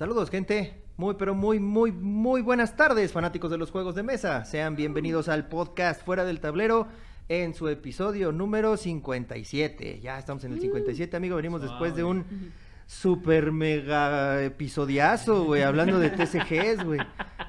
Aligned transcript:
Saludos, 0.00 0.30
gente. 0.30 0.82
Muy, 0.96 1.16
pero 1.16 1.34
muy, 1.34 1.60
muy, 1.60 1.92
muy 1.92 2.40
buenas 2.40 2.74
tardes, 2.74 3.12
fanáticos 3.12 3.50
de 3.50 3.58
los 3.58 3.70
juegos 3.70 3.94
de 3.94 4.02
mesa. 4.02 4.46
Sean 4.46 4.74
bienvenidos 4.74 5.28
al 5.28 5.46
podcast 5.46 6.02
Fuera 6.02 6.24
del 6.24 6.40
Tablero 6.40 6.88
en 7.28 7.52
su 7.52 7.68
episodio 7.68 8.32
número 8.32 8.78
57. 8.78 10.00
Ya 10.00 10.18
estamos 10.18 10.42
en 10.44 10.54
el 10.54 10.60
57, 10.62 11.14
amigo. 11.18 11.36
Venimos 11.36 11.60
después 11.60 11.94
de 11.94 12.04
un 12.04 12.24
super 12.86 13.52
mega 13.52 14.42
episodiazo, 14.42 15.44
güey, 15.44 15.64
hablando 15.64 15.98
de 15.98 16.08
TCGs, 16.08 16.82
güey. 16.82 17.00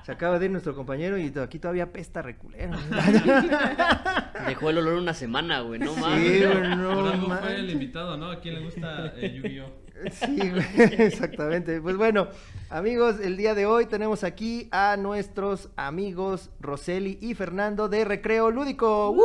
Se 0.03 0.11
acaba 0.11 0.37
de 0.37 0.47
ir 0.47 0.51
nuestro 0.51 0.75
compañero 0.75 1.17
y 1.17 1.31
aquí 1.39 1.57
todavía 1.57 1.93
pesta 1.93 2.21
reculero. 2.21 2.73
Dejó 4.45 4.71
el 4.71 4.77
olor 4.79 4.95
una 4.95 5.13
semana, 5.13 5.61
güey, 5.61 5.79
no 5.79 5.93
Sí, 5.93 6.01
mames. 6.01 6.47
güey, 6.53 6.75
no 6.75 6.95
Por 6.95 7.13
algo 7.13 7.27
mames. 7.29 7.45
fue 7.45 7.55
el 7.61 7.69
invitado, 7.69 8.17
¿no? 8.17 8.29
¿A 8.29 8.41
quién 8.41 8.55
le 8.55 8.59
gusta 8.65 9.13
eh, 9.15 9.39
Yu-Gi-Oh? 9.41 9.90
Sí, 10.11 10.37
güey, 10.49 11.01
exactamente. 11.01 11.81
Pues 11.81 11.97
bueno, 11.97 12.27
amigos, 12.69 13.19
el 13.21 13.37
día 13.37 13.53
de 13.53 13.65
hoy 13.65 13.85
tenemos 13.85 14.23
aquí 14.23 14.67
a 14.71 14.97
nuestros 14.97 15.69
amigos 15.75 16.49
Roseli 16.59 17.17
y 17.21 17.33
Fernando 17.33 17.89
de 17.89 18.05
Recreo 18.05 18.51
Lúdico. 18.51 19.11
¡Woo! 19.11 19.23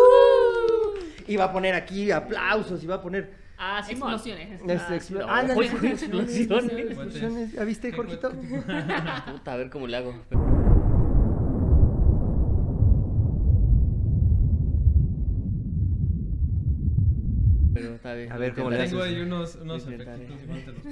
Y 1.27 1.37
va 1.37 1.45
a 1.45 1.53
poner 1.53 1.75
aquí 1.75 2.11
aplausos 2.11 2.83
y 2.83 2.87
va 2.87 2.97
a 2.97 3.03
poner... 3.03 3.47
Ah, 3.59 3.83
Simón. 3.83 4.13
Explosiones. 4.13 4.61
Ah, 5.27 5.43
explosiones. 5.49 7.53
¿Ya 7.53 7.65
viste, 7.65 7.91
¿Qué 7.91 7.97
Jorgito? 7.97 8.31
Puta, 8.31 9.53
a 9.53 9.57
ver 9.57 9.71
cómo 9.71 9.87
le 9.87 9.97
hago. 9.97 10.15
Pero 17.77 17.95
está 17.95 18.15
bien. 18.15 18.33
A 18.33 18.39
ver 18.39 18.55
cómo 18.55 18.71
le 18.71 18.79
Tengo 18.79 19.03
ahí 19.03 19.21
unos, 19.21 19.57
unos 19.57 19.85
Intentaré. 19.85 20.25
efectitos 20.25 20.43
igual 20.45 20.65
te 20.65 20.73
los 20.73 20.83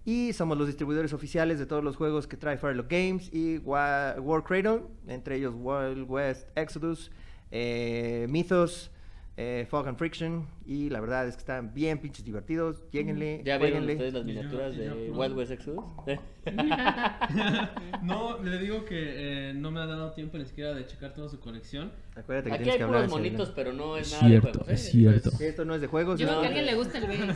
Y 0.05 0.33
somos 0.33 0.57
los 0.57 0.67
distribuidores 0.67 1.13
oficiales 1.13 1.59
de 1.59 1.65
todos 1.65 1.83
los 1.83 1.95
juegos 1.95 2.25
que 2.27 2.37
trae 2.37 2.57
Firelock 2.57 2.89
Games 2.89 3.29
y 3.33 3.57
Wa- 3.59 4.15
War 4.19 4.43
Cradle, 4.43 4.81
entre 5.07 5.35
ellos 5.35 5.53
Wild 5.57 6.09
West 6.09 6.47
Exodus, 6.55 7.11
eh, 7.51 8.25
Mythos, 8.29 8.91
eh, 9.37 9.67
Fog 9.69 9.87
and 9.87 9.97
Friction. 9.97 10.47
Y 10.65 10.89
la 10.89 10.99
verdad 10.99 11.27
es 11.27 11.35
que 11.35 11.39
están 11.41 11.73
bien 11.73 11.99
pinches 11.99 12.25
divertidos. 12.25 12.83
Lléguenle, 12.91 13.41
¿Ya 13.45 13.57
vieron 13.57 13.81
ustedes 13.83 14.13
las 14.13 14.21
yo- 14.23 14.27
miniaturas 14.27 14.75
yo, 14.75 14.81
de 14.81 15.09
no. 15.09 15.19
Wild 15.19 15.37
West 15.37 15.51
Exodus? 15.51 15.83
No, 18.03 18.41
le 18.41 18.57
digo 18.59 18.85
que 18.85 19.49
eh, 19.49 19.53
no 19.53 19.71
me 19.71 19.79
ha 19.81 19.85
dado 19.85 20.11
tiempo 20.13 20.37
ni 20.37 20.45
siquiera 20.45 20.73
de 20.73 20.85
checar 20.87 21.13
toda 21.13 21.29
su 21.29 21.39
colección. 21.39 21.91
Acuérdate 22.15 22.49
que 22.49 22.55
Aquí 22.55 22.63
tienes 22.63 22.73
hay 22.73 22.77
que 22.79 22.83
hablar 22.83 23.01
puros 23.05 23.17
monitos, 23.19 23.51
pero 23.55 23.73
no 23.73 23.97
es, 23.97 24.07
Es 24.07 24.13
nada 24.13 24.27
cierto, 24.27 24.47
de 24.47 24.53
juegos. 24.53 24.69
es 24.73 24.91
cierto. 24.91 25.31
Esto 25.39 25.65
no 25.65 25.75
es 25.75 25.81
de 25.81 25.87
juegos. 25.87 26.19
Yo 26.19 26.25
no. 26.27 26.31
creo 26.39 26.41
que 26.41 26.45
a 26.45 26.49
alguien 26.49 26.65
le 26.65 26.75
gusta 26.75 26.97
el 26.97 27.07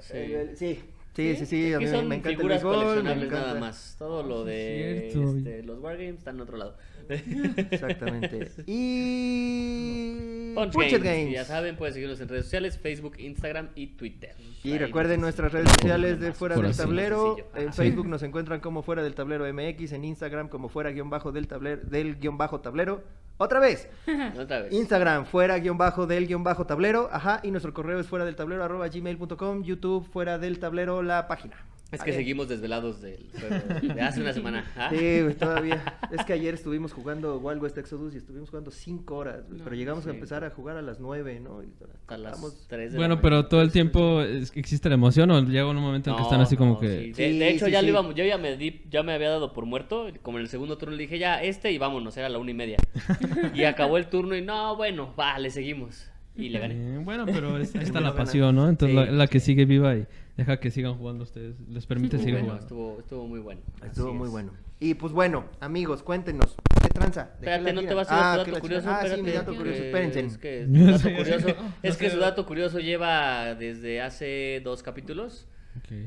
base. 0.00 0.56
Sí. 0.56 0.56
Sí. 0.56 0.80
Sí, 1.14 1.36
sí, 1.36 1.44
sí, 1.46 1.74
a 1.74 1.78
mí 1.78 1.86
son 1.88 2.08
me 2.08 2.14
encanta 2.16 2.30
el 2.30 2.36
figuras 2.36 2.62
béisbol, 2.62 2.76
me 2.76 2.84
coleccionables 2.84 3.26
encanta. 3.26 3.46
nada 3.48 3.60
más. 3.60 3.96
Todo 3.98 4.22
lo 4.22 4.44
de 4.44 5.08
es 5.08 5.14
este, 5.16 5.62
los 5.62 5.78
Wargames 5.80 6.16
está 6.18 6.30
en 6.30 6.40
otro 6.40 6.56
lado. 6.56 6.76
Exactamente. 7.08 8.50
Y... 8.66 10.52
Punch, 10.54 10.72
Punchet 10.72 11.02
Games. 11.02 11.30
y 11.30 11.32
Ya 11.32 11.44
saben, 11.44 11.76
pueden 11.76 11.94
seguirnos 11.94 12.20
en 12.20 12.28
redes 12.28 12.44
sociales, 12.44 12.78
Facebook, 12.78 13.14
Instagram 13.18 13.68
y 13.74 13.88
Twitter. 13.88 14.34
Y 14.62 14.72
Ahí 14.72 14.78
recuerden 14.78 15.20
nos- 15.20 15.26
nuestras 15.26 15.52
redes 15.52 15.70
sociales 15.70 16.20
de 16.20 16.32
Fuera 16.32 16.54
Por 16.54 16.64
del. 16.66 16.76
Tablero. 16.76 17.36
En 17.56 17.68
Ajá. 17.68 17.72
Facebook 17.72 18.06
nos 18.06 18.22
encuentran 18.22 18.60
como 18.60 18.82
Fuera 18.82 19.02
del 19.02 19.14
Tablero 19.14 19.50
MX, 19.52 19.92
en 19.92 20.04
Instagram 20.04 20.48
como 20.48 20.68
Fuera 20.68 20.90
guion 20.90 21.08
bajo 21.10 21.32
del 21.32 21.46
tablero, 21.48 21.80
del 21.84 22.16
guion 22.18 22.36
bajo 22.38 22.60
tablero. 22.60 23.02
Otra 23.38 23.60
vez, 23.60 23.88
Otra 24.38 24.60
vez. 24.60 24.72
Instagram 24.72 25.24
fuera 25.26 25.58
guion 25.58 25.78
bajo 25.78 26.06
del 26.06 26.26
guion 26.26 26.44
bajo 26.44 26.66
tablero, 26.66 27.08
ajá, 27.12 27.40
y 27.42 27.50
nuestro 27.50 27.72
correo 27.74 27.98
es 27.98 28.06
fuera 28.06 28.24
del 28.24 28.36
tablero 28.36 28.62
arroba 28.64 28.88
gmail.com, 28.88 29.62
YouTube 29.62 30.08
fuera 30.12 30.38
del 30.38 30.58
tablero 30.58 31.02
la 31.02 31.26
página. 31.26 31.56
Es 31.92 32.02
que 32.02 32.12
seguimos 32.12 32.48
desvelados 32.48 33.00
del 33.02 33.28
juego 33.38 33.94
de 33.94 34.00
hace 34.00 34.20
una 34.22 34.32
semana. 34.32 34.64
¿ah? 34.76 34.88
Sí, 34.90 35.20
güey, 35.22 35.34
todavía. 35.34 35.82
Es 36.10 36.24
que 36.24 36.32
ayer 36.32 36.54
estuvimos 36.54 36.92
jugando 36.92 37.38
Wild 37.38 37.62
West 37.62 37.78
Exodus 37.78 38.14
y 38.14 38.18
estuvimos 38.18 38.50
jugando 38.50 38.70
5 38.70 39.14
horas, 39.14 39.46
güey, 39.46 39.58
No, 39.58 39.64
pero 39.64 39.76
llegamos 39.76 40.04
sí. 40.04 40.10
a 40.10 40.12
empezar 40.14 40.42
a 40.44 40.50
jugar 40.50 40.76
a 40.76 40.82
las 40.82 41.00
9, 41.00 41.40
¿no? 41.40 41.62
Y 41.62 41.66
Hasta 41.66 42.18
las 42.18 42.32
acabamos- 42.34 42.66
3 42.68 42.92
de 42.92 42.98
la 42.98 42.98
Bueno, 42.98 43.14
mañana. 43.16 43.22
pero 43.22 43.46
todo 43.48 43.62
el 43.62 43.70
tiempo 43.72 44.20
es- 44.22 44.52
existe 44.56 44.88
la 44.88 44.94
emoción 44.96 45.30
o 45.30 45.40
llega 45.44 45.68
un 45.68 45.76
momento 45.76 46.10
en 46.10 46.16
que 46.16 46.22
están 46.22 46.40
así 46.40 46.56
como 46.56 46.74
no, 46.74 46.80
que... 46.80 46.88
sí. 46.88 47.12
De, 47.12 47.14
Sí, 47.32 47.38
de 47.38 47.48
hecho, 47.50 47.66
sí, 47.66 47.72
ya 47.72 47.80
sí. 47.80 47.86
lo 47.86 47.92
íbamos, 47.92 48.14
yo 48.14 48.24
ya 48.24 48.38
me 48.38 48.56
di, 48.56 48.82
ya 48.90 49.02
me 49.02 49.12
había 49.12 49.28
dado 49.30 49.52
por 49.52 49.64
muerto. 49.66 50.06
Como 50.22 50.38
en 50.38 50.42
el 50.42 50.48
segundo 50.48 50.78
turno 50.78 50.96
le 50.96 51.02
dije, 51.02 51.18
ya, 51.18 51.42
este 51.42 51.70
y 51.72 51.78
vámonos, 51.78 52.16
era 52.16 52.28
la 52.30 52.38
una 52.38 52.50
y 52.50 52.54
media. 52.54 52.76
y 53.54 53.64
acabó 53.64 53.96
el 53.98 54.06
turno 54.06 54.34
y 54.36 54.42
no, 54.42 54.76
bueno, 54.76 55.14
va, 55.18 55.38
le 55.38 55.50
seguimos. 55.50 56.08
Y 56.34 56.48
le 56.48 56.58
gané. 56.58 56.74
Eh, 56.74 56.98
bueno, 57.04 57.26
pero 57.26 57.58
es- 57.58 57.74
ahí 57.76 57.82
está 57.84 58.00
la 58.00 58.14
pasión, 58.14 58.56
¿no? 58.56 58.66
Entonces 58.68 58.98
Sí, 58.98 59.04
la, 59.06 59.12
la 59.12 59.26
que 59.26 59.38
sí. 59.40 59.46
sigue 59.46 59.66
viva 59.66 59.94
y 59.96 60.06
deja 60.36 60.58
que 60.60 60.70
sigan 60.70 60.94
jugando 60.96 61.24
ustedes. 61.24 61.56
Les 61.68 61.86
permite 61.86 62.16
Estuvo 62.16 62.24
seguir 62.24 62.34
bueno, 62.34 62.46
jugando. 62.46 62.62
estuvo, 62.66 63.00
estuvo 63.00 63.26
muy 63.26 63.40
bueno. 63.40 63.60
Estuvo 63.84 64.08
Así 64.08 64.16
muy 64.18 64.26
es. 64.26 64.32
bueno. 64.32 64.52
Y 64.80 64.94
pues 64.94 65.12
bueno, 65.12 65.44
amigos, 65.60 66.02
cuéntenos. 66.02 66.56
¿Qué 66.82 66.88
tranza? 66.88 67.24
¿De 67.40 67.46
qué 67.46 67.54
Espérate, 67.54 67.72
no 67.72 67.82
te 67.82 67.94
vas 67.94 68.10
a 68.10 68.14
ir 68.14 68.20
Ah, 68.20 68.44
tu 68.44 68.50
dato 68.50 68.60
curioso. 68.60 68.90
Ah, 68.90 68.98
sí, 69.00 69.06
espérate, 69.06 69.22
mi 69.22 69.30
dato 69.32 69.56
curioso. 69.56 69.82
Espérense. 69.82 70.20
Es 70.20 70.38
que 70.38 70.66
No 70.68 70.98
su 70.98 71.08
dato 71.08 71.16
curioso, 71.16 71.48
es 71.82 71.96
que 71.96 72.10
su 72.10 72.18
dato 72.18 72.46
curioso 72.46 72.78
lleva 72.80 73.54
desde 73.54 74.00
hace 74.00 74.60
dos 74.64 74.82
capítulos. 74.82 75.46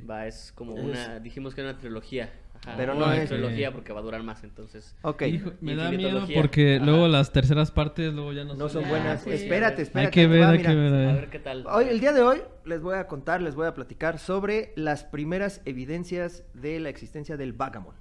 Va, 0.09 0.27
es 0.27 0.51
como 0.53 0.73
una, 0.75 1.19
dijimos 1.19 1.55
que 1.55 1.61
era 1.61 1.71
una 1.71 1.79
trilogía. 1.79 2.31
Ajá, 2.63 2.73
Pero 2.77 2.95
una 2.95 3.07
no 3.07 3.11
es- 3.13 3.29
trilogía 3.29 3.71
porque 3.71 3.93
va 3.93 3.99
a 3.99 4.03
durar 4.03 4.23
más, 4.23 4.43
entonces. 4.43 4.95
Ok. 5.03 5.21
Hijo, 5.23 5.51
me 5.61 5.75
da 5.75 5.91
miedo 5.91 6.25
porque 6.33 6.77
Ajá. 6.77 6.85
luego 6.85 7.07
las 7.07 7.31
terceras 7.31 7.71
partes 7.71 8.13
luego 8.13 8.33
ya 8.33 8.43
no, 8.43 8.55
No 8.55 8.69
son 8.69 8.85
Ah, 8.85 8.89
buenas. 8.89 9.21
sí. 9.23 9.29
Espérate, 9.31 9.81
espérate. 9.83 10.07
Hay 10.07 10.11
que 10.11 10.27
ver, 10.27 10.41
va, 10.43 10.49
hay 10.49 10.57
mira. 10.59 10.69
que 10.71 10.75
ver. 10.75 11.09
A 11.09 11.13
ver 11.13 11.29
qué 11.29 11.39
tal. 11.39 11.65
Hoy, 11.67 11.85
el 11.89 11.99
día 11.99 12.13
de 12.13 12.21
hoy 12.21 12.41
les 12.65 12.81
voy 12.81 12.95
a 12.97 13.07
contar, 13.07 13.41
les 13.41 13.55
voy 13.55 13.67
a 13.67 13.73
platicar 13.73 14.17
sobre 14.19 14.73
las 14.75 15.03
primeras 15.03 15.61
evidencias 15.65 16.43
de 16.53 16.79
la 16.79 16.89
existencia 16.89 17.37
del 17.37 17.53
Vagamon. 17.53 17.93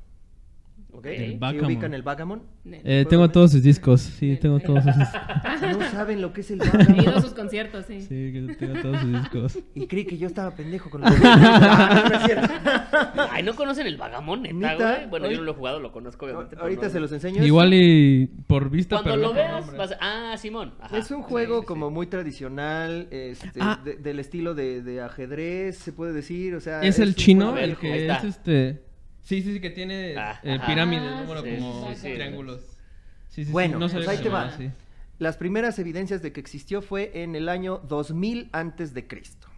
¿Ok? 0.94 1.06
El 1.06 1.32
¿Sí 1.32 1.36
Vagamon. 1.38 1.66
ubican 1.66 1.92
el 1.94 2.02
Vagamon? 2.02 2.42
Eh, 2.66 3.04
tengo 3.08 3.28
todos 3.30 3.50
sus 3.52 3.62
discos, 3.62 4.00
sí, 4.00 4.36
tengo 4.40 4.60
todos 4.60 4.84
sus 4.84 4.96
discos. 4.96 5.20
No 5.78 5.90
saben 5.90 6.20
lo 6.22 6.32
que 6.32 6.40
es 6.42 6.50
el 6.52 6.60
He 6.62 6.64
ido 6.66 6.72
a 6.74 6.94
Vagamon. 6.94 7.22
sus 7.22 7.34
conciertos, 7.34 7.84
sí. 7.86 8.00
Sí, 8.00 8.08
que 8.32 8.56
tengo 8.58 8.80
todos 8.80 9.00
sus 9.00 9.12
discos. 9.12 9.58
Y 9.74 9.86
creí 9.86 10.04
que 10.04 10.16
yo 10.16 10.26
estaba 10.28 10.54
pendejo 10.54 10.88
con 10.90 11.00
los 11.02 11.10
Ah, 11.22 12.20
es. 12.28 12.50
Ay, 13.32 13.42
¿no 13.42 13.54
conocen 13.54 13.86
el 13.86 13.96
vagamón, 13.96 14.42
neta. 14.42 15.06
Bueno, 15.10 15.28
yo 15.30 15.38
no 15.38 15.42
lo 15.44 15.50
he 15.52 15.54
jugado, 15.54 15.80
lo 15.80 15.90
conozco 15.92 16.26
obviamente. 16.26 16.56
Ahorita 16.58 16.86
no- 16.86 16.90
se 16.90 17.00
los 17.00 17.12
enseño. 17.12 17.44
Igual 17.44 17.74
y 17.74 18.26
por 18.46 18.70
vista, 18.70 18.96
Cuando 18.96 19.10
pero 19.12 19.22
lo 19.28 19.34
veas, 19.34 19.76
vas 19.76 19.92
a... 20.00 20.32
Ah, 20.32 20.36
Simón. 20.36 20.74
Ajá. 20.80 20.96
Es 20.96 21.10
un 21.10 21.22
juego 21.22 21.56
Sí, 21.56 21.60
sí, 21.62 21.66
como 21.66 21.88
sí. 21.88 21.94
muy 21.94 22.06
tradicional, 22.06 23.08
este, 23.10 23.50
Ah. 23.60 23.80
de- 23.84 23.96
del 23.96 24.20
estilo 24.20 24.54
de, 24.54 24.82
de 24.82 25.00
ajedrez, 25.00 25.76
se 25.78 25.92
puede 25.92 26.12
decir, 26.12 26.54
o 26.54 26.60
sea... 26.60 26.82
Es 26.82 26.98
el 26.98 27.08
un 27.08 27.14
chino, 27.14 27.56
el 27.56 27.76
que 27.76 28.06
es 28.06 28.24
este. 28.24 28.82
Sí, 29.24 29.42
sí, 29.42 29.54
sí, 29.54 29.60
que 29.60 29.70
tiene 29.70 30.14
Ah, 30.16 30.38
eh, 30.42 30.58
pirámides, 30.66 31.10
Ah, 31.12 31.20
¿no? 31.20 31.26
Bueno, 31.26 31.42
sí, 31.42 31.56
como 31.56 31.88
sí, 31.88 31.94
sí. 31.96 32.12
triángulos. 32.14 32.60
Sí, 33.30 33.44
sí, 33.44 33.50
Bueno, 33.50 33.74
sí. 33.74 33.80
No 33.80 33.90
pues 33.90 34.08
ahí 34.08 34.18
te 34.22 34.28
va. 34.28 34.52
Las 35.18 35.36
primeras 35.36 35.78
evidencias 35.78 36.22
de 36.22 36.32
que 36.32 36.40
existió 36.40 36.82
fue 36.82 37.22
en 37.22 37.34
el 37.34 37.48
año 37.48 37.78
2000 37.88 38.48
antes 38.52 38.94
de 38.94 39.06
Cristo. 39.06 39.48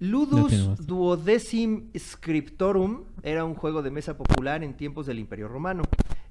Ludus. 0.00 0.86
Duodecim 0.86 1.90
Scriptorum 1.98 3.02
era 3.24 3.44
un 3.44 3.54
juego 3.54 3.82
de 3.82 3.90
mesa 3.90 4.16
popular 4.16 4.62
en 4.62 4.74
tiempos 4.74 5.06
del 5.06 5.18
Imperio 5.18 5.48
Romano. 5.48 5.82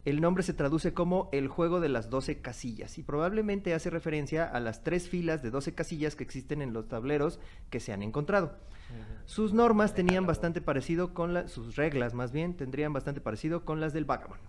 El 0.06 0.21
nombre 0.21 0.42
se 0.44 0.53
traduce 0.53 0.94
como 0.94 1.27
el 1.33 1.50
juego 1.50 1.81
de 1.81 1.89
las 1.89 2.10
12 2.10 2.38
casillas 2.39 2.98
y 2.98 3.03
probablemente 3.03 3.74
hace 3.74 3.89
referencia 3.89 4.45
a 4.45 4.62
las 4.62 4.83
tres 4.83 5.10
filas 5.10 5.44
de 5.44 5.50
12 5.51 5.74
casillas 5.75 6.15
que 6.15 6.24
existen 6.24 6.62
en 6.62 6.71
los 6.71 6.88
tableros 6.88 7.39
que 7.69 7.81
se 7.81 7.92
han 7.92 8.03
encontrado. 8.03 8.56
Sus 9.25 9.54
normas 9.54 9.94
tenían 9.94 10.25
bastante 10.25 10.62
parecido 10.62 11.13
con 11.13 11.34
la- 11.34 11.48
sus 11.48 11.75
reglas 11.75 12.13
más 12.13 12.31
bien 12.31 12.56
tendrían 12.56 12.94
bastante 12.94 13.19
parecido 13.22 13.66
con 13.66 13.80
las 13.81 13.94
del 13.94 14.06
Vagamon. 14.06 14.39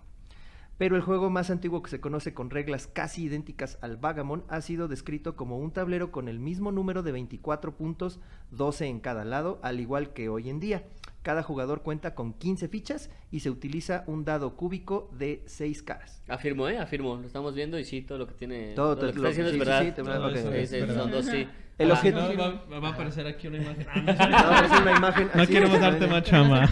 Pero 0.79 0.95
el 0.95 1.01
juego 1.03 1.29
más 1.29 1.51
antiguo 1.51 1.83
que 1.83 1.91
se 1.91 1.99
conoce 1.99 2.33
con 2.33 2.49
reglas 2.49 2.87
casi 2.87 3.25
idénticas 3.25 3.77
al 3.81 3.97
Vagamon 3.97 4.45
ha 4.47 4.61
sido 4.61 4.87
descrito 4.87 5.35
como 5.35 5.59
un 5.59 5.71
tablero 5.71 6.09
con 6.11 6.27
el 6.29 6.39
mismo 6.39 6.71
número 6.71 7.03
de 7.03 7.11
24 7.11 7.75
puntos, 7.75 8.19
12 8.51 8.87
en 8.87 8.99
cada 9.01 9.25
lado, 9.25 9.59
al 9.61 9.79
igual 9.81 10.13
que 10.13 10.29
hoy 10.29 10.49
en 10.49 10.59
día. 10.61 10.83
Cada 11.21 11.43
jugador 11.43 11.81
cuenta 11.83 12.15
con 12.15 12.31
15 12.33 12.69
fichas 12.69 13.09
y 13.29 13.41
se 13.41 13.49
utiliza 13.49 14.05
un 14.07 14.23
dado 14.23 14.55
cúbico 14.55 15.11
de 15.17 15.43
6 15.47 15.83
caras. 15.83 16.23
Afirmo, 16.29 16.69
¿eh? 16.69 16.77
Afirmo. 16.79 17.17
Lo 17.17 17.27
estamos 17.27 17.53
viendo 17.53 17.77
y 17.77 17.83
sí, 17.83 18.01
todo 18.01 18.17
lo 18.17 18.25
que 18.27 18.35
tiene... 18.35 18.73
Todo 18.73 18.95
Todo, 18.95 19.07
lo 19.07 19.11
que 19.13 19.19
lo- 19.19 19.27
está 19.27 19.41
diciendo 19.43 19.51
sí, 19.51 19.57
es 19.57 19.61
sí, 19.61 19.69
verdad. 19.69 19.81
sí, 19.83 19.91
te- 19.91 20.03
Todo 20.03 20.29
Sí, 20.53 20.57
es 20.57 20.69
sí, 20.69 20.79
verdad. 20.79 20.95
son 20.95 21.11
dos, 21.11 21.25
sí. 21.25 21.47
El 21.77 21.91
Ah, 21.91 21.93
objetivo- 21.95 22.33
No, 22.35 22.71
va, 22.71 22.79
va 22.79 22.87
a 22.87 22.91
aparecer 22.91 23.27
aquí 23.27 23.47
una 23.47 23.57
imagen. 23.57 23.85
Ah, 23.89 23.99
no, 24.01 24.51
No, 24.69 24.75
es 24.75 24.81
una 24.81 24.97
imagen 24.97 25.29
no 25.35 25.45
queremos 25.47 25.79
darte 25.81 26.07
más 26.07 26.23
chama. 26.23 26.69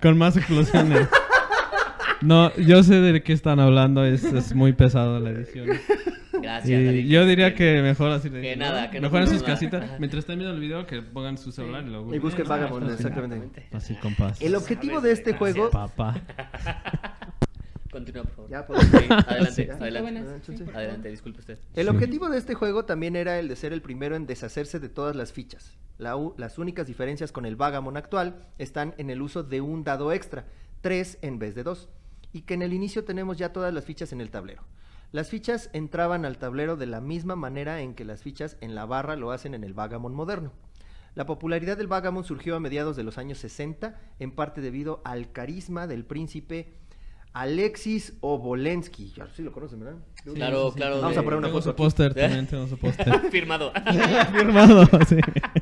Con 0.00 0.18
más 0.18 0.36
explosiones. 0.36 1.08
No, 2.24 2.54
yo 2.56 2.82
sé 2.82 3.00
de 3.00 3.22
qué 3.22 3.32
están 3.32 3.60
hablando, 3.60 4.04
es, 4.04 4.24
es 4.24 4.54
muy 4.54 4.72
pesado 4.72 5.20
la 5.20 5.30
edición. 5.30 5.68
Gracias. 6.32 6.68
Y 6.80 6.84
David. 6.84 7.06
yo 7.06 7.26
diría 7.26 7.54
que 7.54 7.80
mejor 7.82 8.10
así 8.10 8.28
de 8.28 8.42
Que 8.42 8.56
nada, 8.56 8.90
que 8.90 9.00
no 9.00 9.06
Mejor 9.08 9.22
en 9.22 9.28
sus 9.28 9.42
casitas. 9.42 9.82
Ajá. 9.84 9.96
Mientras 9.98 10.20
están 10.20 10.38
viendo 10.38 10.54
el 10.54 10.60
video, 10.60 10.86
que 10.86 11.00
pongan 11.02 11.38
su 11.38 11.52
celular 11.52 11.84
y 11.86 11.90
lo 11.90 12.14
Y 12.14 12.18
busquen 12.18 12.46
Vagabond, 12.46 12.90
exactamente. 12.90 13.66
Así, 13.72 13.94
compas. 13.94 14.40
El 14.42 14.54
objetivo 14.54 15.00
de 15.00 15.12
este 15.12 15.34
juego... 15.34 15.70
Papá. 15.70 16.20
Continúa, 17.90 18.24
por 18.24 18.32
favor. 18.34 18.50
Ya, 18.50 18.66
pues, 18.66 18.80
Sí, 18.82 18.96
adelante, 19.08 19.52
Sí. 19.52 19.70
adelante. 19.70 20.00
Buenas, 20.02 20.24
sí, 20.44 20.52
por 20.52 20.58
favor. 20.58 20.76
Adelante, 20.76 21.08
disculpe 21.10 21.38
usted. 21.40 21.58
El 21.76 21.84
Sí. 21.86 21.90
objetivo 21.90 22.28
de 22.28 22.38
este 22.38 22.54
juego 22.54 22.84
también 22.84 23.14
era 23.14 23.38
el 23.38 23.46
de 23.48 23.54
ser 23.56 23.72
el 23.72 23.82
primero 23.82 24.16
en 24.16 24.26
deshacerse 24.26 24.80
de 24.80 24.88
todas 24.88 25.14
las 25.14 25.32
fichas. 25.32 25.78
La 25.98 26.16
u- 26.16 26.34
las 26.36 26.58
únicas 26.58 26.88
diferencias 26.88 27.30
con 27.30 27.46
el 27.46 27.54
Vagamon 27.54 27.96
actual 27.96 28.34
están 28.58 28.94
en 28.98 29.10
el 29.10 29.22
uso 29.22 29.44
de 29.44 29.60
un 29.60 29.84
dado 29.84 30.12
extra, 30.12 30.44
tres 30.80 31.18
en 31.22 31.38
vez 31.38 31.54
de 31.54 31.62
dos, 31.62 31.88
y 32.34 32.42
que 32.42 32.52
en 32.54 32.60
el 32.62 32.74
inicio 32.74 33.04
tenemos 33.04 33.38
ya 33.38 33.52
todas 33.52 33.72
las 33.72 33.84
fichas 33.84 34.12
en 34.12 34.20
el 34.20 34.28
tablero. 34.30 34.62
Las 35.12 35.28
fichas 35.30 35.70
entraban 35.72 36.24
al 36.24 36.36
tablero 36.38 36.76
de 36.76 36.86
la 36.86 37.00
misma 37.00 37.36
manera 37.36 37.80
en 37.80 37.94
que 37.94 38.04
las 38.04 38.20
fichas 38.22 38.56
en 38.60 38.74
la 38.74 38.84
barra 38.84 39.16
lo 39.16 39.30
hacen 39.30 39.54
en 39.54 39.64
el 39.64 39.72
Vagamon 39.72 40.12
moderno. 40.14 40.52
La 41.14 41.24
popularidad 41.26 41.76
del 41.78 41.86
Vagamon 41.86 42.24
surgió 42.24 42.56
a 42.56 42.60
mediados 42.60 42.96
de 42.96 43.04
los 43.04 43.16
años 43.18 43.38
60, 43.38 43.96
en 44.18 44.32
parte 44.32 44.60
debido 44.60 45.00
al 45.04 45.30
carisma 45.30 45.86
del 45.86 46.04
príncipe 46.04 46.74
Alexis 47.32 48.14
Obolensky. 48.20 49.12
Ya 49.16 49.28
sí 49.28 49.42
lo 49.42 49.52
conocen, 49.52 49.80
¿verdad? 49.80 50.00
Claro, 50.34 50.72
claro. 50.72 50.96
Vamos 51.00 51.14
de- 51.14 51.20
a 51.20 51.22
poner 51.22 51.38
una 51.38 51.46
Tengo 51.48 51.60
foto 51.60 51.70
su 51.70 51.76
póster 51.76 52.14
también, 52.14 52.46
tengo 52.48 52.66
su 52.66 52.76
póster. 52.78 53.20
Firmado. 53.30 53.72
Firmado, 54.32 54.86
sí. 55.08 55.16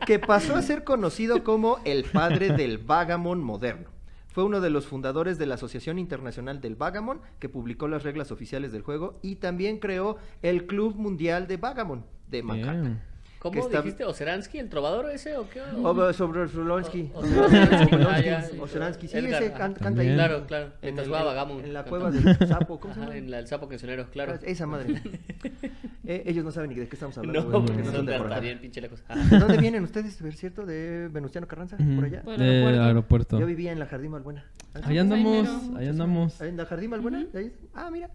que 0.07 0.19
pasó 0.19 0.55
a 0.57 0.63
ser 0.63 0.85
conocido 0.85 1.45
como 1.45 1.79
el 1.85 2.05
padre 2.05 2.53
del 2.53 2.79
Vagamon 2.79 3.43
moderno. 3.43 3.91
Fue 4.33 4.45
uno 4.45 4.63
de 4.63 4.71
los 4.71 4.87
fundadores 4.87 5.39
de 5.39 5.45
la 5.45 5.57
Asociación 5.57 5.99
Internacional 5.99 6.61
del 6.63 6.75
Vagamon, 6.75 7.21
que 7.39 7.51
publicó 7.51 7.87
las 7.87 8.03
reglas 8.03 8.33
oficiales 8.33 8.73
del 8.73 8.81
juego 8.81 9.19
y 9.23 9.37
también 9.37 9.79
creó 9.79 10.17
el 10.41 10.67
Club 10.67 10.97
Mundial 10.97 11.47
de 11.47 11.59
Vagamon 11.59 12.07
de 12.29 12.43
Manhattan. 12.43 13.12
¿Cómo 13.43 13.55
Que 13.55 13.59
está- 13.59 13.83
dijiste? 13.83 14.05
¿Oseransky, 14.05 14.59
el 14.61 14.69
trovador 14.69 15.11
ese 15.11 15.37
o 15.37 15.49
qué? 15.51 15.61
O- 15.61 16.13
sobre 16.13 16.47
Solonsky. 16.47 17.11
O- 17.13 17.19
Oseransky, 17.19 17.97
ah, 18.09 18.21
ya. 18.21 18.49
Oseransky, 18.61 19.09
sí, 19.09 19.19
Edgar, 19.19 19.43
ese 19.43 19.53
can- 19.53 19.75
canta 19.75 20.01
ahí. 20.01 20.15
Claro, 20.15 20.47
claro. 20.47 20.71
En, 20.81 20.97
el- 20.97 21.07
jugaba 21.07 21.43
en- 21.51 21.73
la 21.75 21.83
cueva 21.85 22.13
del 22.13 22.37
sapo, 22.47 22.79
¿cómo 22.79 22.95
se 22.95 23.01
llama? 23.01 23.17
en 23.17 23.33
la- 23.33 23.41
el 23.41 23.49
sapo 23.49 23.69
cancionero, 23.69 24.07
claro. 24.11 24.39
Esa 24.45 24.67
madre. 24.67 25.03
Eh, 26.05 26.25
ellos 26.27 26.45
no 26.45 26.51
saben 26.51 26.71
ni 26.71 26.75
de 26.77 26.89
qué 26.89 26.97
estamos 26.97 27.17
hablando. 27.17 27.43
No, 27.43 27.49
güey, 27.49 27.65
porque 27.65 27.83
no 27.85 27.93
son 27.93 28.07
de 28.07 28.19
por 28.19 28.41
bien 28.41 28.59
pinche 28.61 28.81
lejos. 28.81 29.05
¿De 29.31 29.39
dónde 29.39 29.57
vienen 29.59 29.85
ustedes, 29.85 30.17
por 30.17 30.33
cierto? 30.33 30.67
¿De 30.67 31.09
Venustiano 31.09 31.47
Carranza? 31.47 31.77
¿Por 31.77 32.05
allá? 32.05 32.23
Del 32.23 32.41
aeropuerto. 32.43 32.83
aeropuerto. 32.83 33.39
Yo 33.41 33.47
vivía 33.47 33.71
en 33.71 33.79
la 33.79 33.87
Jardín 33.87 34.11
Malbuena. 34.11 34.45
Ahí 34.83 34.99
andamos, 34.99 35.47
mero. 35.47 35.79
ahí 35.79 35.87
andamos. 35.87 36.41
¿En 36.41 36.57
la 36.57 36.67
Jardín 36.67 36.91
Malbuena? 36.91 37.25
Ah, 37.73 37.89
mira. 37.93 38.11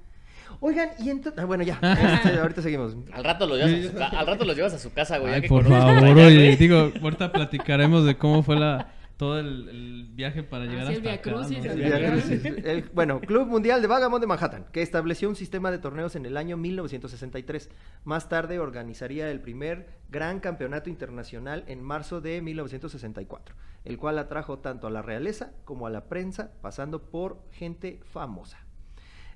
Oigan, 0.59 0.89
y 0.99 1.09
entonces... 1.09 1.41
Ah, 1.41 1.45
bueno, 1.45 1.63
ya. 1.63 1.79
Este, 2.23 2.39
ahorita 2.39 2.61
seguimos. 2.61 2.95
Al 3.13 3.23
rato, 3.23 3.45
los 3.47 3.57
llevas 3.57 3.73
a 3.85 3.89
su 3.91 3.97
ca- 3.97 4.19
al 4.19 4.27
rato 4.27 4.45
los 4.45 4.55
llevas 4.55 4.73
a 4.73 4.79
su 4.79 4.93
casa, 4.93 5.17
güey. 5.17 5.33
Ay, 5.33 5.41
por 5.47 5.65
favor, 5.65 6.03
oye, 6.17 6.55
digo, 6.57 6.91
ahorita 7.01 7.31
platicaremos 7.31 8.05
de 8.05 8.17
cómo 8.17 8.43
fue 8.43 8.57
la 8.57 8.91
todo 9.17 9.39
el, 9.39 9.67
el 9.69 10.03
viaje 10.11 10.43
para 10.43 10.65
llegar 10.65 10.87
hasta 10.91 11.13
acá. 11.13 11.31
¿no? 11.31 11.41
el 11.41 12.89
bueno, 12.93 13.19
Club 13.19 13.47
Mundial 13.47 13.81
de 13.81 13.87
Vagamon 13.87 14.21
de 14.21 14.27
Manhattan, 14.27 14.65
que 14.71 14.83
estableció 14.83 15.27
un 15.27 15.35
sistema 15.35 15.71
de 15.71 15.79
torneos 15.79 16.15
en 16.15 16.27
el 16.27 16.37
año 16.37 16.55
1963. 16.55 17.69
Más 18.03 18.29
tarde 18.29 18.59
organizaría 18.59 19.31
el 19.31 19.41
primer 19.41 19.87
gran 20.09 20.39
campeonato 20.39 20.91
internacional 20.91 21.63
en 21.67 21.81
marzo 21.81 22.21
de 22.21 22.41
1964, 22.43 23.55
el 23.85 23.97
cual 23.97 24.19
atrajo 24.19 24.59
tanto 24.59 24.85
a 24.85 24.91
la 24.91 25.01
realeza 25.01 25.51
como 25.65 25.87
a 25.87 25.89
la 25.89 26.05
prensa, 26.05 26.51
pasando 26.61 27.01
por 27.09 27.41
gente 27.51 27.99
famosa. 28.13 28.59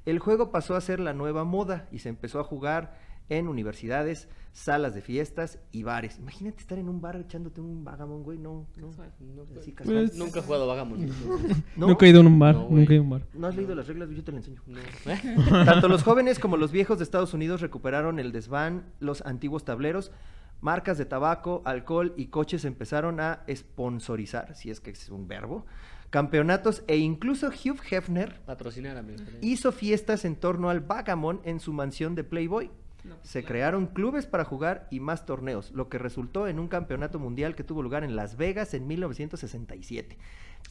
El 0.06 0.19
juego 0.19 0.51
pasó 0.51 0.75
a 0.75 0.81
ser 0.81 1.00
la 1.00 1.13
nueva 1.13 1.44
moda 1.44 1.88
y 1.92 2.00
se 2.00 2.09
empezó 2.09 2.39
a 2.39 2.44
jugar 2.44 2.98
en 3.30 3.48
universidades, 3.48 4.27
salas 4.51 4.94
de 4.94 5.01
fiestas 5.01 5.59
y 5.71 5.83
bares. 5.83 6.19
Imagínate 6.19 6.59
estar 6.59 6.77
en 6.77 6.89
un 6.89 7.00
bar 7.00 7.15
echándote 7.15 7.62
un 7.62 7.86
vagamon, 7.86 8.24
güey, 8.24 8.38
no, 8.38 8.68
no. 8.75 8.88
No, 8.88 9.44
pues, 9.44 9.59
Así 9.59 9.71
Pues-. 9.71 10.18
Nunca 10.18 10.39
he 10.39 10.42
jugado 10.42 10.68
Vagamon. 10.68 11.07
¿No? 11.77 11.88
Nunca 11.88 12.06
he 12.06 12.09
ido 12.09 12.19
a 12.19 12.25
un 12.25 12.38
bar, 12.38 12.56
No, 12.56 12.68
nunca 12.69 12.92
he 12.92 12.95
ido 12.95 13.03
a 13.03 13.06
un 13.06 13.09
bar. 13.12 13.21
¿No 13.33 13.48
has 13.48 13.56
leído 13.56 13.74
las 13.74 13.88
reglas? 13.88 14.09
Yo 14.09 14.24
te 14.24 14.33
las 14.33 14.45
enseño. 14.45 14.62
No. 14.68 15.65
Tanto 15.65 15.88
los 15.88 16.04
jóvenes 16.04 16.39
como 16.39 16.57
los 16.57 16.71
viejos 16.71 16.97
de 16.97 17.06
Estados 17.06 17.33
Unidos 17.33 17.62
recuperaron 17.62 18.19
el 18.19 18.33
desván, 18.33 18.83
los 19.00 19.21
antiguos 19.21 19.63
tableros, 19.63 20.12
marcas 20.59 20.97
de 20.97 21.06
tabaco, 21.06 21.62
alcohol 21.63 22.13
y 22.18 22.27
coches 22.27 22.65
empezaron 22.65 23.21
a 23.21 23.44
sponsorizar, 23.50 24.56
si 24.56 24.71
es 24.71 24.81
que 24.81 24.92
es 24.92 25.09
un 25.09 25.27
verbo, 25.30 25.65
campeonatos 26.12 26.84
e 26.88 26.98
incluso 26.98 27.48
Hugh 27.48 27.80
Hefner 27.90 28.40
Patrocinar, 28.46 29.04
hizo 29.42 29.72
fiestas 29.72 30.25
en 30.25 30.36
torno 30.36 30.69
al 30.69 30.81
Vagamon 30.81 31.42
en 31.44 31.60
su 31.60 31.74
mansión 31.74 32.13
de 32.13 32.24
Playboy. 32.24 32.69
No, 33.04 33.16
Se 33.24 33.40
claro. 33.40 33.48
crearon 33.48 33.88
clubes 33.88 34.28
para 34.28 34.46
jugar 34.46 34.88
y 34.92 35.00
más 35.00 35.25
torneos, 35.25 35.72
lo 35.72 35.90
que 35.90 35.98
resultó 35.98 36.48
en 36.48 36.60
un 36.60 36.68
campeonato 36.68 37.18
mundial 37.18 37.56
que 37.56 37.63
tuvo 37.63 37.81
lugar 37.81 38.04
en 38.04 38.16
Las 38.16 38.38
Vegas 38.38 38.75
en 38.75 38.86
1967. 38.86 40.18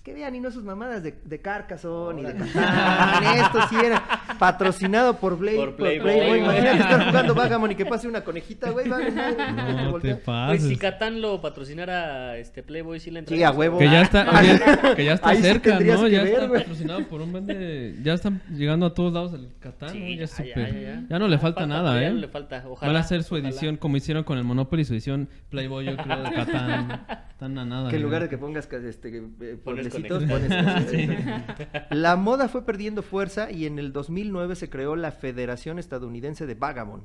Que 0.03 0.15
vean, 0.15 0.35
y 0.35 0.41
no 0.41 0.51
sus 0.51 0.65
mamadas 0.65 1.03
de, 1.03 1.13
de 1.25 1.39
Carcassonne 1.43 2.23
y 2.23 2.25
de 2.25 2.33
Catán, 2.35 3.39
esto 3.39 3.59
sí 3.69 3.77
era 3.85 4.03
patrocinado 4.39 5.19
por, 5.19 5.37
Play- 5.39 5.57
Por 5.57 5.69
por 5.71 5.77
Playboy, 5.77 6.03
Playboy. 6.05 6.27
güey. 6.29 6.41
Imagínate 6.41 6.79
estar 6.81 7.07
jugando 7.11 7.35
Vagamon 7.35 7.71
y 7.73 7.75
que 7.75 7.85
pase 7.85 8.09
una 8.09 8.23
conejita, 8.25 8.71
güey. 8.71 8.89
No 8.89 8.97
te 8.99 9.87
voltea. 9.91 10.15
Pues 10.15 10.25
pases. 10.25 10.63
si 10.69 10.77
Catán 10.77 11.21
lo 11.21 11.43
patrocinara 11.43 12.39
este 12.39 12.63
Playboy, 12.63 12.99
sí 12.99 13.11
le 13.11 13.19
entra. 13.19 13.37
Sí, 13.37 13.43
a 13.43 13.51
huevo. 13.51 13.79
Que 13.79 13.85
ya 13.91 14.01
está, 14.01 14.27
oye, 14.41 14.61
que 14.97 15.05
ya 15.05 15.13
está 15.13 15.29
Ahí 15.29 15.43
cerca, 15.43 15.79
¿no? 15.79 16.09
Ya 16.09 16.23
ver, 16.23 16.33
está 16.35 16.49
patrocinado 16.49 17.07
por 17.07 17.21
un 17.21 17.33
buen 17.33 17.47
de... 17.47 17.97
Ya 18.03 18.15
están 18.15 18.41
llegando 18.51 18.87
a 18.87 18.95
todos 18.95 19.13
lados 19.13 19.35
el 19.35 19.51
Catán, 19.61 19.91
Sí. 19.91 20.17
Ya, 20.17 20.25
ya, 20.25 20.45
ya, 20.45 20.55
ya, 20.55 20.81
ya. 20.81 21.03
ya 21.11 21.19
no 21.19 21.29
le 21.29 21.37
Ya 21.37 21.41
falta, 21.43 21.61
falta, 21.61 21.67
nada, 21.67 22.01
ya 22.01 22.07
¿eh? 22.09 22.11
no 22.15 22.21
le 22.21 22.29
falta. 22.29 22.65
Ojalá, 22.67 22.93
Van 22.93 22.97
a 22.97 23.01
hacer 23.05 23.23
su 23.23 23.35
ojalá. 23.35 23.51
edición, 23.51 23.77
como 23.77 23.99
hicieron 23.99 24.25
con 24.25 24.39
el 24.39 24.45
Monopoly, 24.45 24.85
su 24.87 24.95
edición 24.95 25.29
Playboy, 25.51 25.85
yo 25.85 25.97
creo, 25.99 26.23
de 26.23 26.31
Catán. 26.33 27.07
Están 27.31 27.59
a 27.59 27.65
nada. 27.67 27.91
Que 27.91 27.97
en 27.97 28.03
¿eh? 28.03 28.05
lugar 28.05 28.23
de 28.23 28.29
que 28.29 28.39
pongas 28.39 28.69
este, 28.73 29.17
eh, 29.41 29.59
La 31.91 32.17
moda 32.17 32.49
fue 32.49 32.65
perdiendo 32.65 33.03
fuerza 33.03 33.51
y 33.51 33.67
en 33.67 33.79
el 33.79 33.93
2009 33.93 34.57
se 34.57 34.71
creó 34.71 34.97
la 34.97 35.13
Federación 35.13 35.79
Estadounidense 35.79 36.47
de 36.47 36.55
Vagamon. 36.55 37.05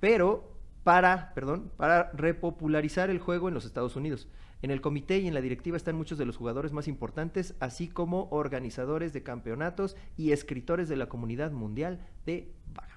Pero 0.00 0.54
para, 0.84 1.32
perdón, 1.34 1.70
para 1.76 2.10
repopularizar 2.12 3.10
el 3.10 3.18
juego 3.18 3.48
en 3.48 3.54
los 3.54 3.64
Estados 3.64 3.96
Unidos. 3.96 4.28
En 4.62 4.70
el 4.70 4.80
comité 4.80 5.18
y 5.18 5.26
en 5.26 5.34
la 5.34 5.40
directiva 5.40 5.76
están 5.76 5.96
muchos 5.96 6.16
de 6.16 6.24
los 6.24 6.36
jugadores 6.36 6.72
más 6.72 6.88
importantes, 6.88 7.54
así 7.60 7.88
como 7.88 8.28
organizadores 8.30 9.12
de 9.12 9.22
campeonatos 9.22 9.96
y 10.16 10.32
escritores 10.32 10.88
de 10.88 10.96
la 10.96 11.06
comunidad 11.06 11.52
mundial 11.52 12.00
de 12.24 12.50
Vagamon. 12.72 12.93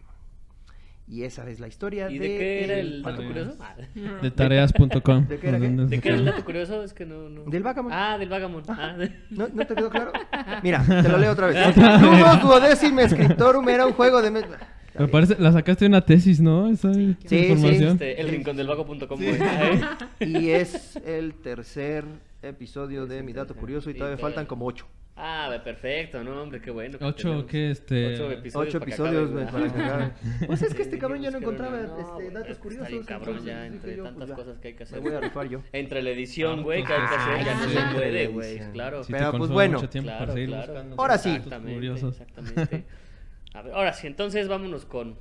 Y 1.09 1.23
esa 1.23 1.49
es 1.49 1.61
la 1.61 1.69
historia 1.69 2.11
¿Y 2.11 2.19
de, 2.19 2.27
de 2.27 2.37
qué 2.37 2.63
era 2.65 2.73
el 2.79 3.01
dato 3.01 3.23
curioso? 3.23 3.55
Ah, 3.61 3.75
De 4.21 4.29
tareas.com. 4.29 5.27
¿De 5.27 5.39
qué 5.39 5.47
era 5.47 5.57
qué? 5.59 5.69
¿De 5.69 6.01
qué 6.01 6.09
era 6.09 6.17
el 6.17 6.25
dato 6.25 6.43
curioso? 6.43 6.83
Es 6.83 6.93
que 6.93 7.05
no. 7.05 7.29
no... 7.29 7.45
Del 7.45 7.63
Vagamon. 7.63 7.91
Ah, 7.93 8.17
del 8.17 8.27
Vagamon. 8.27 8.63
Ah, 8.67 8.93
de- 8.97 9.13
¿No, 9.29 9.47
¿No 9.47 9.65
te 9.65 9.73
quedó 9.73 9.89
claro? 9.89 10.11
Mira, 10.63 10.83
te 10.85 11.07
lo 11.07 11.17
leo 11.17 11.31
otra 11.31 11.47
vez. 11.47 11.77
Lumos 12.01 12.41
Duodecim 12.41 12.99
Scriptorum 13.07 13.69
era 13.69 13.85
un 13.85 13.93
juego 13.93 14.21
de... 14.21 14.31
me- 14.31 15.07
parece, 15.11 15.37
la 15.39 15.53
sacaste 15.53 15.85
de 15.85 15.89
una 15.89 16.01
tesis, 16.01 16.41
¿no? 16.41 16.67
Esa, 16.69 16.93
Sí, 16.93 17.15
información. 17.37 17.91
Este, 17.93 18.19
el 18.19 18.27
rincón 18.29 18.57
del 18.57 18.67
vago.com. 18.67 19.19
Ay. 19.21 19.81
Y 20.19 20.49
es 20.49 20.97
el 21.05 21.35
tercer 21.35 22.03
episodio 22.41 23.05
de 23.05 23.23
Mi 23.23 23.31
Dato 23.31 23.55
Curioso 23.55 23.89
y 23.89 23.93
Sí, 23.93 23.99
todavía 23.99 24.17
faltan 24.17 24.45
como 24.45 24.65
ocho. 24.65 24.87
Ah, 25.19 25.49
perfecto, 25.63 26.23
no, 26.23 26.43
hombre, 26.43 26.61
qué 26.61 26.69
bueno. 26.69 26.99
que 26.99 27.03
Ocho, 27.03 27.45
¿qué? 27.47 27.71
Este... 27.71 28.13
Ocho 28.13 28.31
episodios. 28.31 28.67
Ocho 28.75 28.77
episodios, 28.83 29.31
güey. 29.31 29.45
Pues 30.47 30.61
es 30.61 30.75
que 30.75 30.83
este 30.83 30.99
cabrón 30.99 31.21
ya 31.23 31.31
no 31.31 31.39
encontraba 31.39 31.75
no, 31.77 31.83
este, 31.99 32.29
datos 32.31 32.49
está 32.51 32.61
curiosos. 32.61 32.87
bien 32.89 33.03
cabrón 33.03 33.29
entonces 33.37 33.45
ya, 33.55 33.65
entre 33.65 33.95
yo, 33.97 34.03
pues 34.03 34.13
tantas 34.13 34.29
ya, 34.29 34.35
cosas 34.35 34.59
que 34.59 34.67
hay 34.67 34.73
que 34.75 34.79
Me 34.79 34.83
hacer. 34.83 34.99
voy 35.01 35.13
a 35.13 35.19
rifar 35.19 35.49
yo. 35.49 35.61
Entre 35.73 36.03
la 36.03 36.09
edición, 36.11 36.59
Ah, 36.59 36.63
güey, 36.63 36.83
que 36.83 36.93
hay 36.93 36.99
que 37.09 37.15
hacer, 37.15 37.45
ya 37.45 37.55
no 37.55 37.67
se 37.69 37.95
puede, 37.95 38.27
güey, 38.27 38.71
claro. 38.73 39.03
Sí, 39.03 39.11
te 39.11 39.17
Pero, 39.17 39.31
pues, 39.39 39.49
bueno. 39.49 39.77
mucho 39.79 39.89
tiempo 39.89 40.07
Claro, 40.07 40.19
para 40.19 40.33
seguir 40.33 40.49
claro. 40.49 40.67
buscando 40.73 40.95
Ahora 41.01 41.17
sí. 41.17 41.29
Exactamente, 41.31 41.73
curiosos. 41.73 42.21
exactamente. 42.21 42.85
A 43.55 43.61
ver, 43.63 43.73
ahora 43.73 43.93
sí, 43.93 44.05
entonces 44.05 44.47
vámonos 44.47 44.85
con 44.85 45.17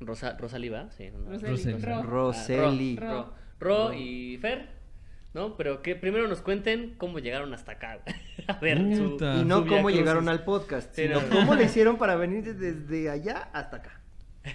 Rosa, 0.00 0.36
Rosalí, 0.38 0.70
¿va? 0.70 0.90
Sí, 0.90 1.10
no, 1.12 1.30
Roseli, 1.30 1.50
Roseli. 1.52 1.82
Ro. 1.84 2.02
Roseli. 2.02 2.98
Ah, 3.00 3.04
Ro, 3.04 3.34
Ro, 3.60 3.88
Ro 3.90 3.94
y 3.94 4.38
Fer, 4.38 4.68
¿no? 5.34 5.56
Pero 5.56 5.82
que 5.82 5.94
primero 5.96 6.26
nos 6.28 6.40
cuenten 6.40 6.94
cómo 6.96 7.18
llegaron 7.18 7.52
hasta 7.52 7.72
acá. 7.72 7.98
A 8.46 8.54
ver, 8.60 8.78
su. 8.96 9.18
Y 9.40 9.44
no 9.44 9.66
cómo 9.66 9.90
llegaron 9.90 10.28
al 10.28 10.44
podcast, 10.44 10.94
sino 10.94 11.20
no. 11.20 11.28
cómo 11.28 11.54
le 11.54 11.64
hicieron 11.66 11.98
para 11.98 12.14
venir 12.16 12.44
de- 12.44 12.54
desde 12.72 13.10
allá 13.10 13.48
hasta 13.52 13.78
acá. 13.78 14.00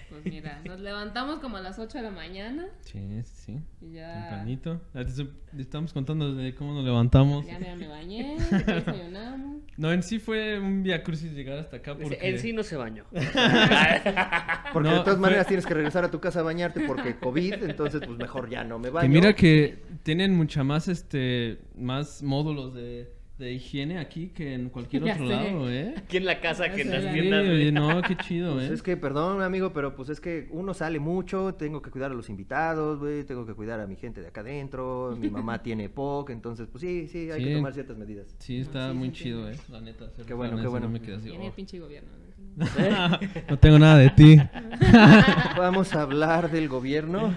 Pues 0.09 0.23
mira, 0.25 0.61
nos 0.65 0.79
levantamos 0.79 1.39
como 1.39 1.57
a 1.57 1.61
las 1.61 1.79
8 1.79 1.97
de 1.97 2.03
la 2.03 2.11
mañana 2.11 2.67
Sí, 2.81 2.99
sí, 3.23 3.31
sí. 3.45 3.59
y 3.81 3.93
ya. 3.93 4.13
Tempranito. 4.29 4.81
Te 4.93 5.61
estamos 5.61 5.93
contando 5.93 6.35
de 6.35 6.53
cómo 6.53 6.73
nos 6.73 6.83
levantamos. 6.85 7.45
Ya 7.47 7.57
me 7.57 7.87
bañé, 7.87 8.37
desayunamos. 8.67 9.63
No, 9.77 9.91
en 9.91 10.03
sí 10.03 10.19
fue 10.19 10.59
un 10.59 10.83
via 10.83 11.01
crucis 11.03 11.31
llegar 11.31 11.57
hasta 11.57 11.77
acá 11.77 11.95
porque... 11.97 12.19
En 12.21 12.37
sí 12.37 12.53
no 12.53 12.61
se 12.63 12.75
bañó. 12.75 13.05
Porque 14.73 14.89
No, 14.89 14.95
de 14.97 14.99
todas 15.01 15.13
fue- 15.15 15.17
maneras 15.17 15.47
tienes 15.47 15.65
que 15.65 15.73
regresar 15.73 16.03
a 16.03 16.11
tu 16.11 16.19
casa 16.19 16.41
a 16.41 16.43
bañarte 16.43 16.81
porque 16.85 17.15
COVID, 17.17 17.53
entonces 17.63 18.01
pues 18.05 18.17
mejor 18.17 18.49
ya 18.49 18.63
no 18.63 18.77
me 18.79 18.89
baño. 18.89 19.07
Que 19.07 19.09
mira 19.13 19.33
que 19.33 19.79
tienen 20.03 20.35
mucha 20.35 20.63
más, 20.63 20.87
este, 20.87 21.59
más 21.75 22.21
módulos 22.21 22.73
de 22.73 23.11
de 23.39 23.53
higiene 23.53 23.97
aquí 23.99 24.27
que 24.35 24.53
en 24.53 24.69
cualquier 24.69 25.01
otro 25.05 25.25
lado, 25.25 25.71
¿eh? 25.71 25.93
Aquí 25.97 26.17
en 26.17 26.25
la 26.25 26.41
casa, 26.41 26.69
que 26.73 26.81
en 26.81 26.91
las 26.91 27.03
Sí, 27.03 27.09
tiendas. 27.13 27.41
oye, 27.47 27.71
no, 27.71 28.01
qué 28.01 28.17
chido, 28.17 28.55
Pues 28.55 28.69
¿eh? 28.69 28.73
es 28.73 28.83
que, 28.83 28.97
perdón, 28.97 29.41
amigo, 29.41 29.71
pero 29.71 29.95
pues 29.95 30.09
es 30.09 30.19
que 30.19 30.49
uno 30.51 30.73
sale 30.73 30.99
mucho, 30.99 31.55
tengo 31.55 31.81
que 31.81 31.89
cuidar 31.89 32.11
a 32.11 32.13
los 32.13 32.29
invitados, 32.29 32.99
güey, 32.99 33.23
tengo 33.23 33.45
que 33.45 33.53
cuidar 33.53 33.79
a 33.79 33.87
mi 33.87 33.95
gente 33.95 34.19
de 34.21 34.27
acá 34.27 34.41
adentro, 34.41 35.15
mi 35.17 35.29
mamá 35.31 35.63
tiene 35.63 35.87
POC, 35.87 36.31
entonces, 36.31 36.67
pues 36.69 36.81
sí, 36.81 37.07
sí, 37.07 37.31
hay 37.31 37.43
que 37.43 37.55
tomar 37.55 37.73
ciertas 37.73 37.97
medidas. 37.97 38.35
Sí, 38.39 38.59
está 38.59 38.91
Sí, 38.91 38.97
muy 38.97 39.07
sí, 39.07 39.13
chido, 39.23 39.47
sí. 39.51 39.55
¿eh? 39.57 39.61
La 39.71 39.79
neta. 39.81 40.11
Qué 40.27 40.33
bueno, 40.33 40.57
qué 40.61 40.67
bueno. 40.67 40.87
No, 40.87 40.91
me 40.91 40.99
quedé 41.01 41.15
así, 41.15 41.29
Viene 41.29 41.45
el 41.45 41.51
oh. 41.51 41.55
pinche 41.55 41.79
gobierno. 41.79 42.09
¿no? 42.11 42.29
No 43.49 43.57
tengo 43.57 43.79
nada 43.79 43.97
de 43.99 44.09
ti. 44.09 44.37
Vamos 45.57 45.95
a 45.95 46.01
hablar 46.01 46.51
del 46.51 46.67
gobierno. 46.67 47.33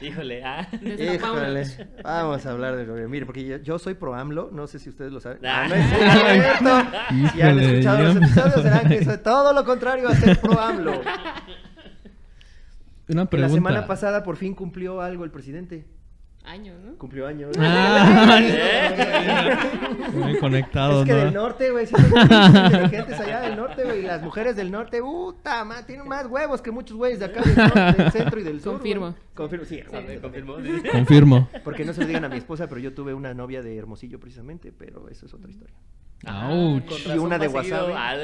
Híjole, 0.00 0.44
ah. 0.44 0.66
Híjole, 0.72 1.66
vamos 2.02 2.46
a 2.46 2.50
hablar 2.50 2.76
del 2.76 2.86
gobierno. 2.86 3.10
Mire, 3.10 3.26
porque 3.26 3.44
yo, 3.44 3.56
yo 3.58 3.78
soy 3.78 3.94
pro 3.94 4.14
AMLO, 4.14 4.50
no 4.52 4.66
sé 4.66 4.78
si 4.78 4.88
ustedes 4.88 5.12
lo 5.12 5.20
saben. 5.20 5.44
Ah. 5.44 5.64
Ah, 5.64 5.68
no 5.68 5.74
es 5.74 7.32
cierto. 7.32 7.32
Si 7.34 7.42
han 7.42 7.58
escuchado 7.58 8.02
los 8.02 8.16
episodios, 8.16 8.54
serán 8.62 8.88
que 8.88 9.04
soy 9.04 9.18
todo 9.18 9.52
lo 9.52 9.64
contrario 9.64 10.08
a 10.08 10.14
ser 10.14 10.40
pro 10.40 10.58
AMLO. 10.58 10.92
Una 13.08 13.24
Que 13.24 13.28
pregunta. 13.28 13.36
La 13.38 13.48
semana 13.48 13.86
pasada 13.86 14.22
por 14.22 14.36
fin 14.36 14.54
cumplió 14.54 15.00
algo 15.00 15.24
el 15.24 15.30
presidente. 15.30 15.86
Años, 16.44 16.80
¿no? 16.82 16.96
Cumplió 16.96 17.26
años. 17.26 17.54
Ah, 17.58 18.38
¿Eh? 18.42 19.56
Muy 20.14 20.38
conectados, 20.38 21.06
Es 21.06 21.14
que 21.14 21.20
del 21.20 21.34
¿no? 21.34 21.42
norte, 21.42 21.70
güey, 21.70 21.86
sí 21.86 21.94
inteligentes 21.94 23.20
allá 23.20 23.40
del 23.42 23.56
norte, 23.56 23.84
güey. 23.84 24.00
Y 24.00 24.02
las 24.02 24.22
mujeres 24.22 24.56
del 24.56 24.70
norte, 24.70 25.00
puta, 25.02 25.64
ma, 25.64 25.84
tienen 25.84 26.08
más 26.08 26.26
huevos 26.26 26.62
que 26.62 26.70
muchos 26.70 26.96
güeyes 26.96 27.18
de 27.18 27.26
acá 27.26 27.42
del, 27.42 27.56
norte, 27.56 28.02
del 28.02 28.12
centro 28.12 28.40
y 28.40 28.42
del 28.42 28.60
sur. 28.60 28.72
Confirmo. 28.72 29.06
güey. 29.10 29.22
Confirmo, 29.34 29.64
sí, 29.66 29.82
también. 29.90 30.20
confirmó. 30.20 30.56
Confirmo. 30.90 31.48
Porque 31.62 31.84
no 31.84 31.92
se 31.92 32.00
lo 32.00 32.06
digan 32.06 32.24
a 32.24 32.28
mi 32.28 32.38
esposa, 32.38 32.68
pero 32.68 32.80
yo 32.80 32.94
tuve 32.94 33.12
una 33.14 33.34
novia 33.34 33.62
de 33.62 33.76
Hermosillo 33.76 34.18
precisamente, 34.18 34.72
pero 34.72 35.08
eso 35.08 35.26
es 35.26 35.34
otra 35.34 35.50
historia. 35.50 35.76
Ouch. 36.26 37.06
Y 37.06 37.18
una 37.18 37.38
de 37.38 37.48
wasabi. 37.48 37.92
ah, 37.96 38.16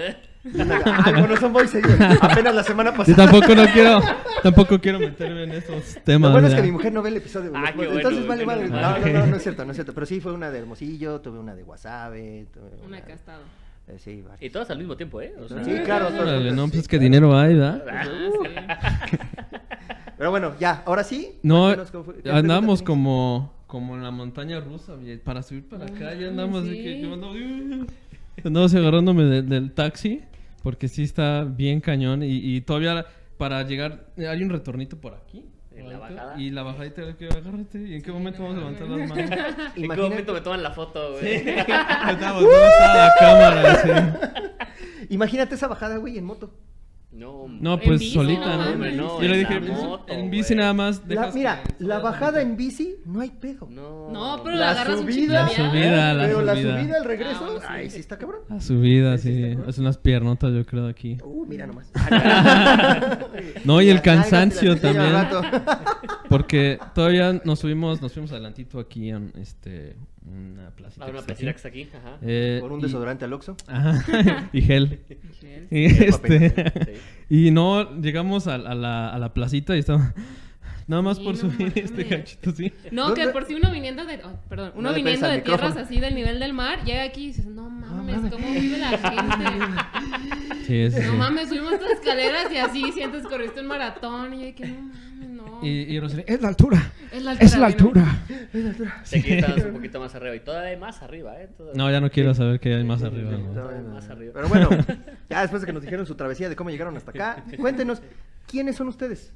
Ay, 1.04 1.12
bueno, 1.14 1.36
son 1.38 1.50
muy 1.52 1.66
seguidos. 1.66 1.98
Apenas 2.20 2.54
la 2.54 2.62
semana 2.62 2.90
Yo 2.92 2.96
pasada. 2.98 3.16
tampoco 3.30 3.54
no 3.54 3.66
quiero, 3.72 4.00
tampoco 4.44 4.78
quiero 4.80 4.98
meterme 5.00 5.42
en 5.44 5.50
esos 5.52 5.96
temas. 6.04 6.28
Lo 6.30 6.32
bueno 6.34 6.46
es 6.48 6.54
que 6.54 6.62
mi 6.62 6.70
mujer 6.72 6.92
no 6.92 7.02
ve 7.02 7.08
el 7.08 7.16
episodio. 7.16 7.50
Ah, 7.54 7.72
qué 7.76 7.84
Entonces 7.84 8.26
vale 8.26 8.46
mal. 8.46 8.70
No, 8.70 8.98
no, 8.98 9.06
no, 9.08 9.26
no 9.26 9.36
es 9.36 9.42
cierto, 9.42 9.64
no 9.64 9.72
es 9.72 9.76
cierto. 9.76 9.92
Pero 9.92 10.06
sí 10.06 10.20
fue 10.20 10.32
una 10.32 10.50
de 10.50 10.58
Hermosillo, 10.60 11.20
tuve 11.20 11.38
una 11.40 11.54
de 11.56 11.64
Wasabi. 11.64 12.46
Tuve 12.52 12.70
Una 12.86 13.00
que 13.00 13.12
ha 13.12 13.14
estado. 13.16 13.42
eh, 13.88 13.96
sí. 13.98 14.22
Y 14.40 14.50
todas 14.50 14.70
al 14.70 14.78
mismo 14.78 14.96
tiempo, 14.96 15.20
¿eh? 15.20 15.34
O 15.42 15.48
sea, 15.48 15.64
Sí, 15.64 15.72
claro. 15.84 16.06
todas 16.08 16.20
Órale, 16.20 16.36
juntas, 16.38 16.54
no, 16.56 16.64
sí, 16.66 16.70
pues 16.70 16.82
es 16.82 16.88
que 16.88 16.98
claro. 16.98 17.02
dinero 17.04 17.36
hay, 17.38 17.54
¿verdad? 17.54 17.84
Ah, 17.90 19.06
Pero 20.18 20.30
bueno, 20.30 20.52
ya, 20.60 20.82
ahora 20.86 21.02
sí. 21.04 21.38
No, 21.42 21.64
cuéntanos 21.64 21.90
cómo 21.90 22.04
fue- 22.04 22.22
¿qué 22.22 22.30
andamos 22.30 22.82
como, 22.82 23.52
como 23.66 23.96
en 23.96 24.02
la 24.02 24.10
montaña 24.10 24.60
rusa, 24.60 24.94
para 25.24 25.42
subir 25.42 25.68
para 25.68 25.86
acá, 25.86 26.14
ya 26.14 26.28
andamos 26.28 26.64
de 26.64 26.72
sí. 26.76 26.82
que 26.82 27.00
yo 27.00 27.14
ando- 27.14 27.86
andamos 28.44 28.74
agarrándome 28.74 29.24
de- 29.24 29.42
del 29.42 29.72
taxi, 29.72 30.22
porque 30.62 30.88
sí 30.88 31.02
está 31.02 31.44
bien 31.44 31.80
cañón, 31.80 32.22
y, 32.22 32.36
y 32.56 32.60
todavía 32.60 33.06
para 33.38 33.62
llegar, 33.64 34.06
hay 34.16 34.42
un 34.42 34.50
retornito 34.50 34.98
por 35.00 35.14
aquí. 35.14 35.44
En 35.74 35.90
la 35.90 35.98
bajada. 35.98 36.40
Y 36.40 36.50
la 36.50 36.62
bajadita 36.62 37.02
de 37.02 37.16
que 37.16 37.26
agárrate, 37.26 37.78
¿y 37.86 37.94
en 37.96 38.02
qué 38.02 38.10
momento 38.10 38.42
vamos 38.42 38.56
a 38.56 38.60
levantar 38.60 38.88
las 38.88 39.08
manos? 39.10 39.30
¿En 39.76 39.90
qué 39.90 39.96
momento 40.00 40.32
me 40.32 40.40
toman 40.40 40.62
la 40.62 40.70
foto, 40.70 41.12
güey? 41.12 41.36
Ahorita 41.50 42.32
volteamos 42.32 42.80
a 42.80 42.96
la 42.96 43.12
cámara, 43.20 43.74
sí. 43.82 45.06
Imagínate 45.10 45.54
esa 45.54 45.68
bajada, 45.68 45.98
güey, 45.98 46.16
en 46.16 46.24
moto. 46.24 46.54
No, 47.16 47.46
No, 47.48 47.80
pues 47.80 48.00
bici, 48.00 48.12
solita, 48.14 48.56
no 48.56 48.70
mames. 48.70 48.94
No, 48.96 49.22
Yo 49.22 49.28
le 49.28 49.38
dije, 49.38 49.58
pues, 49.60 49.72
moto, 49.82 50.12
en 50.12 50.30
bici 50.30 50.54
nada 50.54 50.74
más 50.74 51.02
La- 51.08 51.30
mira, 51.32 51.62
que- 51.62 51.82
la 51.84 51.98
bajada 52.00 52.42
en 52.42 52.56
bici 52.56 52.96
no 53.06 53.20
hay 53.20 53.30
pedo. 53.30 53.66
No, 53.70 54.10
No, 54.10 54.40
pero 54.44 54.56
La 54.56 54.66
la 54.66 54.70
agarras 54.72 54.98
un 55.00 55.06
subida- 55.06 55.14
chingo 55.14 55.32
La 55.32 55.48
subida, 55.70 56.14
la 56.14 56.24
Pero 56.26 56.42
la 56.42 56.54
subida. 56.54 56.80
subida, 56.80 56.98
el 56.98 57.04
regreso, 57.04 57.38
Ah, 57.40 57.44
bueno, 57.46 57.60
sí. 57.60 57.66
ay, 57.68 57.90
sí 57.90 58.00
está 58.00 58.18
cabrón. 58.18 58.40
La 58.48 58.60
subida, 58.60 59.16
Sí. 59.18 59.56
Es 59.66 59.78
unas 59.78 59.96
piernotas, 59.98 60.52
yo 60.52 60.64
creo, 60.66 60.86
aquí. 60.88 61.16
Uh, 61.24 61.46
mira 61.46 61.66
nomás. 61.66 61.90
No, 63.64 63.80
y 63.82 63.88
el 63.88 64.02
cansancio 64.02 64.76
también. 64.78 65.12
Porque 66.28 66.78
todavía 66.94 67.40
nos 67.44 67.60
subimos, 67.60 68.00
nos 68.02 68.12
fuimos 68.12 68.32
adelantito 68.32 68.78
aquí 68.78 69.10
en 69.10 69.32
este 69.40 69.96
una 70.26 70.70
placita. 70.70 71.04
Ah, 71.04 71.06
que 71.06 71.10
una 71.12 71.20
está 71.20 71.26
placita 71.34 71.50
aquí. 71.50 71.52
que 71.52 71.56
está 71.56 71.68
aquí, 71.68 71.88
ajá. 72.06 72.18
Eh, 72.22 72.58
Por 72.60 72.72
un 72.72 72.80
y- 72.80 72.82
desodorante 72.82 73.24
al 73.24 73.32
Oxxo. 73.32 73.56
Ajá, 73.68 74.48
y 74.52 74.60
gel. 74.62 75.00
Gel. 75.40 75.68
Y, 75.70 75.88
Sí, 75.90 76.04
este, 76.04 76.50
papel, 76.50 76.98
y 77.30 77.50
no, 77.50 78.00
llegamos 78.00 78.46
a, 78.46 78.54
a 78.56 78.74
la, 78.74 79.08
a 79.10 79.18
la 79.18 79.32
placita 79.34 79.74
y 79.76 79.80
estaba... 79.80 80.12
Nada 80.88 81.02
más 81.02 81.16
Sí, 81.16 81.24
por 81.24 81.34
no 81.34 81.40
subir 81.40 81.72
este 81.74 82.04
mames. 82.04 82.06
cachito, 82.18 82.52
sí. 82.52 82.72
No, 82.92 83.12
que 83.12 83.26
por 83.30 83.44
si 83.44 83.54
uno 83.56 83.72
viniendo 83.72 84.04
de. 84.04 84.20
oh, 84.24 84.38
perdón, 84.48 84.70
uno 84.76 84.90
No 84.90 84.94
viniendo 84.94 85.26
de 85.26 85.40
tierras 85.40 85.70
micrófono. 85.70 85.84
así 85.84 85.98
del 85.98 86.14
nivel 86.14 86.38
del 86.38 86.52
mar, 86.52 86.84
llega 86.84 87.02
aquí 87.02 87.24
y 87.24 87.26
dices, 87.28 87.46
no 87.46 87.68
mames, 87.68 88.16
mames. 88.18 88.32
¿cómo 88.32 88.48
vive 88.52 88.78
la 88.78 88.90
gente? 88.98 90.64
Sí, 90.64 90.90
sí, 90.92 91.00
No 91.06 91.10
sí. 91.12 91.16
mames, 91.18 91.48
subimos 91.48 91.72
estas 91.72 91.90
escaleras 91.90 92.52
y 92.52 92.58
así 92.58 92.92
sientes 92.92 93.22
que 93.24 93.28
corriste 93.28 93.60
un 93.62 93.66
maratón. 93.66 94.34
Y 94.34 94.44
yo 94.50 94.54
que 94.54 94.66
no 94.68 94.74
mames, 94.82 94.96
no. 95.16 95.60
Y, 95.62 95.68
y 95.68 96.00
Rosalía, 96.00 96.24
es 96.28 96.40
la 96.42 96.48
altura. 96.48 96.92
es 97.12 97.22
la 97.22 97.30
altura. 97.32 97.44
Es 97.46 97.52
la 97.52 97.58
¿no? 97.58 97.66
altura. 97.66 98.18
Sí, 99.04 99.18
aquí 99.18 99.32
estamos 99.34 99.64
un 99.64 99.72
poquito 99.74 100.00
más 100.00 100.14
arriba. 100.14 100.34
Y 100.36 100.40
todavía 100.40 100.70
hay 100.70 100.76
más 100.76 101.02
arriba, 101.02 101.40
¿eh? 101.40 101.48
Todavía- 101.56 101.76
No, 101.82 101.90
ya 101.90 102.00
no 102.00 102.10
quiero 102.10 102.34
saber 102.34 102.60
que 102.60 102.74
hay 102.74 102.84
más 102.84 103.02
arriba. 103.02 103.30
Sí, 103.36 103.42
¿no? 103.42 103.52
todavía 103.52 103.80
Más 103.82 104.08
arriba. 104.10 104.32
Pero 104.34 104.48
bueno, 104.48 104.68
ya 105.30 105.40
después 105.42 105.62
de 105.62 105.66
que 105.66 105.72
nos 105.72 105.82
dijeron 105.82 106.06
su 106.06 106.14
travesía 106.14 106.48
de 106.48 106.56
cómo 106.56 106.70
llegaron 106.70 106.96
hasta 106.96 107.10
acá, 107.10 107.44
cuéntenos, 107.58 108.02
¿quiénes 108.46 108.76
son 108.76 108.88
ustedes? 108.88 109.32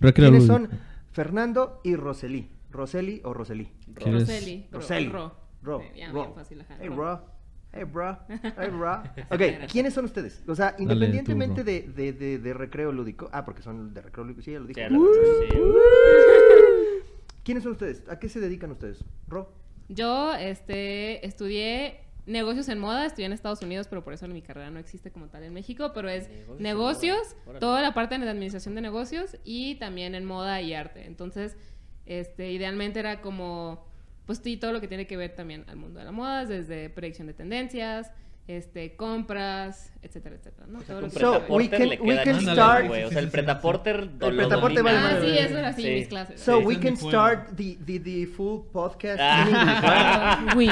Recreo 0.00 0.30
¿Quiénes 0.30 0.46
son 0.46 0.68
Fernando 1.12 1.80
y 1.84 1.96
Roseli? 1.96 2.48
¿Roseli 2.70 3.20
o 3.24 3.34
Roseli? 3.34 3.68
Roseli. 3.96 4.66
Ro- 4.70 4.78
Roseli. 4.80 5.08
Ro. 5.08 5.34
Ro. 5.62 5.78
Ro. 5.78 5.84
bien 5.92 6.12
fácil, 6.34 6.60
ajá, 6.62 6.76
Hey, 6.80 6.88
Ro. 6.88 7.29
Hey, 7.72 7.84
bro. 7.84 8.18
Hey, 8.28 8.68
bro. 8.70 9.02
Ok, 9.30 9.68
¿quiénes 9.70 9.94
son 9.94 10.04
ustedes? 10.06 10.42
O 10.48 10.54
sea, 10.54 10.74
independientemente 10.78 11.62
de, 11.64 11.82
de, 11.82 12.12
de, 12.12 12.38
de 12.38 12.54
recreo 12.54 12.90
lúdico. 12.92 13.28
Ah, 13.32 13.44
porque 13.44 13.62
son 13.62 13.94
de 13.94 14.00
recreo 14.02 14.24
lúdico. 14.24 14.42
Sí, 14.42 14.52
ya 14.52 14.58
lo 14.60 14.66
dije. 14.66 14.88
Sí, 14.88 14.94
la- 14.94 14.98
sí. 15.50 15.56
¿Quiénes 17.44 17.62
son 17.62 17.72
ustedes? 17.72 18.02
¿A 18.08 18.18
qué 18.18 18.28
se 18.28 18.40
dedican 18.40 18.70
ustedes? 18.72 19.04
Ro. 19.28 19.52
Yo 19.88 20.34
este, 20.34 21.24
estudié 21.26 22.00
negocios 22.26 22.68
en 22.68 22.78
moda, 22.78 23.06
estudié 23.06 23.26
en 23.26 23.32
Estados 23.32 23.62
Unidos, 23.62 23.88
pero 23.88 24.04
por 24.04 24.12
eso 24.12 24.28
mi 24.28 24.42
carrera 24.42 24.70
no 24.70 24.78
existe 24.78 25.10
como 25.10 25.26
tal 25.28 25.42
en 25.42 25.52
México, 25.52 25.92
pero 25.94 26.08
es 26.08 26.28
Negocios 26.58 27.34
toda 27.58 27.80
la 27.82 27.92
parte 27.94 28.18
de 28.18 28.28
administración 28.28 28.74
de 28.74 28.82
negocios 28.82 29.36
y 29.42 29.76
también 29.76 30.14
en 30.14 30.24
moda 30.24 30.60
y 30.60 30.74
arte. 30.74 31.06
Entonces, 31.06 31.56
este, 32.06 32.52
idealmente 32.52 33.00
era 33.00 33.20
como, 33.20 33.84
pues 34.30 34.40
sí, 34.44 34.56
todo 34.56 34.72
lo 34.72 34.80
que 34.80 34.86
tiene 34.86 35.08
que 35.08 35.16
ver 35.16 35.34
también 35.34 35.64
al 35.66 35.74
mundo 35.74 35.98
de 35.98 36.04
la 36.04 36.12
moda, 36.12 36.44
desde 36.44 36.88
predicción 36.88 37.26
de 37.26 37.34
tendencias, 37.34 38.12
este, 38.46 38.94
compras, 38.94 39.92
etcétera, 40.02 40.36
etcétera, 40.36 40.68
¿no? 40.68 40.80
Todo 40.82 41.00
lo 41.00 41.06
Un 41.06 41.12
que 41.12 41.18
So, 41.18 41.40
tiene 41.40 41.46
que 41.46 41.48
ver. 41.48 41.58
we 41.58 41.68
pretaporter 41.68 41.78
can- 41.78 41.88
le 41.88 42.00
we 42.00 42.14
queda 42.14 42.24
can 42.24 42.40
start- 42.40 42.86
güey. 42.86 43.02
O 43.04 43.10
sea, 43.10 43.18
el 43.18 43.28
pretaporter 43.28 43.96
El 44.20 44.36
pretaporte 44.36 44.78
domina. 44.82 45.02
vale 45.02 45.16
Ah, 45.16 45.20
sí, 45.20 45.38
eso 45.38 45.58
era 45.58 45.68
así, 45.70 45.82
Sí. 45.82 45.90
mis 45.90 46.06
clases. 46.08 46.40
So 46.40 46.58
Sí, 46.60 46.64
we 46.64 46.78
can 46.78 46.96
start 46.96 47.48
the, 47.56 47.76
the, 47.84 47.98
the 47.98 48.26
full 48.28 48.60
podcast 48.72 49.18
Ah. 49.20 49.42
in 49.42 49.56
English, 49.56 49.80
right? 49.82 50.56
Oui, 50.56 50.68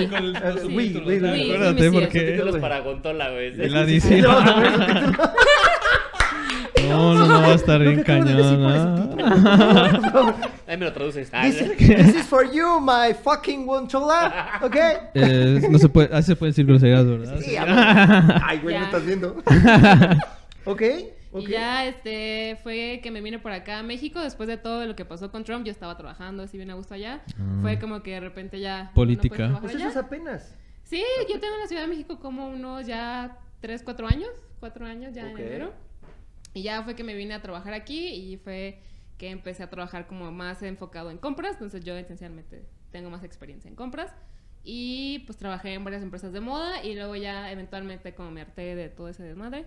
oui, 1.04 1.18
¿no? 1.20 1.32
oui. 1.32 1.42
Acuérdate, 1.52 1.90
porque... 1.90 2.20
Títulos 2.32 2.56
para 2.58 2.78
Gontola, 2.80 3.30
güey. 3.32 3.48
Y 3.60 3.68
la 3.68 3.84
Sí, 3.86 3.92
dice... 3.92 4.08
sí, 4.08 4.20
le 4.22 4.26
vamos 4.28 4.46
a 4.50 4.54
poner 4.54 4.72
subtítulos. 4.72 5.30
No, 6.98 7.14
no, 7.14 7.26
no, 7.26 7.40
va 7.40 7.46
a 7.48 7.54
estar 7.54 7.80
bien 7.80 8.02
cañón. 8.02 8.64
¿ah? 8.66 10.34
Ahí 10.66 10.76
me 10.76 10.84
lo 10.84 10.92
traduces. 10.92 11.30
Ah, 11.32 11.42
This, 11.44 11.58
this 11.78 12.14
is 12.14 12.26
for 12.26 12.44
you, 12.50 12.80
my 12.80 13.14
fucking 13.14 13.66
Gonchola. 13.66 14.60
¿Ok? 14.62 14.76
Eh, 15.14 15.66
no 15.70 15.78
se 15.78 15.88
puede, 15.88 16.14
así 16.14 16.26
se 16.28 16.36
puede 16.36 16.50
decir 16.50 16.66
groserías, 16.66 17.06
¿verdad? 17.06 17.38
Sí, 17.40 17.56
amor. 17.56 18.40
Ay, 18.44 18.58
güey, 18.60 18.74
Ya. 18.74 18.80
me 18.80 18.86
estás 18.86 19.06
viendo. 19.06 19.36
¿Ok? 20.64 20.82
ok. 21.32 21.40
Y 21.42 21.46
ya 21.46 21.86
este 21.86 22.58
fue 22.62 23.00
que 23.02 23.10
me 23.10 23.20
vine 23.20 23.38
por 23.38 23.52
acá 23.52 23.78
a 23.78 23.82
México 23.82 24.20
después 24.20 24.48
de 24.48 24.56
todo 24.56 24.84
lo 24.86 24.94
que 24.96 25.04
pasó 25.04 25.30
con 25.30 25.44
Trump. 25.44 25.64
Yo 25.64 25.70
estaba 25.72 25.96
trabajando 25.96 26.42
así 26.42 26.56
bien 26.56 26.70
a 26.70 26.74
gusto 26.74 26.94
allá. 26.94 27.22
Ah. 27.38 27.58
Fue 27.62 27.78
como 27.78 28.02
que 28.02 28.12
de 28.12 28.20
repente 28.20 28.60
ya. 28.60 28.90
Política. 28.94 29.48
no 29.48 29.60
puedes 29.60 29.60
trabajar 29.60 29.62
Pues 29.62 29.74
allá. 29.76 29.88
eso 29.88 29.98
es 30.00 30.04
apenas. 30.04 30.54
Sí, 30.84 31.02
yo 31.32 31.38
tengo 31.38 31.54
en 31.54 31.60
la 31.60 31.66
Ciudad 31.66 31.82
de 31.82 31.88
México 31.88 32.18
como 32.18 32.48
unos 32.48 32.86
ya 32.86 33.38
3, 33.60 33.82
4 33.84 34.06
años. 34.08 34.30
4 34.60 34.86
años 34.86 35.14
ya 35.14 35.30
en 35.30 35.38
enero. 35.38 35.72
Y 36.58 36.62
ya 36.62 36.82
fue 36.82 36.96
que 36.96 37.04
me 37.04 37.14
vine 37.14 37.34
a 37.34 37.40
trabajar 37.40 37.72
aquí 37.72 38.08
y 38.08 38.36
fue 38.36 38.80
que 39.16 39.30
empecé 39.30 39.62
a 39.62 39.70
trabajar 39.70 40.08
como 40.08 40.32
más 40.32 40.60
enfocado 40.64 41.12
en 41.12 41.18
compras. 41.18 41.52
Entonces 41.52 41.84
yo 41.84 41.96
esencialmente 41.96 42.64
tengo 42.90 43.10
más 43.10 43.22
experiencia 43.22 43.68
en 43.68 43.76
compras. 43.76 44.12
Y 44.64 45.20
pues 45.20 45.38
trabajé 45.38 45.74
en 45.74 45.84
varias 45.84 46.02
empresas 46.02 46.32
de 46.32 46.40
moda 46.40 46.82
y 46.82 46.96
luego 46.96 47.14
ya 47.14 47.52
eventualmente 47.52 48.12
como 48.12 48.32
me 48.32 48.40
harté 48.40 48.74
de 48.74 48.88
todo 48.88 49.08
ese 49.08 49.22
desmadre. 49.22 49.66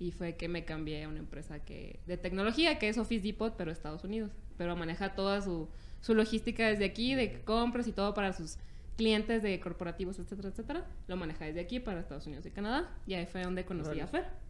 Y 0.00 0.10
fue 0.10 0.34
que 0.34 0.48
me 0.48 0.64
cambié 0.64 1.04
a 1.04 1.08
una 1.08 1.20
empresa 1.20 1.60
que 1.60 2.00
de 2.06 2.16
tecnología 2.16 2.80
que 2.80 2.88
es 2.88 2.98
Office 2.98 3.22
Depot, 3.22 3.54
pero 3.56 3.70
Estados 3.70 4.02
Unidos. 4.02 4.32
Pero 4.58 4.74
maneja 4.74 5.14
toda 5.14 5.42
su, 5.42 5.68
su 6.00 6.12
logística 6.12 6.66
desde 6.66 6.86
aquí, 6.86 7.14
de 7.14 7.42
compras 7.42 7.86
y 7.86 7.92
todo 7.92 8.14
para 8.14 8.32
sus 8.32 8.58
clientes 8.96 9.44
de 9.44 9.60
corporativos, 9.60 10.18
etcétera, 10.18 10.48
etcétera. 10.48 10.86
Lo 11.06 11.16
maneja 11.16 11.44
desde 11.44 11.60
aquí 11.60 11.78
para 11.78 12.00
Estados 12.00 12.26
Unidos 12.26 12.44
y 12.46 12.50
Canadá. 12.50 12.90
Y 13.06 13.14
ahí 13.14 13.26
fue 13.26 13.44
donde 13.44 13.64
conocí 13.64 13.90
Órale. 13.90 14.02
a 14.02 14.06
Fer. 14.08 14.41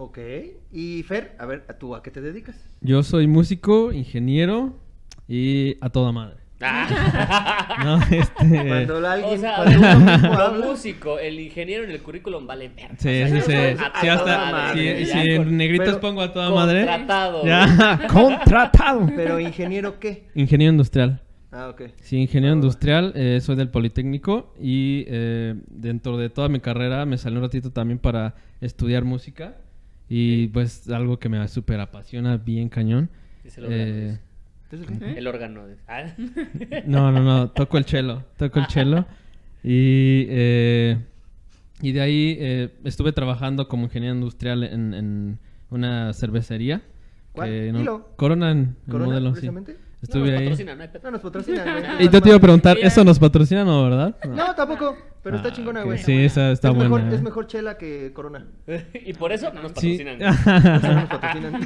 Ok. 0.00 0.18
Y 0.72 1.02
Fer, 1.02 1.34
a 1.40 1.46
ver, 1.46 1.64
¿tú 1.80 1.96
a 1.96 2.02
qué 2.04 2.12
te 2.12 2.20
dedicas? 2.20 2.54
Yo 2.80 3.02
soy 3.02 3.26
músico, 3.26 3.92
ingeniero 3.92 4.78
y 5.26 5.76
a 5.80 5.90
toda 5.90 6.12
madre. 6.12 6.36
Ah. 6.60 7.76
No, 7.84 8.00
este... 8.16 8.68
Cuando 8.68 9.08
alguien, 9.08 9.38
O 9.38 9.40
sea, 9.40 9.60
a 9.60 9.64
cuando 9.64 9.78
uno 9.80 10.12
mismo 10.12 10.34
lo 10.34 10.42
habla- 10.44 10.66
músico, 10.66 11.18
el 11.18 11.40
ingeniero 11.40 11.82
en 11.84 11.90
el 11.90 12.00
currículum 12.00 12.46
vale 12.46 12.68
verga. 12.68 12.94
Sí, 12.98 13.08
O 13.22 13.42
sea, 13.42 13.42
sí, 13.42 13.80
sí. 14.00 14.08
hasta... 14.08 14.50
madre, 14.52 15.04
Si, 15.04 15.06
ya 15.10 15.22
si 15.22 15.36
con- 15.36 15.48
en 15.48 15.56
negritos 15.56 15.86
pero 15.88 16.00
pongo 16.00 16.22
a 16.22 16.32
toda 16.32 16.50
madre... 16.50 16.80
Contratado. 16.86 17.44
Ya, 17.44 18.00
contratado. 18.12 19.06
Pero 19.16 19.40
ingeniero 19.40 19.98
qué? 19.98 20.28
Ingeniero 20.36 20.70
industrial. 20.72 21.22
Ah, 21.50 21.70
ok. 21.70 21.82
Sí, 22.02 22.18
ingeniero 22.18 22.52
Ah, 22.54 22.56
industrial, 22.56 23.12
eh, 23.16 23.40
soy 23.40 23.56
del 23.56 23.70
Politécnico 23.70 24.54
y 24.60 25.04
eh, 25.08 25.54
dentro 25.68 26.16
de 26.18 26.28
toda 26.30 26.48
mi 26.48 26.60
carrera 26.60 27.04
me 27.06 27.18
salió 27.18 27.38
un 27.38 27.44
ratito 27.44 27.72
también 27.72 27.98
para 27.98 28.34
estudiar 28.60 29.04
música 29.04 29.56
y 30.08 30.48
pues 30.48 30.88
algo 30.90 31.18
que 31.18 31.28
me 31.28 31.46
súper 31.48 31.80
apasiona 31.80 32.36
bien 32.36 32.68
cañón. 32.68 33.10
Es 33.44 33.58
el 33.58 33.64
órgano, 35.26 35.66
Eh. 35.68 35.76
Ah. 35.86 36.04
no, 36.86 37.10
no, 37.12 37.22
no, 37.22 37.50
toco 37.50 37.78
el 37.78 37.84
cello, 37.84 38.24
toco 38.36 38.58
el 38.60 38.66
cello 38.68 39.06
y, 39.62 40.26
eh, 40.28 40.98
y 41.80 41.92
de 41.92 42.00
ahí 42.00 42.36
eh, 42.38 42.74
estuve 42.84 43.12
trabajando 43.12 43.68
como 43.68 43.84
ingeniero 43.84 44.14
industrial 44.14 44.64
en, 44.64 44.94
en 44.94 45.38
una 45.70 46.12
cervecería. 46.12 46.82
¿Cuál? 47.32 47.48
que 47.48 47.72
no-. 47.72 48.06
Corona 48.16 48.50
en 48.50 48.76
el 48.86 48.92
¿Corona, 48.92 49.10
modelo, 49.10 49.28
sí. 49.28 49.32
precisamente? 49.32 49.76
Estuve 50.00 50.26
no, 50.26 50.30
nos 50.30 50.38
ahí. 50.40 50.44
patrocina, 50.46 50.74
no 50.74 50.82
hay 50.82 50.88
pedo. 50.88 51.02
No 51.04 51.10
nos 51.10 51.20
patrocinan, 51.20 51.80
güey. 51.96 52.06
Y 52.06 52.08
yo 52.10 52.22
te 52.22 52.28
iba 52.28 52.36
a 52.36 52.40
preguntar, 52.40 52.78
¿eso 52.80 53.04
nos 53.04 53.18
patrocina 53.18 53.64
no, 53.64 53.84
verdad? 53.84 54.16
No, 54.28 54.54
tampoco. 54.54 54.96
Pero 55.28 55.36
está 55.38 55.48
Ah, 55.48 55.52
chingona, 55.52 55.82
güey. 55.84 55.98
Sí, 55.98 56.12
esa 56.24 56.50
está 56.52 56.68
es 56.68 56.74
buena. 56.74 56.96
Mejor, 56.96 57.14
es 57.14 57.22
mejor 57.22 57.46
chela 57.46 57.78
que 57.78 58.12
Corona. 58.12 58.46
y 59.06 59.12
por 59.14 59.32
eso 59.32 59.52
no 59.52 59.62
nos 59.62 59.72
patrocinan. 59.72 60.18
Por 60.44 60.54
eso 60.54 60.88
no 60.88 60.94
nos 60.94 61.08
patrocinan. 61.08 61.60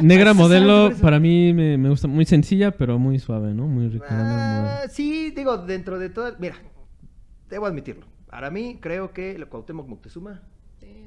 Negra 0.00 0.34
modelo 0.34 0.92
para 1.00 1.18
mí 1.20 1.52
me, 1.52 1.78
me 1.78 1.88
gusta 1.88 2.08
muy 2.08 2.24
sencilla, 2.24 2.70
pero 2.72 2.98
muy 2.98 3.18
suave, 3.18 3.54
¿no? 3.54 3.66
Muy 3.66 3.88
rica. 3.88 4.06
Ah, 4.10 4.88
sí, 4.88 5.30
digo, 5.34 5.58
dentro 5.58 5.98
de 5.98 6.10
todo. 6.10 6.34
Mira, 6.38 6.56
debo 7.48 7.66
admitirlo. 7.66 8.06
Para 8.28 8.50
mí, 8.50 8.78
creo 8.80 9.12
que 9.12 9.32
el 9.32 9.46
Cuauhtémoc 9.46 9.86
Moctezuma 9.88 10.40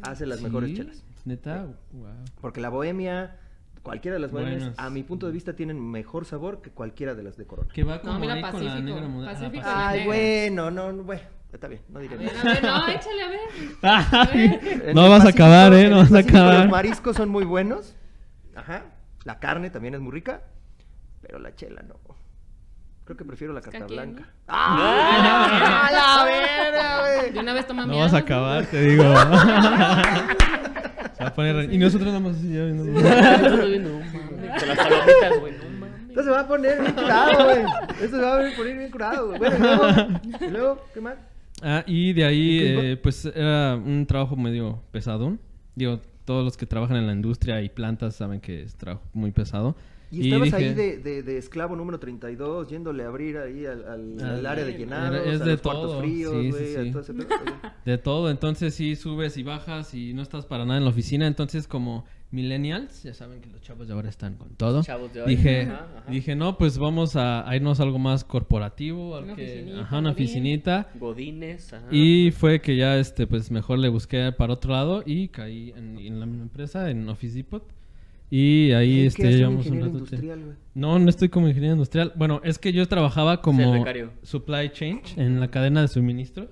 hace 0.03 0.25
las 0.25 0.39
¿Sí? 0.39 0.43
mejores 0.45 0.73
chelas. 0.73 1.03
Neta, 1.25 1.65
wow. 1.91 2.07
Porque 2.39 2.61
la 2.61 2.69
bohemia, 2.69 3.37
cualquiera 3.81 4.13
de 4.13 4.19
las 4.21 4.31
bohemias, 4.31 4.71
a 4.77 4.91
mi 4.91 5.01
punto 5.01 5.25
de 5.25 5.33
vista, 5.33 5.55
tienen 5.55 5.81
mejor 5.81 6.25
sabor 6.25 6.61
que 6.61 6.69
cualquiera 6.69 7.15
de 7.15 7.23
las 7.23 7.35
de 7.35 7.45
Corona. 7.45 7.69
Que 7.73 7.83
va 7.83 7.99
como 7.99 8.19
mira, 8.19 8.33
ahí 8.35 8.41
con 8.43 8.63
la 8.63 8.79
negra. 8.79 9.07
Pacífico. 9.25 9.63
Ah, 9.65 9.89
Ay, 9.89 10.05
bueno, 10.05 10.69
no, 10.69 10.93
no, 10.93 11.03
bueno, 11.03 11.23
está 11.55 11.67
bien, 11.67 11.81
no 11.89 11.99
diré 11.99 12.15
A 12.15 12.17
ver, 12.17 12.37
a 12.37 12.43
ver, 12.43 12.63
no, 12.63 12.87
échale 12.87 13.23
a 13.23 13.27
ver. 13.29 13.39
Pacífico. 13.81 14.85
En 14.87 14.95
No 14.95 15.05
el 15.05 15.09
vas 15.09 15.25
a 15.25 15.29
acabar, 15.29 15.73
¿eh? 15.73 15.89
No 15.89 15.97
vas 15.97 16.13
a 16.13 16.19
acabar. 16.19 16.59
Los 16.59 16.69
mariscos 16.69 17.15
son 17.15 17.29
muy 17.29 17.43
buenos. 17.45 17.95
Ajá. 18.55 18.83
La 19.23 19.39
carne 19.39 19.69
también 19.69 19.95
es 19.95 19.99
muy 20.01 20.11
rica. 20.11 20.41
Pero 21.21 21.39
la 21.39 21.55
chela 21.55 21.81
no. 21.81 21.95
Creo 23.05 23.17
que 23.17 23.25
prefiero 23.25 23.53
la 23.53 23.61
carta 23.61 23.85
blanca. 23.85 24.21
¿no? 24.21 24.27
¡Ah! 24.47 25.89
la 25.91 26.25
verga, 26.31 27.01
güey! 27.01 27.31
De 27.31 27.39
una 27.39 27.53
vez 27.53 27.67
toma 27.67 27.85
No 27.85 27.99
vas 27.99 28.13
a 28.13 28.17
acabar, 28.17 28.65
te 28.65 28.81
digo. 28.81 29.03
Se 31.13 31.23
va 31.23 31.29
a 31.29 31.33
poner... 31.33 31.71
Y 31.71 31.77
nosotros 31.77 32.07
nada 32.07 32.19
más 32.19 32.35
así 32.37 32.51
ya 32.51 32.63
viendo. 32.65 32.83
No 32.83 32.93
Con 32.93 34.67
las 34.67 34.77
palomitas, 34.77 35.39
güey, 35.39 35.53
no. 35.53 35.65
Esto 36.09 36.23
se 36.23 36.29
va 36.29 36.39
a 36.39 36.47
poner 36.47 36.81
bien 36.81 36.93
curado, 36.93 37.43
güey. 37.45 37.63
Esto 38.01 38.17
se 38.17 38.23
va 38.23 38.35
a 38.35 38.55
poner 38.55 38.77
bien 38.77 38.89
curado, 38.91 39.27
güey. 39.27 39.39
Bueno, 39.39 39.55
y 39.57 39.59
luego, 39.59 39.85
y 40.39 40.47
luego, 40.47 40.85
¿qué 40.93 41.01
más? 41.01 41.15
Ah, 41.61 41.83
y 41.87 42.13
de 42.13 42.25
ahí, 42.25 42.59
eh, 42.61 42.97
pues 43.01 43.25
era 43.25 43.75
un 43.75 44.05
trabajo 44.05 44.35
medio 44.35 44.81
pesado. 44.91 45.37
Digo, 45.75 45.99
todos 46.25 46.43
los 46.43 46.57
que 46.57 46.65
trabajan 46.65 46.97
en 46.97 47.07
la 47.07 47.13
industria 47.13 47.61
y 47.61 47.69
plantas 47.69 48.15
saben 48.15 48.41
que 48.41 48.63
es 48.63 48.75
trabajo 48.75 49.03
muy 49.13 49.31
pesado. 49.31 49.75
Y 50.11 50.25
estabas 50.25 50.45
dije, 50.45 50.55
ahí 50.57 50.73
de, 50.73 50.97
de, 50.99 51.23
de 51.23 51.37
esclavo 51.37 51.75
número 51.75 51.99
32, 51.99 52.69
yéndole 52.69 53.03
a 53.03 53.07
abrir 53.07 53.37
ahí 53.37 53.65
al, 53.65 53.83
al, 53.85 54.17
Ah, 54.21 54.33
al 54.35 54.45
área 54.45 54.63
de 54.63 54.73
llenados, 54.73 55.25
es 55.25 55.41
a 55.41 55.45
de 55.45 55.51
los 55.53 55.61
cuartos 55.61 55.91
todo, 55.91 55.99
fríos, 55.99 56.31
sí, 56.33 56.43
sí, 56.43 56.49
güey, 56.51 56.75
a 56.75 56.83
sí. 56.83 56.91
todo 56.91 57.01
ese. 57.01 57.13
De 57.85 57.97
todo, 57.97 58.29
entonces 58.29 58.73
sí 58.75 58.95
subes 58.95 59.35
y 59.37 59.43
bajas 59.43 59.93
y 59.93 60.13
no 60.13 60.21
estás 60.21 60.45
para 60.45 60.63
nada 60.65 60.77
en 60.77 60.83
la 60.83 60.91
oficina. 60.91 61.25
Entonces, 61.27 61.67
como 61.67 62.05
millennials, 62.31 63.03
ya 63.03 63.13
saben 63.13 63.39
que 63.41 63.49
los 63.49 63.61
chavos 63.61 63.87
de 63.87 63.93
ahora 63.93 64.09
están 64.09 64.35
con 64.35 64.49
todo. 64.55 64.83
Chavos 64.83 65.13
de 65.13 65.21
hoy. 65.21 65.35
Dije, 65.35 65.61
Ajá, 65.61 65.87
ajá. 65.97 66.11
dije, 66.11 66.35
no, 66.35 66.57
pues 66.57 66.77
vamos 66.77 67.15
a, 67.15 67.47
a 67.49 67.55
irnos 67.55 67.79
a 67.79 67.83
algo 67.83 67.99
más 67.99 68.23
corporativo, 68.23 69.15
algo 69.15 69.27
Una 69.27 69.35
que- 69.35 69.43
oficinita, 69.43 69.81
ajá, 69.81 69.99
una 69.99 70.09
oficinita. 70.11 70.89
Godines, 70.99 71.73
ajá. 71.73 71.85
Y 71.91 72.31
fue 72.31 72.59
que 72.61 72.75
ya, 72.75 72.97
este, 72.97 73.25
pues 73.27 73.51
mejor 73.51 73.79
le 73.79 73.89
busqué 73.89 74.31
para 74.31 74.53
otro 74.53 74.73
lado 74.73 75.03
y 75.05 75.29
caí 75.29 75.73
en, 75.77 75.97
en 75.99 76.19
la 76.19 76.25
misma 76.25 76.43
empresa, 76.43 76.89
en 76.89 77.07
Office 77.07 77.35
Depot. 77.37 77.63
Y 78.31 78.71
ahí, 78.71 78.95
¿Qué 79.01 79.05
este, 79.05 79.37
llevamos 79.37 79.67
un 79.67 79.75
rato. 79.81 79.87
industrial? 79.99 80.57
No, 80.73 80.97
no 80.97 81.09
estoy 81.09 81.29
como 81.29 81.47
ingeniero 81.47 81.75
industrial. 81.75 82.11
Bueno, 82.15 82.41
es 82.43 82.57
que 82.57 82.73
yo 82.73 82.85
trabajaba 82.87 83.41
como 83.41 83.85
supply 84.23 84.69
chain 84.71 85.01
en 85.15 85.39
la 85.39 85.49
cadena 85.51 85.81
de 85.81 85.87
suministro. 85.87 86.49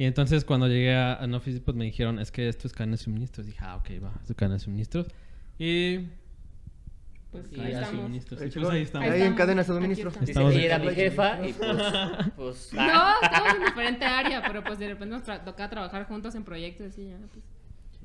Y 0.00 0.04
entonces 0.06 0.46
cuando 0.46 0.66
llegué 0.66 0.94
a, 0.94 1.12
a 1.12 1.26
Office 1.36 1.58
Depot 1.58 1.76
me 1.76 1.84
dijeron, 1.84 2.18
es 2.18 2.30
que 2.32 2.48
esto 2.48 2.66
es 2.66 2.72
cadena 2.72 2.92
de 2.96 3.02
suministros. 3.02 3.44
Dije, 3.46 3.58
ah, 3.60 3.76
ok, 3.76 3.90
va, 4.02 4.12
es 4.26 4.34
cadena 4.34 4.54
de 4.54 4.60
suministros. 4.60 5.06
Y... 5.58 6.06
Pues 7.30 7.44
Sí, 7.48 7.60
ahí 7.60 7.60
cadena 7.60 7.68
de 7.68 7.74
estamos. 7.84 8.00
suministros. 8.04 8.40
Ahí 8.40 8.48
Y 8.48 8.50
pues 8.50 8.64
ahí 8.70 8.76
Ahí, 8.78 8.82
estamos. 8.82 9.10
Ahí 9.10 9.22
en 9.22 9.34
cadenas 9.34 9.66
de 9.66 9.72
Aquí 9.74 9.78
suministro. 9.82 10.08
estamos. 10.08 10.26
Dice, 10.54 10.58
en- 10.58 10.64
era 10.72 10.78
mi 10.78 10.94
jefa 10.94 11.46
y 11.46 11.52
pues... 11.52 11.76
pues 12.36 12.72
No, 12.72 12.80
ah. 12.82 13.14
estamos 13.22 13.54
en 13.56 13.64
diferente 13.66 14.04
área, 14.06 14.42
pero 14.46 14.64
pues 14.64 14.78
de 14.78 14.88
repente 14.88 15.14
nos 15.14 15.22
tra- 15.26 15.44
tocaba 15.44 15.68
trabajar 15.68 16.06
juntos 16.06 16.34
en 16.34 16.44
proyectos 16.44 16.86
así 16.86 17.06
ya. 17.10 17.18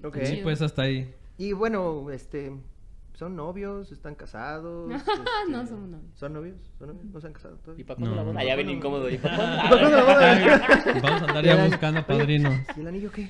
Pues. 0.01 0.05
Ok. 0.05 0.17
Sí, 0.25 0.41
pues 0.43 0.61
hasta 0.61 0.81
ahí. 0.81 1.13
Y 1.37 1.53
bueno, 1.53 2.11
este, 2.11 2.51
¿son 3.15 3.35
novios? 3.35 3.91
¿Están 3.91 4.15
casados? 4.15 4.91
Este, 4.95 5.11
No 5.49 5.65
somos 5.65 5.89
novios. 5.89 6.11
¿Son 6.15 6.33
novios? 6.33 6.55
¿Son 6.77 6.87
novios? 6.89 7.05
¿No 7.05 7.21
se 7.21 7.27
han 7.27 7.33
casado 7.33 7.55
¿Y 7.55 7.59
todavía? 7.63 7.85
para 7.85 7.97
cuándo 7.99 8.09
No, 8.11 8.15
la 8.23 8.23
boda? 8.31 8.43
ya 8.43 8.55
ven 8.55 8.69
incómodo. 8.69 9.09
¿Y 9.11 9.17
para 9.17 9.35
cuándo? 9.37 9.77
¿Y 9.87 9.91
la 9.91 10.03
boda? 10.03 10.61
Vamos 11.03 11.21
a 11.21 11.25
andar 11.25 11.43
¿Y 11.43 11.47
ya 11.47 11.65
buscando 11.65 12.05
padrinos. 12.05 12.53
¿Y 12.75 12.79
el 12.81 12.87
anillo 12.87 13.11
qué? 13.11 13.29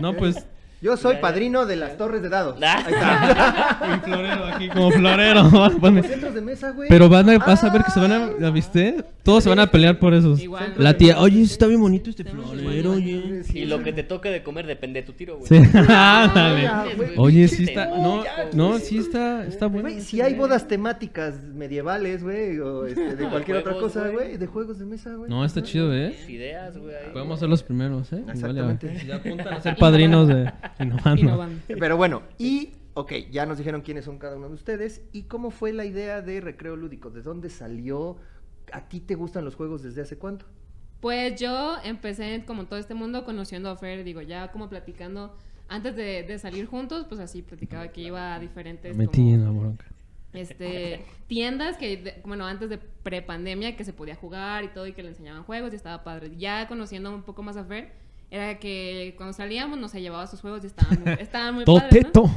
No, 0.00 0.14
pues... 0.14 0.46
Yo 0.82 0.96
soy 0.96 1.18
padrino 1.18 1.64
de 1.64 1.76
las 1.76 1.96
torres 1.96 2.22
de 2.22 2.28
dados. 2.28 2.58
Ah. 2.60 2.82
Ahí 2.84 2.92
está. 2.92 4.00
Florero 4.04 4.44
aquí 4.46 4.68
como 4.68 4.90
florero. 4.90 5.42
Los 5.80 6.06
centros 6.06 6.34
de 6.34 6.40
mesa, 6.40 6.72
güey. 6.72 6.88
Pero 6.88 7.08
van 7.08 7.30
a, 7.30 7.38
vas 7.38 7.62
a 7.62 7.70
ver 7.70 7.84
que 7.84 7.92
se 7.92 8.00
van 8.00 8.10
a, 8.10 8.30
¿la 8.38 8.50
viste? 8.50 9.04
Todos 9.22 9.44
se 9.44 9.48
van 9.48 9.60
a 9.60 9.68
pelear 9.68 10.00
por 10.00 10.12
esos. 10.12 10.40
Igual. 10.40 10.74
La 10.78 10.96
tía, 10.96 11.20
oye, 11.20 11.42
está 11.42 11.68
bien 11.68 11.80
bonito 11.80 12.10
este 12.10 12.24
florero, 12.24 12.92
oye. 12.92 13.42
Y 13.54 13.66
lo 13.66 13.80
que 13.84 13.92
te 13.92 14.02
toque 14.02 14.30
de 14.30 14.42
comer 14.42 14.66
depende 14.66 15.00
de 15.00 15.06
tu 15.06 15.12
tiro, 15.12 15.38
güey. 15.38 15.46
Sí, 15.48 15.56
ándale. 15.88 16.62
ya, 16.62 16.86
güey. 16.96 17.10
Oye, 17.16 17.46
sí 17.46 17.64
está, 17.64 17.86
no, 17.86 18.24
no, 18.52 18.78
sí 18.80 18.98
está, 18.98 19.46
está 19.46 19.66
bueno. 19.68 19.88
Güey, 19.88 20.00
si 20.00 20.20
hay 20.20 20.34
bodas 20.34 20.66
temáticas 20.66 21.36
medievales, 21.54 22.24
güey, 22.24 22.58
o 22.58 22.86
este, 22.86 23.14
de 23.14 23.28
cualquier 23.28 23.58
otra 23.58 23.74
juegos, 23.74 23.92
cosa, 23.92 24.08
güey. 24.08 24.26
güey, 24.26 24.36
de 24.36 24.46
juegos 24.48 24.80
de 24.80 24.86
mesa, 24.86 25.14
güey. 25.14 25.30
No, 25.30 25.44
está 25.44 25.62
chido, 25.62 25.94
¿eh? 25.94 26.16
Ideas, 26.28 26.76
güey. 26.76 26.92
ahí. 26.96 27.12
Podemos 27.12 27.38
ser 27.38 27.48
los 27.48 27.62
primeros, 27.62 28.12
¿eh? 28.12 28.16
Igual 28.16 28.34
Exactamente. 28.34 29.04
ya 29.06 29.16
apuntan 29.16 29.54
a 29.54 29.60
ser 29.60 29.76
padrinos 29.76 30.26
de 30.26 30.52
innovando. 30.80 31.20
Innovando. 31.20 31.62
Pero 31.66 31.96
bueno, 31.96 32.22
y, 32.38 32.72
ok, 32.94 33.12
ya 33.30 33.46
nos 33.46 33.58
dijeron 33.58 33.82
quiénes 33.82 34.04
son 34.04 34.18
cada 34.18 34.36
uno 34.36 34.48
de 34.48 34.54
ustedes. 34.54 35.02
¿Y 35.12 35.24
cómo 35.24 35.50
fue 35.50 35.72
la 35.72 35.84
idea 35.84 36.20
de 36.22 36.40
Recreo 36.40 36.76
Lúdico? 36.76 37.10
¿De 37.10 37.22
dónde 37.22 37.50
salió? 37.50 38.16
¿A 38.72 38.88
ti 38.88 39.00
te 39.00 39.14
gustan 39.14 39.44
los 39.44 39.54
juegos 39.54 39.82
desde 39.82 40.02
hace 40.02 40.16
cuánto? 40.18 40.46
Pues 41.00 41.38
yo 41.40 41.76
empecé 41.82 42.44
como 42.46 42.66
todo 42.66 42.78
este 42.78 42.94
mundo 42.94 43.24
conociendo 43.24 43.68
a 43.70 43.76
Fer, 43.76 44.04
digo, 44.04 44.22
ya 44.22 44.52
como 44.52 44.68
platicando, 44.68 45.36
antes 45.68 45.96
de, 45.96 46.22
de 46.22 46.38
salir 46.38 46.66
juntos, 46.66 47.06
pues 47.08 47.20
así 47.20 47.42
platicaba 47.42 47.88
que 47.88 48.02
iba 48.02 48.34
a 48.34 48.38
diferentes 48.38 48.96
Me 48.96 49.04
metí 49.06 49.18
como, 49.22 49.34
en 49.34 49.44
la 49.44 49.50
bronca. 49.50 49.86
este, 50.32 51.04
tiendas 51.26 51.76
que, 51.76 51.96
de- 51.96 52.22
bueno, 52.24 52.46
antes 52.46 52.70
de 52.70 52.78
prepandemia 52.78 53.76
que 53.76 53.84
se 53.84 53.92
podía 53.92 54.14
jugar 54.14 54.62
y 54.64 54.68
todo 54.68 54.86
y 54.86 54.92
que 54.92 55.02
le 55.02 55.08
enseñaban 55.10 55.42
juegos 55.42 55.72
y 55.72 55.76
estaba 55.76 56.04
padre. 56.04 56.36
Ya 56.36 56.68
conociendo 56.68 57.12
un 57.12 57.22
poco 57.24 57.42
más 57.42 57.56
a 57.56 57.64
Fer, 57.64 57.92
era 58.34 58.58
que 58.58 59.12
cuando 59.18 59.34
salíamos 59.34 59.78
nos 59.78 59.92
llevaba 59.92 60.26
sus 60.26 60.40
juegos 60.40 60.64
y 60.64 60.66
estaban 60.68 61.02
muy, 61.04 61.12
estaban 61.20 61.54
muy 61.54 61.64
padres, 61.66 61.82
¿no? 62.06 62.10
Toteto. 62.12 62.30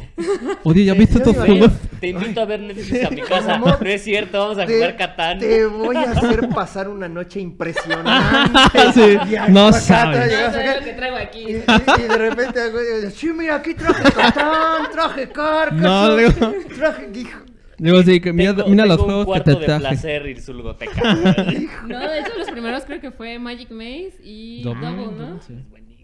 Oye, 0.63 0.84
¿ya 0.84 0.93
viste 0.93 1.19
estos 1.19 1.38
juegos? 1.38 1.71
te 2.01 2.10
invito 2.10 2.41
a 2.41 2.45
ver 2.45 2.60
Netflix 2.60 3.05
a 3.05 3.10
mi 3.12 3.21
casa. 3.21 3.53
Amor, 3.55 3.81
No 3.81 3.88
es 3.89 4.03
cierto, 4.03 4.38
vamos 4.39 4.58
a 4.58 4.65
Te- 4.65 4.73
jugar 4.75 4.97
Catán. 4.97 5.39
Te 5.39 5.65
voy 5.65 5.95
a 5.95 6.12
hacer 6.12 6.49
pasar 6.49 6.89
una 6.89 7.08
noche 7.08 7.39
impresionante. 7.39 8.12
Sí, 8.93 9.17
Y 9.47 9.51
no 9.53 9.67
acá 9.67 9.79
sabes. 9.79 10.31
No, 10.34 10.51
sabes 10.51 10.79
lo 10.79 10.84
que 10.86 10.93
traigo 10.93 11.17
Y, 11.17 11.21
aquí. 11.21 11.39
y- 11.39 12.01
y 12.03 12.08
de 12.10 12.17
repente, 12.17 12.69
güey, 12.71 13.12
sí, 13.12 13.29
mira, 13.34 13.55
aquí 13.55 13.73
traje 13.73 14.03
Catán, 14.12 14.91
traje 14.91 15.29
Carcassonne, 15.29 15.81
No, 15.81 16.15
digo- 16.17 16.53
traje... 16.77 17.10
Hijo, 17.15 17.39
Digo, 17.77 18.01
sí, 18.03 18.21
que 18.21 18.31
mira, 18.31 18.55
Tengo- 18.55 18.69
mira 18.69 18.86
los 18.86 18.95
tengo 18.97 19.19
un 19.19 19.25
juegos 19.25 19.38
que 19.38 19.43
cuarto 19.43 19.53
te 19.55 19.60
de 19.60 19.65
traje. 19.65 19.81
placer 19.81 20.27
y 20.27 20.39
sulgoteca. 20.41 21.15
güey. 21.15 21.69
No, 21.88 21.99
de 21.99 22.19
hecho 22.19 22.31
los 22.38 22.49
primeros 22.49 22.84
creo 22.86 23.01
que 23.01 23.12
fue 23.12 23.38
Magic 23.38 23.69
Maze 23.71 24.13
y 24.23 24.63
Double, 24.63 24.91
¿no? 24.91 25.41
sí. 25.41 25.55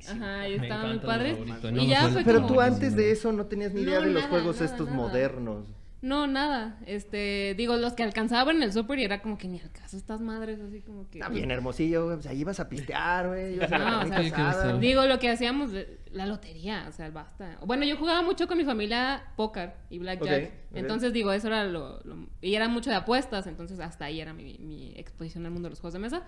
Buenísimo. 0.08 0.26
Ajá, 0.26 0.48
y 0.50 0.54
estaban 0.56 0.88
muy 0.90 1.00
padres. 1.00 1.40
los 1.40 1.48
favoritos, 1.48 1.72
Y 1.72 1.76
no 1.76 1.84
ya 1.84 2.04
los 2.04 2.14
fue 2.14 2.24
Pero 2.24 2.42
como... 2.42 2.54
tú 2.54 2.62
antes 2.62 2.96
de 2.96 3.12
eso 3.12 3.32
no 3.32 3.46
tenías 3.46 3.74
ni 3.74 3.82
idea 3.82 4.00
No, 4.00 4.06
de 4.08 4.12
los 4.14 4.22
nada, 4.24 4.30
juegos 4.30 4.56
nada, 4.56 4.66
estos 4.66 4.88
nada. 4.88 4.98
modernos. 4.98 5.68
No, 6.04 6.26
nada. 6.26 6.80
Este, 6.88 7.54
digo, 7.56 7.78
los 7.78 7.94
que 7.94 8.02
alcanzaban 8.02 8.56
en 8.56 8.64
el 8.64 8.74
súper 8.74 8.98
y 8.98 9.04
era 9.04 9.22
como 9.22 9.38
que 9.38 9.48
ni 9.48 9.60
al 9.60 9.72
caso 9.72 9.96
estas 9.98 10.20
madres, 10.20 10.60
así 10.60 10.82
como 10.82 11.08
que. 11.12 11.20
Está 11.20 11.30
bien 11.30 11.52
hermosillo, 11.52 12.06
güey. 12.06 12.18
O 12.18 12.22
sea, 12.24 12.34
ibas 12.34 12.60
a 12.60 12.68
pistear, 12.68 13.28
güey. 13.28 13.54
ibas 13.54 13.72
a 13.72 13.78
la 13.78 13.92
No, 13.92 14.00
o 14.02 14.08
sea. 14.08 14.78
Digo, 14.78 15.06
lo 15.06 15.20
que 15.20 15.30
hacíamos, 15.30 15.70
la 16.12 16.26
lotería, 16.26 16.86
o 16.90 16.92
sea, 16.92 17.12
basta. 17.12 17.60
Bueno, 17.68 17.86
yo 17.86 17.98
jugaba 17.98 18.24
mucho 18.24 18.48
con 18.48 18.58
mi 18.58 18.64
familia 18.66 19.22
póker 19.36 19.74
y 19.92 20.00
blackjack. 20.00 20.52
Entonces, 20.74 21.14
digo, 21.14 21.32
eso 21.34 21.46
era 21.50 21.66
lo, 21.66 22.00
lo- 22.04 22.28
Y 22.42 22.56
era 22.56 22.68
mucho 22.68 22.90
de 22.90 22.96
apuestas, 22.96 23.46
entonces 23.46 23.80
hasta 23.80 24.06
ahí 24.06 24.20
era 24.22 24.34
mi, 24.34 24.58
mi 24.58 24.94
exposición 24.96 25.46
al 25.46 25.52
mundo 25.52 25.68
de 25.68 25.74
los 25.74 25.82
juegos 25.82 25.94
de 25.94 26.00
mesa. 26.00 26.24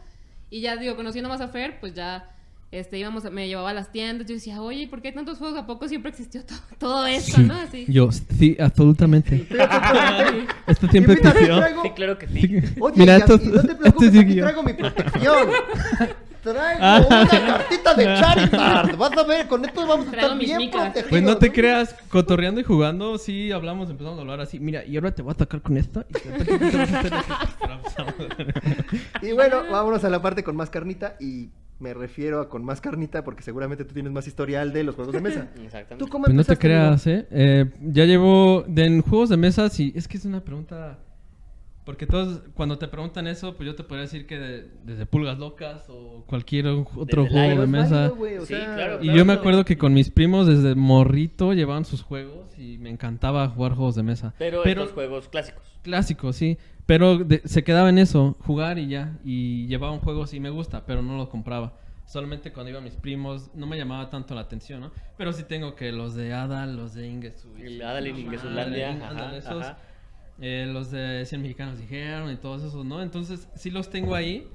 Y 0.52 0.62
ya, 0.62 0.76
digo, 0.78 0.96
conociendo 0.96 1.30
más 1.30 1.42
a 1.42 1.48
Fer, 1.48 1.80
pues 1.80 1.96
ya... 1.96 2.30
Este, 2.74 2.98
íbamos, 2.98 3.24
a- 3.24 3.30
me 3.30 3.48
llevaba 3.48 3.70
a 3.70 3.74
las 3.74 3.92
tiendas, 3.92 4.26
yo 4.28 4.34
decía, 4.34 4.60
oye, 4.60 4.88
¿por 4.88 5.00
qué 5.00 5.10
hay 5.10 5.14
tantos 5.14 5.38
juegos? 5.38 5.60
¿A 5.60 5.68
poco 5.68 5.88
siempre 5.88 6.10
existió 6.10 6.44
to- 6.44 6.56
todo 6.80 7.06
esto, 7.06 7.40
no? 7.40 7.54
Así. 7.54 7.86
Yo, 7.88 8.12
sí, 8.12 8.58
absolutamente. 8.60 9.46
Esto 10.68 10.88
siempre 10.88 11.14
existió. 11.14 11.58
traigo- 11.60 11.84
Sí, 11.84 11.90
claro 11.92 12.18
que 12.18 12.28
sí. 12.28 12.62
Oye, 12.80 12.94
Mira, 12.98 13.18
esto- 13.18 13.36
aquí- 13.36 13.46
no 13.46 13.52
te 13.62 13.68
esto 13.68 13.78
preocupes, 13.78 14.12
sí 14.12 14.18
aquí 14.20 14.34
yo. 14.34 14.44
traigo 14.44 14.64
mi 14.64 14.74
protección. 14.84 15.48
Traigo 16.42 16.80
Ah. 16.82 17.06
una 17.08 17.28
cartita 17.30 17.94
de 17.94 18.04
Charizard. 18.06 18.98
Vas 18.98 19.18
a 19.18 19.24
ver, 19.24 19.48
con 19.48 19.64
esto 19.66 19.86
vamos 19.88 20.08
a 20.08 20.12
Traigo 20.12 20.26
estar 20.26 20.38
mis 20.40 20.48
bien 20.48 20.58
micas. 20.58 20.82
protegidos. 20.82 21.10
Pues 21.12 21.22
no 21.24 21.38
te 21.38 21.52
creas, 21.54 21.96
cotorreando 22.10 22.60
y 22.60 22.64
jugando, 22.64 23.18
sí 23.20 23.52
hablamos, 23.52 23.90
empezamos 23.92 24.18
a 24.18 24.22
hablar 24.24 24.42
así. 24.42 24.60
Mira, 24.60 24.84
y 24.84 24.96
ahora 24.96 25.12
te 25.14 25.22
voy 25.22 25.30
a 25.30 25.34
atacar 25.34 25.62
con 25.62 25.78
esta. 25.78 26.06
Y 26.10 26.14
te. 26.14 26.20
Y 29.22 29.32
bueno, 29.34 29.58
vámonos 29.72 30.04
a 30.04 30.10
la 30.10 30.22
parte 30.22 30.44
con 30.44 30.56
más 30.56 30.70
carnita 30.70 31.16
y 31.20 31.50
me 31.84 31.94
refiero 31.94 32.40
a 32.40 32.50
con 32.50 32.64
más 32.64 32.80
carnita 32.82 33.24
porque 33.24 33.44
seguramente 33.44 33.84
tú 33.84 33.94
tienes 33.94 34.12
más 34.12 34.26
historial 34.26 34.72
de 34.72 34.84
los 34.84 34.96
juegos 34.96 35.14
de 35.14 35.22
mesa. 35.22 35.50
Exactamente. 35.64 35.98
¿Tú 35.98 36.08
cómo 36.08 36.24
Pues 36.26 36.36
no 36.36 36.44
te 36.44 36.58
creas, 36.58 37.06
¿eh? 37.08 37.28
Eh, 37.30 37.66
Ya 37.82 38.06
llevo 38.06 38.64
de 38.68 38.86
en 38.86 39.02
juegos 39.02 39.30
de 39.30 39.38
mesa, 39.38 39.70
sí. 39.70 39.92
Es 39.94 40.08
que 40.08 40.18
es 40.18 40.26
una 40.26 40.40
pregunta. 40.42 40.98
Porque 41.86 42.08
todos, 42.08 42.42
cuando 42.54 42.78
te 42.78 42.88
preguntan 42.88 43.28
eso, 43.28 43.56
pues 43.56 43.68
yo 43.68 43.76
te 43.76 43.84
podría 43.84 44.04
decir 44.04 44.26
que 44.26 44.40
de- 44.40 44.70
desde 44.86 45.06
Pulgas 45.06 45.38
Locas 45.38 45.86
o 45.90 46.24
cualquier 46.28 46.68
otro 46.68 47.24
Desde 47.24 47.30
juego 47.30 47.58
de 47.58 47.64
Es 47.64 47.70
mesa. 47.70 47.96
válido, 47.96 48.16
güey, 48.16 48.38
o 48.38 48.42
Sí, 48.46 48.54
sea, 48.54 48.76
claro, 48.76 49.00
Y 49.04 49.14
yo 49.14 49.26
me 49.26 49.34
acuerdo 49.34 49.66
que 49.66 49.78
con 49.78 49.94
mis 49.94 50.10
primos 50.10 50.48
desde 50.48 50.76
morrito 50.76 51.52
llevaban 51.54 51.84
sus 51.84 52.02
juegos 52.02 52.58
y 52.58 52.78
me 52.78 52.90
encantaba 52.90 53.50
jugar 53.50 53.74
juegos 53.74 53.96
de 53.96 54.04
mesa. 54.04 54.34
Pero, 54.38 54.64
estos 54.64 54.92
juegos 54.94 55.28
clásicos. 55.28 55.64
Clásicos, 55.82 56.36
sí. 56.38 56.58
Pero 56.86 57.18
de- 57.18 57.42
se 57.46 57.64
quedaba 57.66 57.90
en 57.90 57.98
eso, 57.98 58.38
jugar 58.40 58.80
y 58.80 58.88
ya. 58.88 59.18
Y 59.26 59.68
llevaba 59.68 59.92
un 59.92 60.00
juego, 60.00 60.26
sí 60.26 60.40
me 60.40 60.50
gusta, 60.52 60.86
pero 60.86 61.02
no 61.02 61.18
lo 61.18 61.28
compraba. 61.30 61.74
Solamente 62.06 62.52
cuando 62.54 62.70
iban 62.70 62.84
mis 62.84 62.96
primos 62.96 63.50
no 63.56 63.66
me 63.66 63.78
llamaba 63.78 64.10
tanto 64.10 64.36
la 64.36 64.42
atención, 64.42 64.82
¿no? 64.82 64.92
Pero 65.18 65.34
sí 65.34 65.44
tengo 65.44 65.76
que 65.76 65.92
los 65.92 66.16
de 66.16 66.34
Adal, 66.34 66.76
los 66.78 66.94
de 66.94 67.08
Ingesu. 67.08 67.50
El 67.58 67.82
Adal 67.82 68.08
y 68.08 68.10
Ingesulandia, 68.22 68.92
ajá, 69.10 69.36
esos. 69.38 69.62
ajá. 69.64 69.78
Eh, 70.40 70.68
los 70.72 70.90
de 70.92 71.26
100 71.26 71.42
mexicanos 71.42 71.80
dijeron 71.80 72.32
y 72.32 72.38
todos 72.38 72.64
esos, 72.64 72.86
¿no? 72.86 73.02
Entonces 73.02 73.48
sí 73.56 73.70
los 73.70 73.90
tengo 73.90 74.16
ahí. 74.16 74.48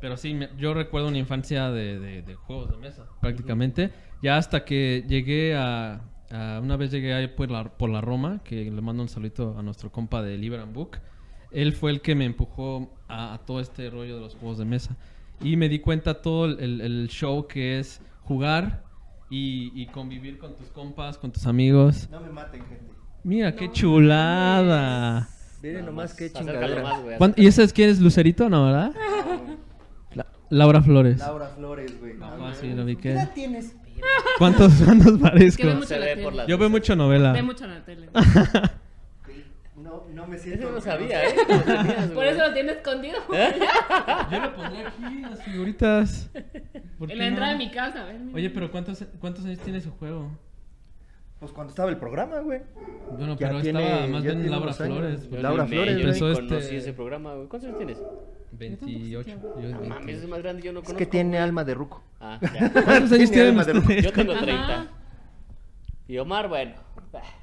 Pero 0.00 0.16
sí, 0.16 0.32
me- 0.32 0.48
yo 0.56 0.74
recuerdo 0.74 1.08
una 1.08 1.18
infancia 1.18 1.70
de, 1.70 1.98
de- 1.98 2.22
de 2.22 2.34
juegos 2.36 2.70
de 2.70 2.76
mesa, 2.76 3.06
prácticamente. 3.20 3.90
Ya 4.22 4.36
hasta 4.36 4.64
que 4.64 5.04
llegué 5.08 5.56
a, 5.56 6.02
a- 6.30 6.60
Una 6.62 6.76
vez 6.76 6.90
llegué 6.92 7.12
ahí 7.14 7.26
por 7.28 7.50
la, 7.50 7.76
por 7.76 7.90
la 7.90 8.00
Roma, 8.00 8.40
que 8.44 8.70
le 8.70 8.80
mando 8.80 9.02
un 9.02 9.08
saludito 9.08 9.56
a 9.58 9.62
nuestro 9.62 9.90
compa 9.90 10.22
de 10.22 10.38
Liber 10.38 10.60
and 10.60 10.72
Book. 10.72 10.98
Él 11.50 11.72
fue 11.72 11.90
el 11.90 12.00
que 12.00 12.14
me 12.14 12.26
empujó 12.26 12.96
a, 13.08 13.34
a 13.34 13.38
todo 13.38 13.58
este 13.60 13.90
rollo 13.90 14.14
de 14.16 14.20
los 14.20 14.34
juegos 14.36 14.58
de 14.58 14.64
mesa. 14.66 14.96
Y 15.42 15.56
me 15.56 15.68
di 15.68 15.78
cuenta 15.80 16.22
todo 16.22 16.44
el, 16.46 16.80
el- 16.80 17.08
show 17.08 17.46
que 17.48 17.78
es 17.80 18.00
jugar 18.22 18.84
y, 19.30 19.72
y 19.80 19.86
convivir 19.86 20.38
con 20.38 20.54
tus 20.56 20.68
compas, 20.68 21.18
con 21.18 21.32
tus 21.32 21.46
amigos. 21.46 22.08
No 22.10 22.20
me 22.20 22.28
maten, 22.30 22.60
gente. 22.66 22.92
Mira, 23.28 23.54
qué 23.54 23.70
chulada. 23.70 25.28
Miren 25.62 25.84
nomás 25.84 26.14
qué 26.14 26.32
chingadera. 26.32 26.82
más, 26.82 27.02
güey, 27.02 27.18
¿Cuán- 27.18 27.34
¿Y 27.36 27.46
ese 27.46 27.62
es 27.62 27.72
quién 27.74 27.90
es 27.90 28.00
Lucerito, 28.00 28.48
no, 28.48 28.64
verdad? 28.66 28.92
La- 30.14 30.26
Laura 30.48 30.80
Flores. 30.80 31.18
Laura 31.18 31.48
Flores, 31.48 32.00
güey. 32.00 32.14
Ah, 32.22 32.52
sí, 32.58 32.68
lo 32.72 32.84
vi 32.86 32.96
¿Qué 32.96 33.02
que- 33.02 33.12
edad 33.12 33.30
tienes? 33.34 33.74
¿Cuántos, 34.38 34.72
cuántos 34.84 35.12
Es 35.14 35.18
parezco? 35.18 35.62
que 35.62 35.68
ve 35.68 35.74
mucho 35.74 35.98
ve 36.00 36.16
por 36.22 36.46
Yo 36.46 36.56
veo 36.56 36.70
mucho 36.70 36.96
novela. 36.96 37.32
Ve 37.32 37.42
mucho 37.42 37.64
en 37.64 37.70
la 37.70 37.84
tele. 37.84 38.08
No, 39.76 40.04
no 40.12 40.26
me 40.26 40.36
siento. 40.38 40.64
Ese 40.64 40.72
no 40.74 40.80
sabía, 40.80 41.22
¿eh? 41.24 41.34
Por 42.14 42.24
eso 42.26 42.46
lo 42.48 42.52
tiene 42.52 42.72
escondido. 42.72 43.16
Yo 44.30 44.40
lo 44.40 44.54
pondría 44.56 44.88
aquí, 44.88 45.20
las 45.22 45.42
figuritas. 45.44 46.30
¿Por 46.98 47.08
En 47.10 47.16
qué 47.16 47.22
la 47.22 47.26
entrada 47.28 47.52
no? 47.52 47.58
de 47.58 47.64
mi 47.64 47.70
casa, 47.70 48.02
a 48.02 48.04
ver. 48.06 48.18
mira. 48.18 48.36
Oye, 48.36 48.50
pero 48.50 48.70
¿cuántos, 48.72 49.04
¿cuántos 49.20 49.44
años 49.46 49.60
tiene 49.60 49.80
su 49.80 49.90
juego? 49.92 50.30
Pues 51.40 51.52
cuando 51.52 51.70
estaba 51.70 51.88
el 51.90 51.96
programa, 51.98 52.40
güey. 52.40 52.60
Bueno, 53.16 53.36
Ya 53.38 53.48
pero 53.48 53.60
tiene- 53.62 53.84
estaba 53.84 54.06
más 54.08 54.22
bien 54.24 54.50
Laura. 54.50 54.72
Flores. 54.72 55.26
Pues, 55.30 55.42
Laura 55.42 55.66
Flores, 55.66 55.94
Yo 55.96 56.00
Empezó 56.02 56.32
este- 56.32 56.46
conocí 56.48 56.76
ese 56.76 56.92
programa, 56.92 57.34
güey. 57.34 57.46
¿Cuántos 57.48 57.68
años 57.68 57.78
tienes? 57.78 57.98
28. 58.52 59.28
Yo 59.30 59.68
No 59.68 59.80
mames, 59.80 59.88
28. 60.06 60.18
es 60.24 60.28
más 60.28 60.38
grande, 60.42 60.62
yo 60.62 60.72
no 60.72 60.80
Es 60.80 60.84
conozco. 60.86 60.98
que 60.98 61.06
tiene 61.06 61.30
güey. 61.30 61.42
alma 61.42 61.64
de 61.64 61.74
ruco. 61.74 62.02
Ah, 62.20 62.38
ya. 62.42 62.70
¿Cuántos 62.72 62.90
años 62.90 63.10
Tiene 63.10 63.26
tienen 63.28 63.48
alma 63.50 63.64
de 63.64 63.72
ruco. 63.74 63.82
ustedes? 63.84 64.04
Yo 64.04 64.12
tengo 64.12 64.32
Ajá. 64.32 64.42
30. 64.42 64.88
Y 66.08 66.16
Omar, 66.16 66.48
bueno. 66.48 66.72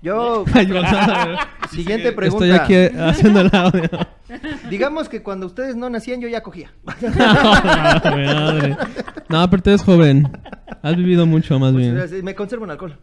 Yo, 0.01 0.43
siguiente 1.71 2.12
pregunta. 2.13 2.45
Estoy 2.45 2.60
aquí 2.60 2.97
haciendo 2.97 3.41
el 3.41 3.51
audio. 3.54 3.88
Digamos 4.71 5.08
que 5.08 5.21
cuando 5.21 5.45
ustedes 5.45 5.75
no 5.75 5.88
nacían, 5.88 6.19
yo 6.19 6.28
ya 6.28 6.41
cogía. 6.41 6.71
Madre. 6.84 8.75
No, 9.30 9.47
pero 9.51 9.62
tú 9.62 9.69
eres 9.69 9.84
joven. 9.84 10.28
Has 10.82 10.95
vivido 10.95 11.28
mucho 11.28 11.60
más 11.60 11.75
bien. 11.75 11.95
Pues, 11.95 12.23
me 12.23 12.34
conservo 12.34 12.65
en 12.65 12.71
alcohol. 12.71 12.97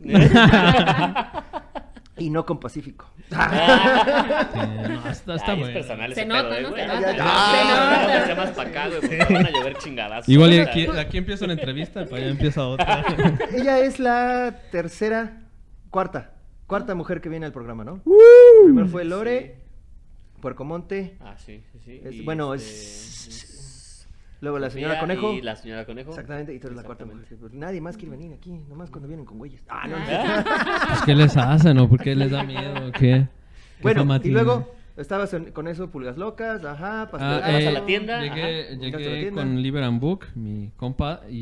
y 2.19 2.29
no 2.31 2.45
con 2.45 2.59
Pacífico. 2.59 3.09
Sí, 3.31 3.37
no, 3.37 5.11
está, 5.11 5.37
está 5.37 5.53
Ay, 5.53 5.59
bueno. 5.61 5.79
es 5.79 5.87
personal 5.87 6.15
Se 6.15 6.21
ese 6.21 6.29
nota, 6.29 6.49
pedo, 6.51 6.77
eh, 6.77 6.87
¿no? 6.87 6.95
Se 6.95 7.11
nota. 7.11 8.35
más 8.37 8.51
para 8.51 8.69
acá, 8.69 8.89
güey, 8.89 9.01
porque 9.01 9.27
van 9.33 9.47
a 9.47 9.51
llover 9.51 9.79
chingadas. 9.79 10.29
Igual 10.29 10.55
y 10.55 10.59
aquí, 10.59 10.87
aquí 10.87 11.19
empieza 11.19 11.45
una 11.45 11.55
entrevista, 11.55 12.05
para 12.05 12.17
allá 12.17 12.31
empieza 12.31 12.67
otra. 12.67 13.05
Ella 13.55 13.79
es 13.79 13.99
la 13.99 14.55
tercera, 14.71 15.42
cuarta, 15.93 16.33
cuarta 16.67 16.97
mujer 16.97 17.21
que 17.21 17.29
viene 17.29 17.47
al 17.47 17.53
programa, 17.53 17.85
¿no? 17.85 18.01
Primero 18.65 18.89
fue 18.89 19.05
Lore, 19.05 19.61
Puercomonte, 20.41 21.17
Ah, 21.21 21.37
sí, 21.39 21.63
sí, 21.73 21.79
sí. 21.85 22.01
es- 22.03 22.25
bueno, 22.25 22.53
este, 22.55 22.67
es... 23.31 24.09
Luego 24.41 24.59
la 24.59 24.71
señora 24.71 24.99
Conejo. 24.99 25.33
Y 25.35 25.41
la 25.43 25.55
señora 25.55 25.87
Conejo. 25.87 26.11
Exactamente, 26.11 26.53
y 26.53 26.59
tú 26.59 26.67
eres 26.67 26.79
la 26.79 26.83
cuarta 26.83 27.05
mujer. 27.05 27.25
Nadie 27.53 27.81
más 27.81 27.97
quiere 27.97 28.11
venir 28.17 28.33
aquí, 28.35 28.51
nomás 28.69 28.91
cuando 28.91 29.07
vienen 29.07 29.25
con 29.25 29.39
güeyes. 29.39 29.63
Ah, 29.69 29.87
no, 29.87 29.97
no. 29.97 30.05
Pues, 30.89 31.03
¿Qué 31.07 31.15
les 31.15 31.37
hacen 31.37 31.79
o 31.79 31.89
por 31.89 32.03
qué 32.03 32.17
les 32.17 32.33
da 32.33 32.43
miedo? 32.43 32.89
o 32.89 32.91
¿Qué? 32.91 33.29
¿Qué 33.79 33.83
Bueno, 33.83 34.05
y 34.25 34.31
luego 34.31 34.75
estabas 34.97 35.33
en- 35.35 35.53
con 35.53 35.69
eso, 35.69 35.91
pulgas 35.91 36.17
locas, 36.19 36.65
ajá, 36.65 37.09
pastel. 37.11 37.29
Ah, 37.43 37.47
a 37.47 37.61
eh, 37.61 37.73
la 37.73 37.87
tienda, 37.87 38.23
Llegué, 38.23 38.69
ajá. 38.69 38.75
llegué 38.77 38.91
Vas 38.99 39.07
a 39.07 39.11
la 39.11 39.21
tienda. 39.21 39.43
con 39.43 39.63
Liber 39.63 39.83
and 39.85 40.01
Book, 40.01 40.27
mi 40.35 40.71
compa, 40.77 41.23
y, 41.31 41.37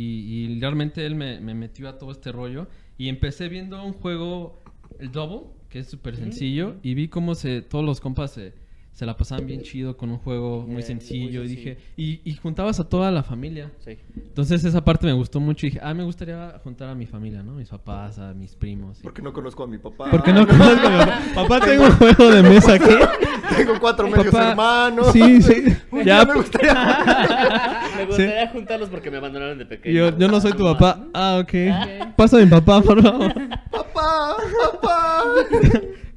y 0.55 0.61
realmente 0.61 1.05
él 1.07 1.15
me, 1.15 1.41
me 1.41 1.55
metió 1.55 1.89
a 1.89 1.99
todo 1.99 2.11
este 2.13 2.33
rollo. 2.33 2.67
Y 2.99 3.09
empecé 3.09 3.49
viendo 3.49 3.83
un 3.85 3.93
juego, 3.95 4.59
el 4.99 5.11
Double, 5.11 5.49
que 5.69 5.79
es 5.81 5.89
súper 5.89 6.17
sencillo, 6.17 6.77
y 6.83 6.95
vi 6.95 7.09
cómo 7.09 7.35
se, 7.35 7.63
todos 7.63 7.85
los 7.85 8.01
compas 8.01 8.33
se, 8.33 8.53
se 9.01 9.07
la 9.07 9.17
pasaban 9.17 9.47
bien 9.47 9.63
chido 9.63 9.97
con 9.97 10.11
un 10.11 10.19
juego 10.19 10.67
muy 10.69 10.83
Eh, 10.83 10.85
sencillo. 10.85 11.41
muy 11.41 11.51
y 11.51 11.57
dije, 11.57 11.79
y, 11.97 12.21
y 12.23 12.35
juntabas 12.35 12.79
a 12.81 12.89
toda 12.89 13.11
la 13.11 13.23
familia. 13.23 13.71
Sí. 13.83 13.97
Entonces 14.15 14.63
esa 14.63 14.85
parte 14.85 15.07
me 15.07 15.15
gustó 15.15 15.41
mucho 15.41 15.65
y 15.67 15.71
dije, 15.71 15.81
ah, 15.83 15.95
me 15.95 16.05
gustaría 16.05 16.61
juntar 16.63 16.91
a 16.91 16.95
mi 16.95 17.07
familia, 17.07 17.43
¿no? 17.43 17.53
Mis 17.55 17.71
papás, 17.71 18.19
a 18.19 18.35
mis 18.35 18.55
primos. 18.55 18.99
y- 19.01 19.03
Porque 19.03 19.23
no 19.23 19.33
conozco 19.33 19.63
a 19.65 19.67
mi 19.67 19.79
papá. 19.79 20.11
¿Por 20.11 20.23
qué 20.23 20.35
no 20.35 20.47
conozco 20.47 20.87
a 20.87 20.91
mi 20.91 20.99
papá? 20.99 21.21
Papá, 21.35 21.61
tengo 21.61 21.85
un 21.87 21.93
juego 21.93 22.31
de 22.31 22.43
mesa 22.43 22.75
aquí. 22.75 22.85
Tengo 23.57 23.81
cuatro 23.81 24.07
medios 24.09 24.27
Papá, 24.27 24.51
hermanos. 24.51 25.13
Sí, 25.13 25.43
sí. 25.43 25.65
Ya, 26.05 26.25
me 26.25 26.35
gustaría. 26.35 26.75
Me 27.97 28.07
gustaría 28.07 28.49
juntarlos 28.49 28.89
porque 28.91 29.11
me 29.11 29.17
abandonaron 29.17 29.59
de 29.59 29.67
pequeño. 29.67 29.95
yo, 30.11 30.19
yo 30.19 30.29
no 30.29 30.41
soy 30.41 30.53
tu 30.53 30.63
papá. 30.65 31.05
Ah, 31.13 31.41
ok. 31.43 32.15
Pasa 32.17 32.37
a 32.37 32.41
mi 32.41 32.47
papá, 32.47 32.81
por 32.81 33.03
favor. 33.03 33.35
papá, 33.71 34.37
papá. 34.73 35.25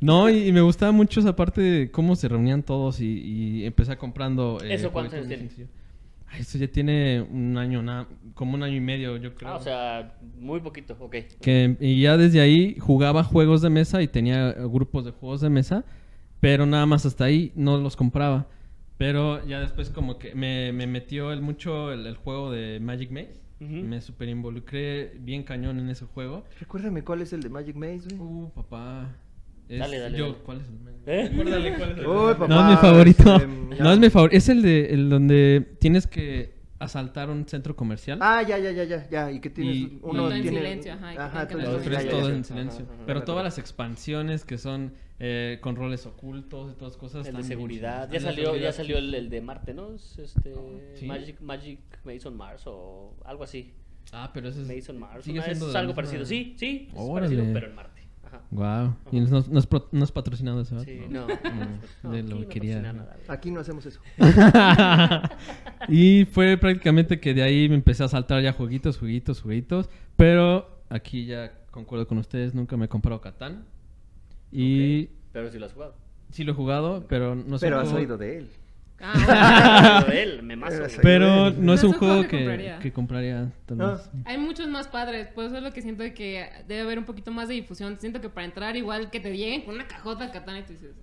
No, 0.03 0.29
y, 0.29 0.47
y 0.47 0.51
me 0.51 0.61
gustaba 0.61 0.91
mucho 0.91 1.19
esa 1.19 1.35
parte 1.35 1.61
de 1.61 1.91
cómo 1.91 2.15
se 2.15 2.27
reunían 2.27 2.61
todos 2.63 2.99
y, 2.99 3.05
y 3.61 3.65
empecé 3.65 3.95
comprando. 3.97 4.57
eh, 4.63 4.73
¿Eso 4.73 4.91
cuántos 4.91 5.13
años 5.15 5.27
tiene? 5.27 5.49
Ay, 6.27 6.41
eso 6.41 6.57
ya 6.57 6.67
tiene 6.67 7.21
un 7.21 7.57
año, 7.57 7.83
na- 7.83 8.07
como 8.33 8.55
un 8.55 8.63
año 8.63 8.75
y 8.75 8.79
medio, 8.81 9.17
yo 9.17 9.35
creo. 9.35 9.49
Ah, 9.51 9.55
o 9.57 9.61
sea, 9.61 10.17
muy 10.39 10.59
poquito, 10.61 10.97
ok. 10.99 11.15
Que, 11.41 11.77
y 11.79 12.01
ya 12.01 12.17
desde 12.17 12.41
ahí 12.41 12.75
jugaba 12.79 13.23
juegos 13.23 13.61
de 13.61 13.69
mesa 13.69 14.01
y 14.01 14.07
tenía 14.07 14.51
grupos 14.53 15.05
de 15.05 15.11
juegos 15.11 15.41
de 15.41 15.49
mesa, 15.49 15.85
pero 16.39 16.65
nada 16.65 16.85
más 16.87 17.05
hasta 17.05 17.25
ahí 17.25 17.51
no 17.55 17.77
los 17.77 17.95
compraba. 17.95 18.47
Pero 18.97 19.45
ya 19.45 19.59
después 19.59 19.89
como 19.89 20.17
que 20.17 20.33
me, 20.35 20.71
me 20.73 20.87
metió 20.87 21.31
el, 21.31 21.41
mucho 21.41 21.91
el, 21.93 22.05
el 22.07 22.15
juego 22.15 22.51
de 22.51 22.79
Magic 22.79 23.11
Maze. 23.11 23.39
Ujú. 23.61 23.71
Me 23.87 24.01
super 24.01 24.27
involucré 24.27 25.13
bien 25.19 25.43
cañón 25.43 25.79
en 25.79 25.89
ese 25.89 26.05
juego. 26.05 26.43
Recuérdame 26.59 27.03
cuál 27.03 27.21
es 27.21 27.31
el 27.31 27.41
de 27.43 27.49
Magic 27.49 27.75
Maze, 27.75 28.15
güey. 28.15 28.19
Uh, 28.19 28.49
papá. 28.55 29.07
Es 29.69 29.79
Dale, 29.79 29.99
dale, 29.99 30.17
yo. 30.17 30.37
¿cuál 30.43 30.61
es 30.61 30.67
el 30.67 30.73
¿Eh? 31.05 31.29
Recuérdale 31.35 31.75
cuál 31.77 31.91
es 31.91 31.97
el 31.97 32.07
Uy, 32.07 32.33
papá, 32.33 32.47
No 32.47 32.61
es 32.61 32.69
mi 32.69 32.75
favorito. 32.77 33.35
este, 33.35 33.47
no 33.83 33.91
es 33.91 33.99
mi 33.99 34.09
favorito. 34.09 34.37
Es 34.37 34.49
el 34.49 34.61
de 34.61 34.85
el 34.93 35.09
donde 35.09 35.75
tienes 35.79 36.07
que 36.07 36.53
asaltar 36.79 37.29
un 37.29 37.47
centro 37.47 37.75
comercial. 37.75 38.19
Ah, 38.21 38.41
ya, 38.41 38.57
ya, 38.59 38.71
ya, 38.71 38.83
ya, 38.83 39.09
ya. 39.09 39.31
Y 39.31 39.39
que 39.39 39.49
tienes 39.49 39.75
Y- 39.75 39.99
uno 40.01 40.23
Todo 40.23 40.31
en 40.35 40.41
tiene. 40.41 40.57
silencio, 40.57 40.93
ajá, 40.93 41.13
y 41.13 41.15
que 41.15 41.21
Ajá, 41.21 41.47
tienen 41.47 41.47
que 41.47 41.53
todo 41.63 41.77
Los 41.77 41.83
en 41.83 41.89
tres 41.91 41.97
silencio. 42.01 42.11
todo 42.11 42.21
Ya, 42.21 42.29
ya, 42.31 42.35
en 42.37 42.43
ya. 42.43 42.47
silencio. 42.47 42.85
Ajá, 42.85 42.93
ajá. 42.95 43.03
Pero 43.05 43.23
todas 43.23 43.43
las 43.43 43.57
expansiones 43.57 44.45
que 44.45 44.57
son 44.57 44.93
eh, 45.19 45.59
con 45.61 45.75
roles 45.77 46.05
ocultos 46.05 46.73
y 46.73 46.75
todas 46.75 46.97
cosas. 46.97 47.25
El 47.27 47.37
de 47.37 47.43
seguridad. 47.43 48.09
Ya 48.11 48.19
salió, 48.19 48.55
ya 48.57 48.71
salió 48.73 48.97
el, 48.97 49.13
el 49.13 49.29
de 49.29 49.41
Marte, 49.41 49.73
¿no? 49.73 49.93
Es 49.93 50.17
Este, 50.19 50.53
Sí. 50.95 51.05
Magic, 51.05 51.39
Magic 51.41 51.79
Mason 52.03 52.35
Mars 52.35 52.63
o 52.65 53.15
algo 53.23 53.43
así. 53.45 53.73
Ah, 54.11 54.31
pero 54.33 54.49
ese 54.49 54.63
es. 54.63 54.67
Mason 54.67 54.99
Mars. 54.99 55.23
sigue 55.23 55.39
una- 55.39 55.45
siendo 55.45 55.69
es 55.69 55.75
algo 55.75 55.91
misma- 55.93 55.95
parecido. 55.95 56.25
Sí, 56.25 56.55
sí, 56.57 56.89
es 56.93 57.09
parecido, 57.09 57.45
pero 57.53 57.67
en 57.67 57.75
Marte. 57.75 57.92
Wow. 58.53 58.95
Y 59.11 59.19
no, 59.19 59.43
no 59.49 59.59
es, 59.59 59.65
pro- 59.65 59.89
no 59.91 60.03
es 60.03 60.11
patrocinado 60.11 60.61
ese 60.61 60.75
vato. 60.75 60.85
Sí, 60.85 61.01
no. 61.09 61.27
No, 61.27 61.33
no, 62.03 62.11
de 62.11 62.19
aquí 62.19 62.29
lo 62.29 62.39
no 62.39 62.47
quería. 62.47 62.81
nada. 62.81 63.17
Aquí 63.27 63.49
no 63.51 63.59
hacemos 63.61 63.85
eso. 63.85 63.99
y 65.87 66.25
fue 66.25 66.57
prácticamente 66.57 67.19
que 67.19 67.33
de 67.33 67.43
ahí 67.43 67.67
me 67.69 67.75
empecé 67.75 68.03
a 68.03 68.07
saltar 68.07 68.41
ya 68.43 68.53
jueguitos, 68.53 68.97
jueguitos, 68.97 69.41
jueguitos. 69.41 69.89
Pero 70.15 70.69
aquí 70.89 71.25
ya 71.25 71.51
concuerdo 71.71 72.07
con 72.07 72.17
ustedes, 72.19 72.53
nunca 72.53 72.77
me 72.77 72.85
he 72.85 72.89
comprado 72.89 73.19
Catán. 73.21 73.65
Y 74.51 75.07
Pero 75.31 75.49
si 75.51 75.57
lo 75.57 75.65
has 75.65 75.73
jugado. 75.73 75.95
sí 76.31 76.43
lo 76.43 76.51
he 76.51 76.55
jugado, 76.55 77.05
pero 77.07 77.35
no 77.35 77.55
es 77.55 77.61
Pero 77.61 77.79
has 77.79 77.91
oído 77.91 78.17
de 78.17 78.37
él. 78.37 78.49
Ah, 79.01 80.03
Pero 80.07 80.17
él, 80.19 80.43
me 80.43 80.55
mazo, 80.55 80.77
Pero 80.77 80.87
güey. 80.87 81.01
Pero 81.01 81.49
no 81.51 81.51
No 81.61 81.73
es 81.73 81.83
un 81.83 81.93
juego 81.93 82.13
juego 82.15 82.21
que 82.23 82.29
que, 82.29 82.37
compraría. 82.37 82.79
que 82.79 82.93
compraría. 82.93 83.51
tal 83.65 83.81
Ah. 83.81 84.01
Hay 84.25 84.37
muchos 84.37 84.67
más 84.69 84.87
padres, 84.87 85.27
por 85.27 85.45
eso 85.45 85.57
es 85.57 85.63
lo 85.63 85.71
que 85.71 85.81
siento 85.81 86.03
de 86.03 86.13
que 86.13 86.49
debe 86.67 86.81
haber 86.81 86.99
un 86.99 87.05
poquito 87.05 87.31
más 87.31 87.47
de 87.47 87.55
difusión. 87.55 87.97
Siento 87.99 88.21
que 88.21 88.29
para 88.29 88.45
entrar 88.45 88.75
igual 88.77 89.09
que 89.09 89.19
te 89.19 89.35
lleguen 89.35 89.61
con 89.63 89.75
una 89.75 89.87
cajota 89.87 90.31
katana 90.31 90.59
y 90.59 90.63
tú 90.63 90.73
dices, 90.73 90.95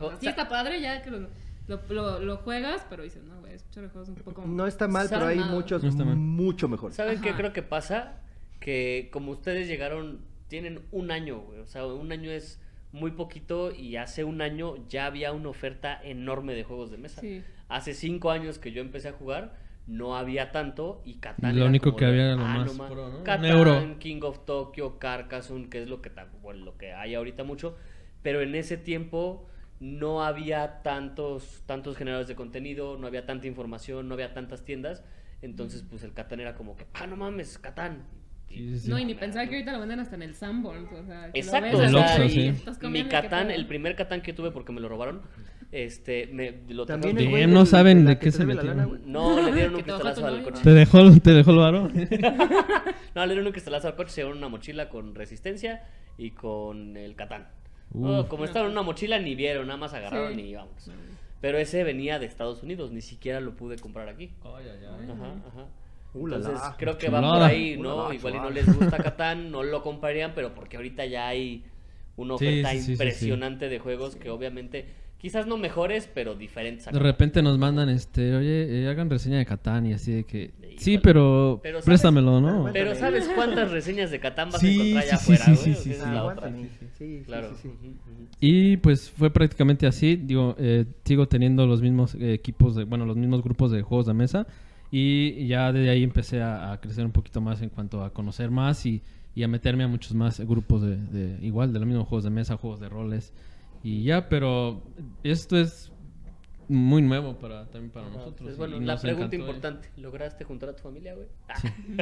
o 0.00 0.08
sea, 0.10 0.18
sí 0.20 0.26
está 0.26 0.48
padre 0.48 0.80
ya 0.80 1.02
que 1.02 1.10
lo, 1.10 1.28
lo, 1.66 1.80
lo- 1.88 2.18
lo 2.20 2.36
juegas, 2.38 2.84
pero 2.90 3.02
dices, 3.04 3.22
no, 3.24 3.40
güey, 3.40 3.54
escuchar 3.54 3.88
juegos 3.90 4.08
un 4.10 4.16
poco 4.16 4.44
No 4.46 4.66
está 4.66 4.86
mal, 4.88 5.06
pero 5.08 5.26
hay 5.26 5.38
muchos 5.38 5.82
No 5.82 6.04
mucho 6.16 6.68
mejores. 6.68 6.96
¿Saben 6.96 7.20
qué 7.20 7.32
creo 7.32 7.52
que 7.52 7.62
pasa? 7.62 8.20
Que 8.60 9.08
como 9.12 9.32
ustedes 9.32 9.66
llegaron, 9.68 10.20
tienen 10.48 10.80
un 10.90 11.10
año, 11.10 11.38
güey. 11.40 11.60
O 11.60 11.66
sea, 11.66 11.86
un 11.86 12.12
año 12.12 12.30
es 12.30 12.60
muy 12.94 13.10
poquito 13.10 13.72
y 13.72 13.96
hace 13.96 14.22
un 14.22 14.40
año 14.40 14.76
ya 14.88 15.06
había 15.06 15.32
una 15.32 15.48
oferta 15.48 16.00
enorme 16.02 16.54
de 16.54 16.62
juegos 16.62 16.90
de 16.92 16.96
mesa. 16.96 17.20
Sí. 17.20 17.42
Hace 17.68 17.92
cinco 17.92 18.30
años 18.30 18.58
que 18.60 18.70
yo 18.70 18.80
empecé 18.80 19.08
a 19.08 19.12
jugar, 19.12 19.56
no 19.88 20.16
había 20.16 20.52
tanto 20.52 21.02
y 21.04 21.14
Catán 21.16 21.56
Lo 21.56 21.62
era 21.62 21.68
único 21.70 21.86
como 21.90 21.96
que 21.96 22.04
de, 22.04 22.10
había 22.12 22.24
era 22.32 22.36
lo 22.36 22.42
"Ah, 22.46 22.58
más 22.58 22.90
pro, 22.90 23.08
¿no? 23.10 23.18
Un 23.18 23.24
Catán, 23.24 23.44
euro". 23.46 23.96
King 23.98 24.20
of 24.22 24.44
Tokyo, 24.44 24.98
Carcassonne, 25.00 25.68
que 25.68 25.82
es 25.82 25.88
lo 25.88 26.00
que, 26.00 26.12
bueno, 26.40 26.64
lo 26.64 26.76
que 26.78 26.92
hay 26.92 27.14
ahorita 27.16 27.42
mucho. 27.42 27.76
Pero 28.22 28.40
en 28.42 28.54
ese 28.54 28.76
tiempo 28.76 29.48
no 29.80 30.22
había 30.24 30.82
tantos, 30.82 31.64
tantos 31.66 31.96
generadores 31.96 32.28
de 32.28 32.36
contenido, 32.36 32.96
no 32.96 33.08
había 33.08 33.26
tanta 33.26 33.48
información, 33.48 34.08
no 34.08 34.14
había 34.14 34.32
tantas 34.34 34.64
tiendas. 34.64 35.04
Entonces, 35.42 35.82
pues 35.82 36.04
el 36.04 36.14
Catán 36.14 36.38
era 36.40 36.54
como 36.54 36.76
que, 36.76 36.86
ah, 36.94 37.06
no 37.08 37.16
mames, 37.16 37.58
Catán. 37.58 38.04
Sí, 38.54 38.68
sí, 38.70 38.78
sí. 38.80 38.90
No, 38.90 38.98
y 38.98 39.04
ni 39.04 39.14
pensar 39.14 39.48
que 39.48 39.56
ahorita 39.56 39.72
lo 39.72 39.80
venden 39.80 40.00
hasta 40.00 40.16
en 40.16 40.22
el 40.22 40.34
Sanborns, 40.34 40.92
o 40.92 41.04
sea, 41.04 41.30
que 41.32 41.40
Exacto, 41.40 41.72
lo 41.72 41.78
ves 41.78 41.94
o 41.94 41.98
sea, 41.98 42.24
y 42.24 42.48
estás 42.48 42.76
mi 42.76 42.82
comiendo, 42.82 43.10
¿qué 43.10 43.20
Catán, 43.22 43.50
el 43.50 43.66
primer 43.66 43.96
Catán 43.96 44.22
que 44.22 44.32
tuve 44.32 44.50
porque 44.50 44.72
me 44.72 44.80
lo 44.80 44.88
robaron, 44.88 45.22
este, 45.72 46.28
me 46.32 46.54
lo 46.68 46.86
También 46.86 47.18
el 47.18 47.30
güey 47.30 47.46
no 47.46 47.66
saben 47.66 48.04
de 48.04 48.18
que 48.18 48.26
qué 48.26 48.32
se 48.32 48.46
metieron. 48.46 49.02
No, 49.06 49.40
le 49.42 49.52
dieron 49.52 49.74
un 49.74 49.82
cristalazo 49.82 50.26
al 50.26 50.42
coche. 50.42 50.62
¿Te 50.62 50.70
dejó, 50.70 50.98
te 51.20 51.30
dejó 51.32 51.50
el 51.50 51.56
varo? 51.58 51.90
No, 53.14 53.24
le 53.26 53.32
dieron 53.32 53.46
un 53.46 53.52
cristalazo 53.52 53.86
al 53.88 53.94
coche, 53.94 54.10
se 54.10 54.20
dieron 54.22 54.38
una 54.38 54.48
mochila 54.48 54.88
con 54.88 55.14
resistencia 55.14 55.84
y 56.18 56.32
con 56.32 56.96
el 56.96 57.14
Catán. 57.14 57.46
No, 57.92 58.28
como 58.28 58.44
estaban 58.44 58.66
en 58.66 58.72
una 58.72 58.82
mochila, 58.82 59.20
ni 59.20 59.36
vieron, 59.36 59.68
nada 59.68 59.78
más 59.78 59.94
agarraron 59.94 60.34
Sí. 60.34 60.40
y 60.40 60.54
vamos. 60.54 60.90
Pero 61.40 61.58
ese 61.58 61.84
venía 61.84 62.18
de 62.18 62.26
Estados 62.26 62.62
Unidos, 62.62 62.90
ni 62.90 63.02
siquiera 63.02 63.40
lo 63.40 63.54
pude 63.54 63.76
comprar 63.76 64.08
aquí. 64.08 64.30
Ajá, 64.42 65.34
ajá. 65.46 65.66
Entonces, 66.14 66.60
creo 66.78 66.96
que 66.96 67.08
va 67.08 67.20
por 67.20 67.42
ahí, 67.42 67.76
¿no? 67.76 68.12
Igual 68.12 68.34
y 68.36 68.38
no 68.38 68.50
les 68.50 68.66
gusta 68.66 68.98
Catán, 68.98 69.50
no 69.50 69.62
lo 69.62 69.82
comprarían, 69.82 70.32
pero 70.34 70.54
porque 70.54 70.76
ahorita 70.76 71.04
ya 71.06 71.28
hay 71.28 71.64
una 72.16 72.34
oferta 72.34 72.70
sí, 72.70 72.76
sí, 72.76 72.80
sí, 72.80 72.86
sí. 72.86 72.92
impresionante 72.92 73.68
de 73.68 73.78
juegos 73.80 74.14
que 74.14 74.30
obviamente, 74.30 74.86
quizás 75.18 75.46
no 75.48 75.56
mejores, 75.56 76.08
pero 76.12 76.36
diferentes. 76.36 76.92
De 76.92 76.98
repente 76.98 77.42
nos 77.42 77.58
mandan, 77.58 77.88
este, 77.88 78.34
oye, 78.36 78.82
eh, 78.82 78.88
hagan 78.88 79.10
reseña 79.10 79.38
de 79.38 79.46
Catán 79.46 79.86
y 79.86 79.92
así 79.94 80.12
de 80.12 80.24
que... 80.24 80.52
Sí, 80.76 80.98
pero, 80.98 81.60
Pero, 81.62 81.78
¿sabes? 81.78 81.84
préstamelo, 81.86 82.40
¿no? 82.40 82.70
Pero 82.72 82.94
¿sabes 82.94 83.28
cuántas 83.34 83.70
reseñas 83.70 84.10
de 84.10 84.18
Catán 84.20 84.50
vas 84.50 84.60
Sí, 84.60 84.68
a 84.68 84.72
encontrar 84.72 85.02
allá 85.04 85.16
sí, 85.16 85.24
sí, 85.26 85.32
afuera, 85.32 85.44
sí, 85.44 85.70
güey? 85.70 85.74
sí, 85.76 85.82
sí. 85.82 85.90
es 85.92 85.98
la 86.00 86.24
otra. 86.24 86.50
Sí, 86.50 86.68
sí, 86.98 87.22
Claro. 87.26 87.50
Y 88.40 88.76
pues 88.78 89.10
fue 89.10 89.30
prácticamente 89.32 89.86
así, 89.86 90.16
digo, 90.16 90.54
eh, 90.58 90.84
sigo 91.04 91.26
teniendo 91.26 91.66
los 91.66 91.80
mismos 91.80 92.14
eh, 92.16 92.34
equipos, 92.34 92.74
de, 92.74 92.84
bueno, 92.84 93.06
los 93.06 93.16
mismos 93.16 93.42
grupos 93.42 93.70
de 93.70 93.82
juegos 93.82 94.06
de 94.06 94.14
mesa 94.14 94.46
y 94.96 95.46
ya 95.48 95.72
de 95.72 95.90
ahí 95.90 96.04
empecé 96.04 96.40
a, 96.40 96.70
a 96.72 96.80
crecer 96.80 97.04
un 97.04 97.10
poquito 97.10 97.40
más 97.40 97.60
en 97.62 97.68
cuanto 97.68 98.04
a 98.04 98.12
conocer 98.12 98.50
más 98.52 98.86
y, 98.86 99.02
y 99.34 99.42
a 99.42 99.48
meterme 99.48 99.82
a 99.82 99.88
muchos 99.88 100.14
más 100.14 100.38
grupos 100.40 100.82
de, 100.82 100.96
de 100.96 101.44
igual, 101.44 101.72
de 101.72 101.80
los 101.80 101.88
mismos 101.88 102.06
juegos 102.06 102.22
de 102.22 102.30
mesa, 102.30 102.56
juegos 102.56 102.78
de 102.78 102.88
roles 102.88 103.32
y 103.82 104.04
ya, 104.04 104.28
pero 104.28 104.82
esto 105.24 105.56
es 105.58 105.90
muy 106.68 107.02
nuevo 107.02 107.34
para 107.38 107.66
también 107.66 107.90
para 107.90 108.06
nosotros. 108.08 108.36
pues 108.42 108.56
bueno, 108.56 108.76
y 108.76 108.80
la 108.84 108.92
nos 108.94 109.02
pregunta 109.02 109.24
encantó, 109.26 109.36
¿eh? 109.36 109.40
importante, 109.40 109.90
¿lograste 109.96 110.44
juntar 110.44 110.68
a 110.70 110.76
tu 110.76 110.82
familia, 110.84 111.14
güey? 111.14 111.26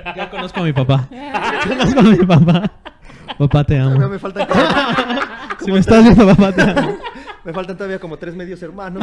Ah, 0.05 0.13
Ya 0.15 0.31
conozco 0.31 0.61
a 0.61 0.65
mi 0.65 0.73
papá. 0.73 1.09
conozco 1.69 2.01
a 2.01 2.03
mi 2.03 2.17
papá. 2.19 2.73
Papá, 3.39 3.65
te 3.65 3.79
amo. 3.79 4.09
me 4.09 4.19
faltan 4.19 4.47
Si 5.65 5.73
me 5.73 5.79
estás 5.79 6.05
viendo, 6.05 6.27
papá, 6.27 6.53
te 6.53 6.63
amo. 6.63 6.97
me 7.45 7.53
faltan 7.53 7.77
todavía 7.77 7.99
como 7.99 8.19
tres 8.19 8.37
medios 8.37 8.63
hermanos. 8.63 9.03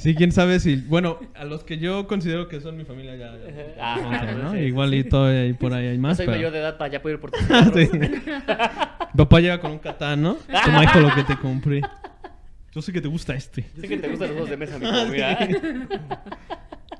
Sí, 0.00 0.14
quién 0.14 0.32
sabe 0.32 0.60
si. 0.60 0.76
Bueno, 0.76 1.18
a 1.34 1.44
los 1.44 1.62
que 1.64 1.78
yo 1.78 2.06
considero 2.06 2.48
que 2.48 2.60
son 2.60 2.76
mi 2.76 2.84
familia 2.84 3.16
ya. 3.16 3.32
ya- 3.36 3.74
Ah, 3.80 4.32
¿no? 4.42 4.52
sí, 4.52 4.58
sí, 4.58 4.64
Igualito 4.64 5.24
ahí 5.24 5.52
por 5.52 5.72
ahí 5.74 5.86
hay 5.88 5.96
no 5.98 6.02
más. 6.08 6.16
soy 6.16 6.26
pero- 6.26 6.38
mayor 6.38 6.52
de 6.52 6.58
edad 6.60 6.78
para 6.78 6.92
ya 6.92 7.02
poder 7.02 7.16
ir 7.16 7.20
por 7.20 7.30
tu 7.32 7.38
Sí. 7.78 7.88
Papá 9.16 9.40
llega 9.40 9.60
con 9.60 9.72
un 9.72 9.78
catán, 9.78 10.22
¿no? 10.22 10.36
Toma, 10.64 10.84
hijo, 10.84 11.00
lo 11.00 11.14
que 11.14 11.24
te 11.24 11.36
compré. 11.36 11.80
Yo 12.72 12.80
sé 12.82 12.92
que 12.92 13.00
te 13.00 13.08
gusta 13.08 13.34
este. 13.34 13.62
Sé 13.80 13.88
que 13.88 13.96
te 13.98 14.08
gustan 14.08 14.28
los 14.28 14.36
juegos 14.36 14.50
de 14.50 14.56
mesa, 14.56 14.78
mijo, 14.78 15.06
mira. 15.10 15.48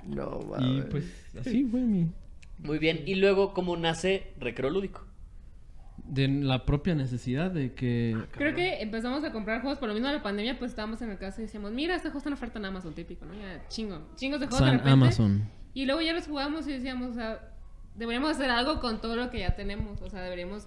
No, 0.06 0.40
Y 0.58 0.62
mames. 0.62 0.84
pues 0.90 1.04
así 1.40 1.64
fue 1.70 1.80
mi. 1.80 2.08
Muy 2.58 2.78
bien, 2.78 3.00
y 3.06 3.14
luego, 3.14 3.54
¿cómo 3.54 3.76
nace 3.76 4.32
Recreo 4.38 4.68
Lúdico? 4.70 5.06
De 6.04 6.26
la 6.28 6.64
propia 6.66 6.94
necesidad 6.94 7.50
de 7.50 7.74
que. 7.74 8.16
Creo 8.32 8.54
que 8.54 8.80
empezamos 8.82 9.22
a 9.24 9.32
comprar 9.32 9.60
juegos 9.60 9.78
por 9.78 9.88
lo 9.88 9.94
mismo 9.94 10.08
de 10.08 10.14
la 10.14 10.22
pandemia, 10.22 10.58
pues 10.58 10.70
estábamos 10.72 11.00
en 11.02 11.08
la 11.08 11.18
casa 11.18 11.40
y 11.40 11.44
decíamos, 11.44 11.72
mira, 11.72 11.94
este 11.94 12.08
juego 12.08 12.18
está 12.18 12.28
en 12.30 12.34
oferta 12.34 12.58
en 12.58 12.64
Amazon, 12.64 12.94
típico, 12.94 13.24
¿no? 13.26 13.34
Ya, 13.34 13.66
chingo, 13.68 14.08
chingos 14.16 14.40
de 14.40 14.46
juegos 14.46 14.60
de 14.60 14.66
San 14.66 14.78
repente. 14.78 14.90
Amazon. 14.92 15.48
Y 15.74 15.86
luego 15.86 16.00
ya 16.00 16.12
los 16.12 16.26
jugamos 16.26 16.66
y 16.66 16.72
decíamos, 16.72 17.10
o 17.10 17.14
sea, 17.14 17.52
deberíamos 17.94 18.30
hacer 18.32 18.50
algo 18.50 18.80
con 18.80 19.00
todo 19.00 19.14
lo 19.16 19.30
que 19.30 19.38
ya 19.40 19.54
tenemos. 19.54 20.00
O 20.02 20.10
sea, 20.10 20.22
deberíamos 20.22 20.66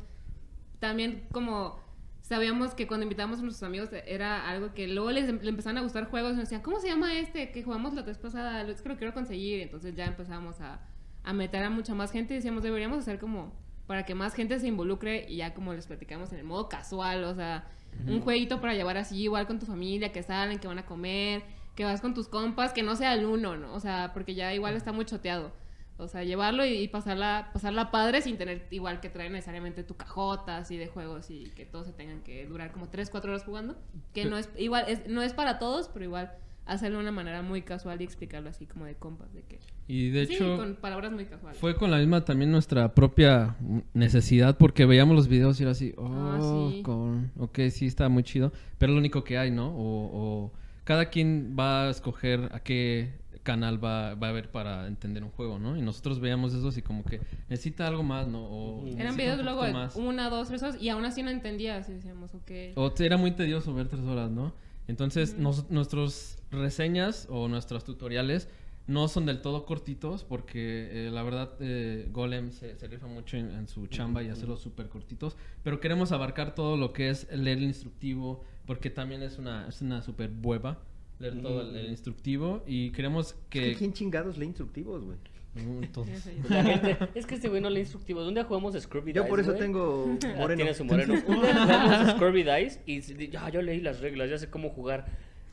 también 0.79 1.23
como 1.31 1.79
sabíamos 2.21 2.73
que 2.73 2.87
cuando 2.87 3.03
invitamos 3.03 3.39
a 3.39 3.41
nuestros 3.41 3.67
amigos 3.67 3.89
era 4.07 4.49
algo 4.49 4.73
que 4.73 4.87
luego 4.87 5.11
les 5.11 5.27
em- 5.27 5.39
le 5.41 5.49
empezaban 5.49 5.77
a 5.77 5.81
gustar 5.81 6.05
juegos 6.09 6.31
y 6.33 6.35
nos 6.35 6.45
decían, 6.45 6.61
¿cómo 6.61 6.79
se 6.79 6.87
llama 6.87 7.17
este 7.17 7.51
que 7.51 7.63
jugamos 7.63 7.93
la 7.93 8.01
vez 8.03 8.17
pasada? 8.17 8.61
Es 8.61 8.81
que 8.81 8.89
lo 8.89 8.97
quiero 8.97 9.13
conseguir. 9.13 9.61
Entonces 9.61 9.93
ya 9.95 10.05
empezamos 10.05 10.61
a, 10.61 10.79
a 11.23 11.33
meter 11.33 11.63
a 11.63 11.69
mucha 11.69 11.93
más 11.95 12.11
gente 12.11 12.33
y 12.33 12.37
decíamos, 12.37 12.63
deberíamos 12.63 12.99
hacer 12.99 13.19
como 13.19 13.53
para 13.87 14.05
que 14.05 14.15
más 14.15 14.33
gente 14.33 14.59
se 14.59 14.67
involucre 14.67 15.25
y 15.29 15.37
ya 15.37 15.53
como 15.53 15.73
les 15.73 15.87
platicamos 15.87 16.31
en 16.31 16.39
el 16.39 16.45
modo 16.45 16.69
casual, 16.69 17.23
o 17.25 17.35
sea, 17.35 17.67
un 18.07 18.21
jueguito 18.21 18.59
para 18.61 18.73
llevar 18.73 18.97
así 18.97 19.21
igual 19.21 19.45
con 19.45 19.59
tu 19.59 19.65
familia, 19.65 20.11
que 20.11 20.23
salen, 20.23 20.59
que 20.59 20.67
van 20.67 20.79
a 20.79 20.85
comer, 20.85 21.43
que 21.75 21.85
vas 21.85 22.01
con 22.01 22.13
tus 22.13 22.27
compas, 22.27 22.73
que 22.73 22.83
no 22.83 22.95
sea 22.95 23.13
el 23.13 23.25
uno, 23.25 23.57
¿no? 23.57 23.73
O 23.73 23.79
sea, 23.79 24.11
porque 24.13 24.35
ya 24.35 24.53
igual 24.53 24.75
está 24.75 24.91
muy 24.91 25.05
choteado. 25.05 25.51
O 25.97 26.07
sea, 26.07 26.23
llevarlo 26.23 26.65
y, 26.65 26.73
y 26.73 26.87
pasarla, 26.87 27.51
pasarla 27.53 27.91
padre 27.91 28.21
sin 28.21 28.37
tener 28.37 28.67
igual 28.71 28.99
que 28.99 29.09
traer 29.09 29.31
necesariamente 29.31 29.83
tu 29.83 29.95
cajota 29.95 30.57
así 30.57 30.75
de 30.75 30.87
juegos 30.87 31.29
y 31.29 31.51
que 31.51 31.65
todos 31.65 31.85
se 31.85 31.93
tengan 31.93 32.21
que 32.23 32.47
durar 32.47 32.71
como 32.71 32.89
3, 32.89 33.09
4 33.11 33.31
horas 33.31 33.43
jugando. 33.43 33.75
Que 34.13 34.25
no 34.25 34.37
es 34.37 34.49
igual, 34.57 34.85
es, 34.87 35.07
no 35.07 35.21
es 35.21 35.33
para 35.33 35.59
todos, 35.59 35.89
pero 35.89 36.05
igual 36.05 36.31
hacerlo 36.65 36.97
de 36.99 37.03
una 37.03 37.11
manera 37.11 37.41
muy 37.41 37.61
casual 37.61 37.99
y 38.01 38.05
explicarlo 38.05 38.49
así 38.49 38.65
como 38.65 38.85
de 38.85 38.95
compas, 38.95 39.33
de 39.33 39.41
que... 39.43 39.59
Y 39.87 40.09
de 40.09 40.25
sí, 40.25 40.35
hecho. 40.35 40.55
con 40.57 40.75
palabras 40.75 41.11
muy 41.11 41.25
casuales. 41.25 41.59
Fue 41.59 41.75
con 41.75 41.91
la 41.91 41.97
misma 41.97 42.23
también 42.23 42.51
nuestra 42.51 42.93
propia 42.95 43.55
necesidad 43.93 44.57
porque 44.57 44.85
veíamos 44.85 45.15
los 45.15 45.27
videos 45.27 45.59
y 45.59 45.63
era 45.63 45.71
así, 45.73 45.93
oh, 45.97 46.07
Ah, 46.07 46.71
sí. 46.71 46.81
con, 46.83 47.31
ok, 47.37 47.59
sí 47.69 47.85
está 47.87 48.07
muy 48.09 48.23
chido, 48.23 48.51
pero 48.77 48.93
lo 48.93 48.99
único 48.99 49.23
que 49.23 49.37
hay, 49.37 49.51
¿no? 49.51 49.67
O, 49.75 50.09
o 50.45 50.51
cada 50.83 51.09
quien 51.09 51.55
va 51.57 51.87
a 51.87 51.89
escoger 51.89 52.49
a 52.53 52.59
qué 52.61 53.21
canal 53.43 53.83
va, 53.83 54.15
va 54.15 54.29
a 54.29 54.31
ver 54.31 54.49
para 54.51 54.87
entender 54.87 55.21
un 55.23 55.29
juego, 55.31 55.59
¿no? 55.59 55.75
Y 55.75 55.81
nosotros 55.81 56.21
veíamos 56.21 56.53
eso 56.53 56.69
así 56.69 56.81
como 56.81 57.03
que 57.03 57.19
necesita 57.49 57.85
algo 57.87 58.01
más, 58.03 58.25
¿no? 58.27 58.41
O 58.41 58.87
Eran 58.97 59.17
videos 59.17 59.43
luego 59.43 59.63
de 59.63 59.73
más. 59.73 59.97
una, 59.97 60.29
dos, 60.29 60.47
tres 60.47 60.63
horas 60.63 60.77
y 60.81 60.87
aún 60.87 61.03
así 61.03 61.23
no 61.23 61.29
entendías 61.29 61.89
y 61.89 61.93
decíamos, 61.93 62.33
ok. 62.33 62.51
O 62.75 62.93
era 62.99 63.17
muy 63.17 63.31
tedioso 63.31 63.73
ver 63.73 63.89
tres 63.89 64.03
horas, 64.03 64.31
¿no? 64.31 64.53
Entonces, 64.87 65.37
nos- 65.37 65.69
nuestros 65.69 66.37
reseñas 66.53 67.27
o 67.29 67.47
nuestros 67.47 67.83
tutoriales 67.83 68.47
no 68.85 69.07
son 69.07 69.25
del 69.25 69.41
todo 69.41 69.65
cortitos 69.65 70.23
porque 70.25 71.07
eh, 71.07 71.09
la 71.11 71.23
verdad 71.23 71.53
eh, 71.61 72.07
Golem 72.11 72.51
se, 72.51 72.75
se 72.77 72.87
rifa 72.87 73.07
mucho 73.07 73.37
en, 73.37 73.49
en 73.51 73.67
su 73.67 73.87
chamba 73.87 74.23
y 74.23 74.29
hacerlos 74.29 74.61
súper 74.61 74.89
cortitos, 74.89 75.37
pero 75.63 75.79
queremos 75.79 76.11
abarcar 76.11 76.53
todo 76.53 76.75
lo 76.75 76.91
que 76.91 77.09
es 77.09 77.31
leer 77.31 77.59
el 77.59 77.63
instructivo 77.65 78.43
porque 78.65 78.89
también 78.89 79.21
es 79.21 79.37
una, 79.37 79.67
es 79.67 79.81
una 79.81 80.01
súper 80.01 80.31
hueva 80.41 80.79
leer 81.19 81.41
todo 81.41 81.61
el, 81.61 81.75
el 81.75 81.89
instructivo 81.91 82.63
y 82.67 82.91
queremos 82.91 83.27
Es 83.31 83.35
que... 83.49 83.61
que 83.71 83.75
¿Quién 83.75 83.93
chingados 83.93 84.37
lee 84.37 84.45
instructivos, 84.45 85.03
güey? 85.03 85.17
Mm, 85.55 85.83
gente, 86.47 86.97
es 87.13 87.25
que 87.27 87.35
este 87.35 87.47
güey 87.47 87.61
no 87.61 87.69
lee 87.69 87.81
instructivos. 87.81 88.27
Un 88.27 88.33
día 88.33 88.43
jugamos 88.43 88.73
Scrubby 88.73 89.13
Yo 89.13 89.21
Dice, 89.21 89.29
por 89.29 89.39
eso 89.39 89.51
güey. 89.51 89.61
tengo 89.61 90.17
Ah, 90.25 90.33
moreno. 90.37 90.57
Tiene 90.57 90.73
su 90.73 90.83
moreno. 90.83 91.13
Un 91.27 91.41
día 91.41 91.53
jugamos 91.53 92.11
Scrubby 92.15 92.43
Dice 92.43 92.81
y 92.87 93.29
ya 93.29 93.49
yo 93.49 93.61
leí 93.61 93.79
las 93.79 93.99
reglas, 94.01 94.29
ya 94.29 94.37
sé 94.39 94.49
cómo 94.49 94.69
jugar. 94.69 95.05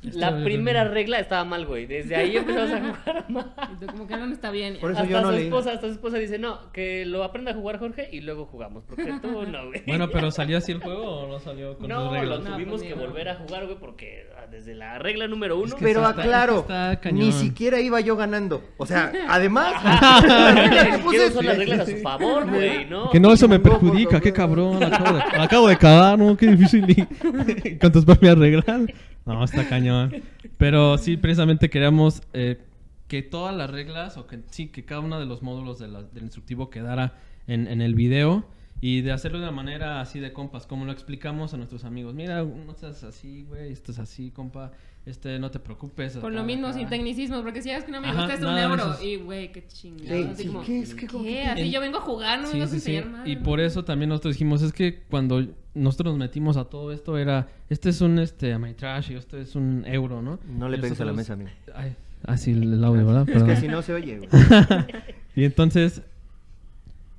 Está 0.02 0.18
La 0.18 0.30
bien, 0.30 0.44
primera 0.44 0.82
bien. 0.84 0.94
regla 0.94 1.18
estaba 1.18 1.44
mal, 1.44 1.66
güey. 1.66 1.84
Desde 1.84 2.16
ahí 2.16 2.34
empezamos 2.36 2.70
a 2.70 2.78
jugar 3.04 3.24
mal. 3.30 3.52
Como 3.90 4.06
que 4.06 4.14
algo 4.14 4.26
no 4.26 4.32
está 4.32 4.50
bien. 4.50 4.78
Por 4.80 4.92
eso 4.92 5.00
hasta 5.00 5.12
yo 5.12 5.20
no 5.20 5.26
su 5.28 5.32
leí. 5.34 5.44
esposa, 5.44 5.72
hasta 5.72 5.86
su 5.88 5.92
esposa 5.92 6.16
dice, 6.16 6.38
no, 6.38 6.72
que 6.72 7.04
lo 7.04 7.22
aprenda 7.22 7.50
a 7.50 7.54
jugar 7.54 7.78
Jorge 7.78 8.08
y 8.10 8.22
luego 8.22 8.46
jugamos. 8.46 8.82
Porque 8.88 9.12
tú 9.20 9.28
no, 9.46 9.66
güey. 9.66 9.82
Bueno, 9.86 10.08
pero 10.10 10.30
¿salió 10.30 10.56
así 10.56 10.72
el 10.72 10.80
juego 10.80 11.02
o 11.02 11.28
no 11.28 11.38
salió 11.38 11.74
con 11.76 11.80
sus 11.80 11.88
No, 11.88 12.12
reglas? 12.12 12.38
lo 12.38 12.44
No, 12.48 12.54
tuvimos 12.54 12.80
pues, 12.80 12.82
que 12.90 12.96
ni- 12.96 13.00
volver 13.06 13.28
a 13.28 13.34
jugar, 13.34 13.66
güey, 13.66 13.78
porque 13.78 14.26
ah, 14.38 14.46
desde 14.50 14.74
la 14.74 14.98
regla 14.98 15.28
número 15.28 15.58
uno. 15.58 15.76
que 15.76 15.84
Pero 15.84 16.00
está- 16.08 16.22
aclaro, 16.22 16.60
está 16.60 16.98
ni 17.12 17.30
siquiera 17.32 17.78
iba 17.80 18.00
yo 18.00 18.16
ganando. 18.16 18.62
O 18.78 18.86
sea, 18.86 19.12
además, 19.28 19.74
me 19.84 20.98
puse- 21.00 21.30
son 21.30 21.44
las 21.44 21.58
reglas 21.58 21.80
a 21.80 21.86
su 21.86 21.96
favor, 21.98 22.48
güey, 22.48 22.86
¿no? 22.86 23.10
Que 23.10 23.20
no, 23.20 23.32
eso 23.34 23.48
me 23.48 23.58
perjudica, 23.58 24.18
qué 24.20 24.32
cabrón. 24.32 24.82
Acabo 24.82 25.16
de, 25.16 25.22
acabo 25.38 25.68
de 25.68 25.76
cagar, 25.76 26.18
¿no? 26.18 26.36
Qué 26.38 26.46
difícil. 26.46 27.06
¿Cuántas 27.78 28.04
para 28.06 28.18
mi 28.20 28.28
arreglar? 28.28 28.80
No, 29.35 29.45
está 29.45 29.69
cañón. 29.69 30.12
Pero 30.59 30.99
sí, 30.99 31.16
precisamente 31.16 31.71
queríamos 31.71 32.23
eh, 32.33 32.61
que 33.09 33.23
todas 33.23 33.55
las 33.57 33.71
reglas, 33.71 34.16
o 34.16 34.27
que 34.27 34.40
sí, 34.51 34.69
que 34.69 34.85
cada 34.85 35.01
uno 35.01 35.19
de 35.21 35.27
los 35.27 35.43
módulos 35.43 35.79
de 35.79 35.88
la- 35.88 36.03
del 36.03 36.25
instructivo 36.25 36.71
quedara 36.71 37.14
en, 37.47 37.66
en 37.66 37.81
el 37.81 37.95
video. 37.95 38.45
Y 38.83 39.03
de 39.03 39.12
hacerlo 39.12 39.38
de 39.38 39.45
una 39.45 39.53
manera 39.53 40.01
así 40.01 40.21
de 40.21 40.33
compas, 40.33 40.66
como 40.66 40.85
lo 40.87 40.93
explicamos 40.93 41.53
a 41.53 41.57
nuestros 41.59 41.85
amigos. 41.85 42.14
Mira, 42.14 42.43
no 42.43 42.75
seas 42.75 43.05
así, 43.05 43.45
güey, 43.45 43.73
esto 43.73 43.93
es 43.93 43.99
así, 43.99 44.31
compa. 44.31 44.73
Este, 45.07 45.38
no 45.38 45.51
te 45.51 45.59
preocupes. 45.59 46.16
Por 46.19 46.33
lo 46.33 46.45
mismo, 46.45 46.66
acá. 46.69 46.79
sin 46.79 46.88
tecnicismos, 46.88 47.40
porque 47.43 47.62
si 47.62 47.71
es 47.71 47.85
que 47.85 47.93
no 47.93 48.01
me 48.03 48.09
Ajá, 48.09 48.19
gusta 48.19 48.35
es 48.35 48.40
un 48.40 48.47
nada 48.47 48.62
euro. 48.64 48.97
Y 49.03 49.16
güey, 49.16 49.51
qué 49.51 49.66
chingado. 49.66 50.09
Sí, 50.09 50.29
así 50.33 50.47
como, 50.47 50.62
¿qué 50.62 50.81
es? 50.81 50.95
¿Qué- 50.95 51.07
Así 51.07 51.61
En- 51.62 51.71
yo 51.71 51.81
vengo 51.81 51.99
a 51.99 52.01
jugar, 52.03 52.40
no 52.40 52.49
Sí, 52.49 52.61
a 52.61 52.66
sí, 52.66 52.81
sí. 52.81 52.97
enseñar 52.97 53.07
más. 53.19 53.29
Y 53.29 53.37
por 53.37 53.61
eso 53.61 53.85
también 53.85 54.11
nosotros 54.11 54.35
dijimos, 54.35 54.62
es 54.62 54.73
que 54.73 55.03
cuando 55.11 55.47
nosotros 55.75 56.12
nos 56.12 56.19
metimos 56.19 56.57
a 56.59 56.64
todo 56.64 56.93
esto 56.93 57.16
era, 57.16 57.49
este 57.71 57.88
es 57.90 58.01
un 58.03 58.19
este 58.19 58.55
Trash 58.77 59.11
y 59.12 59.14
esto 59.14 59.38
es 59.38 59.55
un 59.57 59.85
euro, 59.87 60.21
¿no? 60.23 60.38
No 60.47 60.69
le 60.69 60.79
pegues 60.79 61.01
a 61.01 61.05
la 61.07 61.12
mesa, 61.14 61.33
amigo. 61.35 61.51
Ay, 61.75 61.97
ah, 62.27 62.37
sí, 62.37 62.51
el 62.53 62.83
audio, 62.85 63.07
¿verdad? 63.07 63.23
Es 63.29 63.33
Perdón. 63.33 63.49
que 63.49 63.57
si 63.57 63.69
no 63.69 63.81
se 63.83 63.95
oye, 63.95 64.19
güey. 64.19 64.29
y 65.37 65.45
entonces, 65.45 66.03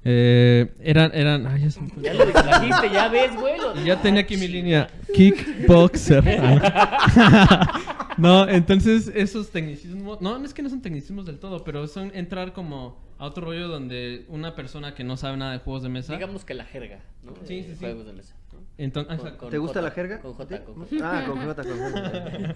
eh, 0.04 0.74
eran, 0.82 1.12
eran, 1.14 1.46
ay, 1.48 1.64
ya 1.64 1.72
se 1.72 1.82
me 1.82 1.90
fue. 1.90 2.04
Ya 2.04 2.14
lo 2.14 2.26
distrajiste, 2.26 2.90
ya 2.92 3.08
ves, 3.08 3.36
güey. 3.36 3.56
ya 3.86 4.02
tenía 4.02 4.22
aquí 4.22 4.38
mi 4.38 4.48
línea, 4.48 4.90
kickboxer. 5.14 6.24
No, 8.18 8.48
entonces 8.48 9.12
esos 9.16 9.50
tecnicismos, 9.52 10.22
no, 10.22 10.44
es 10.44 10.54
que 10.54 10.62
no 10.62 10.70
son 10.70 10.82
tecnicismos 10.82 11.26
del 11.26 11.40
todo, 11.40 11.64
pero 11.64 11.88
son 11.88 12.12
entrar 12.14 12.54
como 12.54 13.00
a 13.18 13.26
otro 13.26 13.46
rollo 13.46 13.68
donde 13.68 14.26
una 14.28 14.54
persona 14.54 14.94
que 14.94 15.04
no 15.04 15.18
sabe 15.18 15.38
nada 15.38 15.54
de 15.54 15.60
juegos 15.60 15.84
de 15.84 15.90
mesa... 15.90 16.14
Digamos 16.14 16.44
que 16.44 16.54
la 16.54 16.66
jerga, 16.66 17.00
¿no? 17.24 17.34
Sí, 17.46 17.64
sí, 17.64 17.70
sí. 17.72 17.80
Juegos 17.80 18.06
de 18.06 18.14
mesa. 18.14 18.36
¿no? 18.54 18.60
entonces, 18.78 19.20
Con- 19.20 19.38
con 19.38 19.50
¿Te 19.50 19.58
gusta 19.58 19.80
J, 19.80 19.90
la 19.90 19.92
jerga? 19.92 20.20
Con 20.20 20.34
J, 20.34 20.58
¿Sí? 20.58 20.64
con 20.64 20.76
J. 20.76 20.96
Ah, 21.04 21.24
con 21.26 21.38
J, 21.38 21.64
con 21.64 21.80
J. 21.80 22.54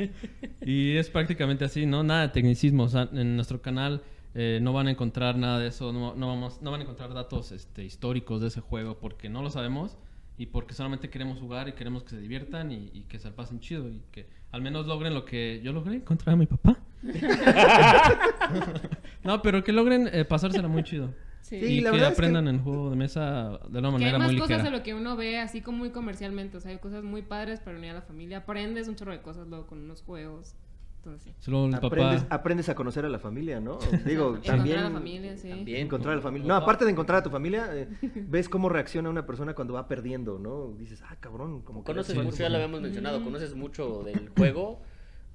Y 0.66 0.98
es 0.98 1.10
prácticamente 1.10 1.66
así, 1.66 1.86
¿no? 1.86 2.04
Nada 2.04 2.24
de 2.24 2.30
tecnicismo. 2.30 2.84
O 2.84 2.90
sea, 2.90 3.10
en 3.14 3.36
nuestro 3.36 3.62
canal 3.62 4.02
eh, 4.36 4.60
no 4.62 4.74
van 4.74 4.88
a 4.88 4.92
encontrar 4.92 5.38
nada 5.38 5.60
de 5.60 5.68
eso. 5.70 5.92
No, 5.94 6.14
no 6.16 6.28
vamos, 6.28 6.62
no 6.62 6.72
van 6.72 6.82
a 6.82 6.84
encontrar 6.84 7.14
datos 7.14 7.52
este, 7.52 7.84
históricos 7.84 8.42
de 8.42 8.48
ese 8.50 8.62
juego 8.62 9.00
porque 9.00 9.30
no 9.30 9.42
lo 9.42 9.50
sabemos 9.50 9.98
y 10.38 10.48
porque 10.48 10.74
solamente 10.74 11.10
queremos 11.10 11.40
jugar 11.40 11.70
y 11.70 11.74
queremos 11.74 12.04
que 12.04 12.10
se 12.12 12.20
diviertan 12.20 12.72
y, 12.72 12.90
y 12.94 13.04
que 13.04 13.20
se 13.20 13.32
pasen 13.32 13.60
chido 13.62 13.90
y 13.90 14.02
que 14.12 14.28
al 14.52 14.62
menos 14.62 14.86
logren 14.88 15.14
lo 15.14 15.24
que 15.26 15.62
yo 15.64 15.72
logré, 15.74 15.96
encontrar 15.96 16.34
a 16.34 16.38
mi 16.38 16.46
papá. 16.46 16.78
no, 19.24 19.42
pero 19.42 19.64
que 19.64 19.72
logren 19.72 20.10
eh, 20.12 20.26
pasársela 20.26 20.68
muy 20.68 20.84
chido. 20.84 21.14
Sí. 21.42 21.60
Sí, 21.60 21.66
y 21.66 21.82
la 21.82 21.92
que 21.92 21.98
verdad 21.98 22.12
es 22.12 22.16
que- 22.18 22.22
aprendan 22.26 22.48
el 22.48 22.60
juego 22.60 22.90
de 22.90 22.96
mesa 22.96 23.60
de 23.70 23.80
una 23.80 23.82
Que 23.82 23.86
hay 23.88 23.92
manera 23.92 24.18
más 24.18 24.32
muy 24.32 24.40
cosas 24.40 24.50
de 24.58 24.64
ligera. 24.64 24.78
lo 24.78 24.84
que 24.84 24.94
uno 24.96 25.16
ve 25.16 25.38
así 25.40 25.62
como 25.62 25.78
muy 25.78 25.92
comercialmente. 25.92 26.58
O 26.58 26.60
sea, 26.60 26.72
hay 26.72 26.80
cosas 26.80 27.04
muy 27.04 27.22
padres 27.22 27.60
para 27.60 27.78
unir 27.78 27.92
a 27.92 27.96
la 27.96 28.02
familia. 28.02 28.40
Aprendes 28.40 28.88
un 28.88 28.96
chorro 28.96 29.12
de 29.12 29.22
cosas 29.22 29.48
luego 29.48 29.68
con 29.68 29.80
unos 29.80 30.02
juegos. 30.02 30.56
Entonces, 31.06 31.34
sí. 31.36 31.36
Solo 31.40 31.66
el 31.68 31.76
Aprendes, 31.76 32.24
papá. 32.24 32.36
aprendes 32.36 32.70
a 32.70 32.76
conocer 32.76 33.06
a 33.06 33.10
la 33.10 33.20
familia, 33.20 33.60
¿no? 33.60 33.78
Digo, 34.06 34.30
Encontrar 34.30 34.58
también... 34.58 34.80
a 34.80 34.84
la 34.84 34.92
familia, 34.92 35.38
sí. 35.38 35.50
También. 35.50 35.82
Encontrar 35.82 36.14
a 36.14 36.16
la 36.16 36.22
familia. 36.24 36.48
No, 36.48 36.56
aparte 36.56 36.84
de 36.84 36.92
encontrar 36.92 37.20
a 37.20 37.24
tu 37.24 37.30
familia, 37.30 37.70
eh, 37.74 37.88
ves 38.28 38.50
cómo 38.50 38.70
reacciona 38.70 39.10
una 39.10 39.26
persona 39.26 39.54
cuando 39.54 39.76
va 39.76 39.88
perdiendo, 39.88 40.40
¿no? 40.40 40.74
Dices, 40.78 41.04
ah, 41.08 41.16
cabrón, 41.20 41.62
como 41.62 41.84
que 41.84 41.92
Conoces 41.92 42.16
mucho, 42.16 42.38
ya 42.38 42.50
lo 42.50 42.56
habíamos 42.56 42.82
mencionado, 42.82 43.24
conoces 43.24 43.54
mucho 43.54 44.02
del 44.04 44.30
juego 44.30 44.82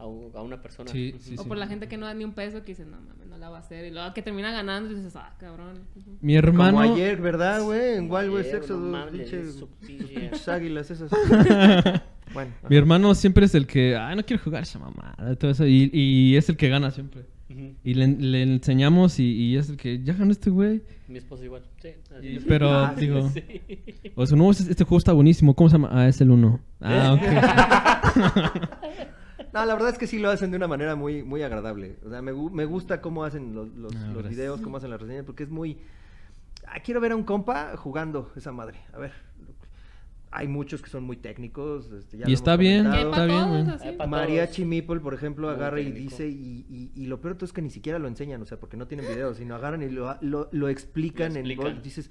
a, 0.00 0.06
una 0.06 0.60
persona. 0.60 0.90
Sí, 0.90 1.14
sí, 1.20 1.36
O 1.38 1.44
por 1.44 1.56
la 1.56 1.66
gente 1.66 1.86
que 1.86 1.96
no 1.96 2.06
da 2.06 2.14
ni 2.14 2.24
un 2.24 2.32
peso 2.32 2.62
que 2.62 2.72
dice, 2.72 2.84
no 2.84 3.00
mames, 3.00 3.28
no 3.28 3.36
la 3.36 3.50
va 3.50 3.58
a 3.58 3.60
hacer. 3.60 3.84
Y 3.84 3.90
luego 3.90 4.12
que 4.14 4.22
termina 4.22 4.50
ganando 4.50 4.90
y 4.90 4.96
dices, 4.96 5.14
ah, 5.16 5.34
cabrón. 5.38 5.84
Mi 6.20 6.36
hermano. 6.36 6.78
Como 6.78 6.94
ayer, 6.94 7.20
¿verdad, 7.20 7.62
güey? 7.62 7.98
En 7.98 8.10
Wild 8.10 8.32
West 8.32 8.54
pinche- 8.54 9.66
pinches 9.86 10.48
águilas 10.48 10.90
esas. 10.90 11.10
bueno. 12.32 12.52
Mi 12.68 12.76
hermano 12.76 13.14
siempre 13.14 13.46
es 13.46 13.54
el 13.54 13.66
que, 13.66 13.96
ay, 13.96 14.16
no 14.16 14.24
quiero 14.24 14.42
jugar 14.42 14.62
esa 14.62 14.78
mamada, 14.78 15.34
todo 15.36 15.50
eso, 15.50 15.66
y, 15.66 15.90
y 15.92 16.36
es 16.36 16.48
el 16.48 16.56
que 16.56 16.68
gana 16.68 16.90
siempre. 16.90 17.26
Y 17.82 17.94
le, 17.94 18.06
le 18.06 18.42
enseñamos 18.44 19.18
y, 19.18 19.24
y 19.32 19.56
es 19.56 19.68
el 19.70 19.76
que, 19.76 20.00
ya 20.04 20.12
ganó 20.14 20.30
este 20.30 20.50
güey. 20.50 20.82
Mi 21.08 21.18
esposo 21.18 21.44
igual. 21.44 21.62
Sí. 21.82 21.88
Y- 22.22 22.38
pero, 22.40 22.70
Ah, 22.86 22.94
digo, 22.96 23.28
Sí. 23.30 23.42
o 24.14 24.24
sea, 24.24 24.38
no, 24.38 24.50
este, 24.52 24.70
este 24.70 24.84
juego 24.84 24.98
está 24.98 25.12
buenísimo, 25.12 25.54
¿cómo 25.56 25.68
se 25.68 25.74
llama? 25.74 25.88
Ah, 25.90 26.06
es 26.06 26.20
el 26.20 26.30
1. 26.30 26.60
Ah, 26.80 27.14
ok. 27.14 27.22
No, 29.52 29.66
la 29.66 29.74
verdad 29.74 29.90
es 29.90 29.98
que 29.98 30.06
sí 30.06 30.20
lo 30.20 30.30
hacen 30.30 30.52
de 30.52 30.56
una 30.58 30.68
manera 30.68 30.94
muy, 30.94 31.24
muy 31.24 31.42
agradable. 31.42 31.96
O 32.06 32.10
sea, 32.10 32.22
me, 32.22 32.32
me 32.32 32.64
gusta 32.66 33.00
cómo 33.00 33.24
hacen 33.24 33.52
los, 33.52 33.74
los, 33.74 33.92
Ah, 33.96 34.10
los 34.14 34.28
videos, 34.28 34.60
cómo 34.60 34.76
hacen 34.76 34.90
las 34.90 35.00
reseñas, 35.00 35.24
porque 35.24 35.42
es 35.42 35.50
muy... 35.50 35.78
Ah, 36.68 36.78
quiero 36.84 37.00
ver 37.00 37.10
a 37.10 37.16
un 37.16 37.24
compa 37.24 37.76
jugando 37.76 38.30
esa 38.36 38.52
madre. 38.52 38.78
A 38.92 38.98
ver. 38.98 39.10
Hay 40.32 40.46
muchos 40.46 40.80
que 40.80 40.88
son 40.88 41.02
muy 41.02 41.16
técnicos. 41.16 41.90
este, 41.90 42.18
ya 42.18 42.28
Y 42.28 42.32
está 42.32 42.56
bien, 42.56 42.86
está 42.86 43.26
bien, 43.26 43.74
Mariachi. 44.08 44.64
Meeple, 44.64 45.00
por 45.00 45.12
ejemplo, 45.14 45.48
Muy 45.48 45.56
agarra 45.56 45.80
y 45.80 45.90
dice, 45.90 46.28
y, 46.28 46.64
y, 46.70 46.92
y 46.94 47.06
lo 47.06 47.20
peor 47.20 47.34
todo 47.34 47.46
es 47.46 47.52
que 47.52 47.62
ni 47.62 47.70
siquiera 47.70 47.98
lo 47.98 48.06
enseñan, 48.06 48.40
o 48.40 48.46
sea, 48.46 48.58
porque 48.60 48.76
no 48.76 48.86
tienen 48.86 49.06
videos, 49.08 49.38
sino 49.38 49.56
agarran 49.56 49.82
y 49.82 49.88
lo, 49.90 50.16
lo, 50.20 50.48
lo 50.52 50.68
explican, 50.68 51.32
Lo 51.34 51.40
en 51.40 51.46
explican. 51.46 51.74
voz. 51.74 51.82
Dices, 51.82 52.10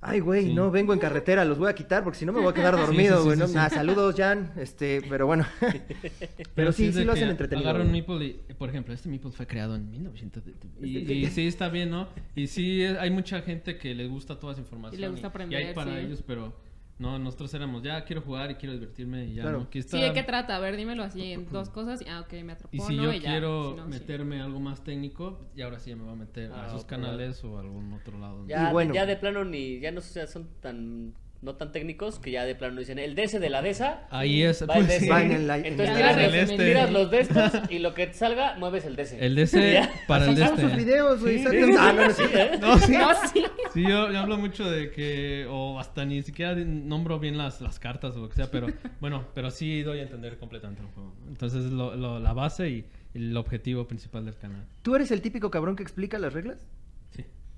ay, 0.00 0.20
güey, 0.20 0.46
Sí. 0.46 0.54
no, 0.54 0.70
vengo 0.70 0.92
en 0.94 0.98
carretera, 0.98 1.44
los 1.44 1.58
voy 1.58 1.68
a 1.68 1.74
quitar 1.74 2.04
porque 2.04 2.18
si 2.18 2.24
no 2.24 2.32
me 2.32 2.40
voy 2.40 2.48
a 2.50 2.54
quedar 2.54 2.74
dormido, 2.78 3.22
güey. 3.22 3.34
sí, 3.36 3.40
¿no? 3.40 3.46
sí, 3.48 3.52
sí. 3.52 3.58
Ah, 3.60 3.68
saludos, 3.68 4.14
Jan, 4.16 4.52
este, 4.56 5.02
pero 5.10 5.26
bueno. 5.26 5.44
pero 6.54 6.72
sí, 6.72 6.92
sí 6.92 7.04
lo 7.04 7.12
hacen 7.12 7.28
entretenido. 7.28 7.68
Agarra 7.68 7.84
un 7.84 7.90
güey. 7.90 8.00
meeple 8.06 8.26
y, 8.48 8.54
por 8.54 8.68
ejemplo, 8.70 8.94
este 8.94 9.08
meeple 9.10 9.30
fue 9.32 9.46
creado 9.46 9.74
en 9.76 9.90
1900. 9.90 10.42
Y, 10.80 10.98
y 11.12 11.26
sí, 11.26 11.46
está 11.46 11.68
bien, 11.68 11.90
¿no? 11.90 12.08
Y 12.34 12.46
sí, 12.46 12.82
hay 12.84 13.10
mucha 13.10 13.42
gente 13.42 13.76
que 13.76 13.94
le 13.94 14.06
gusta 14.06 14.38
toda 14.38 14.52
esa 14.54 14.62
información. 14.62 14.98
Y 14.98 15.02
le 15.02 15.08
gusta 15.08 15.26
Y 15.26 15.26
hay 15.26 15.28
aprender, 15.28 15.74
para 15.74 15.92
sí. 15.92 15.98
ellos, 16.06 16.22
pero 16.26 16.54
no, 16.98 17.18
nosotros 17.18 17.52
éramos, 17.54 17.82
ya 17.82 18.04
quiero 18.04 18.22
jugar 18.22 18.50
y 18.50 18.54
quiero 18.56 18.72
divertirme 18.74 19.24
y 19.26 19.34
ya, 19.34 19.42
Claro. 19.42 19.58
¿no? 19.60 19.68
Sí, 19.72 19.78
está- 19.78 19.96
¿de 19.98 20.12
qué 20.12 20.22
trata? 20.24 20.56
A 20.56 20.58
ver, 20.58 20.76
dímelo 20.76 21.02
así 21.04 21.32
en 21.32 21.48
dos 21.52 21.70
cosas. 21.70 22.02
Y, 22.02 22.08
ah, 22.08 22.20
ok, 22.20 22.32
me 22.44 22.52
atrapó. 22.52 22.74
Y 22.76 22.80
si 22.80 22.96
no, 22.96 23.04
yo 23.04 23.12
y 23.12 23.20
ya. 23.20 23.30
quiero 23.30 23.70
Si 23.70 23.76
no, 23.76 23.84
sí. 23.84 23.90
meterme 23.90 24.40
algo 24.42 24.58
más 24.60 24.82
técnico, 24.82 25.38
y 25.54 25.62
ahora 25.62 25.78
sí 25.78 25.90
ya 25.90 25.96
me 25.96 26.02
voy 26.02 26.12
a 26.12 26.16
meter 26.16 26.50
Ah, 26.52 26.62
a 26.62 26.66
esos 26.66 26.80
otro 26.84 26.88
canales 26.88 27.42
o 27.44 27.56
a 27.56 27.60
algún 27.60 27.92
otro 27.92 28.18
lado. 28.18 28.44
Ya, 28.48 28.68
Y 28.68 28.72
bueno. 28.72 28.94
ya 28.94 29.06
de 29.06 29.16
plano 29.16 29.44
ni, 29.44 29.78
ya 29.80 29.92
no 29.92 30.00
sé, 30.00 30.26
son 30.26 30.48
tan, 30.60 31.14
no 31.40 31.54
tan 31.54 31.70
técnicos 31.70 32.18
que 32.18 32.32
ya 32.32 32.44
de 32.44 32.54
plano 32.56 32.80
dicen, 32.80 32.98
el 32.98 33.14
DS 33.14 33.38
de 33.38 33.48
la 33.50 33.62
DESA. 33.62 34.08
Ahí 34.10 34.42
es, 34.42 34.62
Va 34.68 34.74
el 34.74 34.84
pues, 34.86 34.88
DS. 34.88 35.00
sí. 35.04 35.08
Va 35.08 35.22
en 35.22 35.30
el- 35.32 35.50
en 35.50 35.64
Entonces 35.66 35.94
tiras, 35.96 36.12
en 36.16 36.18
el 36.20 36.30
los- 36.32 36.50
este. 36.50 36.64
tiras 36.66 36.90
los 36.92 37.10
de 37.12 37.20
estos 37.20 37.52
y 37.70 37.78
lo 37.78 37.94
que 37.94 38.06
te 38.08 38.14
salga, 38.14 38.56
mueves 38.58 38.84
el 38.84 38.96
DS. 38.96 39.12
El 39.24 39.34
DC 39.36 39.72
Ya. 39.74 39.90
para 40.08 40.24
el 40.26 40.36
sus 40.36 40.44
este. 40.58 40.76
videos, 40.76 41.20
güey. 41.20 41.38
Sí. 41.38 41.46
Ah, 41.78 41.92
no, 41.92 42.06
no, 42.08 42.10
sí. 42.12 42.22
¿eh? 42.34 42.50
No, 42.60 42.78
sí. 42.78 42.92
No, 42.92 43.08
sí. 43.32 43.44
Sí, 43.72 43.82
yo, 43.82 44.10
yo 44.10 44.18
hablo 44.18 44.36
mucho 44.36 44.68
de 44.68 44.90
que, 44.90 45.46
o 45.48 45.78
hasta 45.78 46.04
ni 46.04 46.22
siquiera 46.22 46.54
nombro 46.56 47.18
bien 47.20 47.38
las, 47.38 47.60
las 47.60 47.78
cartas 47.78 48.16
o 48.16 48.20
lo 48.20 48.28
que 48.28 48.34
sea, 48.34 48.50
pero 48.50 48.66
bueno, 49.00 49.24
pero 49.34 49.50
sí 49.52 49.82
doy 49.82 50.00
a 50.00 50.02
entender 50.02 50.38
completamente 50.38 50.82
el 50.82 50.88
juego. 50.88 51.14
Entonces 51.28 51.66
es 51.66 51.70
lo, 51.70 51.94
lo- 51.94 52.18
la 52.18 52.32
base 52.32 52.68
y 52.68 52.84
el 53.14 53.36
objetivo 53.36 53.86
principal 53.86 54.24
del 54.24 54.36
canal. 54.36 54.64
¿Tú 54.82 54.96
eres 54.96 55.10
el 55.12 55.22
típico 55.22 55.50
cabrón 55.50 55.76
que 55.76 55.82
explica 55.84 56.18
las 56.18 56.32
reglas? 56.32 56.66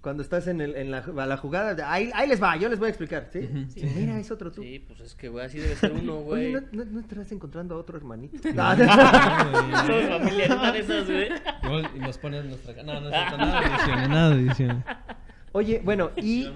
Cuando 0.00 0.22
estás 0.22 0.46
en, 0.46 0.62
el, 0.62 0.76
en 0.76 0.90
la, 0.90 0.98
a 0.98 1.26
la 1.26 1.36
jugada, 1.36 1.74
de, 1.74 1.82
ahí, 1.82 2.10
ahí 2.14 2.26
les 2.26 2.42
va, 2.42 2.56
yo 2.56 2.70
les 2.70 2.78
voy 2.78 2.86
a 2.86 2.88
explicar, 2.88 3.28
¿sí? 3.30 3.46
Sí, 3.68 3.86
Mira, 3.94 4.18
es 4.18 4.30
otro 4.30 4.50
tú. 4.50 4.62
Sí, 4.62 4.82
pues 4.86 5.00
es 5.00 5.14
que, 5.14 5.28
güey, 5.28 5.44
así 5.44 5.58
debe 5.58 5.76
ser 5.76 5.92
uno, 5.92 6.20
Oye, 6.20 6.52
güey. 6.52 6.52
¿no, 6.52 6.60
no, 6.72 6.90
no 6.90 7.00
estarás 7.00 7.30
encontrando 7.32 7.74
a 7.74 7.78
otro 7.78 7.98
hermanito? 7.98 8.38
Somos 8.42 8.56
familia, 10.08 10.46
en 10.46 10.52
una 10.52 10.72
de 10.72 10.78
esas, 10.78 11.06
güey. 11.06 11.28
Y 11.96 11.98
nos 11.98 12.16
pones 12.16 12.46
nuestra... 12.46 12.82
No, 12.82 12.98
no 12.98 13.08
es 13.10 13.14
cierto, 13.14 13.36
nada 13.36 13.60
de 13.60 13.66
edición, 13.66 14.10
nada 14.10 14.30
de 14.30 14.40
edición. 14.40 14.84
Oye, 15.52 15.82
bueno, 15.84 16.12
¿y 16.16 16.48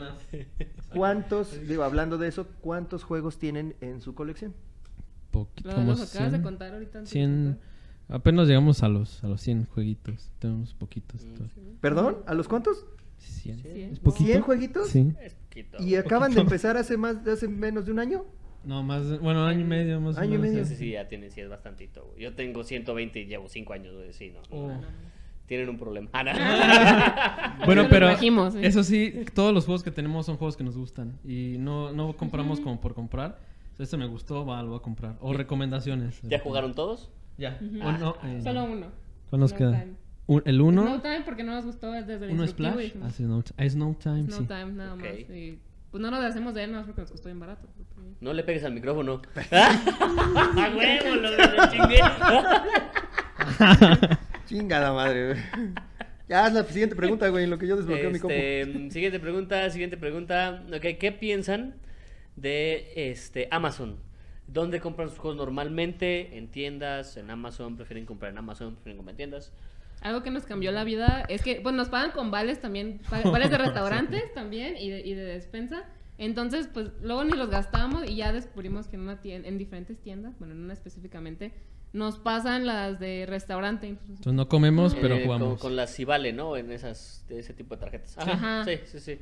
cuántos, 0.94 1.66
digo, 1.68 1.82
hablando 1.82 2.16
de 2.16 2.28
eso, 2.28 2.46
cuántos 2.60 3.04
juegos 3.04 3.38
tienen 3.38 3.74
en 3.82 4.00
su 4.00 4.14
colección? 4.14 4.54
Poquito, 5.30 5.70
como 5.70 5.88
nos 5.88 6.00
acabas 6.00 6.32
de 6.32 6.38
100, 6.38 6.42
contar 6.42 6.72
ahorita. 6.72 6.98
antes 7.00 7.10
de 7.12 7.18
100 7.18 7.44
contar. 7.44 8.16
apenas 8.16 8.46
llegamos 8.48 8.82
a 8.84 8.88
los, 8.88 9.22
a 9.24 9.26
los 9.26 9.40
100 9.40 9.66
jueguitos. 9.66 10.30
Tenemos 10.38 10.74
poquitos. 10.74 11.26
Mm, 11.26 11.80
¿Perdón, 11.80 12.18
¿a 12.26 12.34
los 12.34 12.46
cuántos? 12.46 12.86
100. 13.18 13.58
Sí. 13.62 13.68
¿Es 13.92 13.98
poquito? 14.00 14.30
¿100 14.32 14.40
jueguitos? 14.42 14.88
Sí. 14.88 15.12
Es 15.22 15.34
poquito. 15.34 15.82
¿Y 15.82 15.94
acaban 15.96 16.30
de 16.30 16.36
Poquito. 16.36 16.40
empezar 16.42 16.76
hace 16.76 16.96
más, 16.96 17.26
hace 17.26 17.48
menos 17.48 17.84
de 17.86 17.92
un 17.92 17.98
año? 17.98 18.24
No, 18.64 18.82
más, 18.82 19.08
de- 19.08 19.18
bueno, 19.18 19.44
año 19.44 19.60
y 19.60 19.64
medio 19.64 20.00
más 20.00 20.16
o 20.16 20.20
Año 20.20 20.34
y 20.36 20.38
menos, 20.38 20.52
medio. 20.54 20.64
Sí, 20.64 20.76
sí, 20.76 20.90
ya 20.92 21.06
tienen, 21.08 21.30
sí, 21.30 21.40
es 21.42 21.48
bastantito. 21.50 22.04
güey. 22.06 22.22
Yo 22.22 22.34
tengo 22.34 22.64
120 22.64 23.20
y 23.20 23.26
llevo 23.26 23.48
5 23.48 23.72
años, 23.74 23.94
güey, 23.94 24.12
sí, 24.12 24.30
no. 24.30 24.40
no, 24.56 24.64
Oh. 24.64 24.68
no. 24.68 24.80
Tienen 25.46 25.68
un 25.68 25.76
problema. 25.78 26.08
Ah, 26.14 26.24
no. 26.24 26.32
Bueno, 27.66 27.86
pero 27.90 28.06
trajimos, 28.06 28.54
eso 28.54 28.82
sí, 28.82 29.12
todos 29.34 29.52
los 29.52 29.66
juegos 29.66 29.82
que 29.82 29.90
tenemos 29.90 30.24
son 30.26 30.36
juegos 30.38 30.56
que 30.56 30.64
nos 30.64 30.76
gustan 30.76 31.18
y 31.24 31.56
no, 31.58 31.92
no 31.92 32.16
compramos 32.16 32.60
como 32.60 32.80
por 32.80 32.94
comprar. 32.94 33.38
O 33.78 33.82
este 33.82 33.96
me 33.98 34.06
gustó, 34.06 34.46
va, 34.46 34.62
lo 34.62 34.68
voy 34.70 34.78
a 34.78 34.82
comprar. 34.82 35.16
O 35.20 35.32
recomendaciones. 35.34 36.20
¿Ya 36.22 36.38
jugaron 36.38 36.74
todos? 36.74 37.10
Ya. 37.36 37.58
Ujú. 37.60 37.86
O 37.86 37.92
no, 37.92 38.16
eh, 38.24 38.40
Solo 38.42 38.64
uno. 38.64 38.86
¿Cuál 39.28 39.40
nos 39.40 39.50
Snow 39.50 39.58
queda? 39.58 39.80
Time. 39.80 39.94
Un- 40.26 40.42
el 40.46 40.60
uno, 40.60 40.82
Snow 40.82 41.00
Time 41.00 41.22
porque 41.24 41.44
no 41.44 41.52
nos 41.52 41.64
gustó 41.66 41.92
desde 41.92 42.14
el 42.14 42.30
uno 42.32 42.44
y 42.44 42.48
Splash. 42.48 42.76
dijimos, 42.76 43.08
Ah, 43.08 43.12
sí, 43.12 43.24
Snow, 43.24 43.42
ah, 43.58 43.68
Snow 43.68 43.94
Time, 43.94 44.24
Snow 44.26 44.40
sí. 44.40 44.46
Time 44.46 44.72
nada 44.72 44.94
Ok. 44.94 45.00
más. 45.00 45.10
Y 45.36 45.58
pues 45.90 46.02
no 46.02 46.10
nos 46.10 46.20
deshacemos 46.20 46.54
de 46.54 46.64
él, 46.64 46.70
nada 46.70 46.82
más 46.82 46.86
porque 46.86 47.00
nos 47.02 47.10
costó 47.10 47.28
bien 47.28 47.40
barato. 47.40 47.68
porque- 47.94 48.10
No 48.20 48.32
le 48.32 48.42
pegues 48.42 48.64
al 48.64 48.72
micrófono. 48.72 49.20
¡A 49.34 49.34
huevo! 50.76 51.14
Lo, 51.16 51.30
lo 51.30 51.70
chingué. 51.70 51.98
Chingada 54.46 54.92
madre, 54.92 55.32
güey. 55.34 55.38
Ya 56.28 56.46
haz 56.46 56.52
la 56.54 56.64
siguiente 56.64 56.96
pregunta, 56.96 57.28
güey, 57.28 57.44
en 57.44 57.50
lo 57.50 57.58
que 57.58 57.66
yo 57.66 57.76
desbloqueo 57.76 58.10
mi 58.10 58.18
compu. 58.18 58.34
Este, 58.34 58.90
siguiente 58.90 59.20
pregunta, 59.20 59.68
siguiente 59.70 59.96
pregunta. 59.96 60.62
Ok, 60.74 60.98
¿qué 60.98 61.12
piensan 61.12 61.74
de 62.36 62.92
este 62.96 63.48
Amazon? 63.50 63.98
¿Dónde 64.46 64.80
compran 64.80 65.08
sus 65.08 65.18
juegos 65.18 65.36
normalmente? 65.36 66.36
¿En 66.38 66.48
tiendas? 66.48 67.16
¿En 67.16 67.30
Amazon? 67.30 67.76
¿Prefieren 67.76 68.06
comprar 68.06 68.32
en 68.32 68.38
Amazon? 68.38 68.74
¿Prefieren 68.74 68.96
comprar 68.98 69.12
en 69.12 69.16
tiendas? 69.16 69.52
Algo 70.04 70.22
que 70.22 70.30
nos 70.30 70.44
cambió 70.44 70.70
la 70.70 70.84
vida 70.84 71.24
es 71.28 71.42
que, 71.42 71.60
pues 71.62 71.74
nos 71.74 71.88
pagan 71.88 72.12
con 72.12 72.30
vales 72.30 72.60
también, 72.60 73.00
vales 73.24 73.50
de 73.50 73.58
restaurantes 73.58 74.32
también 74.34 74.76
y 74.76 74.90
de, 74.90 75.00
y 75.00 75.14
de 75.14 75.24
despensa. 75.24 75.84
Entonces, 76.18 76.68
pues 76.72 76.90
luego 77.02 77.24
ni 77.24 77.32
los 77.36 77.50
gastamos 77.50 78.08
y 78.08 78.16
ya 78.16 78.32
descubrimos 78.32 78.86
que 78.86 78.96
en 78.96 79.02
una 79.02 79.20
tienda, 79.20 79.48
en 79.48 79.58
diferentes 79.58 79.98
tiendas, 79.98 80.38
bueno, 80.38 80.54
en 80.54 80.60
una 80.62 80.72
específicamente, 80.74 81.52
nos 81.94 82.18
pasan 82.18 82.66
las 82.66 83.00
de 83.00 83.24
restaurante. 83.26 83.88
Entonces, 83.88 84.10
Entonces 84.18 84.34
no 84.34 84.48
comemos, 84.48 84.94
pero 84.94 85.14
Eh, 85.16 85.26
con- 85.26 85.38
jugamos. 85.38 85.60
Con, 85.60 85.74
las 85.74 85.94
Civale, 85.94 86.32
¿no? 86.32 86.56
En 86.56 86.70
esas, 86.70 87.24
de 87.28 87.38
ese 87.40 87.54
tipo 87.54 87.74
de 87.74 87.80
tarjetas. 87.80 88.18
Ajá, 88.18 88.32
Ajá. 88.32 88.64
Sí, 88.64 88.78
sí, 88.84 89.00
sí. 89.00 89.12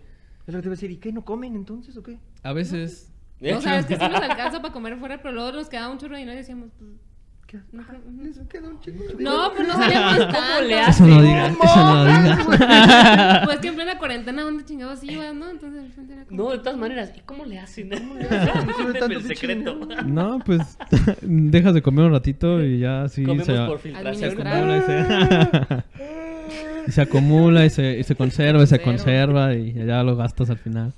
Es 0.46 0.52
lo 0.52 0.58
que 0.58 0.62
te 0.62 0.66
iba 0.68 0.72
a 0.72 0.76
decir, 0.76 0.90
¿y 0.90 0.96
qué? 0.96 1.12
¿No 1.12 1.24
comen 1.24 1.54
entonces 1.54 1.96
o 1.96 2.02
qué? 2.02 2.18
A 2.42 2.52
veces. 2.52 3.08
¿Eh? 3.40 3.54
o 3.54 3.60
sea, 3.60 3.78
es 3.78 3.86
que 3.86 3.96
sí 3.96 4.00
nos 4.08 4.20
alcanza 4.20 4.60
para 4.60 4.72
comer 4.74 4.96
fuera, 4.98 5.18
pero 5.22 5.32
luego 5.32 5.52
nos 5.52 5.68
quedaba 5.68 5.90
un 5.92 5.98
churro 5.98 6.14
de 6.14 6.20
dinero 6.20 6.34
y 6.34 6.40
decíamos, 6.40 6.70
pues, 6.78 6.90
¿Qué? 7.52 7.58
no, 7.72 7.86
creo- 7.86 8.00
ujú. 8.00 8.22
Les 8.24 8.38
queda 8.48 8.68
un 8.68 8.80
chingo. 8.80 9.04
no, 9.18 9.52
pues 9.54 9.68
no 9.68 9.74
salíamos 9.78 10.18
tanto. 10.18 10.62
le 10.66 10.80
Eso 10.80 11.06
no 11.06 11.22
diga, 11.22 11.46
eso 11.48 11.76
no 11.76 12.04
diga. 12.06 13.42
Pues 13.44 13.58
que 13.60 13.68
en 13.68 13.74
plena 13.74 13.98
cuarentena, 13.98 14.42
¿dónde 14.42 14.64
chingados 14.64 15.04
ibas, 15.04 15.34
no? 15.34 15.50
Entonces 15.50 15.82
de 15.82 15.88
repente 15.88 16.12
era 16.14 16.24
como... 16.24 16.42
No, 16.44 16.50
de 16.50 16.58
todas 16.58 16.78
maneras, 16.78 17.12
¿y 17.14 17.20
cómo 17.20 17.44
le 17.44 17.58
hacen? 17.58 17.90
le 17.90 17.96
hacen? 18.30 19.12
El 19.12 19.22
secreto. 19.24 19.78
No, 20.06 20.38
pues 20.44 20.78
dejas 21.20 21.74
de 21.74 21.82
comer 21.82 22.06
un 22.06 22.12
ratito 22.12 22.62
y 22.64 22.78
ya 22.80 23.06
sí 23.08 23.22
Comemos 23.24 23.46
se, 23.46 23.54
por 23.66 23.78
filtración. 23.78 24.32
Acumula 24.48 24.76
y 24.78 24.80
se, 24.80 25.84
y 26.88 26.90
se 26.92 27.00
acumula 27.02 27.64
y 27.66 27.70
se, 27.70 27.98
y 27.98 28.02
se 28.04 28.16
conserva 28.16 28.62
y 28.62 28.66
se 28.66 28.78
Conserva. 28.80 29.44
conserva 29.44 29.54
y 29.54 29.72
ya 29.86 30.02
lo 30.02 30.16
gastas 30.16 30.48
al 30.50 30.58
final. 30.58 30.92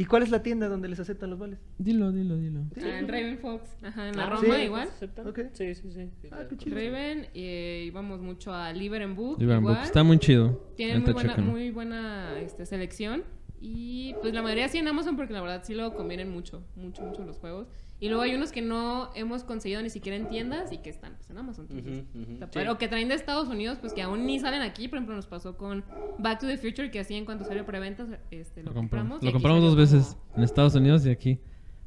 ¿Y 0.00 0.04
cuál 0.04 0.22
es 0.22 0.30
la 0.30 0.44
tienda 0.44 0.68
donde 0.68 0.86
les 0.88 1.00
aceptan 1.00 1.28
los 1.28 1.40
vales? 1.40 1.58
Dilo, 1.76 2.12
dilo, 2.12 2.36
dilo. 2.38 2.60
Ah, 2.76 2.98
en 3.00 3.08
Raven 3.08 3.36
Fox, 3.38 3.68
ajá, 3.82 4.08
en 4.08 4.16
la 4.16 4.26
Ah, 4.26 4.30
Roma 4.30 4.54
sí. 4.56 4.62
igual. 4.62 4.88
¿Aceptan? 4.88 5.26
Ok. 5.26 5.40
Sí, 5.52 5.74
sí, 5.74 5.90
sí. 5.90 6.08
sí, 6.22 6.28
Ah, 6.30 6.44
qué 6.48 6.56
chido. 6.56 6.76
Raven, 6.76 7.26
eh, 7.34 7.82
íbamos 7.84 8.20
mucho 8.20 8.54
a 8.54 8.72
Liver 8.72 9.02
and 9.02 9.16
Book. 9.16 9.40
Liverpool, 9.40 9.72
igual. 9.72 9.84
Está 9.84 10.04
muy 10.04 10.18
chido. 10.20 10.72
Tienen 10.76 11.02
muy 11.02 11.12
buena, 11.12 11.36
muy 11.38 11.70
buena 11.72 12.38
este, 12.38 12.64
selección. 12.64 13.24
Y 13.60 14.14
pues 14.22 14.32
la 14.34 14.42
mayoría 14.42 14.68
sí 14.68 14.78
en 14.78 14.88
Amazon 14.88 15.16
porque 15.16 15.32
la 15.32 15.40
verdad 15.40 15.62
sí 15.64 15.74
lo 15.74 15.94
convienen 15.94 16.30
mucho, 16.30 16.62
mucho, 16.76 17.02
mucho 17.02 17.24
los 17.24 17.38
juegos. 17.38 17.66
Y 18.00 18.08
luego 18.08 18.22
hay 18.22 18.32
unos 18.36 18.52
que 18.52 18.62
no 18.62 19.10
hemos 19.16 19.42
conseguido 19.42 19.82
ni 19.82 19.90
siquiera 19.90 20.16
en 20.16 20.28
tiendas 20.28 20.70
y 20.70 20.78
que 20.78 20.88
están 20.88 21.16
pues, 21.16 21.28
en 21.30 21.38
Amazon. 21.38 21.66
entonces, 21.68 22.04
sí. 22.52 22.60
O 22.68 22.78
que 22.78 22.86
traen 22.86 23.08
de 23.08 23.16
Estados 23.16 23.48
Unidos, 23.48 23.78
pues 23.80 23.92
que 23.92 24.02
aún 24.02 24.24
ni 24.24 24.38
salen 24.38 24.62
aquí. 24.62 24.86
Por 24.86 24.98
ejemplo, 24.98 25.16
nos 25.16 25.26
pasó 25.26 25.56
con 25.56 25.84
Back 26.18 26.38
to 26.38 26.46
the 26.46 26.58
Future, 26.58 26.92
que 26.92 27.00
así 27.00 27.14
en 27.16 27.24
cuanto 27.24 27.44
salió 27.44 27.66
preventas, 27.66 28.06
este, 28.30 28.62
lo, 28.62 28.70
Lo 28.70 28.74
compramos. 28.74 29.20
lo 29.22 29.32
compramos 29.32 29.60
dos 29.62 29.70
como- 29.72 29.80
veces 29.80 30.16
en 30.36 30.44
Estados 30.44 30.76
Unidos 30.76 31.04
y 31.06 31.10
aquí. 31.10 31.40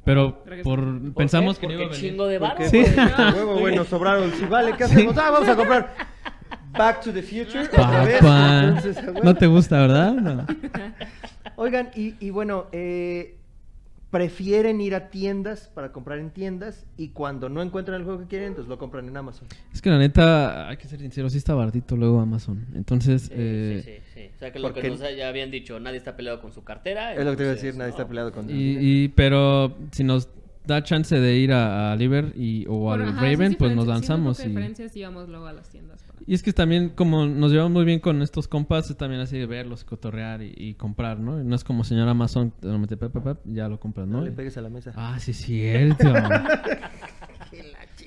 Pero 0.04 0.42
por 0.64 0.80
¿Por 1.00 1.14
pensamos 1.14 1.58
qué? 1.58 1.66
que 1.66 1.66
no 1.68 1.72
iba 1.74 1.84
a 1.84 1.88
Porque 1.88 1.96
venir. 2.02 2.10
chingo 2.12 2.26
de. 2.26 2.38
Porque, 2.40 2.68
Sí. 2.68 2.82
huevo, 3.34 3.60
bueno, 3.60 3.84
sobraron. 3.84 4.30
Si 4.32 4.44
vale, 4.44 4.76
¿qué 4.76 4.84
hacemos? 4.84 5.16
Ah, 5.16 5.30
vamos 5.30 5.48
a 5.48 5.56
comprar 5.56 5.94
Back 6.76 7.00
to 7.04 7.12
the 7.12 7.22
Future 7.22 7.60
otra 7.60 8.04
vez. 8.04 8.20
Papá, 8.20 8.64
Entonces, 8.64 8.98
a 8.98 9.00
huevo. 9.02 9.20
no 9.22 9.34
te 9.34 9.46
gusta, 9.46 9.78
¿verdad? 9.80 10.12
No. 10.12 10.46
Oigan, 11.62 11.90
y, 11.94 12.14
y 12.18 12.30
bueno, 12.30 12.66
eh, 12.72 13.36
prefieren 14.10 14.80
ir 14.80 14.94
a 14.96 15.10
tiendas 15.10 15.68
para 15.74 15.92
comprar 15.92 16.18
en 16.18 16.30
tiendas 16.30 16.84
y 16.96 17.08
cuando 17.10 17.48
no 17.48 17.62
encuentran 17.62 17.98
el 18.00 18.04
juego 18.04 18.18
que 18.20 18.26
quieren, 18.26 18.48
entonces 18.48 18.68
lo 18.68 18.76
compran 18.78 19.06
en 19.08 19.16
Amazon. 19.16 19.46
Es 19.72 19.80
que 19.80 19.88
la 19.88 19.96
neta, 19.98 20.68
hay 20.68 20.76
que 20.76 20.86
ser 20.88 20.98
sincero, 20.98 21.30
sí 21.30 21.38
está 21.38 21.54
baratito 21.54 21.96
luego 21.96 22.20
Amazon. 22.20 22.66
Entonces, 22.74 23.22
Sí, 23.22 23.32
eh, 23.34 23.82
sí, 23.84 23.90
sí, 23.92 24.02
sí. 24.14 24.30
O 24.34 24.38
sea, 24.38 24.52
que 24.52 24.58
lo 24.58 24.74
que 24.74 24.90
nos 24.90 24.98
ya 25.16 25.28
habían 25.28 25.50
dicho, 25.52 25.78
nadie 25.78 25.98
está 25.98 26.16
peleado 26.16 26.40
con 26.42 26.52
su 26.52 26.64
cartera. 26.64 27.14
Es 27.14 27.24
lo 27.24 27.30
que 27.30 27.36
te 27.36 27.42
iba 27.44 27.52
a 27.52 27.54
decir, 27.54 27.74
nadie 27.76 27.92
no. 27.92 27.96
está 27.96 28.08
peleado 28.08 28.32
con 28.32 28.50
y, 28.50 28.54
y- 29.04 29.08
pero 29.08 29.74
si 29.92 30.02
nos 30.04 30.28
da 30.66 30.82
chance 30.82 31.18
de 31.18 31.36
ir 31.38 31.52
a, 31.52 31.92
a 31.92 31.96
Liver 31.96 32.32
y, 32.36 32.64
o 32.68 32.78
Bueno, 32.78 33.04
al 33.04 33.10
ajá, 33.10 33.20
Raven, 33.22 33.50
sí, 33.50 33.56
pues 33.58 33.74
nos 33.74 33.86
lanzamos. 33.86 34.36
sí, 34.36 34.44
y, 34.44 34.48
diferencias 34.48 34.96
íbamos 34.96 35.28
luego 35.28 35.46
a 35.46 35.52
las 35.52 35.68
tiendas. 35.68 36.02
para- 36.04 36.20
y 36.24 36.34
es 36.34 36.42
que 36.42 36.52
también, 36.52 36.90
como 36.90 37.26
nos 37.26 37.50
llevamos 37.50 37.72
muy 37.72 37.84
bien 37.84 37.98
con 37.98 38.22
estos 38.22 38.46
compas, 38.46 38.88
es 38.90 38.96
también 38.96 39.20
así 39.20 39.36
de 39.38 39.46
verlos, 39.46 39.84
cotorrear 39.84 40.40
y, 40.42 40.52
y 40.56 40.74
comprar, 40.74 41.18
¿no? 41.18 41.42
No 41.42 41.56
es 41.56 41.64
como 41.64 41.82
señor 41.84 42.08
Amazon, 42.08 42.52
ya 43.44 43.68
lo 43.68 43.80
compras, 43.80 44.06
No 44.06 44.18
¿no? 44.18 44.24
le 44.24 44.30
pegues 44.30 44.56
a 44.56 44.60
la 44.62 44.68
mesa. 44.70 44.92
Ah, 44.94 45.18
sí, 45.18 45.32
es 45.32 45.38
cierto. 45.38 46.04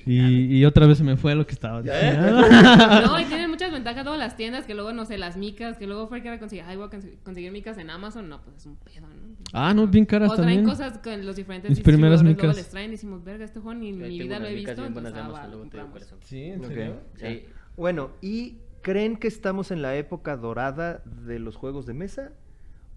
y, 0.06 0.58
y 0.58 0.64
otra 0.64 0.86
vez 0.86 0.98
se 0.98 1.04
me 1.04 1.16
fue 1.16 1.34
lo 1.34 1.46
que 1.46 1.52
estaba 1.52 1.82
diciendo. 1.82 2.42
No, 3.06 3.20
y 3.20 3.24
tienen 3.24 3.50
muchas 3.50 3.72
ventajas 3.72 4.04
luego 4.04 4.18
las 4.18 4.36
tiendas, 4.36 4.64
que 4.64 4.74
luego, 4.74 4.92
no 4.92 5.04
sé, 5.04 5.18
las 5.18 5.36
micas, 5.36 5.76
que 5.76 5.86
luego 5.86 6.06
fue 6.06 6.22
que 6.22 6.28
era 6.28 6.38
conseguir, 6.38 6.64
ay, 6.66 6.76
voy 6.76 6.86
a 6.86 6.90
conseguir 7.22 7.50
micas 7.50 7.76
en 7.78 7.90
Amazon, 7.90 8.28
no, 8.28 8.40
pues 8.42 8.56
es 8.56 8.66
un 8.66 8.76
pedo, 8.76 9.08
¿no? 9.08 9.36
Ah, 9.52 9.74
no, 9.74 9.86
bien 9.86 10.06
caras 10.06 10.30
o 10.30 10.34
traen 10.34 10.58
también. 10.58 10.64
cosas 10.64 10.98
con 10.98 11.26
los 11.26 11.36
diferentes 11.36 11.70
Mis 11.70 11.80
primeras 11.80 12.20
distribuidores, 12.20 12.22
luego 12.22 12.48
micas. 12.48 12.56
les 12.56 12.70
traen 12.70 12.88
y 12.88 12.92
decimos, 12.92 13.24
verga, 13.24 13.44
este 13.44 13.60
juego 13.60 13.78
ni 13.78 13.88
en 13.90 13.98
mi 13.98 14.18
vida 14.18 14.38
lo 14.38 14.46
he 14.46 14.54
micas 14.54 14.76
visto, 14.76 14.86
entonces, 14.86 15.12
ah, 15.16 15.24
Amazon, 15.26 15.70
va. 15.74 15.88
Sí, 16.22 16.42
¿en 16.44 16.64
serio? 16.64 17.00
Sí. 17.16 17.44
Bueno, 17.76 18.10
¿y 18.22 18.58
creen 18.82 19.16
que 19.16 19.28
estamos 19.28 19.70
en 19.70 19.82
la 19.82 19.96
época 19.96 20.36
dorada 20.36 21.02
de 21.04 21.38
los 21.40 21.56
juegos 21.56 21.86
de 21.86 21.94
mesa? 21.94 22.32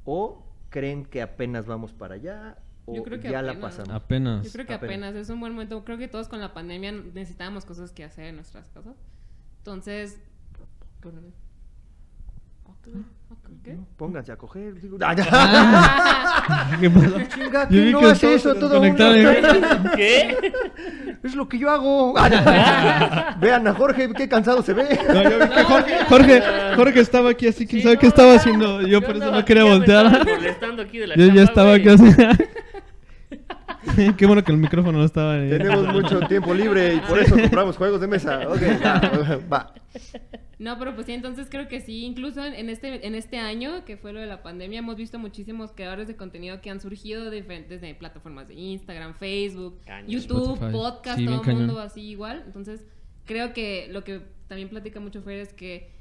¿O 0.06 0.46
creen 0.70 1.06
que 1.06 1.22
apenas 1.22 1.66
vamos 1.66 1.94
para 1.94 2.16
allá? 2.16 2.58
¿O 2.90 2.96
Yo 2.96 3.04
creo 3.04 3.20
que 3.20 3.30
ya 3.30 3.42
la 3.42 3.52
apenas. 3.52 3.72
pasamos? 3.76 3.94
Apenas. 3.96 4.46
Yo 4.46 4.52
creo 4.52 4.66
que 4.66 4.74
Apenas. 4.74 5.10
apenas 5.10 5.16
es 5.22 5.30
un 5.30 5.40
buen 5.40 5.54
momento. 5.54 5.84
Creo 5.86 5.98
que 5.98 6.08
todos 6.08 6.28
con 6.28 6.40
la 6.40 6.54
pandemia 6.54 6.92
necesitábamos 6.92 7.66
cosas 7.66 7.92
que 7.92 8.04
hacer 8.04 8.26
en 8.26 8.36
nuestras 8.36 8.68
casas. 8.70 8.96
Entonces. 9.60 10.20
¿Qué? 13.64 13.78
Pónganse 13.98 14.32
a 14.32 14.38
coger. 14.38 14.80
digo, 14.80 14.98
¡Ah, 15.02 15.14
ya! 15.16 15.26
¿Qué? 16.80 16.90
Chinga, 17.28 17.70
Yo 17.70 17.78
vi 17.82 17.92
¿quién 17.92 18.02
no 18.02 18.08
hace 18.08 18.34
eso 18.34 18.56
todo 18.56 18.80
uno? 18.80 18.88
y- 18.88 18.96
¿Qué? 19.96 20.54
Es 21.24 21.36
lo 21.36 21.48
que 21.48 21.60
yo 21.60 21.70
hago. 21.70 22.14
Vean 23.40 23.68
a 23.68 23.74
Jorge, 23.74 24.12
qué 24.14 24.28
cansado 24.30 24.62
se 24.64 24.74
ve. 24.74 24.98
No, 25.08 25.22
yo 25.24 25.40
vi 25.40 25.48
que 25.50 25.64
Jorge, 25.64 26.06
Jorge, 26.08 26.42
Jorge 26.76 27.00
estaba 27.02 27.30
aquí 27.32 27.48
así, 27.48 27.68
quién 27.68 27.84
sabe 27.84 27.98
qué 27.98 28.08
estaba 28.08 28.36
haciendo. 28.36 28.82
Yo 28.88 29.02
por 29.02 29.18
eso 29.18 29.30
no 29.32 29.46
quería 29.46 29.66
voltear. 29.66 30.06
la 30.06 31.16
Yo 31.16 31.28
ya 31.28 31.44
estaba 31.44 31.74
aquí 31.74 31.90
así. 31.90 32.06
Qué 34.18 34.26
bueno 34.26 34.44
que 34.44 34.52
el 34.52 34.58
micrófono 34.58 35.00
no 35.00 35.06
estaba 35.06 35.34
ahí. 35.34 35.50
Tenemos 35.50 35.88
mucho 35.94 36.20
tiempo 36.22 36.54
libre 36.54 36.96
y 36.96 37.00
por 37.02 37.20
eso 37.20 37.36
compramos 37.36 37.78
juegos 37.78 38.02
de 38.02 38.08
mesa. 38.08 38.48
Ok, 38.48 38.62
va, 38.84 39.40
va. 39.52 39.74
No, 40.58 40.78
pero 40.78 40.94
pues 40.94 41.06
sí, 41.06 41.14
entonces 41.14 41.48
creo 41.50 41.68
que 41.68 41.80
sí, 41.80 42.04
incluso 42.04 42.44
en, 42.44 42.70
este 42.70 43.06
en 43.08 43.16
este 43.16 43.38
año, 43.38 43.86
que 43.86 43.98
fue 43.98 44.12
lo 44.12 44.20
de 44.20 44.26
la 44.26 44.44
pandemia, 44.44 44.80
hemos 44.80 44.98
visto 44.98 45.18
muchísimos 45.18 45.72
creadores 45.72 46.08
de 46.08 46.16
contenido 46.16 46.60
que 46.62 46.70
han 46.70 46.82
surgido 46.82 47.30
de 47.30 47.38
diferentes 47.38 47.82
de 47.82 47.96
plataformas 47.96 48.48
de 48.48 48.56
Instagram, 48.56 49.14
Facebook, 49.16 49.80
Cañón. 49.86 50.10
YouTube, 50.10 50.54
Spotify. 50.54 50.72
podcast, 50.72 51.20
Sí, 51.20 51.26
todo 51.26 51.42
el 51.44 51.56
mundo 51.56 51.80
así 51.80 52.02
igual. 52.02 52.44
Entonces, 52.46 52.86
creo 53.26 53.54
que 53.54 53.88
lo 53.90 54.04
que 54.04 54.22
también 54.48 54.70
platica 54.70 55.00
mucho 55.00 55.22
Fer 55.22 55.40
es 55.40 55.54
que 55.54 55.99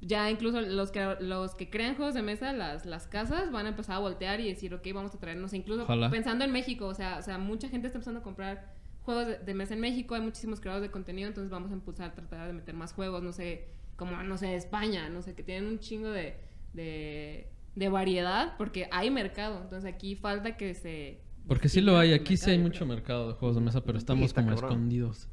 ya 0.00 0.30
incluso 0.30 0.60
los 0.60 0.90
que 0.90 1.16
los 1.20 1.54
que 1.54 1.70
crean 1.70 1.96
juegos 1.96 2.14
de 2.14 2.22
mesa, 2.22 2.52
las, 2.52 2.86
las 2.86 3.06
casas, 3.06 3.50
van 3.50 3.66
a 3.66 3.70
empezar 3.70 3.96
a 3.96 3.98
voltear 3.98 4.40
y 4.40 4.48
decir, 4.48 4.72
ok, 4.74 4.86
vamos 4.94 5.14
a 5.14 5.18
traernos, 5.18 5.52
incluso 5.54 5.82
Ojalá. 5.82 6.10
pensando 6.10 6.44
en 6.44 6.52
México, 6.52 6.86
o 6.86 6.94
sea, 6.94 7.18
o 7.18 7.22
sea, 7.22 7.38
mucha 7.38 7.68
gente 7.68 7.88
está 7.88 7.98
empezando 7.98 8.20
a 8.20 8.22
comprar 8.22 8.74
juegos 9.02 9.26
de, 9.26 9.38
de 9.38 9.54
mesa 9.54 9.74
en 9.74 9.80
México, 9.80 10.14
hay 10.14 10.20
muchísimos 10.20 10.60
creadores 10.60 10.88
de 10.88 10.92
contenido, 10.92 11.28
entonces 11.28 11.50
vamos 11.50 11.70
a 11.70 11.74
impulsar, 11.74 12.14
tratar 12.14 12.46
de 12.46 12.52
meter 12.52 12.74
más 12.74 12.92
juegos, 12.92 13.22
no 13.22 13.32
sé, 13.32 13.68
como, 13.96 14.22
no 14.22 14.36
sé, 14.36 14.54
España, 14.54 15.08
no 15.08 15.22
sé, 15.22 15.34
que 15.34 15.42
tienen 15.42 15.66
un 15.66 15.80
chingo 15.80 16.10
de, 16.10 16.36
de, 16.74 17.48
de 17.74 17.88
variedad, 17.88 18.56
porque 18.56 18.88
hay 18.92 19.10
mercado, 19.10 19.60
entonces 19.62 19.92
aquí 19.92 20.14
falta 20.14 20.56
que 20.56 20.74
se... 20.74 21.20
Porque 21.48 21.68
sí 21.70 21.80
lo 21.80 21.98
hay, 21.98 22.12
aquí 22.12 22.36
sí 22.36 22.50
hay 22.50 22.58
mucho 22.58 22.84
mercado 22.86 23.28
de 23.28 23.34
juegos 23.34 23.56
de 23.56 23.62
mesa, 23.62 23.82
pero 23.82 23.96
estamos 23.96 24.34
como 24.34 24.48
cabrón. 24.48 24.70
escondidos. 24.70 25.28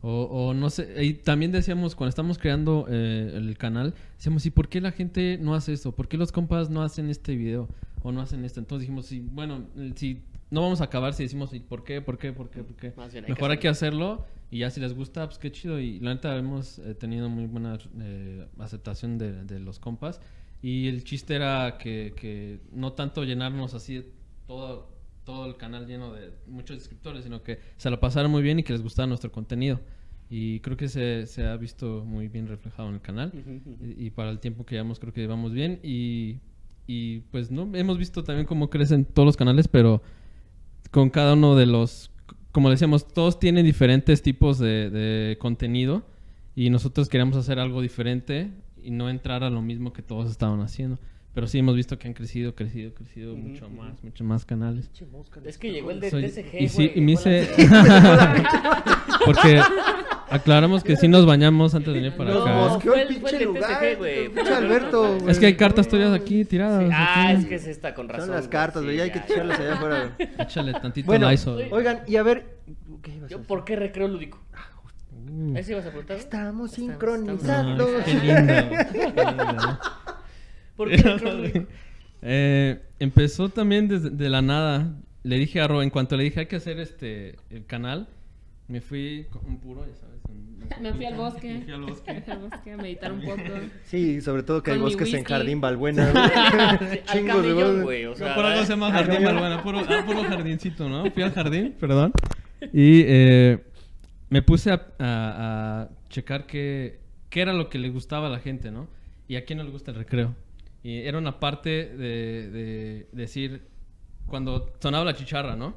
O, 0.00 0.24
o 0.24 0.54
no 0.54 0.68
sé, 0.70 1.04
y 1.04 1.14
también 1.14 1.52
decíamos, 1.52 1.94
cuando 1.94 2.08
estamos 2.10 2.36
creando 2.36 2.86
eh, 2.90 3.30
el 3.34 3.56
canal, 3.56 3.94
decíamos, 4.16 4.44
¿y 4.44 4.50
por 4.50 4.68
qué 4.68 4.80
la 4.80 4.90
gente 4.90 5.38
no 5.40 5.54
hace 5.54 5.72
esto? 5.72 5.92
¿Por 5.92 6.08
qué 6.08 6.16
los 6.16 6.32
compas 6.32 6.68
no 6.68 6.82
hacen 6.82 7.08
este 7.08 7.36
video? 7.36 7.68
O 8.02 8.10
no 8.10 8.20
hacen 8.20 8.44
esto. 8.44 8.58
Entonces 8.58 8.82
dijimos, 8.88 9.06
sí, 9.06 9.20
bueno, 9.30 9.68
eh, 9.76 9.92
si 9.94 10.22
no 10.50 10.62
vamos 10.62 10.80
a 10.80 10.84
acabar 10.84 11.14
si 11.14 11.22
decimos, 11.22 11.54
¿y 11.54 11.60
por 11.60 11.84
qué? 11.84 12.00
¿Por 12.02 12.18
qué? 12.18 12.32
¿Por 12.32 12.50
qué? 12.50 12.64
¿Por 12.64 12.74
qué? 12.76 12.90
Bien, 12.90 13.00
hay 13.14 13.22
que 13.22 13.32
Mejor 13.32 13.50
hay 13.52 13.58
que 13.58 13.68
hacerlo. 13.68 14.14
hacerlo 14.14 14.26
y 14.50 14.58
ya 14.58 14.70
si 14.70 14.80
les 14.80 14.94
gusta, 14.94 15.26
pues 15.26 15.38
qué 15.38 15.50
chido. 15.52 15.78
Y 15.80 16.00
la 16.00 16.12
neta 16.12 16.36
hemos 16.36 16.80
eh, 16.80 16.94
tenido 16.94 17.28
muy 17.30 17.46
buena 17.46 17.78
eh, 18.00 18.48
aceptación 18.58 19.16
de, 19.16 19.44
de 19.44 19.60
los 19.60 19.78
compas. 19.78 20.20
Y 20.60 20.88
el 20.88 21.04
chiste 21.04 21.36
era 21.36 21.78
que, 21.78 22.12
que 22.16 22.60
no 22.72 22.92
tanto 22.92 23.24
llenarnos 23.24 23.74
así 23.74 24.04
todo, 24.46 24.91
todo 25.24 25.46
el 25.46 25.56
canal 25.56 25.86
lleno 25.86 26.12
de 26.12 26.32
muchos 26.46 26.78
suscriptores, 26.78 27.24
sino 27.24 27.42
que 27.42 27.58
se 27.76 27.90
lo 27.90 28.00
pasaran 28.00 28.30
muy 28.30 28.42
bien 28.42 28.58
y 28.58 28.62
que 28.62 28.72
les 28.72 28.82
gustara 28.82 29.06
nuestro 29.06 29.30
contenido. 29.30 29.80
Y 30.30 30.60
creo 30.60 30.76
que 30.76 30.88
se, 30.88 31.26
se 31.26 31.46
ha 31.46 31.56
visto 31.56 32.04
muy 32.06 32.28
bien 32.28 32.48
reflejado 32.48 32.88
en 32.88 32.94
el 32.94 33.00
canal. 33.02 33.32
Y, 33.80 34.06
y 34.06 34.10
para 34.10 34.30
el 34.30 34.38
tiempo 34.38 34.64
que 34.64 34.74
llevamos, 34.74 34.98
creo 34.98 35.12
que 35.12 35.26
vamos 35.26 35.52
bien. 35.52 35.78
Y, 35.82 36.38
y 36.86 37.20
pues 37.30 37.50
no 37.50 37.68
hemos 37.74 37.98
visto 37.98 38.24
también 38.24 38.46
cómo 38.46 38.70
crecen 38.70 39.04
todos 39.04 39.26
los 39.26 39.36
canales, 39.36 39.68
pero 39.68 40.02
con 40.90 41.10
cada 41.10 41.34
uno 41.34 41.54
de 41.54 41.66
los, 41.66 42.10
como 42.50 42.70
decíamos, 42.70 43.08
todos 43.08 43.38
tienen 43.38 43.64
diferentes 43.64 44.22
tipos 44.22 44.58
de, 44.58 44.90
de 44.90 45.38
contenido 45.38 46.02
y 46.54 46.70
nosotros 46.70 47.08
queríamos 47.08 47.36
hacer 47.36 47.58
algo 47.58 47.80
diferente 47.80 48.50
y 48.82 48.90
no 48.90 49.08
entrar 49.08 49.44
a 49.44 49.50
lo 49.50 49.62
mismo 49.62 49.92
que 49.92 50.02
todos 50.02 50.30
estaban 50.30 50.60
haciendo. 50.60 50.98
Pero 51.34 51.46
sí 51.46 51.58
hemos 51.58 51.74
visto 51.76 51.98
que 51.98 52.08
han 52.08 52.14
crecido, 52.14 52.54
crecido, 52.54 52.92
crecido 52.92 53.32
Ujú, 53.32 53.42
mucho 53.42 53.66
ujú. 53.66 53.74
más, 53.76 54.02
mucho 54.04 54.22
más 54.24 54.44
canales. 54.44 54.90
Es 55.44 55.56
que 55.58 55.70
llegó 55.72 55.90
el 55.90 55.98
de 56.00 56.10
Soy- 56.10 56.28
TSG, 56.28 56.60
y 56.60 56.68
sí, 56.68 56.92
y 56.94 57.00
me 57.00 57.16
fue 57.16 57.30
la- 57.32 57.40
hice... 57.40 57.52
Porque 59.24 59.60
aclaramos 60.28 60.82
que 60.84 60.96
sí 60.96 61.08
nos 61.08 61.24
bañamos 61.24 61.74
antes 61.74 61.92
de 61.94 62.00
venir 62.00 62.16
para 62.16 62.32
No, 62.34 62.44
acá. 62.44 62.80
fue 62.80 63.02
el- 63.02 63.06
fue 63.08 63.16
pinche 63.30 63.38
de 63.38 63.44
lugar. 63.46 63.80
TCG, 63.80 63.96
güey. 63.98 64.28
pinche 64.28 64.54
Alberto, 64.54 65.16
güey. 65.20 65.30
Es 65.30 65.38
que 65.38 65.46
hay 65.46 65.56
cartas 65.56 65.88
tuyas 65.88 66.12
aquí 66.12 66.44
tiradas. 66.44 66.90
Ah, 66.92 67.28
aquí. 67.30 67.40
es 67.42 67.46
que 67.46 67.54
es 67.54 67.66
esta 67.66 67.94
con 67.94 68.08
razón. 68.08 68.26
Son 68.26 68.34
las 68.34 68.44
güey, 68.44 68.50
cartas, 68.50 68.82
sí, 68.82 68.86
güey. 68.88 69.00
hay 69.00 69.10
que 69.10 69.18
echarlas 69.20 69.58
allá 69.60 69.74
afuera. 69.74 70.16
Échale 70.38 70.72
tantito 70.74 71.06
Bueno, 71.06 71.30
Lysol. 71.30 71.64
oigan, 71.70 72.00
y 72.06 72.16
a 72.16 72.22
ver. 72.22 72.58
¿Qué 73.02 73.12
ibas 73.14 73.30
a 73.30 73.32
Yo? 73.32 73.42
¿Por 73.42 73.64
qué 73.64 73.76
recreo 73.76 74.08
lúdico? 74.08 74.38
Uh. 75.30 75.56
¿Eso 75.56 75.72
ibas 75.72 75.86
a 75.86 75.90
preguntar? 75.90 76.16
Estamos 76.18 76.72
Estamos- 76.72 76.90
sincronizados. 76.92 77.88
Ay, 78.04 78.12
qué 78.12 78.26
lindo. 78.26 78.52
qué 78.92 79.24
lindo. 79.24 79.78
¿Por 80.76 80.88
qué? 80.90 81.66
Eh, 82.22 82.80
empezó 82.98 83.48
también 83.48 83.88
desde 83.88 84.10
de 84.10 84.28
la 84.30 84.42
nada. 84.42 84.94
Le 85.24 85.36
dije 85.38 85.60
a 85.60 85.68
Ro, 85.68 85.82
en 85.82 85.90
cuanto 85.90 86.16
le 86.16 86.24
dije 86.24 86.40
hay 86.40 86.46
que 86.46 86.56
hacer 86.56 86.78
este 86.80 87.36
el 87.50 87.64
canal, 87.66 88.08
me 88.68 88.80
fui 88.80 89.26
con 89.30 89.44
un 89.46 89.58
puro, 89.58 89.84
ya 89.86 89.94
sabes. 89.96 90.20
un- 90.28 90.52
Me 90.82 90.92
fui 90.94 91.04
al 91.04 91.14
bosque. 91.14 91.52
Me 91.54 91.62
fui 91.62 91.72
al 91.72 91.80
bosque. 91.82 92.12
Me 92.14 92.20
fui 92.22 92.32
al 92.32 92.38
bosque 92.40 92.72
a 92.72 92.76
meditar 92.76 93.12
un 93.12 93.20
poco. 93.20 93.42
Sí, 93.84 94.20
sobre 94.20 94.42
todo 94.42 94.62
que 94.62 94.72
hay 94.72 94.78
Con 94.78 94.86
bosques 94.88 95.12
en. 95.14 95.24
Jardín 95.24 95.60
Balbuena. 95.60 96.12
Chingos 97.12 97.42
de 97.44 97.82
güey. 97.82 98.04
O 98.06 98.14
sea, 98.14 98.30
No, 98.30 98.34
por 98.34 98.44
algo 98.46 98.64
se 98.64 98.70
llama 98.72 98.90
jardín 98.92 99.22
no. 99.22 99.30
Balbuena, 99.32 99.62
puro, 99.62 99.80
ah, 99.80 100.02
puro 100.06 100.22
jardincito, 100.24 100.88
¿no? 100.88 101.10
Fui 101.10 101.22
al 101.22 101.32
jardín, 101.32 101.74
perdón. 101.78 102.12
Y 102.72 103.02
eh, 103.06 103.58
me 104.30 104.42
puse 104.42 104.70
a, 104.70 104.74
a- 104.98 105.82
a 105.82 105.88
checar 106.08 106.46
qué, 106.46 106.98
qué 107.30 107.42
era 107.42 107.52
lo 107.52 107.68
que 107.68 107.78
le 107.78 107.90
gustaba 107.90 108.28
a 108.28 108.30
la 108.30 108.38
gente, 108.38 108.70
¿no? 108.70 108.88
Y 109.28 109.36
a 109.36 109.44
quién 109.44 109.58
no 109.58 109.64
le 109.64 109.70
gusta 109.70 109.90
el 109.92 109.96
recreo. 109.98 110.34
Y 110.82 110.98
era 110.98 111.18
una 111.18 111.38
parte 111.38 111.70
de, 111.70 112.50
de 112.50 113.06
decir, 113.12 113.62
cuando 114.26 114.72
sonaba 114.80 115.04
la 115.04 115.14
chicharra, 115.14 115.54
¿no? 115.56 115.74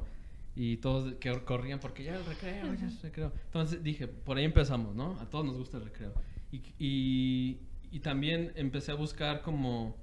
Y 0.56 0.78
todos 0.78 1.14
que 1.20 1.30
corrían 1.44 1.78
porque 1.80 2.02
ya 2.02 2.16
el 2.16 2.24
recreo, 2.24 2.74
ya 2.74 2.86
es 2.86 3.02
recreo. 3.02 3.32
Entonces 3.44 3.82
dije, 3.82 4.08
por 4.08 4.36
ahí 4.38 4.44
empezamos, 4.44 4.94
¿no? 4.94 5.18
A 5.20 5.28
todos 5.28 5.44
nos 5.44 5.56
gusta 5.56 5.76
el 5.76 5.84
recreo. 5.84 6.12
Y, 6.50 6.62
y, 6.78 7.58
y 7.92 8.00
también 8.00 8.52
empecé 8.56 8.92
a 8.92 8.94
buscar 8.94 9.42
como 9.42 9.96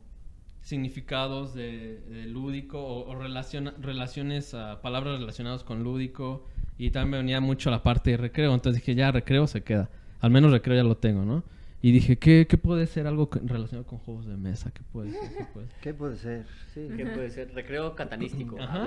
significados 0.61 1.53
de, 1.53 1.99
de 2.01 2.25
lúdico 2.27 2.79
o, 2.79 3.09
o 3.09 3.15
relaciona- 3.15 3.73
relaciones, 3.81 4.53
a 4.53 4.81
palabras 4.81 5.19
relacionadas 5.19 5.63
con 5.63 5.83
lúdico. 5.83 6.45
Y 6.77 6.91
también 6.91 7.11
me 7.11 7.17
venía 7.17 7.41
mucho 7.41 7.69
la 7.71 7.83
parte 7.83 8.11
de 8.11 8.17
recreo. 8.17 8.53
Entonces 8.53 8.81
dije, 8.81 8.95
ya 8.95 9.11
recreo 9.11 9.47
se 9.47 9.63
queda. 9.63 9.89
Al 10.21 10.31
menos 10.31 10.51
recreo 10.51 10.75
ya 10.77 10.83
lo 10.83 10.97
tengo, 10.97 11.25
¿no? 11.25 11.43
Y 11.85 11.91
dije, 11.91 12.17
¿qué, 12.17 12.47
qué 12.49 12.57
puede 12.57 12.87
ser 12.87 13.07
algo 13.07 13.29
relacionado 13.43 13.85
con 13.85 13.99
juegos 13.99 14.25
de 14.25 14.37
mesa? 14.37 14.71
¿Qué 14.73 14.81
puede 14.89 15.11
ser? 15.11 15.19
¿Qué 15.37 15.43
puede 15.53 15.67
ser? 15.67 15.75
¿Qué 15.81 15.93
puede 15.93 16.15
ser? 16.17 16.45
Sí. 16.73 16.87
¿Qué 16.95 17.05
puede 17.07 17.29
ser? 17.29 17.53
Recreo 17.53 17.93
catanístico. 17.93 18.55
Ajá. 18.57 18.79
Ah, 18.79 18.83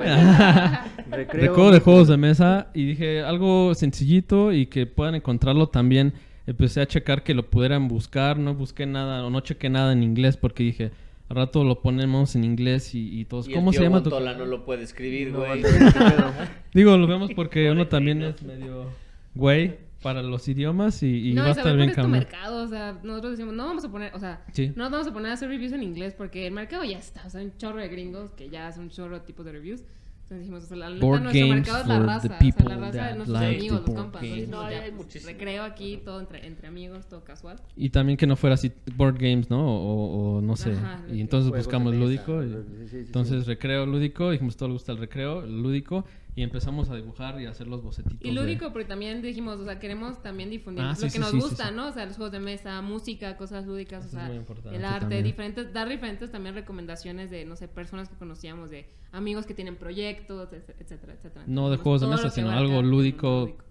bueno. 1.04 1.14
Recreo. 1.16 1.48
Recreo 1.48 1.70
de 1.72 1.80
juegos 1.80 2.08
de 2.08 2.16
mesa 2.16 2.70
y 2.72 2.86
dije 2.86 3.20
algo 3.20 3.74
sencillito 3.74 4.50
y 4.50 4.64
que 4.66 4.86
puedan 4.86 5.14
encontrarlo 5.14 5.68
también. 5.68 6.14
Empecé 6.46 6.80
a 6.80 6.86
checar 6.86 7.22
que 7.22 7.34
lo 7.34 7.50
pudieran 7.50 7.86
buscar, 7.86 8.38
no 8.38 8.54
busqué 8.54 8.86
nada 8.86 9.26
o 9.26 9.30
no 9.30 9.40
chequé 9.40 9.68
nada 9.68 9.92
en 9.92 10.02
inglés 10.02 10.38
porque 10.38 10.62
dije, 10.62 10.90
al 11.28 11.36
rato 11.36 11.64
lo 11.64 11.82
ponemos 11.82 12.34
en 12.34 12.44
inglés 12.44 12.94
y, 12.94 13.20
y 13.20 13.26
todos, 13.26 13.46
Y 13.46 13.52
¿cómo 13.52 13.72
el 13.72 13.76
se 13.76 13.82
llama 13.82 14.02
tu 14.02 14.08
Montola 14.08 14.32
canal?" 14.32 14.48
no 14.48 14.56
lo 14.56 14.64
puede 14.64 14.84
escribir, 14.84 15.32
No, 15.32 15.40
güey. 15.40 15.60
ver 15.60 15.72
qué 15.92 15.98
pedo. 15.98 16.32
Digo, 16.72 16.96
lo 16.96 17.06
vemos 17.06 17.30
porque 17.34 17.70
uno 17.70 17.88
también 17.88 18.22
es 18.22 18.42
medio 18.42 18.86
güey 19.34 19.84
para 20.06 20.22
los 20.22 20.46
idiomas 20.46 21.02
y, 21.02 21.30
y 21.30 21.34
no, 21.34 21.42
va 21.42 21.48
a 21.48 21.50
estar 21.50 21.76
bien 21.76 21.90
es 21.90 21.96
tu 21.96 22.06
mercado. 22.06 22.62
O 22.64 22.68
sea, 22.68 22.96
nosotros 23.02 23.32
decimos, 23.32 23.54
no 23.54 23.66
vamos 23.66 23.84
a 23.84 23.90
poner, 23.90 24.14
o 24.14 24.20
sea, 24.20 24.44
Sí. 24.52 24.68
no 24.76 24.84
nos 24.84 24.92
vamos 24.92 25.06
a 25.08 25.12
poner 25.12 25.32
a 25.32 25.34
hacer 25.34 25.48
reviews 25.48 25.72
en 25.72 25.82
inglés 25.82 26.14
porque 26.16 26.46
el 26.46 26.52
mercado 26.52 26.84
ya 26.84 26.98
está. 26.98 27.26
O 27.26 27.30
sea, 27.30 27.40
hay 27.40 27.46
un 27.46 27.56
chorro 27.56 27.80
de 27.80 27.88
gringos 27.88 28.30
que 28.30 28.48
ya 28.48 28.68
hacen 28.68 28.84
un 28.84 28.90
chorro 28.90 29.18
de 29.18 29.26
tipos 29.26 29.44
de 29.44 29.50
reviews. 29.50 29.82
Entonces 30.22 30.38
dijimos, 30.40 30.64
o 30.64 30.66
sea, 30.66 30.76
la 30.76 30.90
neta, 30.90 31.06
Board 31.06 31.22
nuestro 31.22 31.40
games 31.46 31.56
mercado 31.56 31.78
es 31.82 31.86
la 31.88 31.96
for 31.98 32.06
raza. 32.06 32.20
the 32.20 32.26
O 32.26 32.30
sea, 32.30 32.38
people 32.38 32.64
la 32.68 32.76
raza 32.76 32.92
de 32.92 32.98
that 32.98 33.14
nuestros 33.16 33.40
like 33.40 33.56
amigos, 33.58 33.78
los 33.80 33.86
board 33.86 33.98
compas. 34.02 34.22
games. 34.22 34.42
Entonces, 34.44 34.78
No, 34.80 34.86
ya, 34.86 34.96
pues, 34.96 35.24
recreo 35.26 35.62
aquí, 35.64 36.00
todo 36.04 36.20
entre, 36.20 36.46
entre 36.46 36.66
amigos, 36.68 37.06
todo 37.08 37.24
casual. 37.24 37.60
Y 37.76 37.90
también 37.90 38.16
que 38.16 38.26
no 38.26 38.36
fuera 38.36 38.54
así 38.54 38.72
board 38.96 39.18
games, 39.20 39.50
¿no? 39.50 39.60
O, 39.66 40.36
o- 40.36 40.40
no 40.40 40.56
sé. 40.56 40.72
Ajá, 40.72 41.02
y 41.12 41.20
entonces 41.20 41.50
buscamos 41.52 41.94
lúdico. 41.94 42.42
y- 42.44 42.48
sí, 42.48 42.54
sí, 42.54 42.88
sí, 42.90 42.96
entonces 43.06 43.42
sí. 43.44 43.48
recreo 43.48 43.86
lúdico, 43.86 44.30
dijimos 44.30 44.56
todo 44.56 44.68
le 44.68 44.72
gusta 44.74 44.90
el 44.92 44.98
recreo, 44.98 45.42
lúdico, 45.46 46.04
y 46.36 46.42
empezamos 46.42 46.88
a 46.90 46.94
dibujar 46.94 47.40
y 47.40 47.46
a 47.46 47.50
hacer 47.50 47.66
los 47.66 47.82
bocetitos. 47.82 48.18
Y 48.20 48.28
de- 48.28 48.34
lúdico, 48.34 48.70
porque 48.72 48.84
también 48.86 49.22
dijimos, 49.22 49.58
o 49.58 49.64
sea, 49.64 49.80
queremos 49.80 50.22
también 50.22 50.50
difundir 50.50 50.84
Ah, 50.84 50.90
lo 50.90 50.94
sí, 50.94 51.02
que 51.06 51.10
sí, 51.10 51.18
nos 51.18 51.30
sí, 51.30 51.38
gusta, 51.40 51.70
sí. 51.70 51.74
¿no? 51.74 51.88
O 51.88 51.92
sea, 51.92 52.04
los 52.06 52.14
juegos 52.16 52.30
de 52.32 52.40
mesa, 52.40 52.80
música, 52.82 53.36
cosas 53.38 53.66
lúdicas, 53.66 54.04
Eso 54.04 54.16
o 54.16 54.20
es 54.20 54.24
sea, 54.24 54.28
muy 54.28 54.36
importante 54.36 54.76
el 54.76 54.84
arte, 54.84 55.00
también. 55.00 55.24
diferentes, 55.24 55.72
dar 55.72 55.88
diferentes 55.88 56.30
también 56.30 56.54
recomendaciones 56.54 57.30
de, 57.30 57.44
no 57.46 57.56
sé, 57.56 57.66
personas 57.68 58.08
que 58.10 58.16
conocíamos, 58.16 58.70
de 58.70 58.86
amigos 59.12 59.46
que 59.46 59.54
tienen 59.54 59.76
proyectos, 59.76 60.52
etc- 60.52 60.74
etcétera, 60.78 61.14
etcétera. 61.14 61.44
No 61.48 61.70
de 61.70 61.78
juegos 61.78 62.02
de 62.02 62.06
mesa, 62.08 62.28
sino 62.30 62.50
algo 62.50 62.82
lúdico. 62.82 63.40
lúdico. 63.46 63.64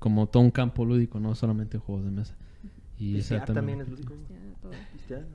Como 0.00 0.26
todo 0.28 0.42
un 0.42 0.50
campo 0.50 0.84
lúdico, 0.84 1.20
no 1.20 1.34
solamente 1.34 1.78
juegos 1.78 2.04
de 2.06 2.10
mesa. 2.10 2.34
Y 2.98 3.14
Pistear 3.14 3.44
esa 3.44 3.54
también 3.54 3.80
es 3.82 3.88
lúdico. 3.88 4.14
Ya, 4.28 4.60
todo, 4.60 4.72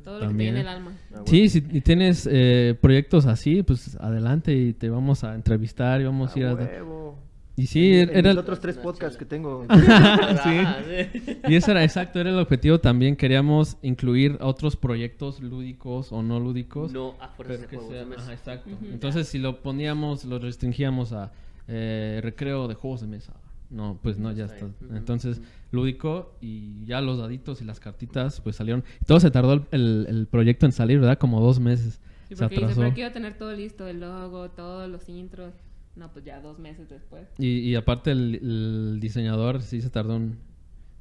Todo 0.03 0.15
lo 0.15 0.19
que 0.21 0.25
te 0.25 0.27
También. 0.27 0.55
llena 0.55 0.61
el 0.71 0.77
alma. 0.77 0.91
Ah, 0.95 1.07
bueno. 1.11 1.25
Sí, 1.27 1.49
si 1.49 1.61
tienes 1.61 2.27
eh, 2.31 2.75
proyectos 2.81 3.25
así, 3.25 3.63
pues 3.63 3.95
adelante 3.97 4.53
y 4.55 4.73
te 4.73 4.89
vamos 4.89 5.23
a 5.23 5.35
entrevistar 5.35 6.01
y 6.01 6.05
vamos 6.05 6.35
a 6.35 6.39
ir 6.39 6.45
A 6.45 6.51
a... 6.51 6.53
huevo. 6.55 7.19
Y 7.57 7.67
sí, 7.67 7.93
En- 7.99 8.09
era... 8.13 8.31
el- 8.31 8.37
otros 8.37 8.59
tres 8.59 8.75
podcasts 8.77 9.17
que 9.17 9.23
tengo. 9.25 9.65
Sí. 10.43 11.31
Y 11.47 11.55
ese 11.55 11.71
era 11.71 11.83
exacto, 11.83 12.19
era 12.19 12.29
el 12.29 12.37
objetivo 12.39 12.79
también. 12.79 13.15
Queríamos 13.15 13.77
incluir 13.81 14.37
otros 14.41 14.75
proyectos 14.75 15.39
lúdicos 15.41 16.11
o 16.11 16.21
no 16.21 16.39
lúdicos. 16.39 16.91
No 16.91 17.15
a 17.21 17.29
fuerzas 17.29 17.61
de 17.61 17.67
que 17.67 17.77
juegos 17.77 17.93
sea- 17.93 18.03
de 18.03 18.09
mesa. 18.09 18.21
ajá, 18.23 18.33
exacto. 18.33 18.69
Entonces, 18.91 19.27
si 19.29 19.39
lo 19.39 19.61
poníamos, 19.61 20.25
lo 20.25 20.37
restringíamos 20.39 21.13
a 21.13 21.31
eh, 21.67 22.19
recreo 22.23 22.67
de 22.67 22.75
juegos 22.75 23.01
de 23.01 23.07
mesa. 23.07 23.33
No, 23.69 23.99
pues 24.01 24.17
no, 24.19 24.31
ya 24.31 24.45
Está 24.45 24.67
Entonces, 24.93 25.41
lúdico 25.71 26.35
y 26.41 26.85
ya 26.85 27.01
los 27.01 27.17
daditos 27.17 27.61
y 27.61 27.65
las 27.65 27.79
cartitas, 27.79 28.39
pues 28.41 28.55
salieron. 28.55 28.83
Todo 29.05 29.19
se 29.19 29.31
tardó 29.31 29.53
el, 29.53 29.63
el- 29.71 30.05
el 30.09 30.27
proyecto 30.27 30.65
en 30.65 30.71
salir, 30.71 30.99
¿verdad? 30.99 31.17
Como 31.17 31.41
dos 31.41 31.59
meses. 31.59 31.99
Sí, 32.29 32.35
se 32.35 32.43
porque 32.43 32.55
dice, 32.55 32.63
atrasó. 32.65 32.81
pero 32.81 32.93
quiero 32.93 33.11
tener 33.11 33.37
todo 33.37 33.53
listo, 33.53 33.87
el 33.87 33.99
logo, 33.99 34.49
todos 34.49 34.89
los 34.89 35.07
intros. 35.09 35.53
No, 35.95 36.11
pues 36.11 36.25
ya 36.25 36.41
dos 36.41 36.59
meses 36.59 36.89
después. 36.89 37.27
Y, 37.37 37.59
y 37.59 37.75
aparte, 37.75 38.11
el, 38.11 38.35
el 38.35 38.97
diseñador 38.99 39.61
sí 39.61 39.81
se 39.81 39.89
tardó 39.89 40.15
un- 40.17 40.37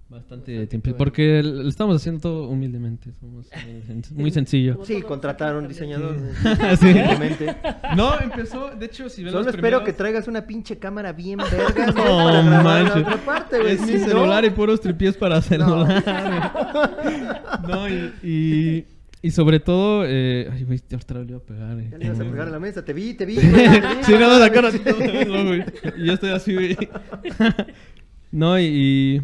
bastante 0.08 0.52
Bastante 0.52 0.66
tiempo. 0.66 0.96
Porque 0.96 1.42
lo 1.42 1.68
estamos 1.68 1.96
haciendo 1.96 2.20
todo 2.20 2.48
humildemente. 2.48 3.12
Somos 3.20 3.46
muy, 3.66 3.80
sen- 3.88 4.10
muy 4.12 4.30
sencillo. 4.30 4.78
Sí, 4.84 5.02
contratar 5.02 5.54
a 5.54 5.58
un 5.58 5.66
diseñador. 5.68 6.16
Sí. 6.80 6.86
Simplemente. 6.86 7.56
No, 7.96 8.18
empezó, 8.20 8.70
de 8.70 8.86
hecho, 8.86 9.08
si 9.08 9.22
ven 9.24 9.32
Solo 9.32 9.44
los 9.44 9.54
espero 9.54 9.78
primeros- 9.78 9.84
que 9.84 9.92
traigas 9.92 10.28
una 10.28 10.46
pinche 10.46 10.78
cámara 10.78 11.12
bien 11.12 11.38
verga 11.38 11.86
No 11.92 11.94
para 11.94 12.82
la 12.82 12.94
otra 12.94 13.16
parte, 13.24 13.58
güey. 13.60 13.72
Es 13.74 13.80
mi 13.86 13.94
no- 13.94 14.06
celular 14.06 14.44
y 14.44 14.50
puros 14.50 14.80
tripies 14.80 15.16
para 15.16 15.40
celular. 15.42 16.02
No, 17.68 17.88
y, 17.88 18.12
y, 18.22 18.84
y 19.22 19.30
sobre 19.30 19.58
todo, 19.60 20.04
eh, 20.06 20.48
ay, 20.52 20.64
güey, 20.64 20.80
ahorita 20.92 21.14
le 21.14 21.24
iba 21.30 21.38
a 21.38 21.40
pegar. 21.40 21.78
eh. 21.80 21.88
Ya 21.90 21.98
le 21.98 22.06
ibas 22.06 22.20
a 22.20 22.24
pegar 22.24 22.48
a 22.48 22.50
la 22.50 22.60
mesa. 22.60 22.84
Te 22.84 22.92
vi, 22.92 23.14
te 23.14 23.24
vi. 23.24 23.36
Sí, 23.38 24.12
no, 24.12 24.38
la 24.38 24.50
cara 24.50 24.70
no, 24.70 25.44
güey. 25.46 25.64
Y 25.96 26.06
yo 26.06 26.12
estoy 26.12 26.30
así, 26.30 26.54
güey. 26.54 26.76
No, 28.30 28.58
y, 28.58 28.64
y 28.64 29.22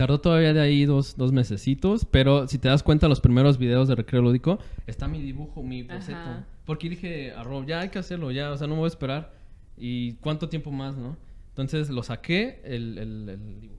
tardó 0.00 0.18
todavía 0.18 0.54
de 0.54 0.60
ahí 0.62 0.86
dos, 0.86 1.14
dos 1.18 1.30
mesecitos, 1.30 2.06
pero 2.06 2.48
si 2.48 2.56
te 2.56 2.68
das 2.68 2.82
cuenta, 2.82 3.06
los 3.06 3.20
primeros 3.20 3.58
videos 3.58 3.86
de 3.86 3.96
Recreo 3.96 4.22
Lúdico, 4.22 4.58
está 4.86 5.06
mi 5.08 5.20
dibujo, 5.20 5.62
mi 5.62 5.82
boceto. 5.82 6.16
Ajá. 6.18 6.46
Porque 6.64 6.88
dije, 6.88 7.32
a 7.34 7.42
Rob, 7.44 7.66
ya 7.66 7.80
hay 7.80 7.90
que 7.90 7.98
hacerlo, 7.98 8.30
ya, 8.30 8.50
o 8.50 8.56
sea, 8.56 8.66
no 8.66 8.76
me 8.76 8.78
voy 8.80 8.86
a 8.86 8.88
esperar. 8.88 9.34
¿Y 9.76 10.14
cuánto 10.14 10.48
tiempo 10.48 10.70
más, 10.70 10.96
no? 10.96 11.18
Entonces 11.50 11.90
lo 11.90 12.02
saqué, 12.02 12.62
el, 12.64 12.96
el, 12.96 13.28
el 13.28 13.60
dibujo. 13.60 13.76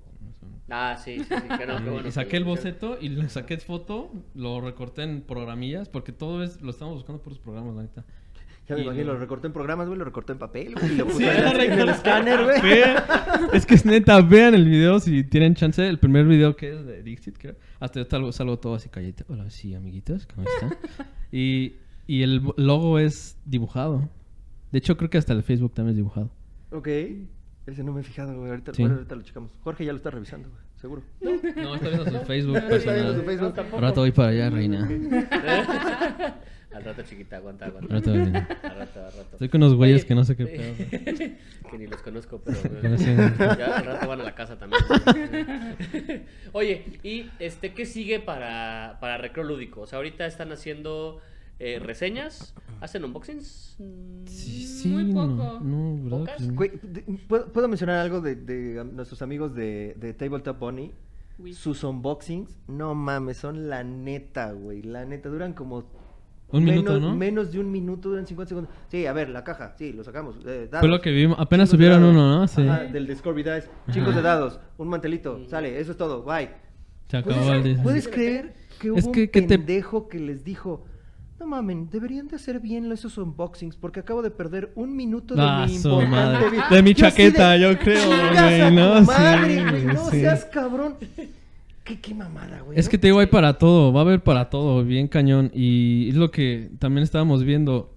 Ah, 0.70 0.96
sí, 1.04 1.18
sí, 1.18 1.26
sí. 1.28 1.58
que 1.58 1.66
no, 1.66 1.78
qué 1.78 1.84
Y- 1.86 1.90
bueno 1.90 2.08
y 2.08 2.12
saqué 2.12 2.38
el 2.38 2.44
lo 2.44 2.50
boceto 2.50 2.98
y 3.02 3.10
le 3.10 3.28
saqué 3.28 3.58
foto, 3.58 4.12
lo 4.36 4.62
recorté 4.62 5.02
en 5.02 5.22
programillas, 5.22 5.90
porque 5.90 6.12
todo 6.12 6.44
es, 6.44 6.62
lo 6.62 6.70
estamos 6.70 6.94
buscando 6.96 7.20
por 7.22 7.34
los 7.34 7.40
programas, 7.40 7.76
la 7.76 7.82
neta. 7.82 8.06
Ya 8.72 8.78
me 8.78 8.84
imagino, 8.84 9.14
lo- 9.14 9.20
recortó 9.20 9.48
en 9.48 9.54
programas, 9.54 9.88
güey, 9.88 10.00
lo 10.00 10.06
recortó 10.06 10.34
en 10.34 10.40
papel, 10.40 10.74
güey, 10.76 10.94
y 10.94 10.96
lo 10.98 11.06
puso 11.06 11.18
Sí, 11.20 11.24
en, 11.26 11.44
la- 11.44 11.54
lo 11.54 11.60
en 11.60 11.62
el 11.62 11.70
recortó. 11.78 11.92
escáner, 11.92 12.44
güey. 12.44 12.62
Ve, 12.62 12.84
es 13.54 13.66
que 13.66 13.76
es 13.76 13.86
neta, 13.86 14.22
vean 14.22 14.54
el 14.56 14.66
video 14.66 15.00
si 15.00 15.24
tienen 15.24 15.56
chance. 15.56 15.88
El 15.88 16.00
primer 16.00 16.26
video 16.26 16.56
que 16.56 16.72
es 16.74 16.86
de 16.86 17.04
Dixit, 17.04 17.38
creo. 17.38 17.56
Hasta 17.80 18.00
yo 18.02 18.06
salgo, 18.10 18.32
salgo 18.32 18.60
todo 18.60 18.76
así 18.76 18.90
callete. 18.90 19.24
Hola, 19.28 19.50
sí, 19.50 19.74
amiguitos, 19.76 20.28
¿cómo 20.28 20.48
están? 20.48 20.78
y, 21.32 21.76
y 22.08 22.24
el 22.24 22.42
logo 22.58 23.00
es 23.00 23.38
dibujado. 23.46 24.10
De 24.72 24.78
hecho, 24.80 24.96
creo 24.98 25.10
que 25.10 25.18
hasta 25.18 25.34
el 25.34 25.44
Facebook 25.44 25.74
también 25.74 25.92
es 25.92 25.98
dibujado. 25.98 26.30
Ok. 26.72 26.88
Ese 27.68 27.84
no 27.84 27.94
me 27.94 28.02
he 28.02 28.04
fijado, 28.04 28.36
güey. 28.38 28.50
Ahorita, 28.50 28.74
Sí. 28.74 28.82
bueno, 28.82 28.96
ahorita 28.96 29.16
lo 29.16 29.22
checamos. 29.22 29.52
Jorge 29.64 29.86
ya 29.86 29.92
lo 29.92 29.98
está 29.98 30.10
revisando, 30.10 30.50
güey. 30.50 30.62
Seguro. 30.82 31.04
No, 31.22 31.76
está 31.76 31.90
viendo 31.90 32.06
su 32.10 32.26
Facebook 32.26 32.58
Está 32.72 32.94
viendo 32.94 33.14
su 33.16 33.24
personal. 33.24 33.54
Facebook. 33.62 33.96
Voy 33.96 34.12
para 34.12 34.30
allá, 34.30 34.50
reina. 34.50 34.90
Al 36.74 36.84
rato, 36.86 37.02
chiquita, 37.04 37.38
aguanta, 37.38 37.66
aguanta. 37.66 37.96
Al 37.96 38.02
rato. 38.02 38.12
Al 38.14 38.76
rato, 38.78 39.00
al 39.00 39.12
rato. 39.12 39.28
Estoy 39.34 39.50
con 39.50 39.62
unos 39.62 39.76
güeyes 39.76 40.02
Oye, 40.02 40.08
que 40.08 40.16
no 40.16 40.24
sé 40.24 40.36
qué 40.38 40.46
pedo. 40.46 41.32
que 41.72 41.78
ni 41.78 41.88
los 41.88 42.02
conozco, 42.02 42.42
pero 42.44 42.62
Que 42.82 42.90
no 42.90 42.98
sé. 42.98 43.16
ya 43.16 43.78
al 43.78 43.86
rato 43.86 44.08
van 44.08 44.22
a 44.22 44.24
la 44.24 44.36
casa 44.36 44.58
también. 44.58 44.82
Oye, 46.54 47.00
y 47.04 47.30
este, 47.40 47.74
¿qué 47.74 47.86
sigue 47.86 48.20
para, 48.20 48.98
para 49.02 49.18
Recreo 49.18 49.44
Lúdico? 49.46 49.82
O 49.82 49.88
sea, 49.88 49.98
ahorita 49.98 50.26
están 50.26 50.52
haciendo 50.52 51.20
eh, 51.60 51.80
reseñas, 51.80 52.54
hacen 52.80 53.04
unboxings. 53.04 53.76
Mm, 53.80 54.26
Sí, 54.28 54.64
sí, 54.66 54.88
Muy 54.90 55.12
poco. 55.14 55.60
no, 55.62 56.24
de- 56.26 57.02
¿puedo, 57.28 57.52
puedo 57.52 57.68
mencionar 57.68 57.98
algo 58.00 58.22
de, 58.22 58.36
de, 58.36 58.84
nuestros 58.86 59.22
amigos 59.22 59.54
de, 59.54 59.96
de 60.00 60.14
Tabletop 60.14 60.58
Bunny? 60.60 60.92
Sus 61.54 61.84
unboxings, 61.84 62.60
no 62.68 62.94
mames, 62.94 63.38
son 63.38 63.68
la 63.68 63.84
neta, 63.84 64.52
güey. 64.52 64.84
La 64.84 65.06
neta, 65.06 65.28
duran 65.30 65.54
como. 65.54 65.86
Un 66.52 66.64
menos, 66.66 66.84
minuto, 66.84 67.00
¿no? 67.00 67.16
Menos 67.16 67.52
de 67.52 67.60
un 67.60 67.72
minuto, 67.72 68.10
duran 68.10 68.26
50 68.28 68.50
segundos. 68.50 68.74
Sí, 68.90 69.06
a 69.06 69.14
ver, 69.14 69.30
la 69.30 69.44
caja, 69.44 69.74
sí, 69.78 69.94
lo 69.94 70.04
sacamos. 70.04 70.36
eh, 70.46 70.68
dados, 70.72 70.80
Fue 70.82 70.90
lo 70.90 71.00
que 71.02 71.12
vimos. 71.12 71.38
Apenas 71.40 71.70
de 71.70 71.78
subieron 71.78 72.02
dados. 72.02 72.14
uno, 72.16 72.40
¿no? 72.40 72.48
Sí. 72.48 72.62
Ajá, 72.68 72.84
del 72.84 73.08
de 73.08 73.16
Dice. 73.16 73.70
Chicos 74.00 74.16
de 74.16 74.22
dados, 74.22 74.60
un 74.78 74.88
mantelito, 74.90 75.36
Ujú. 75.36 75.50
sale, 75.50 75.80
eso 75.80 75.92
es 75.92 75.98
todo, 75.98 76.24
bye. 76.24 76.50
Se 77.10 77.18
acabó 77.18 77.36
el 77.40 77.46
¿Puedes, 77.62 77.64
día. 77.76 77.84
puedes 77.84 78.08
creer 78.08 78.54
que 78.80 78.92
hubo 78.92 78.98
Es 78.98 79.08
que- 79.08 79.22
un 79.24 79.28
que 79.28 79.42
te- 79.42 79.48
pendejo 79.58 80.08
que 80.08 80.20
les 80.20 80.44
dijo, 80.44 80.86
no 81.40 81.48
mamen, 81.48 81.90
deberían 81.90 82.28
de 82.28 82.36
hacer 82.36 82.60
bien 82.60 82.92
esos 82.92 83.18
unboxings 83.18 83.76
porque 83.76 84.00
acabo 84.00 84.22
de 84.22 84.30
perder 84.32 84.72
un 84.76 84.96
minuto 84.96 85.34
de 85.36 85.42
Ah, 85.44 85.66
mi 85.68 85.76
importante 85.76 86.10
madre. 86.12 86.50
vida". 86.52 86.68
De 86.70 86.84
mi 86.84 86.94
Yo 86.94 87.08
así 87.08 87.18
chaqueta, 87.18 87.58
yo 87.58 87.78
creo, 87.80 88.02
"Chingas 88.04 88.60
güey, 88.60 88.76
¿no? 88.76 89.00
Sí, 89.00 89.06
madre, 89.08 89.70
güey, 89.70 89.86
no 89.86 90.10
sí. 90.12 90.20
seas 90.22 90.46
cabrón. 90.46 90.96
¿Qué, 91.92 92.00
qué 92.00 92.14
mamada, 92.14 92.62
güey. 92.62 92.80
Es 92.80 92.86
¿no? 92.86 92.92
que 92.92 92.98
te 92.98 93.08
digo, 93.08 93.20
hay 93.20 93.28
para 93.28 93.58
todo, 93.58 93.92
va 93.92 94.00
a 94.00 94.04
haber 94.04 94.24
para 94.24 94.50
todo, 94.50 94.84
bien 94.86 95.10
cañón. 95.10 95.52
Y 95.54 96.08
es 96.10 96.16
lo 96.16 96.32
que 96.32 96.72
también 96.80 97.04
estábamos 97.04 97.44
viendo. 97.44 97.94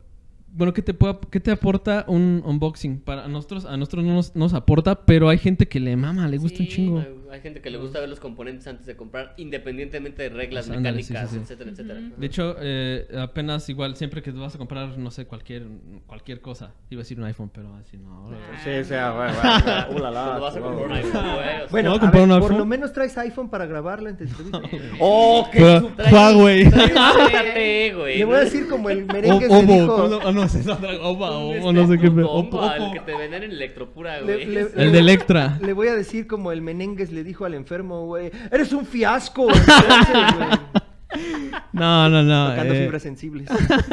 Bueno, 0.49 0.73
¿qué 0.73 0.83
te, 0.83 0.95
puede, 0.95 1.19
qué 1.31 1.39
te 1.39 1.53
aporta 1.53 2.05
un 2.09 2.43
unboxing? 2.45 2.99
Para 2.99 3.29
nosotros, 3.29 3.65
a 3.65 3.77
nosotros 3.77 4.05
no 4.05 4.15
nos, 4.15 4.35
nos 4.35 4.53
aporta, 4.53 5.05
pero 5.05 5.29
hay 5.29 5.39
gente 5.39 5.69
que 5.69 5.79
le 5.79 5.97
mama, 5.97 6.27
le 6.27 6.39
gusta 6.39 6.61
un 6.63 6.69
chingo. 6.69 7.05
Hay 7.35 7.41
gente 7.41 7.61
que 7.61 7.71
le 7.71 7.79
gusta 7.79 8.01
ver 8.01 8.09
los 8.09 8.21
componentes 8.21 8.67
antes 8.67 8.87
de 8.87 8.97
comprar, 8.97 9.35
independientemente 9.37 10.23
de 10.23 10.29
reglas 10.31 10.67
Pues 10.67 10.77
ándale, 10.77 11.03
sí, 11.03 11.13
mecánicas, 11.13 11.31
sí, 11.31 11.37
sí. 11.37 11.43
etcétera, 11.43 11.71
etcétera. 11.71 12.01
De 12.17 12.27
hecho, 12.27 12.57
eh, 12.61 13.07
apenas 13.19 13.69
igual, 13.69 13.97
siempre 13.97 14.23
que 14.23 14.31
vas 14.31 14.55
a 14.55 14.59
comprar, 14.59 14.97
no 14.99 15.11
sé, 15.11 15.27
cualquier, 15.27 15.65
cualquier 16.07 16.41
cosa. 16.41 16.73
Iba 16.91 17.01
a 17.01 17.03
decir 17.03 17.19
un 17.19 17.27
iPhone, 17.27 17.51
pero 17.53 17.75
así 17.77 17.97
no. 17.97 18.13
ahora- 18.15 18.37
Sí, 18.63 18.71
o 18.71 19.15
güey, 19.15 19.31
ulala, 19.97 20.25
Cuando 20.25 20.41
vas 20.41 20.57
a 20.57 20.61
por 20.61 20.69
comprar 20.75 20.87
un 20.87 20.93
iPhone, 20.97 21.23
güey, 21.35 21.35
o 21.65 21.69
Bueno, 21.71 21.71
¿Puedo 21.71 22.07
a 22.07 22.11
ver, 22.11 22.31
un 22.31 22.41
por 22.41 22.55
lo 22.57 22.65
menos 22.65 22.93
traes 22.93 23.19
iPhone 23.19 23.49
para 23.51 23.67
grabarla 23.67 24.11
en 24.11 24.17
entrevista. 24.17 24.61
¡Oh, 25.01 25.49
qué 25.53 25.83
Huawei. 26.13 26.65
Güey. 27.95 28.19
Le 28.19 28.25
voy 28.25 28.37
a 28.37 28.41
decir 28.41 28.69
como 28.69 28.91
el 28.91 29.05
O- 29.05 29.13
merengue 29.13 29.49
le 29.49 29.63
dijo... 29.67 29.97
¿cómo- 29.97 30.05
ah, 30.05 30.09
no, 30.09 30.19
Un 30.19 30.27
o 30.27 31.73
no 31.73 31.87
sé 31.89 31.99
qué. 31.99 32.07
este, 32.07 32.23
Opo, 32.23 32.65
El 32.73 32.93
que 32.93 33.01
te 33.01 33.17
venden 33.17 33.43
en 33.45 33.51
Electropura, 33.53 34.21
Le- 34.21 34.45
güey. 34.45 34.57
El 34.77 34.93
de 34.93 34.99
Electra. 34.99 35.59
Le 35.61 35.73
voy 35.73 35.89
a 35.89 35.95
decir 35.95 36.27
como 36.27 36.53
el 36.53 36.63
Menengues 36.63 37.13
le 37.13 37.24
dijo 37.25 37.45
al 37.45 37.55
enfermo, 37.55 38.07
güey, 38.07 38.31
eres 38.53 38.73
un 38.73 38.85
fiasco. 38.87 39.49
No, 41.73 42.09
no, 42.09 42.23
no. 42.23 42.51
Tocando 42.51 42.75
eh, 42.75 42.83
fibras 42.85 43.03
sensibles. 43.03 43.49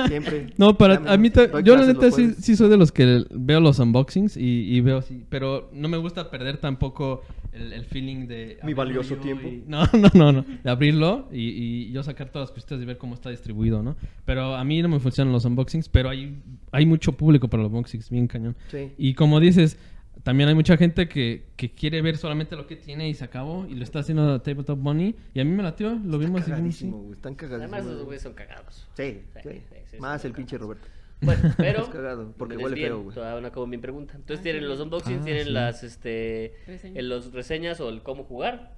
Siempre. 0.08 0.48
No, 0.58 0.78
para 0.78 0.96
a 1.12 1.18
mí 1.18 1.30
Doy 1.30 1.64
yo 1.64 1.76
la 1.76 1.86
neta 1.86 2.10
sí, 2.12 2.34
sí 2.40 2.56
soy 2.56 2.70
de 2.70 2.78
los 2.78 2.92
que 2.92 3.26
veo 3.32 3.60
los 3.60 3.80
unboxings 3.80 4.38
y, 4.38 4.76
y 4.76 4.82
veo 4.82 4.98
así, 5.00 5.24
pero 5.30 5.70
no 5.74 5.88
me 5.88 5.98
gusta 5.98 6.30
perder 6.32 6.58
tampoco 6.58 7.22
el, 7.54 7.74
el 7.74 7.86
feeling 7.86 8.28
de 8.28 8.58
Mi 8.64 8.74
valioso 8.74 9.18
tiempo. 9.18 9.48
y- 9.48 9.64
no, 9.68 9.84
no, 9.94 10.10
no, 10.14 10.32
no, 10.32 10.46
de 10.64 10.70
abrirlo 10.70 11.28
y, 11.32 11.50
y 11.88 11.92
yo 11.92 12.02
sacar 12.04 12.30
todas 12.30 12.50
las 12.50 12.54
cositas 12.56 12.82
y 12.82 12.86
ver 12.86 12.98
cómo 12.98 13.14
está 13.14 13.30
distribuido, 13.30 13.84
¿no? 13.84 13.96
Pero 14.26 14.56
a 14.56 14.64
mí 14.64 14.82
no 14.82 14.90
me 14.90 15.00
funcionan 15.00 15.32
los 15.34 15.46
unboxings, 15.46 15.90
pero 15.90 16.10
hay 16.10 16.38
hay 16.72 16.86
mucho 16.86 17.12
público 17.14 17.48
para 17.50 17.64
los 17.64 17.72
unboxings, 17.72 18.10
bien 18.10 18.28
cañón. 18.28 18.56
Sí. 18.72 18.92
Y 18.98 19.14
como 19.14 19.40
dices, 19.40 19.78
también 20.24 20.50
hay 20.50 20.56
mucha 20.56 20.78
gente 20.78 21.08
que, 21.10 21.46
que 21.56 21.72
quiere 21.72 22.02
ver 22.02 22.18
solamente 22.18 22.56
lo 22.56 22.68
que 22.68 22.76
tiene 22.76 23.10
y 23.10 23.14
se 23.14 23.24
acabó 23.26 23.66
y 23.68 23.76
lo 23.76 23.84
está 23.84 24.00
haciendo 24.00 24.40
Tabletop 24.42 24.78
Bunny 24.80 25.16
y 25.34 25.40
a 25.40 25.44
mí 25.46 25.52
me 25.52 25.64
latió, 25.64 26.00
lo 26.04 26.18
vimos 26.18 26.42
y 26.48 26.52
dijimos, 26.52 26.76
sí. 26.76 26.86
Cagadísimo, 26.86 26.98
güey. 27.00 27.12
Están 27.14 27.36
cagadísimos. 27.36 27.74
Además, 27.74 27.94
güey. 27.94 28.06
güeyes 28.06 28.22
son 28.24 28.34
cagados. 28.34 28.88
Sí, 28.96 29.22
Sí, 29.42 29.50
sí. 29.50 29.62
sí, 29.70 29.76
sí, 29.92 29.98
Más 30.00 30.24
el 30.26 30.34
pinche. 30.34 30.58
Roberto. 30.58 30.88
Bueno, 31.22 31.54
pero. 31.58 31.84
Es 31.84 31.90
cagado, 31.90 32.34
porque 32.38 32.58
huele 32.58 32.76
bien, 32.76 32.88
feo, 32.90 33.02
güey. 33.04 33.16
Todavía 33.16 33.42
no 33.42 33.48
acabo 33.48 33.68
mi 33.68 33.78
pregunta. 33.78 34.14
Entonces 34.16 34.42
tienen 34.44 34.68
los 34.68 34.80
unboxings, 34.80 35.22
Ah, 35.22 35.26
tienen 35.26 35.46
sí. 35.46 35.52
las 35.52 35.84
este 35.84 36.56
Reseñas. 36.66 36.98
en 36.98 37.10
los 37.10 37.32
reseñas 37.34 37.80
o 37.80 37.90
el 37.90 38.02
cómo 38.02 38.24
jugar. 38.24 38.76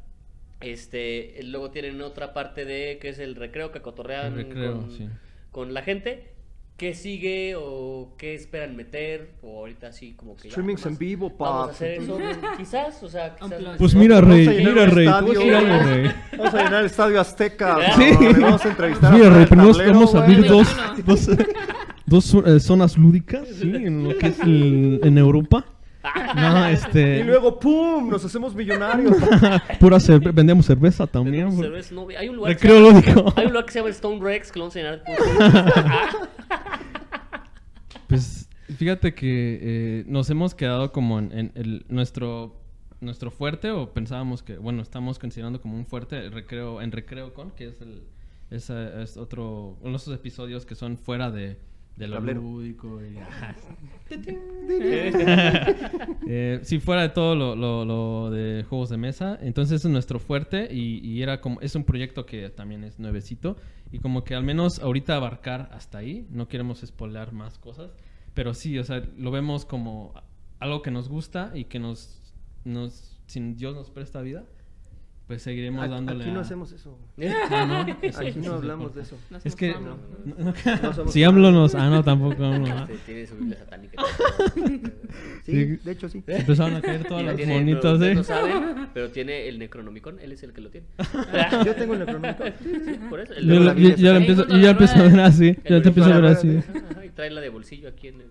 Este, 0.61 1.39
luego 1.43 1.71
tienen 1.71 2.01
otra 2.01 2.33
parte 2.33 2.63
de 2.65 2.97
que 3.01 3.09
es 3.09 3.19
el 3.19 3.35
recreo 3.35 3.71
que 3.71 3.81
cotorrean 3.81 4.27
El 4.39 4.45
recreo, 4.47 4.77
con, 4.79 4.91
sí. 4.91 5.09
con 5.51 5.73
la 5.73 5.81
gente. 5.83 6.32
¿Qué 6.77 6.95
sigue 6.95 7.53
o 7.55 8.15
qué 8.17 8.33
esperan 8.33 8.75
meter? 8.75 9.35
O 9.43 9.59
ahorita 9.59 9.91
sí 9.93 10.13
como 10.17 10.35
que 10.35 10.45
ya 10.49 10.51
Streamings 10.51 10.81
nomás 10.83 10.93
en 10.93 10.97
vivo, 11.07 11.31
Vamos 11.37 11.69
a 11.69 11.71
hacer 11.71 12.01
eso, 12.01 12.17
quizás, 12.57 13.03
o 13.03 13.09
sea, 13.09 13.35
quizás. 13.35 13.61
Pues 13.77 13.93
mira, 13.95 14.15
vamos 14.19 14.31
a 14.31 14.35
Rey, 14.35 14.47
llenar 14.47 14.73
mira, 14.73 14.85
Rey. 14.87 15.05
Vamos 15.05 16.53
a 16.55 16.63
llenar 16.63 16.79
el 16.81 16.85
estadio 16.87 17.21
Azteca. 17.21 17.77
Sí. 17.95 18.11
Vamos 18.41 18.65
a 18.65 18.69
entrevistar 18.69 19.13
Mira, 19.13 19.27
a 19.27 19.29
Rey, 19.29 19.45
Tablero, 19.45 19.93
vamos 19.93 20.15
a 20.15 20.23
abrir 20.23 20.47
dos, 20.47 20.67
dos, 21.05 21.29
dos 22.07 22.33
eh, 22.45 22.59
zonas 22.59 22.97
lúdicas, 22.97 23.47
¿sí? 23.49 23.69
En 23.75 24.03
lo 24.09 24.17
que 24.17 24.27
es 24.27 24.39
el- 24.39 24.99
en 25.03 25.17
Europa. 25.19 25.65
No, 26.35 26.65
este... 26.67 27.19
Y 27.19 27.23
luego, 27.23 27.57
¡pum! 27.59 28.09
Nos 28.09 28.25
hacemos 28.25 28.53
millonarios. 28.53 29.15
Pura 29.79 29.97
cerve- 29.99 30.33
vendemos 30.33 30.65
cerveza 30.65 31.07
también. 31.07 31.35
Tenemos 31.35 31.55
bro. 31.59 31.67
cerveza, 31.67 31.95
no, 31.95 32.07
hay 32.17 32.27
un 32.27 32.35
lugar 32.35 32.57
que 32.57 32.67
se 32.67 32.73
llama-. 32.81 33.33
Hay 33.37 33.45
un 33.45 33.51
lugar 33.53 33.65
que 33.65 33.71
se 33.71 33.79
llama 33.79 33.89
Stone 33.91 34.19
Rex 34.21 34.51
que 34.51 34.59
lo 34.59 34.65
vamos 34.65 34.75
a 34.75 34.79
llenar 34.79 35.03
Pues 38.13 38.47
fíjate 38.77 39.13
que 39.15 39.59
eh, 39.61 40.03
nos 40.07 40.29
hemos 40.29 40.53
quedado 40.55 40.91
como 40.91 41.19
en, 41.19 41.51
el- 41.55 41.85
nuestro 41.89 42.59
nuestro 43.01 43.31
fuerte 43.31 43.69
o 43.71 43.91
pensábamos 43.93 44.43
que 44.43 44.57
bueno 44.57 44.81
estamos 44.81 45.19
considerando 45.19 45.59
como 45.59 45.75
un 45.75 45.85
fuerte 45.85 46.29
recreo 46.29 46.81
en 46.81 46.91
recreo 46.91 47.33
con 47.33 47.51
que 47.51 47.67
es 47.67 47.81
el 47.81 48.03
es, 48.49 48.69
eh, 48.69 49.01
es 49.03 49.17
otro 49.17 49.77
uno 49.81 49.89
de 49.91 49.97
esos 49.97 50.15
episodios 50.15 50.65
que 50.65 50.75
son 50.75 50.97
fuera 50.97 51.29
de 51.29 51.57
de 51.95 52.07
lo 52.07 52.15
Tablero. 52.15 52.41
lúdico 52.41 52.99
y 53.03 53.15
Eh, 56.27 56.59
sí, 56.63 56.79
fuera 56.79 57.01
de 57.03 57.09
todo 57.09 57.35
lo, 57.35 57.55
lo- 57.55 57.85
lo 57.85 58.31
de 58.31 58.63
juegos 58.63 58.89
de 58.89 58.97
mesa. 58.97 59.37
Entonces 59.41 59.83
es 59.85 59.91
nuestro 59.91 60.19
fuerte 60.19 60.67
y, 60.73 60.99
y 61.07 61.21
era 61.21 61.41
como, 61.41 61.59
es 61.61 61.75
un 61.75 61.83
proyecto 61.83 62.25
que 62.25 62.49
también 62.49 62.83
es 62.83 62.99
nuevecito. 62.99 63.57
Y 63.91 63.99
como 63.99 64.23
que 64.23 64.35
al 64.35 64.43
menos 64.43 64.79
ahorita 64.79 65.15
abarcar 65.15 65.69
hasta 65.73 65.97
ahí. 65.99 66.27
No 66.31 66.47
queremos 66.47 66.81
spoiler 66.85 67.31
más 67.31 67.57
cosas. 67.59 67.91
Pero 68.33 68.53
sí, 68.53 68.77
o 68.79 68.83
sea, 68.83 69.03
lo 69.17 69.31
vemos 69.31 69.65
como 69.65 70.13
algo 70.59 70.81
que 70.81 70.91
nos 70.91 71.09
gusta 71.09 71.51
y 71.53 71.65
que 71.65 71.79
nos, 71.79 72.33
nos 72.65 73.19
si 73.27 73.39
Dios 73.53 73.75
nos 73.75 73.89
presta 73.89 74.21
vida, 74.21 74.45
pues 75.33 75.41
seguiremos 75.43 75.83
Aquí, 75.83 75.91
dándole 75.93 76.23
aquí 76.23 76.31
no 76.31 76.39
a- 76.39 76.41
hacemos 76.43 76.71
eso. 76.71 76.97
Ah, 77.49 77.65
¿no? 77.85 78.09
Aquí 78.19 78.39
no 78.39 78.53
hablamos 78.53 78.93
de 78.93 79.01
eso. 79.01 79.17
No 79.31 79.39
Es 79.43 79.55
que... 79.55 79.73
No- 79.73 79.97
no- 80.25 80.53
No 81.05 81.07
si 81.07 81.23
AMLO 81.23 81.51
nos... 81.51 81.73
Ah, 81.75 81.89
no, 81.89 82.03
tampoco 82.03 82.43
AMLO. 82.45 82.71
¿ah? 82.71 82.87
Tiene 83.05 83.25
su 83.25 83.35
Biblia 83.35 83.57
satánica. 83.57 84.03
Sí, 85.43 85.53
de 85.83 85.91
hecho 85.91 86.07
sí. 86.07 86.23
Empezaron 86.25 86.75
a 86.77 86.81
caer 86.81 87.03
todas 87.05 87.23
las 87.25 87.33
ustedes 87.35 88.01
¿eh? 88.01 88.15
no 88.15 88.23
saben, 88.23 88.87
pero 88.93 89.11
tiene 89.11 89.49
el 89.49 89.59
Necronomicon, 89.59 90.17
él 90.21 90.31
es 90.31 90.41
el 90.43 90.53
que 90.53 90.61
lo 90.61 90.69
tiene. 90.69 90.87
Yo 91.65 91.75
tengo 91.75 91.93
el 91.93 91.99
Necronomicon. 91.99 92.53
Sí, 92.63 92.73
sí, 92.85 92.99
por 93.09 93.19
eso. 93.19 93.33
El 93.33 93.45
Yo, 93.47 93.59
la 93.59 93.73
ya 93.75 94.15
empiezo, 94.15 94.47
yo 94.47 94.57
ya 94.57 94.69
empiezo 94.71 94.95
a 94.99 95.03
ver 95.03 95.19
así. 95.19 95.57
Ya 95.69 95.81
te 95.81 95.89
empiezo 95.89 96.13
a 96.13 96.19
ver 96.19 96.25
así. 96.31 96.59
Y 97.05 97.09
trae 97.09 97.29
la 97.29 97.41
de 97.41 97.49
bolsillo 97.49 97.89
aquí 97.89 98.07
en 98.07 98.21
el. 98.21 98.27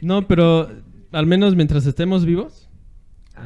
No, 0.00 0.26
pero 0.28 0.70
al 1.10 1.26
menos 1.26 1.56
mientras 1.56 1.86
estemos 1.86 2.24
vivos. 2.24 2.68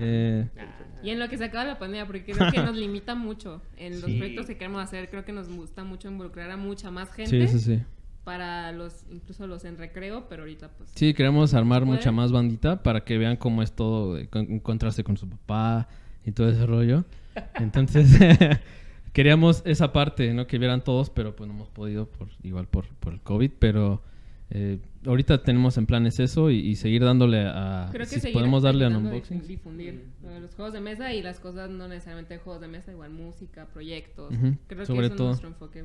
eh, 0.00 0.46
Ah, 0.58 0.75
Y 1.06 1.10
en 1.10 1.20
lo 1.20 1.28
que 1.28 1.38
se 1.38 1.44
acaba 1.44 1.64
la 1.64 1.78
pandemia, 1.78 2.04
porque 2.04 2.24
creo 2.24 2.50
que 2.50 2.60
nos 2.60 2.74
limita 2.76 3.14
mucho 3.14 3.62
en 3.76 3.92
los 4.00 4.10
Sí. 4.10 4.16
proyectos 4.18 4.46
que 4.46 4.56
queremos 4.56 4.82
hacer. 4.82 5.08
Creo 5.08 5.24
que 5.24 5.32
nos 5.32 5.48
gusta 5.48 5.84
mucho 5.84 6.08
involucrar 6.08 6.50
a 6.50 6.56
mucha 6.56 6.90
más 6.90 7.12
gente 7.12 7.46
sí, 7.46 7.58
sí, 7.58 7.76
sí. 7.76 7.82
para 8.24 8.72
los, 8.72 9.06
incluso 9.10 9.46
los 9.46 9.64
en 9.64 9.78
recreo, 9.78 10.26
pero 10.28 10.42
ahorita 10.42 10.68
pues. 10.76 10.90
Sí, 10.96 11.14
queremos 11.14 11.54
armar 11.54 11.84
mucha 11.84 12.10
más 12.10 12.32
bandita 12.32 12.82
para 12.82 13.04
que 13.04 13.18
vean 13.18 13.36
cómo 13.36 13.62
es 13.62 13.70
todo, 13.70 14.18
encontrarse 14.18 15.04
con 15.04 15.16
su 15.16 15.28
papá 15.28 15.86
y 16.24 16.32
todo 16.32 16.48
ese 16.48 16.66
rollo. 16.66 17.04
Entonces, 17.54 18.18
queríamos 19.12 19.62
esa 19.64 19.92
parte, 19.92 20.34
¿no? 20.34 20.48
Que 20.48 20.58
vieran 20.58 20.82
todos, 20.82 21.08
pero 21.10 21.36
pues 21.36 21.46
no 21.46 21.54
hemos 21.54 21.68
podido, 21.68 22.06
por, 22.06 22.28
igual 22.42 22.66
por, 22.66 22.88
por 22.96 23.12
el 23.12 23.20
COVID, 23.20 23.52
pero 23.60 24.02
eh, 24.50 24.80
ahorita 25.06 25.42
tenemos 25.42 25.76
en 25.78 25.86
planes 25.86 26.18
eso 26.20 26.50
y, 26.50 26.58
y 26.58 26.76
seguir 26.76 27.02
dándole 27.04 27.46
a... 27.46 27.88
Creo 27.92 28.06
que 28.06 28.20
si 28.20 28.32
podemos 28.32 28.62
darle 28.62 28.84
a 28.84 28.88
unboxings. 28.88 29.46
difundir 29.46 30.04
los 30.40 30.54
juegos 30.54 30.72
de 30.74 30.80
mesa 30.80 31.12
y 31.14 31.22
las 31.22 31.40
cosas 31.40 31.70
no 31.70 31.88
necesariamente 31.88 32.38
juegos 32.38 32.60
de 32.60 32.68
mesa, 32.68 32.92
igual 32.92 33.10
música, 33.10 33.66
proyectos. 33.66 34.34
Creo 34.66 34.86
sobre 34.86 35.08
que 35.08 35.14
eso 35.14 35.16
todo. 35.16 35.26
es 35.28 35.42
nuestro 35.42 35.48
enfoque 35.48 35.84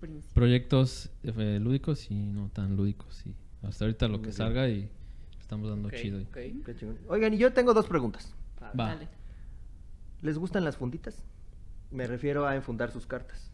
principal. 0.00 0.34
Proyectos 0.34 1.10
eh, 1.22 1.58
lúdicos 1.60 2.10
y 2.10 2.14
no 2.14 2.48
tan 2.50 2.76
lúdicos. 2.76 3.24
Y 3.26 3.34
hasta 3.66 3.84
ahorita 3.84 4.06
lo 4.08 4.14
Muy 4.18 4.20
que 4.20 4.26
bien. 4.28 4.36
salga 4.36 4.68
y 4.68 4.88
estamos 5.40 5.68
dando 5.70 5.90
chido. 5.90 6.20
Oigan, 7.08 7.34
y 7.34 7.38
yo 7.38 7.52
tengo 7.52 7.72
dos 7.74 7.86
preguntas. 7.86 8.34
Va. 8.62 8.70
Dale. 8.88 9.08
¿Les 10.22 10.38
gustan 10.38 10.64
las 10.64 10.76
funditas? 10.76 11.22
Me 11.90 12.06
refiero 12.06 12.46
a 12.46 12.56
enfundar 12.56 12.90
sus 12.90 13.06
cartas. 13.06 13.50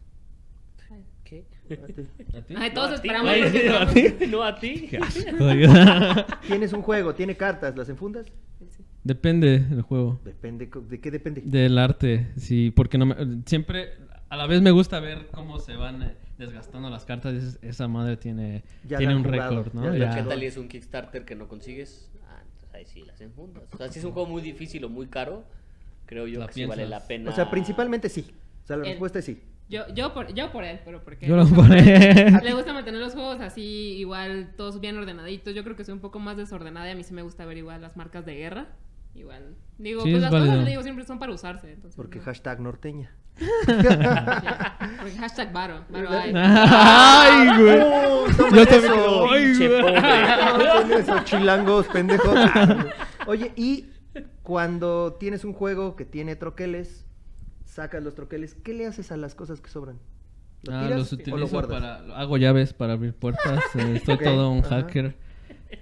¿Qué? 1.23 1.45
A 1.71 1.85
ti. 1.87 1.93
¿A 2.37 2.41
ti? 2.41 2.53
Ay, 2.57 2.73
todos 2.73 2.89
No, 2.91 2.95
a 2.97 3.01
ti, 3.01 3.07
esperamos. 3.07 3.81
¿A 3.89 3.93
ti? 3.93 4.25
No 4.27 4.43
a 4.43 4.59
ti. 4.59 4.87
Qué 4.89 4.97
asco, 4.97 5.21
oiga. 5.45 6.27
Tienes 6.47 6.73
un 6.73 6.81
juego, 6.81 7.15
tiene 7.15 7.35
cartas, 7.37 7.75
¿las 7.77 7.89
enfundas? 7.89 8.27
Depende 9.03 9.59
del 9.59 9.81
juego. 9.81 10.19
Depende, 10.23 10.69
¿de 10.89 10.99
qué 11.01 11.11
depende? 11.11 11.41
Del 11.43 11.77
arte, 11.77 12.27
sí, 12.37 12.71
porque 12.71 12.97
no 12.97 13.05
me, 13.07 13.15
siempre 13.45 13.93
a 14.29 14.37
la 14.37 14.47
vez 14.47 14.61
me 14.61 14.71
gusta 14.71 14.99
ver 14.99 15.27
cómo 15.31 15.59
se 15.59 15.75
van 15.75 16.01
eh, 16.03 16.15
desgastando 16.37 16.89
las 16.89 17.03
cartas. 17.05 17.33
Es- 17.33 17.59
esa 17.61 17.87
madre 17.87 18.15
tiene, 18.17 18.63
Ya 18.87 18.97
tiene 18.97 19.15
un 19.15 19.23
récord, 19.23 19.73
¿no? 19.73 19.95
ya 19.95 20.11
han 20.13 20.23
¿qué 20.23 20.29
tal 20.29 20.41
y 20.43 20.45
es 20.45 20.57
un 20.57 20.67
Kickstarter 20.69 21.25
que 21.25 21.35
no 21.35 21.47
consigues? 21.49 22.09
Ah, 22.29 22.41
entonces 22.45 22.73
ahí 22.73 22.85
sí 22.85 23.01
las 23.05 23.19
enfundas. 23.21 23.63
O 23.73 23.77
sea, 23.77 23.89
si 23.89 23.99
es 23.99 24.05
un 24.05 24.11
juego 24.13 24.27
muy 24.29 24.41
difícil 24.41 24.83
o 24.85 24.89
muy 24.89 25.07
caro, 25.07 25.43
creo 26.05 26.25
yo 26.27 26.39
La 26.39 26.47
que 26.47 26.53
sí 26.53 26.65
vale 26.65 26.87
la 26.87 27.05
pena. 27.05 27.29
O 27.29 27.33
sea, 27.35 27.49
principalmente 27.51 28.07
sí. 28.09 28.25
O 28.63 28.67
sea, 28.67 28.77
la 28.77 28.83
El- 28.85 28.89
respuesta 28.91 29.19
es 29.19 29.25
sí. 29.25 29.41
Yo, 29.73 29.87
yo, 29.95 30.13
por, 30.13 30.31
yo 30.33 30.51
por 30.51 30.63
él, 30.63 30.79
pero 30.85 31.03
porque 31.03 31.25
Yo 31.27 31.35
lo 31.35 31.47
pone. 31.47 31.81
le 32.43 32.53
gusta 32.53 32.73
mantener 32.73 33.01
los 33.01 33.13
juegos 33.13 33.41
así, 33.41 33.95
igual 33.97 34.53
todos 34.55 34.79
bien 34.79 34.97
ordenaditos. 34.97 35.55
Yo 35.55 35.63
creo 35.63 35.75
que 35.75 35.83
soy 35.83 35.93
un 35.95 35.99
poco 35.99 36.19
más 36.19 36.37
desordenada 36.37 36.87
y 36.87 36.91
a 36.91 36.95
mí 36.95 37.03
sí 37.03 37.13
me 37.13 37.23
gusta 37.23 37.43
ver 37.45 37.57
igual 37.57 37.81
las 37.81 37.97
marcas 37.97 38.23
de 38.25 38.35
guerra. 38.35 38.67
Igual. 39.15 39.55
Digo, 39.79 40.01
Sí, 40.03 40.11
pues 40.11 40.15
es 40.17 40.21
las 40.21 40.31
válido. 40.31 40.51
cosas 40.53 40.67
digo, 40.67 40.83
siempre 40.83 41.05
son 41.05 41.17
para 41.19 41.31
usarse. 41.33 41.71
Entonces, 41.73 41.95
Porque 41.95 42.19
no. 42.19 42.25
hashtag 42.25 42.59
norteña. 42.59 43.11
Sí, 43.35 43.45
Porque 43.65 45.17
hashtag 45.17 45.51
varo. 45.51 45.85
varo 45.89 46.09
hay. 46.09 46.33
Ay, 46.35 47.61
güey. 47.63 47.79
¡Oh, 47.81 48.25
Yo 48.27 48.65
también. 48.67 48.93
eso! 48.93 49.27
Ay, 49.31 49.57
güey. 49.57 49.81
No, 50.89 50.95
esos 50.97 51.23
chilangos, 51.25 51.87
pendejos. 51.87 52.35
Ah, 52.35 52.85
Oye, 53.27 53.51
y 53.55 53.85
cuando 54.43 55.13
tienes 55.19 55.43
un 55.45 55.53
juego 55.53 55.95
que 55.95 56.05
tiene 56.05 56.35
troqueles, 56.35 57.02
sacas 57.73 58.03
los 58.03 58.15
troqueles, 58.15 58.55
¿qué 58.55 58.73
le 58.73 58.85
haces 58.85 59.11
a 59.11 59.17
las 59.17 59.35
cosas 59.35 59.59
que 59.61 59.69
sobran? 59.69 59.97
¿Lo 60.63 60.73
Ah, 60.73 60.89
los 60.89 61.11
o 61.11 61.15
lo 61.37 61.45
utilizo 61.45 61.67
para. 61.67 61.95
Hago 62.15 62.37
llaves 62.37 62.73
para 62.73 62.93
abrir 62.93 63.13
puertas. 63.13 63.63
eh, 63.75 63.93
Estoy 63.95 64.17
todo 64.17 64.49
un 64.49 64.59
ajá. 64.59 64.81
hacker. 64.81 65.15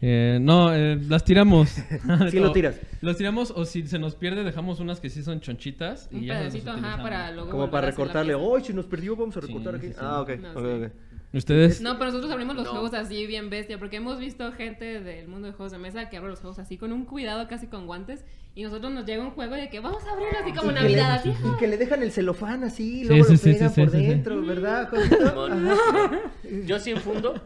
Eh, 0.02 0.40
no, 0.42 0.74
eh, 0.74 0.96
las 1.08 1.24
tiramos. 1.24 1.70
Sí 2.32 2.40
lo 2.40 2.52
tiras. 2.52 2.80
Los 3.02 3.18
tiramos 3.18 3.52
o 3.52 3.66
si 3.66 3.86
se 3.88 4.00
nos 4.00 4.16
pierde 4.16 4.44
dejamos 4.44 4.80
unas 4.80 5.00
que 5.00 5.10
sí 5.10 5.22
son 5.22 5.40
chonchitas. 5.40 6.08
Y 6.12 6.16
Un 6.16 6.24
ya 6.24 6.34
las 6.34 6.54
pedacito, 6.54 6.72
ajá, 6.72 7.04
para 7.04 7.32
luego. 7.32 7.52
Como 7.52 7.70
para 7.70 7.88
recortarle. 7.88 8.34
¡Ay, 8.34 8.64
si 8.64 8.74
nos 8.74 8.88
perdió, 8.88 9.16
vamos 9.16 9.38
a 9.38 9.42
Sí, 9.42 9.48
recortar 9.48 9.76
aquí! 9.76 9.88
sí, 9.88 9.94
sí. 9.94 10.00
Ah, 10.02 10.22
ok. 10.22 10.30
No, 10.40 10.52
ok, 10.54 10.56
sí. 10.90 11.11
¿Ustedes? 11.34 11.80
No, 11.82 11.94
pero 11.98 12.08
nosotros 12.08 12.30
abrimos 12.32 12.56
los 12.56 12.66
No. 12.66 12.72
juegos 12.72 12.94
así 12.94 13.26
bien 13.26 13.50
bestia, 13.50 13.78
porque 13.80 13.98
hemos 13.98 14.20
visto 14.20 14.52
gente 14.52 15.00
del 15.00 15.28
mundo 15.30 15.48
de 15.48 15.54
juegos 15.54 15.72
de 15.72 15.78
mesa 15.78 16.10
que 16.10 16.18
abre 16.18 16.30
los 16.30 16.40
juegos 16.42 16.60
así 16.60 16.78
con 16.78 16.92
un 16.92 17.06
cuidado 17.06 17.48
casi 17.48 17.68
con 17.68 17.86
guantes 17.88 18.26
y 18.54 18.64
nosotros 18.64 18.92
nos 18.92 19.06
llega 19.06 19.24
un 19.24 19.32
juego 19.32 19.56
de 19.56 19.70
que 19.70 19.80
vamos 19.80 20.04
a 20.06 20.12
abrirlo 20.12 20.40
así 20.44 20.52
como 20.52 20.72
Y 20.72 20.74
Navidad, 20.74 21.22
le- 21.24 21.32
así. 21.32 21.40
Y 21.54 21.58
que 21.58 21.68
le 21.68 21.78
dejan 21.78 22.04
el 22.04 22.12
celofán 22.12 22.66
así, 22.66 23.04
Sí, 23.04 23.08
luego 23.08 23.24
sí, 23.24 23.32
lo 23.32 23.38
sí, 23.38 23.54
pegan 23.54 23.70
sí, 23.74 23.82
por 23.82 23.92
sí, 23.92 23.98
sí. 24.00 24.06
dentro, 24.08 24.42
¿verdad. 24.46 24.90
Ajá. 24.94 26.20
Yo 26.66 26.80
sí 26.80 26.92
enfundo. 26.92 27.42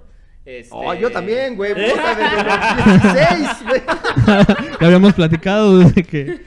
Este... 0.46 0.70
Oh, 0.76 0.94
yo 0.94 1.12
también, 1.12 1.56
güey. 1.56 1.74
Puta, 1.74 2.16
desde 2.16 2.44
los 2.44 3.04
16, 3.14 3.64
güey. 3.68 3.82
ya 4.82 4.88
habíamos 4.88 5.14
platicado 5.14 5.80
de 5.80 6.04
que. 6.04 6.40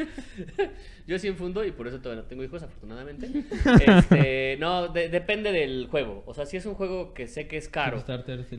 Yo 1.09 1.19
sí 1.19 1.27
enfundo 1.27 1.65
y 1.65 1.73
por 1.73 1.89
eso 1.89 1.99
todavía 2.01 2.23
no 2.23 2.29
tengo 2.29 2.45
hijos, 2.45 2.63
afortunadamente. 2.63 3.29
Este, 3.81 4.57
no, 4.61 4.89
de- 4.89 5.09
depende 5.09 5.51
del 5.53 5.87
juego. 5.91 6.23
O 6.27 6.35
sea, 6.35 6.45
si 6.47 6.57
es 6.59 6.67
un 6.67 6.75
juego 6.75 7.15
que 7.15 7.27
sé 7.27 7.49
que 7.49 7.57
es 7.57 7.69
caro 7.69 7.97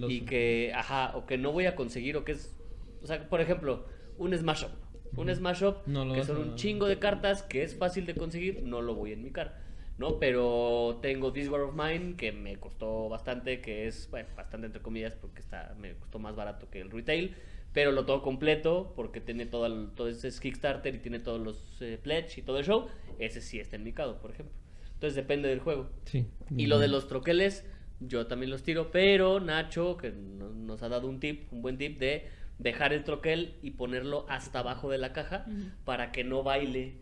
y 0.09 0.21
que, 0.21 0.71
ajá, 0.75 1.15
o 1.15 1.25
que 1.25 1.37
no 1.37 1.51
voy 1.51 1.67
a 1.67 1.75
conseguir 1.75 2.17
o 2.17 2.25
que 2.25 2.31
es, 2.33 2.57
o 3.03 3.07
sea, 3.07 3.29
por 3.29 3.39
ejemplo, 3.39 3.85
un 4.17 4.35
Smash 4.35 4.63
Up. 4.65 4.71
Un 5.15 5.33
Smash 5.33 5.63
Up 5.63 5.77
No 5.85 6.13
que 6.13 6.23
son 6.23 6.37
un 6.37 6.55
chingo 6.55 6.87
de 6.87 6.97
cartas 6.99 7.43
que 7.43 7.63
es 7.63 7.75
fácil 7.77 8.05
de 8.05 8.15
conseguir, 8.15 8.63
no 8.63 8.81
lo 8.81 8.95
voy 8.95 9.11
a 9.11 9.13
enmicar. 9.13 9.69
¿no? 9.99 10.17
Pero 10.17 10.97
tengo 11.01 11.33
This 11.33 11.49
War 11.49 11.61
of 11.61 11.75
Mine 11.75 12.15
que 12.15 12.31
me 12.31 12.55
costó 12.57 13.09
bastante, 13.09 13.59
que 13.59 13.85
es, 13.85 14.07
bueno, 14.09 14.29
bastante 14.35 14.65
entre 14.67 14.81
comillas 14.81 15.13
porque 15.13 15.41
está, 15.41 15.75
me 15.77 15.93
costó 15.95 16.19
más 16.19 16.35
barato 16.37 16.69
que 16.69 16.79
el 16.79 16.89
retail, 16.89 17.35
pero 17.73 17.91
lo 17.91 18.05
todo 18.05 18.21
completo 18.21 18.93
porque 18.95 19.21
tiene 19.21 19.45
todo, 19.45 19.65
el- 19.65 19.89
todo 19.95 20.07
ese 20.07 20.27
es 20.27 20.39
Kickstarter 20.39 20.95
y 20.95 20.99
tiene 20.99 21.19
todos 21.19 21.39
los 21.41 21.81
eh, 21.81 21.99
pledge 22.01 22.39
y 22.39 22.41
todo 22.43 22.59
el 22.59 22.65
show, 22.65 22.87
ese 23.19 23.41
sí 23.41 23.59
está 23.59 23.75
enmicado, 23.75 24.19
por 24.19 24.31
ejemplo. 24.31 24.55
Entonces 24.93 25.15
depende 25.15 25.47
del 25.49 25.59
juego. 25.59 25.89
Sí. 26.05 26.27
Y 26.57 26.67
lo 26.67 26.79
de 26.79 26.87
los 26.89 27.07
troqueles, 27.07 27.65
yo 27.99 28.27
también 28.27 28.49
los 28.49 28.63
tiro, 28.63 28.91
pero 28.91 29.39
Nacho, 29.39 29.95
que 29.97 30.11
no- 30.11 30.49
nos 30.49 30.83
ha 30.83 30.89
dado 30.89 31.07
un 31.07 31.19
tip, 31.19 31.51
un 31.53 31.61
buen 31.61 31.77
tip 31.77 31.99
de 31.99 32.27
dejar 32.57 32.91
el 32.91 33.03
troquel 33.05 33.55
y 33.61 33.71
ponerlo 33.71 34.25
hasta 34.27 34.59
abajo 34.59 34.89
de 34.89 34.97
la 34.97 35.13
caja 35.13 35.45
para 35.85 36.11
que 36.11 36.23
no 36.25 36.43
baile 36.43 36.97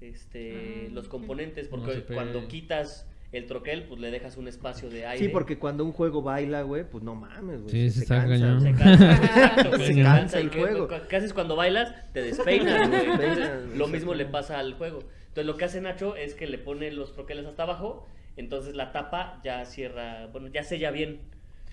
este, 0.00 0.86
Ah, 0.88 0.90
los 0.92 1.08
componentes, 1.08 1.68
porque 1.68 2.02
cuando 2.14 2.48
quitas 2.48 3.08
el 3.32 3.46
troquel, 3.46 3.84
pues 3.84 3.98
le 3.98 4.10
dejas 4.10 4.36
un 4.36 4.46
espacio 4.46 4.90
de 4.90 5.06
aire. 5.06 5.24
Sí, 5.24 5.30
porque 5.30 5.58
cuando 5.58 5.84
un 5.84 5.92
juego 5.92 6.20
baila, 6.20 6.62
güey, 6.62 6.84
pues 6.88 7.02
no 7.02 7.14
mames, 7.14 7.62
güey. 7.62 7.70
Sí, 7.70 7.90
se, 7.90 8.02
está 8.02 8.26
cansa, 8.26 8.28
cañón. 8.28 8.60
Se 8.60 8.74
cansa, 8.74 9.12
exacto, 9.24 9.68
güey, 9.70 9.80
Se 9.80 9.94
se 9.94 10.02
cansa 10.02 10.18
cansa. 10.18 10.40
¿Y 10.40 10.42
el 10.42 10.50
juego. 10.50 10.88
¿Qué 11.08 11.16
haces 11.16 11.32
cuando 11.32 11.56
bailas? 11.56 12.12
Te 12.12 12.22
despeinas, 12.22 12.88
güey. 12.90 13.06
Entonces, 13.06 13.76
lo 13.76 13.88
mismo 13.88 14.12
le 14.12 14.26
pasa 14.26 14.58
al 14.58 14.74
juego. 14.74 14.98
Entonces, 15.28 15.46
lo 15.46 15.56
que 15.56 15.64
hace 15.64 15.80
Nacho 15.80 16.14
es 16.14 16.34
que 16.34 16.46
le 16.46 16.58
pone 16.58 16.90
los 16.92 17.14
troqueles 17.14 17.46
hasta 17.46 17.62
abajo, 17.62 18.06
entonces 18.36 18.74
la 18.76 18.92
tapa 18.92 19.40
ya 19.42 19.64
cierra, 19.64 20.26
bueno, 20.26 20.48
ya 20.48 20.62
sella 20.62 20.90
bien, 20.90 21.20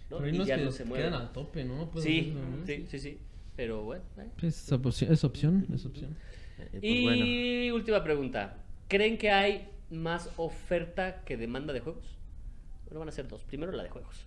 ¿no? 0.09 0.19
Pero 0.19 0.29
Y 0.29 0.45
ya 0.45 0.55
que 0.55 0.63
no 0.63 0.71
se 0.71 0.85
mueve. 0.85 1.03
quedan 1.03 1.21
al 1.21 1.33
tope, 1.33 1.65
¿no? 1.65 1.91
Sí, 1.97 2.37
sí, 2.65 2.85
sí, 2.87 2.99
sí. 2.99 3.19
Pero 3.57 3.83
bueno. 3.83 4.03
¿eh? 4.17 4.27
Pues, 4.39 4.63
es, 4.63 4.71
opción, 4.71 5.11
es 5.11 5.23
opción, 5.25 5.67
es 5.73 5.85
opción. 5.85 6.15
Eh, 6.57 6.67
pues 6.71 6.83
y 6.83 7.03
bueno. 7.03 7.75
última 7.75 8.01
pregunta. 8.01 8.55
¿Creen 8.87 9.17
que 9.17 9.29
hay 9.29 9.67
más 9.91 10.29
oferta 10.37 11.21
que 11.23 11.37
demanda 11.37 11.73
de 11.73 11.79
juegos? 11.79 12.17
Bueno, 12.85 12.99
van 12.99 13.09
a 13.09 13.11
ser 13.11 13.27
dos. 13.27 13.43
Primero 13.43 13.71
la 13.71 13.83
de 13.83 13.89
juegos. 13.89 14.25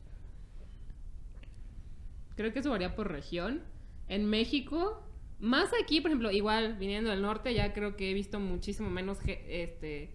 Creo 2.37 2.53
que 2.53 2.61
eso 2.61 2.71
varía 2.71 2.95
por 2.95 3.11
región. 3.11 3.61
En 4.09 4.27
México, 4.27 5.03
más 5.39 5.71
aquí, 5.83 6.01
por 6.01 6.11
ejemplo, 6.11 6.31
igual 6.31 6.77
viniendo 6.79 7.11
del 7.11 7.23
norte, 7.23 7.55
ya 7.55 7.73
creo 7.73 7.97
que 7.97 8.11
he 8.11 8.15
visto 8.15 8.41
muchísimo 8.41 8.89
menos 8.91 9.19
este, 9.27 10.15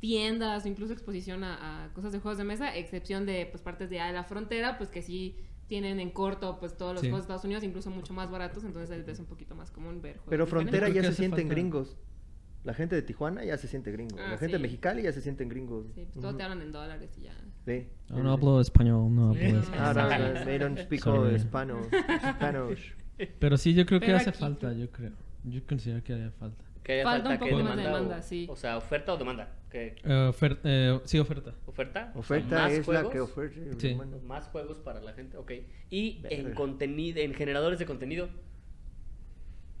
tiendas 0.00 0.64
o 0.64 0.68
incluso 0.68 0.92
exposición 0.92 1.44
a, 1.44 1.84
a 1.86 1.92
cosas 1.92 2.12
de 2.12 2.20
juegos 2.20 2.38
de 2.38 2.44
mesa, 2.44 2.76
excepción 2.76 3.26
de 3.26 3.46
pues, 3.46 3.62
partes 3.62 3.90
de, 3.90 4.00
ah, 4.00 4.12
la 4.12 4.24
frontera, 4.24 4.78
pues 4.78 4.90
que 4.90 5.02
sí 5.02 5.36
tienen 5.66 5.98
en 5.98 6.10
corto 6.10 6.58
pues 6.60 6.76
todos 6.76 6.92
los 6.92 7.00
Sí. 7.00 7.08
juegos 7.08 7.22
de 7.22 7.24
Estados 7.24 7.44
Unidos, 7.44 7.64
incluso 7.64 7.90
mucho 7.90 8.14
más 8.14 8.30
baratos, 8.30 8.62
entonces 8.62 9.06
es 9.08 9.18
un 9.18 9.26
poquito 9.26 9.56
más 9.56 9.70
común 9.72 10.00
ver 10.00 10.12
juegos 10.18 10.30
Pero. 10.30 10.46
Frontera 10.46 10.88
ya 10.88 11.02
se 11.02 11.12
sienten 11.12 11.48
falta. 11.48 11.54
gringos. 11.54 11.96
La 12.66 12.74
gente 12.74 12.96
de 12.96 13.02
Tijuana 13.02 13.44
ya 13.44 13.56
se 13.56 13.68
siente 13.68 13.92
gringo. 13.92 14.16
Ah, 14.18 14.30
la 14.32 14.38
gente 14.38 14.52
de 14.52 14.58
sí. 14.58 14.62
Mexicali 14.62 15.02
ya 15.02 15.12
se 15.12 15.20
sienten 15.20 15.48
gringos. 15.48 15.86
Sí, 15.94 16.02
pues, 16.04 16.14
todo 16.14 16.28
Ujú. 16.30 16.36
te 16.36 16.42
hablan 16.42 16.62
en 16.62 16.72
dólares 16.72 17.10
y 17.16 17.22
ya. 17.22 17.32
Sí. 17.64 17.86
Ah, 18.10 18.18
no 18.18 18.32
hablo 18.32 18.60
español, 18.60 19.14
no 19.14 19.30
hablo 19.30 19.40
no, 19.40 19.60
español. 19.60 19.84
Ah, 19.98 20.18
no, 20.18 20.34
no, 20.34 20.44
they 20.44 20.58
don't 20.58 20.78
speak 20.80 21.00
Sorry. 21.02 21.38
Spanish. 21.38 21.86
Spanish. 22.36 22.94
Pero 23.38 23.56
sí, 23.56 23.72
yo 23.72 23.86
creo 23.86 24.00
que 24.00 24.06
Pero 24.06 24.18
hace 24.18 24.30
aquí- 24.30 24.38
falta, 24.40 24.72
yo 24.72 24.90
creo. 24.90 25.12
Yo 25.44 25.60
considero 25.66 26.02
que 26.02 26.12
haría 26.12 26.30
falta. 26.32 26.64
Que 26.82 26.92
haya 26.94 27.04
Falta 27.04 27.28
falta, 27.30 27.44
un 27.44 27.48
que 27.48 27.54
poco 27.54 27.64
más 27.64 27.76
de 27.76 27.82
demanda, 27.82 27.98
demanda, 28.00 28.24
o, 28.24 28.28
sí. 28.28 28.46
o 28.50 28.56
sea, 28.56 28.76
oferta 28.76 29.14
o 29.14 29.16
demanda. 29.16 29.48
¿Qué? 29.70 29.96
Eh, 30.04 30.30
ofer- 30.32 30.58
eh, 30.64 31.00
sí, 31.04 31.18
oferta. 31.18 31.54
¿Oferta? 31.66 32.10
O 32.14 32.22
sea, 32.22 32.36
Oferta 32.38 32.70
es 32.70 32.78
la 32.78 32.84
juegos, 32.84 33.12
que 33.12 33.20
oferta. 33.20 33.60
Sí. 33.78 33.96
Más 34.24 34.46
juegos 34.48 34.78
para 34.78 35.00
la 35.00 35.12
gente, 35.12 35.36
ok. 35.36 35.52
Y 35.90 36.16
en 36.24 36.44
Verga. 36.44 36.54
contenido, 36.54 37.20
en 37.20 37.32
generadores 37.34 37.78
de 37.78 37.86
contenido. 37.86 38.28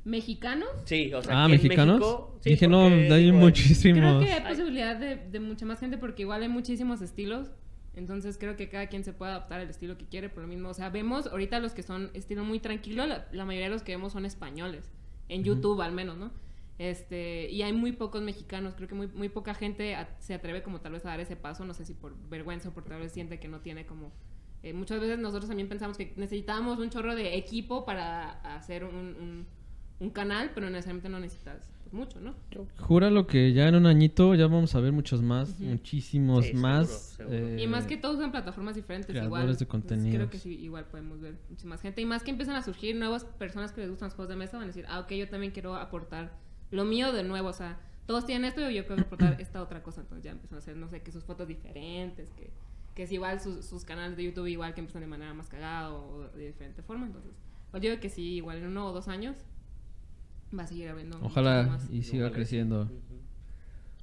¿Mexicanos? 0.06 0.68
Sí, 0.84 1.12
o 1.12 1.20
sea, 1.20 1.34
Ah, 1.34 1.44
aquí 1.46 1.54
en 1.54 1.62
¿mexicanos? 1.62 1.98
México- 1.98 2.38
sí, 2.40 2.50
Dije, 2.50 2.68
no, 2.68 2.84
hay 2.86 3.28
en- 3.28 3.34
muchísimos. 3.34 3.98
Creo 3.98 4.20
que 4.20 4.32
hay 4.32 4.42
Ay. 4.44 4.48
posibilidad 4.54 4.96
de, 4.96 5.16
de 5.16 5.40
mucha 5.40 5.66
más 5.66 5.80
gente 5.80 5.98
porque 5.98 6.22
igual 6.22 6.42
hay 6.42 6.48
muchísimos 6.48 7.02
estilos. 7.02 7.50
Entonces 7.94 8.36
creo 8.38 8.56
que 8.56 8.68
cada 8.68 8.86
quien 8.88 9.02
se 9.04 9.12
puede 9.12 9.32
adaptar 9.32 9.60
al 9.60 9.68
estilo 9.68 9.98
que 9.98 10.06
quiere 10.06 10.28
por 10.28 10.42
lo 10.42 10.48
mismo. 10.48 10.68
O 10.68 10.74
sea, 10.74 10.90
vemos 10.90 11.26
ahorita 11.26 11.58
los 11.60 11.72
que 11.72 11.82
son 11.82 12.10
estilo 12.14 12.44
muy 12.44 12.60
tranquilo, 12.60 13.04
la, 13.06 13.26
la 13.32 13.44
mayoría 13.44 13.66
de 13.68 13.72
los 13.74 13.82
que 13.82 13.92
vemos 13.92 14.12
son 14.12 14.24
españoles. 14.26 14.92
En 15.28 15.40
Ujú. 15.40 15.48
YouTube 15.48 15.80
al 15.82 15.92
menos, 15.92 16.16
¿no? 16.16 16.30
Este, 16.78 17.50
y 17.50 17.62
hay 17.62 17.72
muy 17.72 17.92
pocos 17.92 18.22
mexicanos, 18.22 18.74
creo 18.76 18.86
que 18.86 18.94
muy, 18.94 19.08
muy 19.08 19.28
poca 19.30 19.54
gente 19.54 19.94
a- 19.94 20.14
se 20.20 20.34
atreve 20.34 20.62
como 20.62 20.80
tal 20.82 20.92
vez 20.92 21.04
a 21.06 21.08
dar 21.08 21.20
ese 21.20 21.34
paso, 21.34 21.64
no 21.64 21.72
sé 21.74 21.84
si 21.86 21.94
por 21.94 22.14
vergüenza 22.28 22.68
o 22.68 22.72
por 22.72 22.84
tal 22.84 23.00
vez 23.00 23.12
siente 23.12 23.40
que 23.40 23.48
no 23.48 23.60
tiene 23.60 23.86
como... 23.86 24.12
eh, 24.62 24.72
muchas 24.74 25.00
veces 25.00 25.18
nosotros 25.18 25.48
también 25.48 25.68
pensamos 25.70 25.96
que 25.96 26.12
necesitábamos 26.16 26.78
un 26.78 26.90
chorro 26.90 27.14
de 27.16 27.36
equipo 27.36 27.86
para 27.86 28.30
hacer 28.56 28.84
un, 28.84 28.94
un- 28.94 29.46
un 29.98 30.10
canal, 30.10 30.50
pero 30.54 30.68
necesariamente 30.68 31.08
no 31.08 31.18
necesitas 31.20 31.68
pues, 31.82 31.92
mucho, 31.94 32.20
¿no? 32.20 32.34
Júralo 32.80 33.26
que 33.26 33.52
ya 33.52 33.68
en 33.68 33.76
un 33.76 33.86
añito 33.86 34.34
ya 34.34 34.46
vamos 34.46 34.74
a 34.74 34.80
ver 34.80 34.92
muchos 34.92 35.22
más, 35.22 35.50
Ujú. 35.50 35.64
muchísimos 35.64 36.44
Sí, 36.44 36.50
seguro, 36.50 36.68
más. 36.68 36.88
seguro. 37.16 37.36
eh, 37.36 37.62
Y 37.62 37.66
más 37.66 37.86
que 37.86 37.96
todos 37.96 38.16
usan 38.16 38.30
plataformas 38.32 38.74
diferentes, 38.74 39.06
creadores 39.10 39.28
igual. 39.28 39.46
de 39.46 39.50
Entonces, 39.52 39.68
contenidos. 39.68 40.14
creo 40.16 40.30
que 40.30 40.38
sí, 40.38 40.54
igual 40.58 40.84
podemos 40.86 41.20
ver 41.20 41.36
mucha 41.48 41.66
más 41.66 41.80
gente. 41.80 42.00
Y 42.00 42.04
más 42.04 42.22
que 42.22 42.30
empiezan 42.30 42.56
a 42.56 42.62
surgir 42.62 42.96
nuevas 42.96 43.24
personas 43.24 43.72
que 43.72 43.80
les 43.80 43.90
gustan 43.90 44.08
los 44.08 44.14
juegos 44.14 44.28
de 44.28 44.36
mesa, 44.36 44.56
van 44.58 44.64
a 44.64 44.66
decir, 44.66 44.84
ah, 44.88 45.00
ok, 45.00 45.12
yo 45.12 45.28
también 45.28 45.52
quiero 45.52 45.74
aportar 45.76 46.32
lo 46.70 46.84
mío 46.84 47.12
de 47.12 47.22
nuevo. 47.22 47.48
O 47.48 47.52
sea, 47.54 47.78
todos 48.06 48.26
tienen 48.26 48.44
esto 48.44 48.68
y 48.70 48.74
yo 48.74 48.86
quiero 48.86 49.02
aportar 49.02 49.36
esta 49.40 49.62
otra 49.62 49.82
cosa. 49.82 50.02
Entonces 50.02 50.24
ya 50.24 50.32
empiezan 50.32 50.56
a 50.56 50.58
hacer, 50.58 50.76
no 50.76 50.88
sé, 50.88 51.00
que 51.02 51.10
sus 51.12 51.24
fotos 51.24 51.48
diferentes, 51.48 52.28
que, 52.32 52.50
que 52.94 53.04
es 53.04 53.12
igual 53.12 53.40
sus, 53.40 53.64
sus 53.64 53.84
canales 53.84 54.16
de 54.16 54.24
YouTube, 54.24 54.46
igual 54.48 54.74
que 54.74 54.80
empiezan 54.80 55.00
de 55.02 55.08
manera 55.08 55.32
más 55.32 55.48
cagada 55.48 55.92
o 55.94 56.28
de 56.36 56.48
diferente 56.48 56.82
forma. 56.82 57.06
Entonces, 57.06 57.32
pues 57.70 57.82
yo 57.82 57.88
creo 57.90 58.00
que 58.00 58.10
sí, 58.10 58.34
igual 58.34 58.58
en 58.58 58.66
uno 58.66 58.86
o 58.86 58.92
dos 58.92 59.08
años 59.08 59.36
va 60.56 60.62
a 60.62 60.66
seguir 60.66 60.88
habiendo. 60.88 61.18
Ojalá 61.22 61.78
y 61.90 62.02
siga 62.02 62.24
Ojalá. 62.26 62.36
creciendo. 62.36 62.90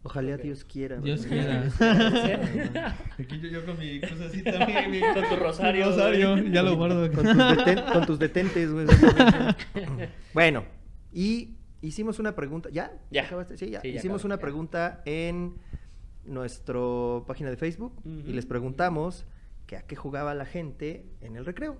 Ojalá 0.06 0.36
Dios 0.38 0.66
quiera. 0.66 0.98
Dios 1.00 1.28
¿verdad? 1.30 1.72
quiera. 1.78 2.98
Aquí 3.20 3.40
yo, 3.40 3.48
yo 3.48 3.66
con 3.66 3.80
mi 3.80 4.02
cosa 4.02 4.26
así 4.26 4.44
también. 4.44 4.92
mi- 4.92 5.00
Con 5.00 5.24
tu 5.30 5.36
rosario, 5.38 5.86
rosario, 5.86 6.38
ya 6.50 6.62
lo 6.62 6.76
guardo. 6.76 7.10
Con 7.12 7.24
tus, 7.24 7.36
deten- 7.38 7.94
con 7.94 8.06
tus 8.06 8.20
detentes, 8.20 8.70
güey. 8.72 8.86
bueno, 10.34 10.66
y 11.14 11.56
hicimos 11.82 12.20
una 12.20 12.36
pregunta. 12.36 12.70
¿Ya? 12.72 12.92
Ya. 13.12 13.24
¿Acabaste? 13.26 13.56
Sí, 13.58 13.70
ya. 13.70 13.80
Sí, 13.82 13.92
ya 13.94 14.00
hicimos 14.00 14.22
acabé, 14.22 14.28
una 14.28 14.36
ya. 14.36 14.42
pregunta 14.42 15.02
en 15.06 15.56
nuestra 16.26 16.80
página 17.26 17.50
de 17.50 17.56
Facebook 17.58 17.94
Ujú. 18.00 18.30
y 18.30 18.34
les 18.34 18.46
preguntamos 18.46 19.26
que 19.68 19.78
a 19.78 19.84
qué 19.84 19.96
jugaba 19.96 20.34
la 20.34 20.46
gente 20.46 21.06
en 21.22 21.38
el 21.38 21.46
recreo. 21.46 21.78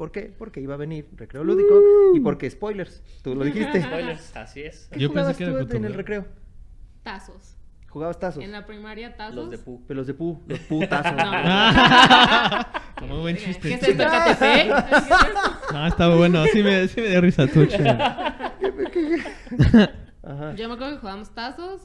¿Por 0.00 0.12
qué? 0.12 0.32
Porque 0.38 0.62
iba 0.62 0.72
a 0.72 0.76
venir 0.78 1.10
recreo 1.14 1.44
lúdico 1.44 1.78
y 2.14 2.20
porque 2.20 2.48
spoilers. 2.48 3.02
Tú 3.22 3.34
lo 3.34 3.44
dijiste. 3.44 3.82
Spoilers, 3.86 4.34
así 4.34 4.62
es. 4.62 4.88
¿Qué 4.90 4.98
Yo 4.98 5.08
pensé 5.08 5.34
jugabas 5.34 5.36
que 5.36 5.44
era 5.44 5.66
tú 5.66 5.76
en 5.76 5.84
el 5.84 5.92
recreo? 5.92 6.24
Tazos. 7.02 7.58
¿Jugabas 7.86 8.18
tazos? 8.18 8.42
En 8.42 8.50
la 8.50 8.64
primaria, 8.64 9.14
tazos. 9.14 9.34
Los 9.34 9.50
de 9.50 9.58
Pu. 9.58 9.82
Pero 9.86 9.98
los 9.98 10.06
de 10.06 10.14
pu, 10.14 10.40
los 10.46 10.58
putazos. 10.60 11.12
No. 13.02 13.06
Muy 13.08 13.18
buen 13.20 13.36
¿Qué 13.36 13.44
chiste. 13.44 13.74
es 13.74 13.82
esto, 13.82 14.04
KTP? 14.04 15.72
No, 15.74 15.86
está 15.86 16.08
bueno. 16.16 16.46
Sí 16.46 16.62
me, 16.62 16.88
sí 16.88 16.98
me 17.02 17.08
dio 17.08 17.20
risa 17.20 17.46
tu 17.46 17.60
Ajá. 20.22 20.54
Yo 20.54 20.66
me 20.66 20.74
acuerdo 20.76 20.94
que 20.94 21.00
jugábamos 21.00 21.34
tazos. 21.34 21.82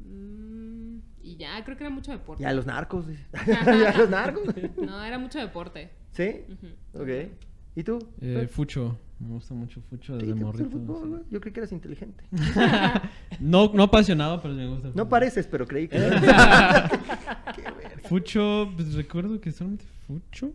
mm, 0.00 0.87
y 1.32 1.36
ya, 1.36 1.62
creo 1.64 1.76
que 1.76 1.84
era 1.84 1.90
mucho 1.92 2.10
deporte. 2.12 2.42
Ya 2.42 2.52
los 2.52 2.66
narcos. 2.66 3.06
ya 3.46 3.94
los 3.96 4.08
narcos. 4.10 4.42
No, 4.76 5.02
era 5.04 5.18
mucho 5.18 5.38
deporte. 5.38 5.90
¿Sí? 6.12 6.42
Ujú. 6.48 7.02
Ok. 7.02 7.08
¿Y 7.76 7.82
tú? 7.82 7.98
Eh, 8.20 8.48
Fucho. 8.50 8.98
Me 9.20 9.28
gusta 9.30 9.52
mucho 9.52 9.80
Fucho 9.90 10.18
¿Sí 10.18 10.26
desde 10.26 10.38
te 10.38 10.44
gusta 10.44 10.62
el 10.62 10.70
morrito. 10.70 10.94
fútbol? 10.94 11.26
Yo 11.30 11.40
creí 11.40 11.52
que 11.52 11.60
eras 11.60 11.72
inteligente. 11.72 12.24
No, 13.40 13.70
no 13.72 13.84
apasionado, 13.84 14.40
pero 14.42 14.54
me 14.54 14.66
gusta. 14.66 14.88
el 14.88 14.96
No 14.96 15.08
pareces, 15.08 15.46
pero 15.46 15.66
creí 15.66 15.86
que. 15.88 15.98
Fucho, 18.08 18.70
pues 18.74 18.94
recuerdo 18.94 19.40
que 19.40 19.52
solamente 19.52 19.84
Fucho. 20.06 20.52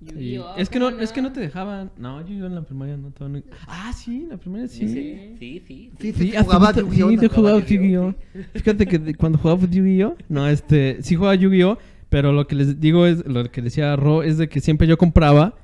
Y- 0.00 0.10
Yu-Gi-Oh, 0.10 0.56
es 0.58 0.68
que 0.68 0.78
no, 0.78 0.90
¿cómo 0.90 1.00
es 1.02 1.10
que 1.12 1.22
no 1.22 1.32
te 1.32 1.40
dejaban. 1.40 1.90
No, 1.96 2.24
yo 2.26 2.34
iba 2.34 2.46
en 2.46 2.54
la 2.54 2.62
primaria 2.62 2.96
no, 2.98 3.12
no- 3.28 3.42
Ah, 3.66 3.92
sí, 3.94 4.22
en 4.24 4.28
la 4.28 4.36
primaria 4.36 4.68
sí. 4.68 4.86
Sí, 4.88 5.36
sí, 5.38 5.62
sí. 5.66 5.90
Sí, 5.98 6.12
Sí, 6.12 6.12
sí, 6.12 6.36
hasta 6.36 6.54
jugaba 6.54 6.72
Yu-Gi-Oh! 6.74 7.08
Sí, 7.10 7.16
yo 7.22 7.28
jugaba 7.30 7.58
Yu-Gi-Oh! 7.60 8.14
Fíjate 8.54 8.86
que 8.86 8.98
de- 8.98 9.14
cuando 9.14 9.38
jugaba 9.38 9.60
Yu-Gi-Oh! 9.66 10.16
No, 10.28 10.46
este, 10.48 10.98
sí 11.02 11.14
jugaba 11.14 11.34
Yu-Gi-Oh! 11.34 11.78
Pero 12.08 12.32
lo 12.32 12.46
que 12.46 12.54
les 12.54 12.78
digo 12.80 13.04
es, 13.06 13.26
lo 13.26 13.50
que 13.50 13.62
decía 13.62 13.96
Ro, 13.96 14.22
es 14.22 14.38
de 14.38 14.48
que 14.48 14.60
siempre 14.60 14.86
yo 14.86 14.96
compraba 14.96 15.54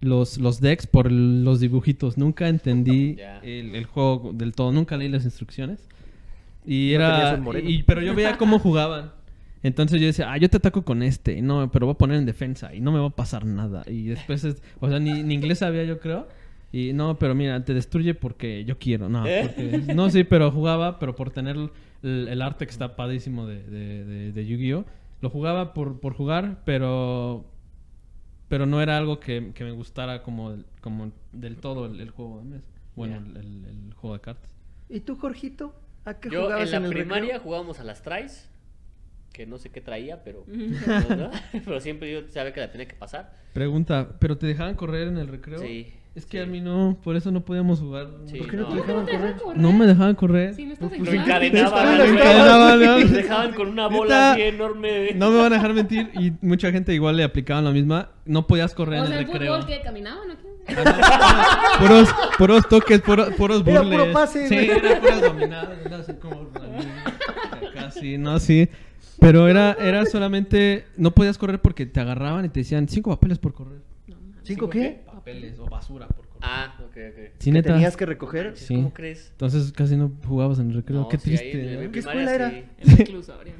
los, 0.00 0.38
los 0.38 0.60
decks 0.60 0.86
por 0.86 1.12
los 1.12 1.60
dibujitos. 1.60 2.16
Nunca 2.16 2.48
entendí 2.48 3.16
el, 3.42 3.74
el 3.74 3.84
juego 3.84 4.30
del 4.34 4.52
todo. 4.54 4.72
Nunca 4.72 4.96
leí 4.96 5.08
las 5.10 5.24
instrucciones. 5.24 5.86
Y 6.64 6.92
No 6.96 7.04
era... 7.04 7.40
y- 7.62 7.82
pero 7.82 8.00
yo 8.02 8.14
veía 8.14 8.38
cómo 8.38 8.58
jugaban. 8.58 9.12
Entonces 9.62 10.00
yo 10.00 10.06
decía, 10.06 10.32
ah, 10.32 10.36
yo 10.38 10.48
te 10.48 10.56
ataco 10.56 10.82
con 10.84 11.02
este. 11.02 11.42
No, 11.42 11.70
pero 11.70 11.86
voy 11.86 11.94
a 11.94 11.98
poner 11.98 12.16
en 12.18 12.26
defensa 12.26 12.74
y 12.74 12.80
no 12.80 12.92
me 12.92 12.98
va 12.98 13.06
a 13.08 13.10
pasar 13.10 13.44
nada. 13.44 13.82
Y 13.86 14.04
después, 14.08 14.42
es- 14.44 14.62
o 14.80 14.88
sea, 14.88 14.98
ni, 14.98 15.22
ni 15.22 15.34
inglés 15.34 15.58
sabía 15.58 15.84
yo 15.84 15.98
creo. 16.00 16.28
Y 16.72 16.92
no, 16.92 17.18
pero 17.18 17.34
mira, 17.34 17.64
te 17.64 17.74
destruye 17.74 18.14
porque 18.14 18.64
yo 18.64 18.78
quiero. 18.78 19.08
No, 19.08 19.26
¿Eh? 19.26 19.42
porque- 19.54 19.94
no 19.94 20.08
sí, 20.08 20.24
pero 20.24 20.50
jugaba, 20.50 20.98
pero 20.98 21.14
por 21.16 21.30
tener 21.30 21.56
el, 21.56 22.28
el 22.28 22.40
arte 22.42 22.64
que 22.64 22.70
está 22.70 22.96
padrísimo 22.96 23.46
de, 23.46 23.62
de, 23.64 24.04
de- 24.04 24.32
de 24.32 24.46
Yu-Gi-Oh! 24.46 24.84
Lo 25.20 25.28
jugaba 25.30 25.74
por, 25.74 26.00
por 26.00 26.14
jugar, 26.14 26.62
pero 26.64 27.44
pero 28.48 28.66
no 28.66 28.80
era 28.82 28.96
algo 28.96 29.20
que, 29.20 29.52
que 29.54 29.62
me 29.64 29.70
gustara 29.70 30.22
como, 30.22 30.56
como 30.80 31.12
del 31.32 31.56
todo 31.56 31.86
el, 31.86 32.00
el 32.00 32.10
juego 32.10 32.38
de 32.38 32.44
mesa. 32.44 32.66
Bueno, 32.96 33.20
Ya. 33.20 33.30
el, 33.40 33.46
el- 33.46 33.64
el 33.88 33.94
juego 33.94 34.14
de 34.16 34.20
cartas. 34.22 34.50
¿Y 34.88 35.00
tú, 35.00 35.16
Jorgito? 35.16 35.74
¿A 36.04 36.14
qué 36.14 36.30
Yo 36.30 36.42
jugabas 36.44 36.72
en 36.72 36.82
la 36.82 36.88
el 36.88 36.92
primaria 36.94 37.22
recreo? 37.24 37.40
jugábamos 37.42 37.78
a 37.78 37.84
las 37.84 38.02
tries, 38.02 38.48
que 39.40 39.46
no 39.46 39.56
sé 39.56 39.70
qué 39.70 39.80
traía, 39.80 40.22
pero, 40.22 40.40
Ujú. 40.40 41.16
¿no? 41.16 41.30
pero 41.64 41.80
siempre 41.80 42.12
yo 42.12 42.28
sabía 42.28 42.52
que 42.52 42.60
la 42.60 42.70
tenía 42.70 42.86
que 42.86 42.94
pasar. 42.94 43.32
Pregunta, 43.54 44.06
¿pero 44.18 44.36
te 44.36 44.46
dejaban 44.46 44.74
correr 44.74 45.08
en 45.08 45.16
el 45.16 45.28
recreo? 45.28 45.60
Sí. 45.60 45.94
Es 46.14 46.26
que 46.26 46.36
sí. 46.38 46.42
a 46.42 46.46
mí 46.46 46.60
no, 46.60 46.98
por 47.02 47.16
eso 47.16 47.30
no 47.30 47.40
podíamos 47.42 47.80
jugar. 47.80 48.08
Sí, 48.26 48.36
¿Por 48.36 48.50
qué 48.50 48.56
no, 48.58 48.64
no. 48.64 48.68
te 48.68 48.76
dejaban 48.82 49.06
correr? 49.06 49.56
No 49.56 49.72
me 49.72 49.86
dejaban 49.86 50.14
correr. 50.14 50.52
Sí, 50.54 50.66
no 50.66 50.74
estás 50.74 50.90
Lo 50.92 50.98
clase. 50.98 51.16
encadenaban, 51.16 51.96
Lo 51.98 52.04
encadenaban, 52.04 52.80
¿no? 52.84 52.98
Dejaban 53.16 53.54
con 53.54 53.68
una 53.68 53.86
bola 53.86 54.32
así 54.32 54.42
enorme. 54.42 55.12
No 55.14 55.30
me 55.30 55.38
van 55.38 55.52
a 55.54 55.56
dejar 55.56 55.72
mentir 55.72 56.10
y 56.20 56.32
mucha 56.42 56.70
gente 56.70 56.92
igual 56.92 57.16
le 57.16 57.24
aplicaban 57.24 57.64
la 57.64 57.70
misma. 57.70 58.10
No 58.26 58.46
podías 58.46 58.74
correr 58.74 59.00
O 59.00 59.06
en 59.06 59.12
el 59.12 59.18
recreo. 59.26 59.54
fútbol 59.54 59.66
que 59.66 59.80
caminaban 59.80 60.30
o 60.32 60.34
qué? 60.36 60.74
puros, 61.80 62.08
puros 62.36 62.68
toques, 62.68 63.00
puros, 63.00 63.30
puros 63.34 63.62
Era 63.66 63.80
burles. 63.80 63.98
puro 64.00 64.12
pase, 64.12 64.48
Sí, 64.48 64.54
era 64.56 65.00
puras 65.00 65.22
dominadas. 65.22 65.78
era 65.86 65.96
así 65.96 66.12
como 66.14 66.42
acá, 66.42 67.90
sí, 67.90 68.18
no, 68.18 68.38
sí. 68.38 68.68
Pero 69.20 69.48
era, 69.48 69.76
era 69.80 70.06
solamente, 70.06 70.86
no 70.96 71.12
podías 71.12 71.38
correr 71.38 71.60
porque 71.60 71.86
te 71.86 72.00
agarraban 72.00 72.44
y 72.44 72.48
te 72.48 72.60
decían 72.60 72.88
cinco 72.88 73.10
papeles 73.10 73.38
por 73.38 73.52
correr. 73.54 73.80
No. 74.06 74.16
¿Cinco 74.42 74.68
qué? 74.70 75.02
Papeles 75.06 75.58
o 75.58 75.66
basura 75.66 76.06
por 76.08 76.26
correr. 76.26 76.40
Ah, 76.42 76.74
ok, 76.80 76.86
ok. 76.86 77.32
Sí, 77.38 77.50
¿Que 77.50 77.52
neta. 77.52 77.72
tenías 77.74 77.96
que 77.96 78.06
recoger? 78.06 78.56
Sí. 78.56 78.74
¿Cómo 78.74 78.92
crees? 78.94 79.28
Entonces 79.32 79.72
casi 79.72 79.96
no 79.96 80.10
jugabas 80.26 80.58
en 80.58 80.70
el 80.70 80.76
recreo. 80.76 81.00
No, 81.00 81.08
Qué 81.08 81.18
sí, 81.18 81.24
triste. 81.24 81.74
¿no? 81.74 81.80
¿Qué 81.80 81.88
primaria 81.90 82.22
escuela 82.22 82.50
sí. 82.50 82.64
El 82.78 82.96
reclusorio. 82.96 83.52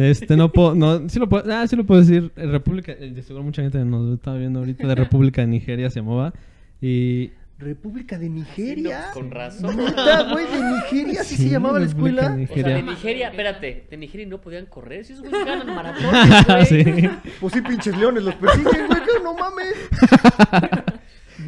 Este, 0.00 0.36
no 0.36 0.52
puedo, 0.52 0.74
no, 0.74 1.08
sí 1.08 1.18
lo 1.18 1.28
puedo, 1.28 1.50
ah, 1.52 1.66
sí 1.66 1.74
lo 1.76 1.84
puedo 1.84 2.00
decir. 2.00 2.30
En 2.36 2.52
República, 2.52 2.92
eh, 2.92 3.10
de 3.10 3.22
seguro 3.22 3.44
mucha 3.44 3.62
gente 3.62 3.82
nos 3.84 4.14
está 4.14 4.34
viendo 4.34 4.58
ahorita 4.60 4.86
de 4.86 4.94
República 4.94 5.40
de 5.40 5.46
Nigeria 5.48 5.90
se 5.90 6.00
llamaba. 6.00 6.32
Y 6.80 7.32
¿República 7.58 8.16
de 8.18 8.28
Nigeria? 8.28 9.06
No, 9.08 9.14
con 9.14 9.30
razón. 9.32 9.76
¿Neta, 9.84 10.32
güey? 10.32 10.46
¿De 10.46 10.60
Nigeria? 10.70 11.20
¿Así 11.22 11.36
se 11.36 11.48
llamaba 11.48 11.80
la 11.80 11.86
escuela? 11.86 12.28
de 12.28 12.44
O 12.44 12.46
sea, 12.46 12.56
de 12.56 12.62
Nigeria. 12.62 12.82
Nigeria, 12.82 13.28
espérate, 13.30 13.86
de 13.90 13.96
Nigeria 13.96 14.26
no 14.28 14.40
podían 14.40 14.66
correr, 14.66 15.04
si 15.04 15.14
esos 15.14 15.28
güeyes 15.28 15.44
ganan 15.44 15.66
maratones, 15.74 16.46
güey. 16.46 16.66
sí. 16.66 17.10
Pues 17.40 17.52
sí, 17.52 17.60
pinches 17.60 17.98
leones 17.98 18.22
los 18.22 18.34
persiguen, 18.36 18.86
güey, 18.86 19.00
que 19.00 19.22
no 19.22 19.34
mames. 19.34 19.74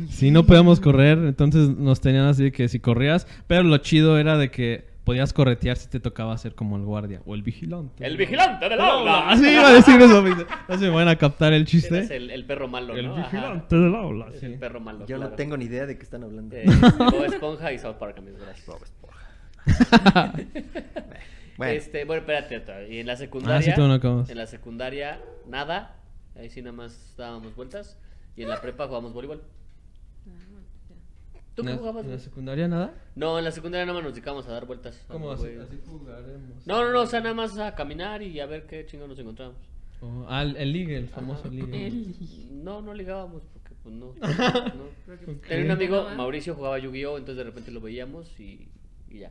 Sí, 0.09 0.31
no 0.31 0.47
podíamos 0.47 0.79
correr, 0.81 1.19
entonces 1.19 1.69
nos 1.77 2.01
tenían 2.01 2.27
así 2.27 2.45
de 2.45 2.53
que 2.53 2.69
si 2.69 2.79
corrías, 2.79 3.27
pero 3.49 3.65
lo 3.65 3.77
chido 3.79 4.19
era 4.19 4.37
de 4.39 4.51
que 4.51 4.85
podías 5.11 5.33
corretear 5.33 5.77
si 5.77 5.89
te 5.89 5.99
tocaba 5.99 6.39
ser 6.39 6.55
como 6.55 6.77
el 6.77 6.85
guardia 6.85 7.21
o 7.27 7.35
el 7.35 7.43
vigilante. 7.43 8.07
El 8.07 8.17
vigilante 8.17 8.69
del 8.69 8.81
aula. 8.81 9.29
Así 9.31 9.49
iba 9.51 9.67
a 9.69 9.73
decir 9.73 10.01
eso, 10.01 10.23
no 10.23 10.79
se 10.79 10.85
me 10.85 10.91
van 10.91 11.09
a 11.09 11.17
captar 11.17 11.53
el 11.53 11.65
chiste. 11.65 12.15
el, 12.15 12.31
el 12.31 12.45
perro 12.47 12.69
malo, 12.69 12.95
El 12.95 13.07
¿no? 13.09 13.17
Ajá. 13.17 13.25
vigilante 13.25 13.77
del 13.77 13.95
aula, 13.97 14.27
Es 14.33 14.39
sí. 14.39 14.47
el 14.47 14.59
perro 14.61 14.79
malo. 14.79 15.05
Yo 15.09 15.19
no 15.19 15.31
tengo 15.31 15.57
ni 15.57 15.65
idea 15.65 15.87
de 15.87 15.97
qué 15.99 16.05
están 16.05 16.23
hablando. 16.23 16.55
Eh, 16.57 16.65
Bob 16.97 17.25
Esponja 17.25 17.73
y 17.73 17.79
South 17.81 17.97
Park, 17.97 18.19
amigos, 18.19 18.41
gracias. 18.41 18.69
Bueno, 21.57 21.73
Este, 21.75 22.05
bueno, 22.07 22.21
espérate. 22.21 22.89
Y 22.89 23.01
en 23.01 23.07
la 23.07 23.17
secundaria. 23.17 23.59
Ah, 23.59 23.63
sí, 23.63 23.73
tú 23.75 23.87
no 23.87 23.93
acabas. 23.95 24.31
En 24.31 24.39
la 24.39 24.47
secundaria, 24.47 25.21
nada. 25.47 25.97
Ahí 26.39 26.49
sí 26.49 26.63
nada 26.63 26.73
más 26.75 27.15
dábamos 27.19 27.55
vueltas. 27.57 27.99
Y 28.37 28.43
en 28.45 28.49
la 28.49 28.61
prepa 28.63 28.85
jugábamos 28.87 29.13
voleibol. 29.13 29.43
¿Tú 31.61 31.67
qué 31.67 31.71
¿En 31.71 31.77
la- 31.77 31.79
jugabas, 31.81 32.05
¿En 32.05 32.11
la 32.11 32.17
güey? 32.17 32.25
secundaria 32.25 32.69
nada? 32.69 32.95
No, 33.15 33.39
en 33.39 33.45
la 33.45 33.51
secundaria 33.53 33.85
nada 33.87 33.95
más 33.97 34.05
nos 34.05 34.15
dedicamos 34.15 34.47
a 34.49 34.53
dar 34.53 34.67
vueltas. 34.67 34.99
¿Cómo 35.09 35.31
así, 35.33 35.47
así 35.61 35.79
jugaremos? 35.87 36.67
No, 36.67 36.83
no, 36.85 36.91
no, 36.93 37.01
o 37.03 37.07
sea, 37.07 37.21
nada 37.21 37.35
más 37.35 37.59
a 37.59 37.75
caminar 37.75 38.23
y 38.23 38.41
a 38.41 38.47
ver 38.47 38.67
qué 38.67 38.87
chingo 38.87 39.07
nos 39.07 39.19
encontramos. 39.19 39.57
Oh, 40.03 40.25
ah, 40.29 40.43
el, 40.43 40.57
el 40.57 40.73
ligue, 40.73 40.97
el 40.97 41.09
famoso 41.09 41.49
ligue. 41.49 41.87
El- 41.89 42.15
No, 42.65 42.81
no 42.83 42.95
ligábamos 42.95 43.43
porque 43.53 43.75
pues 43.83 43.95
no. 43.95 44.15
Tenía 45.49 45.65
un 45.67 45.71
amigo. 45.73 46.07
Mauricio, 46.17 46.55
jugaba 46.55 46.79
Yu-Gi-Oh! 46.79 47.19
Entonces 47.19 47.37
de 47.37 47.45
repente 47.45 47.71
lo 47.71 47.81
veíamos 47.81 48.29
y, 48.41 48.69
y 49.11 49.19
ya. 49.21 49.31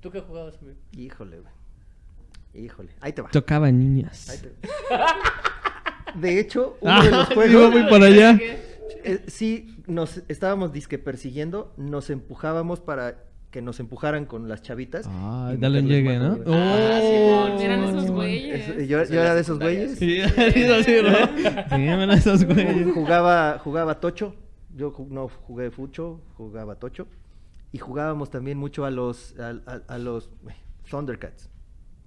¿Tú 0.00 0.10
qué 0.12 0.20
jugabas, 0.20 0.56
amigo? 0.62 0.76
híjole, 0.96 1.40
güey. 1.40 2.64
Híjole. 2.64 2.90
Ahí 3.00 3.12
te 3.12 3.22
va. 3.22 3.30
Tocaba 3.30 3.70
niñas. 3.72 4.28
Ahí 4.30 4.38
te 4.38 4.48
va. 4.94 5.16
De 6.14 6.40
hecho, 6.40 6.78
uno 6.80 7.02
de 7.02 7.10
los 7.10 7.28
Ah, 7.28 7.30
juegos... 7.34 7.52
iba 7.52 7.70
muy 7.70 7.90
para 7.90 8.06
allá. 8.06 8.38
Eh, 9.04 9.24
sí, 9.28 9.76
nos 9.86 10.22
estábamos 10.28 10.72
disque 10.72 10.98
persiguiendo, 10.98 11.72
nos 11.76 12.10
empujábamos 12.10 12.80
para 12.80 13.24
que 13.50 13.62
nos 13.62 13.80
empujaran 13.80 14.26
con 14.26 14.48
las 14.48 14.60
chavitas. 14.62 15.06
Ah, 15.08 15.52
y 15.54 15.56
dale 15.58 15.80
un 15.80 15.88
llegue, 15.88 16.18
¿no? 16.18 16.38
Ah, 16.46 17.00
Simón, 17.00 17.60
Eran 17.60 17.80
Simón, 17.86 17.98
esos 17.98 18.10
güeyes. 18.10 18.68
Es- 18.68 18.88
yo 18.88 18.98
era 19.00 19.34
de 19.34 19.40
esos 19.40 19.58
güeyes. 19.58 19.92
Sí, 19.98 20.20
sí, 20.52 20.64
así, 20.64 20.92
¿no? 21.02 22.12
A 22.12 22.14
esos 22.14 22.44
güeyes. 22.44 22.92
Jugaba, 22.92 23.58
jugaba 23.58 24.00
tocho. 24.00 24.34
Yo 24.76 24.94
no 25.10 25.28
jugué 25.28 25.70
fucho, 25.70 26.20
jugaba 26.36 26.76
tocho. 26.76 27.06
Y 27.72 27.78
jugábamos 27.78 28.30
también 28.30 28.58
mucho 28.58 28.84
a 28.84 28.90
los, 28.90 29.34
a, 29.38 29.54
a- 29.70 29.82
a 29.94 29.98
los 29.98 30.30
Thundercats. 30.90 31.48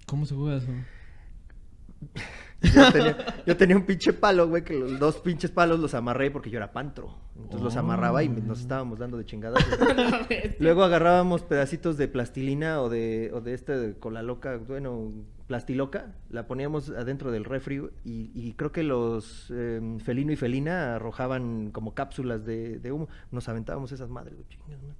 ¿Cómo 0.06 0.26
se 0.26 0.34
juega 0.34 0.58
eso? 0.58 0.68
Yo 2.62 2.92
tenía, 2.92 3.16
yo 3.46 3.56
tenía 3.56 3.76
un 3.76 3.84
pinche 3.84 4.12
palo, 4.12 4.48
güey, 4.48 4.62
que 4.64 4.74
los 4.74 4.98
dos 4.98 5.16
pinches 5.18 5.50
palos 5.50 5.80
los 5.80 5.94
amarré 5.94 6.30
porque 6.30 6.50
yo 6.50 6.58
era 6.58 6.72
pantro. 6.72 7.18
Entonces 7.36 7.62
los 7.62 7.76
amarraba 7.76 8.22
y 8.22 8.28
nos 8.28 8.60
estábamos 8.60 8.98
dando 8.98 9.16
de 9.16 9.24
chingadas. 9.24 9.64
Luego 10.58 10.84
agarrábamos 10.84 11.42
pedacitos 11.42 11.96
de 11.96 12.08
plastilina 12.08 12.80
o 12.80 12.88
de, 12.88 13.30
o 13.34 13.40
de 13.40 13.54
este 13.54 13.76
de 13.76 13.94
cola 13.98 14.22
loca, 14.22 14.58
bueno, 14.58 15.12
plastiloca, 15.46 16.14
la 16.30 16.46
poníamos 16.46 16.90
adentro 16.90 17.30
del 17.30 17.44
refri 17.44 17.82
y, 18.04 18.30
y 18.34 18.54
creo 18.54 18.72
que 18.72 18.82
los 18.82 19.50
em, 19.50 19.98
felino 19.98 20.32
y 20.32 20.36
felina 20.36 20.94
arrojaban 20.96 21.70
como 21.72 21.94
cápsulas 21.94 22.44
de, 22.44 22.78
de 22.78 22.92
humo. 22.92 23.08
Nos 23.30 23.48
aventábamos 23.48 23.92
esas 23.92 24.08
madres, 24.08 24.34
güey, 24.34 24.48
chingas, 24.48 24.82
¿no? 24.82 24.94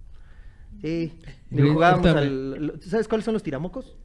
Sí, 0.81 1.13
jugábamos 1.51 2.07
al... 2.07 2.73
¿Sabes 2.81 3.07
cuáles 3.09 3.25
son 3.25 3.35
los 3.35 3.43
tiramocos? 3.43 3.97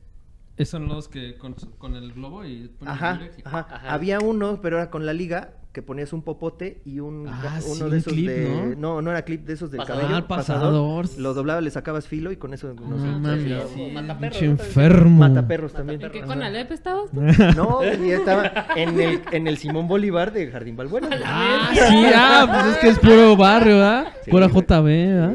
Esos 0.58 0.72
son 0.72 0.88
los 0.88 1.08
que 1.08 1.38
con, 1.38 1.54
con 1.78 1.96
el 1.96 2.14
globo 2.14 2.44
y 2.44 2.68
ponen 2.80 2.94
Ajá, 2.94 3.20
y- 3.38 3.42
ajá, 3.46 3.68
Ajá. 3.70 3.94
Había 3.94 4.20
uno, 4.20 4.60
pero 4.62 4.78
era 4.78 4.90
con 4.90 5.06
la 5.06 5.14
liga, 5.14 5.52
que 5.72 5.84
ponías 5.84 6.12
un 6.14 6.24
popote 6.24 6.82
y 6.84 7.00
un 7.00 7.28
Ah, 7.28 7.60
uno 7.68 7.76
sí, 7.76 7.80
de 7.82 7.86
un 7.86 7.94
esos 7.94 8.14
clip, 8.14 8.28
de 8.28 8.76
¿no? 8.76 9.00
no, 9.04 9.12
era 9.12 9.22
clip 9.22 9.46
de 9.46 9.54
esos 9.54 9.70
del 9.70 9.78
Pasador. 9.82 10.02
cabello, 10.02 10.16
Ah, 10.16 10.20
el 10.20 10.26
pasador. 10.26 11.06
Lo 11.20 11.34
doblabas, 11.36 11.64
le 11.64 11.70
sacabas 11.70 12.08
filo 12.08 12.32
y 12.32 12.38
con 12.38 12.56
eso 12.56 12.74
No 12.74 12.88
no 12.98 12.98
sé, 13.36 13.68
sí, 13.76 13.92
mataperros, 13.94 14.42
¿no? 14.42 14.48
enfermo. 14.50 15.20
Mataperros 15.20 15.74
también. 15.74 16.00
Mataperros. 16.02 16.28
¿Qué 16.28 16.34
con 16.34 16.42
Alep 16.42 16.72
estabas 16.72 17.12
tú? 17.12 17.22
No, 17.56 17.82
y 17.84 18.10
estaba 18.10 18.52
en 18.76 19.00
el, 19.00 19.22
en 19.32 19.46
el 19.48 19.58
Simón 19.60 19.88
Bolívar 19.88 20.34
de 20.34 20.50
Jardín 20.50 20.76
Balbuena. 20.76 21.10
Ah, 21.24 21.70
sí, 21.72 22.06
ah, 22.16 22.48
pues 22.52 22.66
es 22.74 22.78
que 22.80 22.88
es 22.90 22.98
puro 23.00 23.36
barrio, 23.38 23.76
¿verdad? 23.76 24.08
Sí, 24.26 24.32
Pura. 24.32 24.48
JB, 24.48 24.84
¿verdad? 24.84 25.34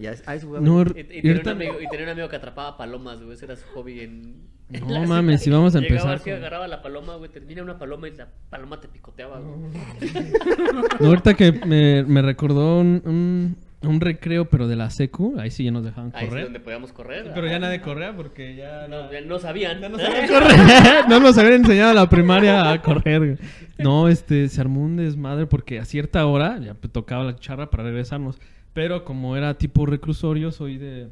Ya, 0.00 0.14
a 0.26 0.34
eso 0.34 0.46
jugaba. 0.46 0.64
No, 0.64 0.82
Y, 0.82 0.84
y 0.98 1.00
y 1.18 1.22
tenía 1.22 1.40
un 1.42 1.48
amigo, 1.48 1.74
y 1.80 1.88
tenía 1.88 2.04
un 2.06 2.10
amigo 2.12 2.28
que 2.28 2.36
atrapaba 2.36 2.76
palomas, 2.76 3.20
güey. 3.22 3.34
Ese 3.34 3.46
era 3.46 3.56
su 3.56 3.66
hobby 3.74 4.00
en. 4.00 4.34
en 4.70 4.86
No 4.86 4.90
la 5.00 5.06
mames, 5.06 5.42
si 5.42 5.50
vamos 5.50 5.74
a 5.74 5.80
Llegaba 5.80 5.94
empezar 5.96 6.14
así, 6.16 6.30
con- 6.30 6.38
agarraba 6.38 6.68
la 6.68 6.82
paloma, 6.82 7.16
güey. 7.16 7.30
Termina 7.30 7.62
una 7.62 7.78
paloma 7.78 8.08
y 8.08 8.12
la 8.16 8.28
paloma 8.50 8.80
te 8.80 8.88
picoteaba, 8.88 9.40
güey. 9.40 9.58
No, 11.00 11.06
ahorita 11.08 11.34
que 11.34 11.52
me, 11.52 12.02
me 12.04 12.22
recordó 12.22 12.78
un, 12.80 13.02
un, 13.04 13.56
un 13.88 14.00
recreo, 14.00 14.46
pero 14.46 14.66
de 14.68 14.76
la 14.76 14.90
secu, 14.90 15.36
ahí 15.38 15.50
sí 15.50 15.64
ya 15.64 15.70
nos 15.70 15.84
dejaban 15.84 16.12
Ahí 16.14 16.24
sí 16.24 16.28
correr. 16.28 16.44
donde 16.44 16.60
podíamos 16.60 16.92
correr. 16.92 17.30
Pero 17.34 17.46
ya 17.46 17.58
nadie 17.58 17.80
corría 17.80 18.14
porque 18.14 18.56
ya 18.56 18.86
No, 18.88 19.10
ya 19.12 19.20
no 19.22 19.38
sabían. 19.38 19.80
Ya 19.80 19.88
no 19.88 19.98
sabían 20.00 20.28
correr. 20.28 20.56
no 21.08 21.20
nos 21.20 21.36
habían 21.38 21.54
enseñado 21.54 21.90
en 21.90 21.96
la 21.96 22.08
primaria 22.08 22.70
a 22.70 22.82
correr. 22.82 23.18
güey. 23.18 23.36
No, 23.78 24.08
este, 24.08 24.48
se 24.48 24.60
armó 24.60 24.82
un 24.82 24.96
desmadre 24.96 25.46
porque 25.46 25.78
a 25.78 25.84
cierta 25.84 26.24
hora 26.26 26.58
ya 26.58 26.74
tocaba 26.74 27.24
la 27.24 27.36
charra 27.36 27.70
para 27.70 27.84
regresarnos. 27.84 28.38
Pero 28.74 29.04
como 29.04 29.36
era 29.36 29.56
tipo 29.58 29.86
reclusorio, 29.86 30.52
soy 30.52 30.78
de... 30.78 31.08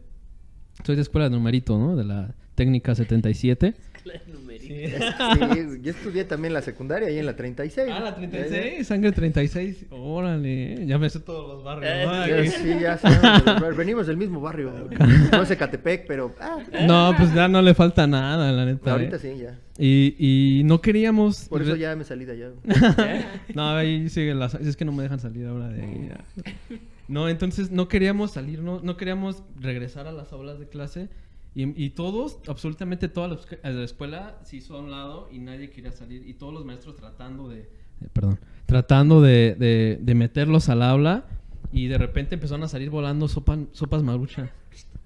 Soy 0.84 0.94
de 0.96 1.02
escuela 1.02 1.28
de 1.28 1.30
numerito, 1.36 1.78
¿no? 1.78 1.96
De 1.96 2.04
la 2.04 2.34
técnica 2.54 2.94
77. 2.94 3.74
La 4.04 4.14
numerito. 4.32 4.46
Sí, 4.66 5.80
yo 5.82 5.90
estudié 5.90 6.24
también 6.24 6.52
la 6.54 6.62
secundaria 6.62 7.08
ahí 7.08 7.18
en 7.18 7.26
la 7.26 7.36
36. 7.36 7.88
Ah, 7.92 8.00
la 8.00 8.14
36, 8.14 8.86
sangre 8.86 9.12
36. 9.12 9.86
Órale, 9.90 10.86
ya 10.86 10.98
me 10.98 11.10
sé 11.10 11.20
todos 11.20 11.48
los 11.48 11.64
barrios. 11.64 11.92
Eh, 11.92 12.44
¿no? 12.44 12.50
Sí, 12.50 12.80
ya 12.80 12.98
sabemos, 12.98 13.76
venimos 13.76 14.06
del 14.06 14.16
mismo 14.16 14.40
barrio. 14.40 14.72
No 15.32 15.42
es 15.42 15.50
Ecatepec, 15.50 16.06
pero 16.06 16.34
ah, 16.40 16.58
No, 16.86 17.14
pues 17.16 17.34
ya 17.34 17.48
no 17.48 17.60
le 17.62 17.74
falta 17.74 18.06
nada, 18.06 18.52
la 18.52 18.64
neta. 18.64 18.92
ahorita 18.92 19.16
¿eh? 19.16 19.18
sí, 19.18 19.38
ya. 19.38 19.58
Y, 19.78 20.14
y 20.60 20.64
no 20.64 20.80
queríamos... 20.80 21.48
Por 21.48 21.62
eso 21.62 21.76
ya 21.76 21.94
me 21.96 22.04
salí 22.04 22.24
de 22.24 22.32
allá. 22.32 22.50
No, 23.54 23.70
ahí 23.70 24.08
sigue 24.08 24.34
las... 24.34 24.54
Es 24.54 24.76
que 24.76 24.84
no 24.84 24.92
me 24.92 25.02
dejan 25.02 25.20
salir 25.20 25.46
ahora 25.46 25.68
de 25.68 25.82
ahí. 25.82 26.08
ya. 26.10 26.76
No, 27.08 27.28
entonces 27.28 27.70
no 27.70 27.88
queríamos 27.88 28.32
salir, 28.32 28.60
no, 28.60 28.80
no 28.80 28.96
queríamos 28.96 29.42
regresar 29.60 30.06
a 30.06 30.12
las 30.12 30.32
aulas 30.32 30.58
de 30.58 30.68
clase. 30.68 31.08
Y, 31.54 31.82
y 31.82 31.90
todos, 31.90 32.38
absolutamente 32.48 33.08
toda 33.08 33.28
la, 33.28 33.38
la 33.70 33.84
escuela 33.84 34.38
se 34.42 34.56
hizo 34.56 34.76
a 34.76 34.80
un 34.80 34.90
lado 34.90 35.28
y 35.32 35.38
nadie 35.38 35.70
quería 35.70 35.92
salir. 35.92 36.28
Y 36.28 36.34
todos 36.34 36.52
los 36.52 36.64
maestros 36.66 36.96
tratando 36.96 37.48
de... 37.48 37.60
eh, 37.60 38.08
perdón. 38.12 38.38
Tratando 38.66 39.22
de, 39.22 39.54
de, 39.58 39.98
de 40.02 40.14
meterlos 40.14 40.68
al 40.68 40.82
aula. 40.82 41.24
Y 41.72 41.86
de 41.86 41.96
repente 41.98 42.34
empezaron 42.34 42.62
a 42.64 42.68
salir 42.68 42.90
volando 42.90 43.26
sopa- 43.28 43.66
sopas 43.72 44.02
maruchan. 44.02 44.50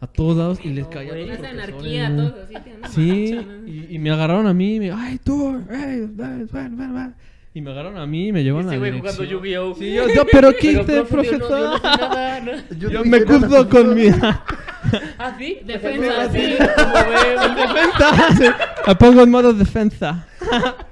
A 0.00 0.06
todos 0.06 0.36
lados 0.36 0.58
y 0.64 0.70
les 0.70 0.84
No, 0.84 0.90
caía 0.90 1.12
una 1.12 2.88
Sí, 2.88 3.38
y, 3.66 3.94
y 3.94 3.98
me 3.98 4.10
agarraron 4.10 4.46
a 4.46 4.54
mí 4.54 4.76
y 4.76 4.80
me 4.80 4.90
ay 4.90 5.18
tú, 5.22 5.54
ey, 5.70 6.00
ven, 6.10 6.48
ven, 6.50 6.76
ven, 6.76 6.94
ven". 6.94 7.14
Y 7.60 7.62
me 7.62 7.72
agarraron 7.72 7.98
a 7.98 8.06
mí 8.06 8.28
y 8.28 8.32
me 8.32 8.42
llevan 8.42 8.62
a 8.70 8.72
Este 8.72 8.76
la 8.76 8.78
güey 8.78 8.90
jugando 9.00 9.22
dirección. 9.22 9.42
Yu-Gi-Oh. 9.44 9.74
Sí, 9.74 9.92
yo, 9.92 10.08
yo, 10.08 10.22
pero 10.32 10.52
quite, 10.56 10.82
Pero, 10.84 11.04
profe, 11.06 11.30
yo 11.32 11.38
no- 11.38 11.48
yo 11.48 11.58
no 11.58 11.78
profesor. 11.78 11.92
sé 11.92 11.98
nada, 12.08 12.40
¿no? 12.40 12.52
Yo, 12.78 12.90
no 12.92 13.04
me 13.04 13.16
hice 13.18 13.26
nada, 13.26 13.38
juzgo 13.38 13.68
con 13.68 13.94
mi 13.94 14.06
Ah, 15.18 15.34
sí. 15.38 15.58
Defensa, 15.66 16.32
sí. 16.32 16.38
defensa. 16.38 18.28
sí. 18.38 18.44
Me 18.86 18.94
pongo 18.94 19.22
en 19.24 19.30
modo 19.30 19.52
defensa. 19.52 20.26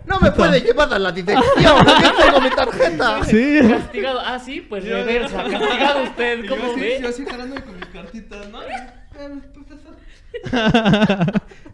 No 0.06 0.20
me 0.20 0.30
puede 0.32 0.60
llevar 0.60 0.92
a 0.92 0.98
la 0.98 1.10
dirección, 1.10 1.88
aquí 1.88 2.04
tengo 2.22 2.40
mi 2.42 2.50
tarjeta. 2.50 3.24
Sí. 3.24 3.60
Castigado. 3.66 4.20
Ah, 4.20 4.38
sí, 4.38 4.60
pues 4.68 4.84
reversa. 4.84 5.44
Castigado 5.44 6.02
usted, 6.02 6.46
¿cómo 6.50 6.74
ve? 6.74 7.02
así 7.08 7.24
jalándome 7.24 7.62
con 7.62 7.76
mis 7.76 7.86
cartitas, 7.86 8.46
¿no? 8.50 8.58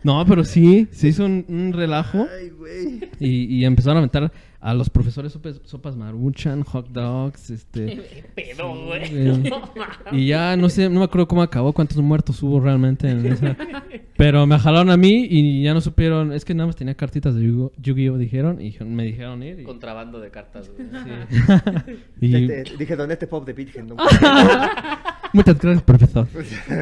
No, 0.04 0.24
pero 0.26 0.44
sí, 0.44 0.86
se 0.92 1.08
hizo 1.08 1.24
un, 1.24 1.44
un 1.48 1.72
relajo 1.72 2.26
Ay, 2.38 2.50
güey. 2.50 3.10
y, 3.18 3.56
y 3.60 3.64
empezaron 3.64 3.96
a 3.96 4.00
aventar 4.00 4.30
a 4.66 4.72
los 4.72 4.88
profesores 4.88 5.30
sopas, 5.30 5.60
sopas 5.64 5.94
maruchan, 5.94 6.62
hot 6.62 6.88
dogs, 6.88 7.50
este... 7.50 7.84
¿Qué 7.86 8.24
pedo, 8.34 8.74
güey? 8.86 9.10
güey. 9.12 9.52
Y 10.12 10.28
ya 10.28 10.56
no 10.56 10.70
sé, 10.70 10.88
no 10.88 11.00
me 11.00 11.04
acuerdo 11.04 11.28
cómo 11.28 11.42
acabó, 11.42 11.74
cuántos 11.74 11.98
muertos 11.98 12.42
hubo 12.42 12.60
realmente 12.60 13.10
en 13.10 13.26
esa. 13.26 13.56
Pero 14.16 14.46
me 14.46 14.58
jalaron 14.58 14.88
a 14.90 14.96
mí 14.96 15.26
y 15.28 15.62
ya 15.62 15.74
no 15.74 15.82
supieron. 15.82 16.32
Es 16.32 16.46
que 16.46 16.54
nada 16.54 16.66
más 16.68 16.76
tenía 16.76 16.94
cartitas 16.94 17.34
de 17.34 17.42
Yu- 17.42 17.72
Yu-Gi-Oh! 17.76 18.16
dijeron 18.16 18.58
y 18.62 18.74
me 18.84 19.04
dijeron 19.04 19.42
ir. 19.42 19.60
Y, 19.60 19.64
Contrabando 19.64 20.18
de 20.18 20.30
cartas, 20.30 20.70
güey. 20.70 20.88
sí. 20.88 21.90
Y- 22.22 22.50
Este, 22.50 22.76
dije, 22.78 22.96
¿dónde 22.96 23.14
este 23.14 23.26
pop 23.26 23.44
de 23.44 23.52
Virgen? 23.52 23.88
No? 23.88 23.96
Muchas 25.34 25.58
gracias, 25.58 25.82
profesor. 25.82 26.26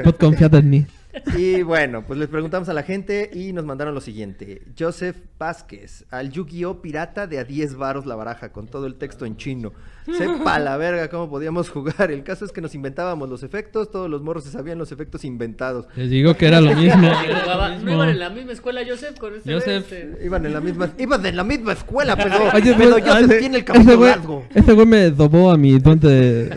Pod 0.04 0.14
confiado 0.16 0.58
en 0.58 0.70
mí. 0.70 0.86
Y 1.36 1.62
bueno, 1.62 2.04
pues 2.06 2.18
les 2.18 2.28
preguntamos 2.28 2.68
a 2.70 2.72
la 2.72 2.82
gente 2.82 3.30
y 3.34 3.52
nos 3.52 3.64
mandaron 3.66 3.94
lo 3.94 4.00
siguiente. 4.00 4.62
Joseph 4.78 5.16
Vázquez, 5.38 6.06
al 6.10 6.30
Yu-Gi-Oh! 6.30 6.80
pirata 6.80 7.26
de 7.26 7.38
a 7.38 7.44
10 7.44 7.76
varos 7.76 8.06
la 8.06 8.14
baraja, 8.16 8.50
con 8.52 8.66
todo 8.66 8.86
el 8.86 8.94
texto 8.94 9.26
en 9.26 9.36
chino. 9.36 9.72
Sepa 10.16 10.58
la 10.58 10.76
verga 10.78 11.08
cómo 11.10 11.28
podíamos 11.28 11.68
jugar. 11.68 12.10
El 12.10 12.22
caso 12.24 12.44
es 12.46 12.52
que 12.52 12.60
nos 12.62 12.74
inventábamos 12.74 13.28
los 13.28 13.42
efectos, 13.42 13.90
todos 13.90 14.08
los 14.08 14.22
morros 14.22 14.44
se 14.44 14.50
sabían 14.50 14.78
los 14.78 14.90
efectos 14.90 15.24
inventados. 15.24 15.86
Les 15.96 16.08
digo 16.08 16.34
que 16.34 16.46
era 16.46 16.60
lo 16.60 16.74
mismo. 16.76 17.02
Sí, 17.22 17.26
era 17.26 17.34
lo 17.38 17.40
jugaba- 17.42 17.68
mismo. 17.70 17.84
¿No 17.84 17.92
iban 17.94 18.08
en 18.08 18.18
la 18.18 18.30
misma 18.30 18.52
escuela, 18.52 18.80
Joseph? 18.88 19.18
Con 19.18 19.34
este 19.34 19.52
Joseph. 19.52 19.92
este? 19.92 20.24
Iban 20.24 20.46
en 20.46 20.52
la 20.54 20.60
misma, 20.60 20.90
iban 20.98 21.26
en 21.26 21.36
la 21.36 21.44
misma 21.44 21.72
escuela, 21.74 22.16
pero, 22.16 22.36
Oye, 22.54 22.74
pero 22.76 22.90
pues, 22.92 23.04
Joseph 23.04 23.38
tiene 23.38 23.56
el 23.58 23.62
ese 23.62 23.64
cabello 23.64 23.98
güey- 23.98 24.08
largo. 24.10 24.46
Ese 24.54 24.72
güey 24.72 24.86
me 24.86 25.10
dobó 25.10 25.50
a 25.50 25.58
mi 25.58 25.78
don 25.78 26.00
de... 26.00 26.56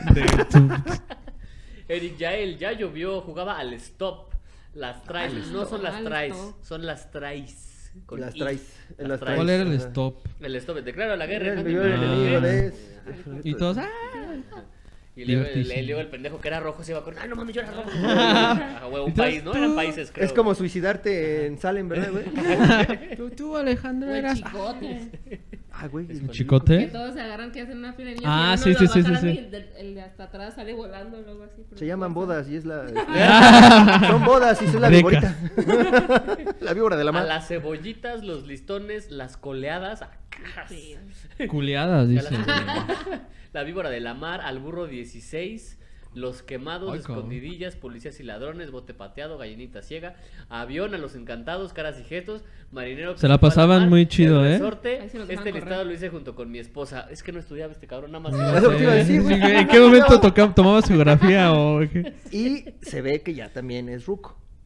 Eric 1.88 2.18
Yael 2.18 2.58
ya 2.58 2.72
llovió, 2.72 3.22
jugaba 3.22 3.60
al 3.60 3.74
stop. 3.74 4.34
Las 4.76 5.04
traes, 5.04 5.34
Al 5.34 5.54
no 5.54 5.66
son 5.66 5.84
las 5.84 5.96
Al 5.96 6.04
traes, 6.04 6.36
son 6.62 6.86
las 6.86 7.10
traes. 7.12 7.92
con 8.06 8.20
Las 8.20 8.36
I. 8.36 8.40
traes, 8.40 8.78
Las 8.98 9.08
las 9.08 9.20
traes. 9.22 9.36
¿Cuál 9.38 9.50
era 9.50 9.64
el 9.64 9.74
stop? 9.74 10.18
El 10.42 10.56
stop, 10.58 10.78
declaro 10.80 11.16
la 11.16 11.26
guerra. 11.26 11.54
El 11.54 11.60
enemigo 11.60 11.86
imaginas. 11.86 12.42
de- 12.44 12.74
Y 13.44 13.56
todos... 13.56 13.78
¡ah! 13.78 13.88
Y 15.18 15.24
luego, 15.24 15.44
el, 15.44 15.54
Divertísimo. 15.54 15.86
luego 15.88 16.02
el 16.02 16.08
pendejo 16.08 16.42
que 16.42 16.48
era 16.50 16.60
rojo 16.60 16.84
se 16.84 16.92
iba 16.92 17.02
con. 17.04 17.18
¡Ah, 17.18 17.26
no 17.26 17.36
mames, 17.38 17.56
yo 17.56 17.62
era 17.62 17.72
rojo! 17.72 17.90
Ah, 18.04 18.88
huevo, 18.92 19.06
un 19.06 19.12
Entonces 19.12 19.16
país, 19.34 19.44
¿no? 19.46 19.52
tú- 19.52 19.58
Eran 19.58 19.76
países, 19.76 20.12
creo. 20.12 20.26
Es 20.26 20.34
como 20.34 20.54
suicidarte 20.56 21.46
en 21.46 21.58
Salem, 21.58 21.88
¿verdad, 21.88 22.10
güey? 22.12 22.26
Tú, 23.18 23.30
tú, 23.32 23.56
Alejandro, 23.58 24.10
Güey, 24.10 24.20
eras... 24.20 24.38
chicotes. 24.38 25.08
Ah, 25.72 25.88
güey. 25.88 26.08
Que 26.08 26.28
¿Chicote? 26.30 26.88
todos 26.88 27.14
se 27.14 27.22
agarran 27.22 27.52
que 27.52 27.62
hacen 27.62 27.78
una 27.78 27.94
fila 27.94 28.10
de 28.10 28.16
niños 28.16 28.30
Ah, 28.34 28.56
y 28.56 28.58
sí, 28.58 28.74
sí, 28.76 28.88
sí, 28.88 29.04
sí, 29.04 29.28
y 29.28 29.38
El, 29.38 29.52
de- 29.52 29.70
el 29.78 29.96
de 29.96 30.02
hasta 30.02 30.24
atrás 30.26 30.54
sale 30.56 30.74
volando 30.74 31.22
luego 31.22 31.44
así. 31.44 31.64
Se 31.76 31.86
la 31.86 31.90
llaman 31.90 32.14
bodas 32.14 32.48
y 32.50 32.56
es 32.58 32.66
la... 32.66 32.86
Son 34.08 34.24
bodas 34.26 34.62
y 34.62 34.66
es 34.66 34.74
la 34.76 34.90
Rica. 34.90 35.36
víborita. 35.56 36.56
la 36.62 36.74
víbora 36.74 36.96
de 36.98 37.04
la 37.06 37.10
A 37.10 37.14
mano. 37.14 37.26
las 37.28 37.48
cebollitas, 37.48 38.24
los 38.24 38.46
listones, 38.48 39.12
las 39.12 39.38
coleadas. 39.38 40.04
Culeadas, 41.50 42.04
a 42.04 42.06
dice. 42.06 42.36
La- 43.56 43.64
víbora 43.64 43.90
de 43.90 44.00
la 44.02 44.14
mar, 44.14 44.42
al 44.42 44.60
burro 44.60 44.86
16, 44.88 45.80
los 46.14 46.44
quemados, 46.44 46.94
Ay, 46.94 47.00
escondidillas, 47.00 47.76
policías 47.76 48.20
y 48.20 48.24
ladrones, 48.24 48.72
bote 48.72 48.94
pateado, 48.94 49.38
gallinita 49.38 49.82
ciega, 49.82 50.16
avión 50.50 50.94
a 50.96 50.98
los 50.98 51.14
encantados, 51.16 51.74
caras 51.74 52.00
y 52.00 52.04
gestos, 52.06 52.44
marinero. 52.72 53.18
Se 53.18 53.28
la 53.28 53.38
pasaban 53.38 53.82
mar, 53.82 53.90
muy 53.90 54.08
chido, 54.08 54.40
el 54.46 54.48
¿eh? 54.48 54.58
resorte. 54.58 55.04
Este 55.06 55.52
listado 55.52 55.84
lo 55.84 55.92
hice 55.92 56.08
junto 56.10 56.34
con 56.36 56.50
mi 56.52 56.60
esposa. 56.60 57.08
Es 57.12 57.22
que 57.22 57.32
no 57.34 57.40
estudiaba 57.40 57.74
este 57.74 57.86
cabrón, 57.88 58.12
nada 58.14 58.30
más. 58.30 59.06
Sí, 59.06 59.16
¿En 59.16 59.68
qué 59.68 59.80
momento 59.80 60.20
toca- 60.22 60.54
tomabas 60.54 60.88
geografía 60.88 61.52
o 61.54 61.80
qué? 61.82 62.14
Y 62.32 62.66
se 62.82 63.02
ve 63.02 63.22
que 63.22 63.34
ya 63.34 63.50
también 63.50 63.90
es 63.90 64.06
ruco. 64.06 64.38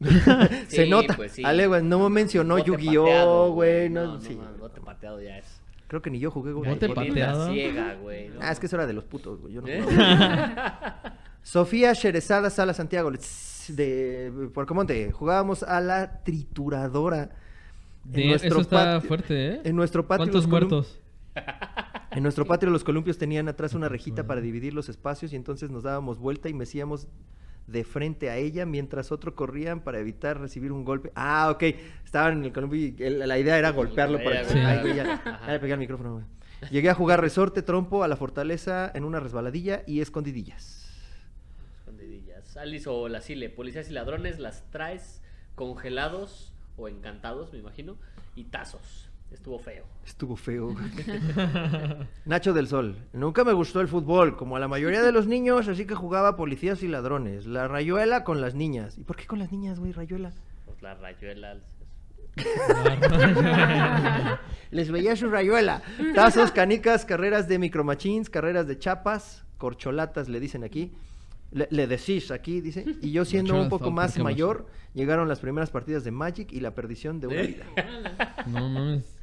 Sí, 0.68 0.76
se 0.76 0.86
nota. 0.86 1.14
pues 1.14 1.32
sí. 1.32 1.42
Ale, 1.44 1.66
güey, 1.66 1.82
no 1.82 2.08
mencionó 2.08 2.58
Yu-Gi-Oh, 2.58 3.50
güey. 3.52 3.90
No, 3.90 4.18
No, 4.18 4.20
bote 4.58 4.80
pateado 4.80 5.20
ya 5.20 5.36
es. 5.38 5.59
Creo 5.90 6.00
que 6.02 6.10
ni 6.12 6.20
yo 6.20 6.30
jugué, 6.30 6.52
güey. 6.52 6.66
Gallinita 6.78 6.94
pateado. 6.94 7.52
ciega, 7.52 7.94
güey. 7.96 8.28
¿no? 8.28 8.38
Ah, 8.40 8.52
es 8.52 8.60
que 8.60 8.66
eso 8.66 8.76
era 8.76 8.86
de 8.86 8.92
los 8.92 9.02
putos, 9.02 9.40
güey. 9.40 9.54
Yo 9.54 9.60
no 9.60 9.66
¿Eh? 9.66 9.82
Sofía 11.42 11.92
Sherezada 11.94 12.48
Sala 12.48 12.74
Santiago, 12.74 13.10
de 13.10 14.50
Puercomonte. 14.54 15.10
Jugábamos 15.10 15.64
a 15.64 15.80
la 15.80 16.22
trituradora. 16.22 17.30
En 18.06 18.12
De- 18.12 18.24
nuestro 18.26 18.50
eso 18.50 18.60
está 18.60 19.00
fuerte, 19.00 19.48
¿eh? 19.54 19.60
En 19.64 19.74
nuestro 19.74 20.06
patio. 20.06 20.26
¿Cuántos 20.26 20.46
muertos? 20.46 21.00
En 22.12 22.24
nuestro 22.24 22.44
patio 22.44 22.70
los 22.70 22.82
columpios 22.82 23.18
tenían 23.18 23.48
atrás 23.48 23.74
una 23.74 23.88
rejita 23.88 24.26
para 24.26 24.40
dividir 24.40 24.74
los 24.74 24.88
espacios 24.88 25.32
y 25.32 25.36
entonces 25.36 25.70
nos 25.70 25.84
dábamos 25.84 26.18
vuelta 26.18 26.48
y 26.48 26.54
mecíamos 26.54 27.06
de 27.70 27.84
frente 27.84 28.30
a 28.30 28.36
ella 28.36 28.66
mientras 28.66 29.12
otro 29.12 29.34
corrían 29.34 29.80
para 29.80 29.98
evitar 29.98 30.40
recibir 30.40 30.72
un 30.72 30.84
golpe. 30.84 31.12
Ah, 31.14 31.50
ok. 31.50 31.62
Estaban 32.04 32.38
en 32.38 32.44
el 32.44 32.52
columpio 32.52 32.92
la 32.98 33.38
idea 33.38 33.58
era 33.58 33.70
golpearlo 33.70 34.18
para 34.22 34.42
que... 34.46 34.58
era 34.58 34.68
Ay, 34.68 34.80
güey, 34.80 34.96
ya, 34.96 35.04
golpearlo. 35.04 35.32
Ajá. 35.32 35.46
ya 35.46 35.52
le 35.52 35.60
pegué 35.60 35.72
al 35.72 35.78
micrófono, 35.78 36.12
güey. 36.14 36.24
Llegué 36.70 36.90
a 36.90 36.94
jugar 36.94 37.20
resorte, 37.20 37.62
trompo, 37.62 38.02
a 38.02 38.08
la 38.08 38.16
fortaleza 38.16 38.90
en 38.94 39.04
una 39.04 39.20
resbaladilla 39.20 39.82
y 39.86 40.00
escondidillas. 40.00 40.90
Escondidillas. 41.78 42.56
Alice 42.56 42.88
o 42.88 43.08
la 43.08 43.22
Sile, 43.22 43.48
policías 43.48 43.88
y 43.88 43.92
ladrones, 43.92 44.38
las 44.38 44.68
traes 44.70 45.22
congelados 45.54 46.52
o 46.76 46.88
encantados, 46.88 47.52
me 47.52 47.58
imagino, 47.58 47.96
y 48.34 48.44
tazos. 48.44 49.09
Estuvo 49.32 49.58
feo. 49.58 49.84
Estuvo 50.04 50.36
feo. 50.36 50.76
Nacho 52.24 52.52
del 52.52 52.66
Sol. 52.66 52.96
Nunca 53.12 53.44
me 53.44 53.52
gustó 53.52 53.80
el 53.80 53.88
fútbol, 53.88 54.36
como 54.36 54.56
a 54.56 54.60
la 54.60 54.68
mayoría 54.68 55.02
de 55.02 55.12
los 55.12 55.26
niños, 55.26 55.68
así 55.68 55.86
que 55.86 55.94
jugaba 55.94 56.36
policías 56.36 56.82
y 56.82 56.88
ladrones. 56.88 57.46
La 57.46 57.68
rayuela 57.68 58.24
con 58.24 58.40
las 58.40 58.54
niñas. 58.54 58.98
¿Y 58.98 59.04
por 59.04 59.16
qué 59.16 59.26
con 59.26 59.38
las 59.38 59.52
niñas, 59.52 59.78
güey, 59.78 59.92
rayuela? 59.92 60.32
Pues 60.66 60.82
las 60.82 60.98
rayuelas. 61.00 61.58
Les 64.70 64.90
veía 64.90 65.16
su 65.16 65.30
rayuela. 65.30 65.82
Tazos, 66.14 66.52
canicas, 66.52 67.04
carreras 67.04 67.48
de 67.48 67.58
micromachines, 67.58 68.30
carreras 68.30 68.66
de 68.66 68.78
chapas, 68.78 69.44
corcholatas 69.58 70.28
le 70.28 70.40
dicen 70.40 70.64
aquí. 70.64 70.92
Le, 71.52 71.66
le 71.70 71.86
decís 71.86 72.30
aquí, 72.30 72.60
dice. 72.60 72.84
Y 73.00 73.10
yo 73.10 73.24
siendo 73.24 73.60
un 73.60 73.68
poco 73.68 73.90
más 73.90 74.12
¿por 74.12 74.18
qué 74.18 74.22
mayor, 74.22 74.66
llegaron 74.94 75.28
las 75.28 75.40
primeras 75.40 75.70
partidas 75.70 76.04
de 76.04 76.10
Magic 76.10 76.52
y 76.52 76.60
la 76.60 76.74
perdición 76.74 77.20
de 77.20 77.26
una 77.26 77.42
vida. 77.42 77.66
No 78.46 78.68
mames. 78.68 79.19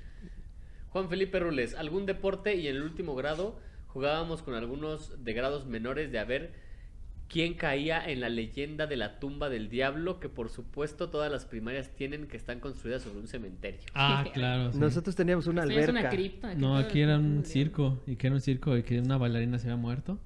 Juan 0.90 1.10
Felipe 1.10 1.40
Rules, 1.40 1.76
algún 1.76 2.06
deporte 2.06 2.56
y 2.56 2.68
en 2.68 2.78
el 2.78 2.84
último 2.84 3.16
grado 3.16 3.60
jugábamos 3.88 4.42
con 4.42 4.54
algunos 4.56 5.24
de 5.24 5.34
grados 5.34 5.66
menores 5.66 6.12
de 6.12 6.20
a 6.20 6.26
ver 6.26 6.54
quién 7.28 7.56
caía 7.56 8.08
en 8.10 8.22
la 8.22 8.30
leyenda 8.30 8.88
de 8.88 8.96
la 8.96 9.20
tumba 9.20 9.50
del 9.50 9.70
diablo 9.70 10.20
que 10.22 10.30
por 10.30 10.50
supuesto 10.50 11.10
todas 11.10 11.30
las 11.30 11.46
primarias 11.46 11.90
tienen 11.96 12.28
que 12.28 12.38
están 12.38 12.60
construidas 12.62 13.02
sobre 13.02 13.20
un 13.20 13.28
cementerio. 13.28 13.82
Ah, 13.94 14.26
claro. 14.34 14.72
sí. 14.72 14.80
Nosotros 14.80 15.16
teníamos 15.16 15.48
una 15.48 15.64
alberca. 15.64 15.92
una 15.92 16.10
cripta. 16.10 16.56
No, 16.56 16.78
aquí 16.78 17.02
era 17.02 17.18
un 17.18 17.38
murió. 17.38 17.46
circo. 17.50 18.02
Y 18.08 18.16
que 18.16 18.28
era 18.28 18.36
un 18.36 18.42
circo 18.42 18.78
y 18.78 18.84
que 18.84 19.00
una 19.02 19.18
bailarina 19.18 19.60
se 19.60 19.68
había 19.68 19.76
muerto. 19.82 20.20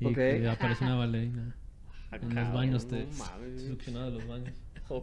Y 0.00 0.06
Ok. 0.06 0.14
que 0.14 0.48
apareció 0.48 0.86
una 0.86 0.96
bailarina. 0.96 1.56
Ah, 2.14 2.16
En 2.20 2.34
los 2.34 2.52
baños 2.52 2.84
no 2.84 2.90
te 2.90 3.06
mames. 3.16 3.62
succionaba 3.68 4.04
de 4.06 4.12
los 4.12 4.26
baños. 4.28 4.52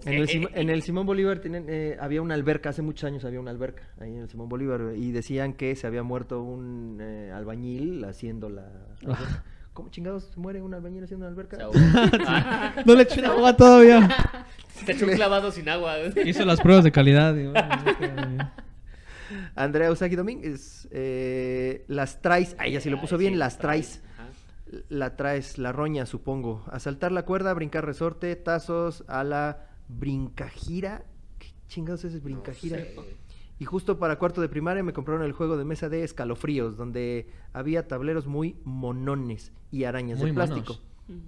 En 0.06 0.14
el, 0.14 0.28
Sim- 0.28 0.50
en 0.54 0.70
el 0.70 0.84
Simón 0.84 1.06
Bolívar 1.08 1.40
tienen, 1.40 1.66
eh, 1.68 1.98
había 2.00 2.22
una 2.22 2.36
alberca, 2.36 2.70
hace 2.70 2.82
muchos 2.82 3.06
años 3.06 3.26
había 3.26 3.40
una 3.40 3.52
alberca 3.52 3.84
ahí 4.00 4.12
en 4.14 4.20
el 4.22 4.30
Simón 4.30 4.48
Bolívar 4.50 4.82
y 4.96 5.12
decían 5.12 5.54
que 5.54 5.76
se 5.76 5.88
había 5.88 6.04
muerto 6.04 6.44
un 6.44 7.00
eh, 7.02 7.32
albañil 7.34 8.04
haciendo 8.06 8.50
la... 8.50 8.68
Ah. 9.08 9.44
¿Cómo 9.74 9.90
chingados 9.90 10.26
se 10.34 10.40
muere 10.40 10.62
un 10.62 10.74
albañil 10.74 11.04
haciendo 11.06 11.26
una 11.26 11.32
alberca? 11.34 11.58
Se. 11.58 12.20
Ah, 12.28 12.76
No 12.86 12.94
le 12.96 13.04
eché 13.04 13.26
agua 13.26 13.56
todavía. 13.56 14.10
te 14.86 14.92
echó 14.92 15.06
un 15.06 15.14
clavado 15.14 15.52
sin 15.52 15.70
agua. 15.70 15.96
Hizo 16.26 16.44
las 16.46 16.60
pruebas 16.62 16.84
de 16.84 16.92
calidad. 16.92 17.34
y, 17.36 17.48
bueno. 17.48 18.52
Andrea 19.56 19.92
Usagi 19.92 20.16
Domínguez, 20.16 20.88
eh, 20.92 21.86
las 21.88 22.22
traes, 22.22 22.56
ahí 22.60 22.74
ya 22.74 22.82
sí 22.82 22.90
lo 22.90 23.00
puso 23.00 23.16
Ay, 23.16 23.20
bien, 23.22 23.34
sí, 23.34 23.40
las 23.40 23.58
traes. 23.58 24.02
La 24.90 25.16
traes, 25.16 25.58
la 25.58 25.72
roña, 25.72 26.06
supongo. 26.06 26.64
A 26.72 26.80
saltar 26.80 27.12
la 27.12 27.24
cuerda, 27.24 27.54
brincar 27.54 27.86
resorte, 27.86 28.36
tazos, 28.36 29.04
a 29.08 29.24
la 29.24 29.69
brincajira. 29.90 31.04
¿Qué 31.38 31.48
chingados 31.68 32.06
es 32.06 32.24
brincajira? 32.24 32.78
No 32.96 33.04
sé. 33.04 33.18
Y 33.60 33.66
justo 33.66 34.00
para 34.00 34.18
cuarto 34.18 34.40
de 34.40 34.48
primaria 34.48 34.84
me 34.84 34.94
compraron 34.94 35.26
el 35.26 35.34
juego 35.34 35.58
de 35.58 35.66
mesa 35.66 35.90
de 35.90 36.04
escalofríos, 36.04 36.78
donde 36.78 37.28
había 37.52 37.90
tableros 37.90 38.26
muy 38.26 38.56
monones 38.64 39.52
y 39.70 39.84
arañas 39.84 40.20
Muy 40.20 40.30
de 40.30 40.34
plástico. 40.36 40.80
monos. 41.08 41.28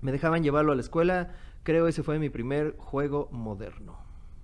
Me 0.00 0.12
dejaban 0.12 0.44
llevarlo 0.44 0.70
a 0.70 0.76
la 0.76 0.82
escuela. 0.82 1.34
Creo 1.64 1.88
ese 1.88 2.04
fue 2.04 2.18
mi 2.20 2.30
primer 2.30 2.76
juego 2.76 3.28
moderno. 3.32 3.98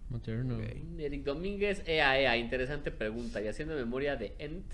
Moderno. 0.09 0.59
Eric 0.99 1.23
Domínguez, 1.23 1.85
ea, 1.87 2.19
ea, 2.19 2.37
interesante 2.37 2.91
pregunta. 2.91 3.41
Y 3.41 3.47
haciendo 3.47 3.77
memoria 3.77 4.17
de 4.17 4.35
Ent, 4.39 4.65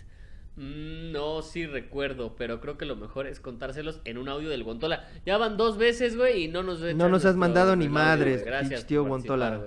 no, 0.56 1.42
sí 1.42 1.66
recuerdo, 1.66 2.34
pero 2.36 2.60
creo 2.60 2.78
que 2.78 2.86
lo 2.86 2.96
mejor 2.96 3.26
es 3.26 3.40
contárselos 3.40 4.00
en 4.04 4.16
un 4.16 4.28
audio 4.28 4.48
del 4.48 4.64
Guantola. 4.64 5.06
Ya 5.26 5.36
van 5.36 5.56
dos 5.56 5.76
veces, 5.76 6.16
güey, 6.16 6.44
y 6.44 6.48
no 6.48 6.62
nos 6.62 6.80
No 6.80 7.08
nos 7.08 7.24
has 7.24 7.36
mandado 7.36 7.76
ni 7.76 7.86
audio, 7.86 7.94
madres, 7.94 8.44
Gracias, 8.44 8.86
tío 8.86 9.04
Guantola. 9.04 9.62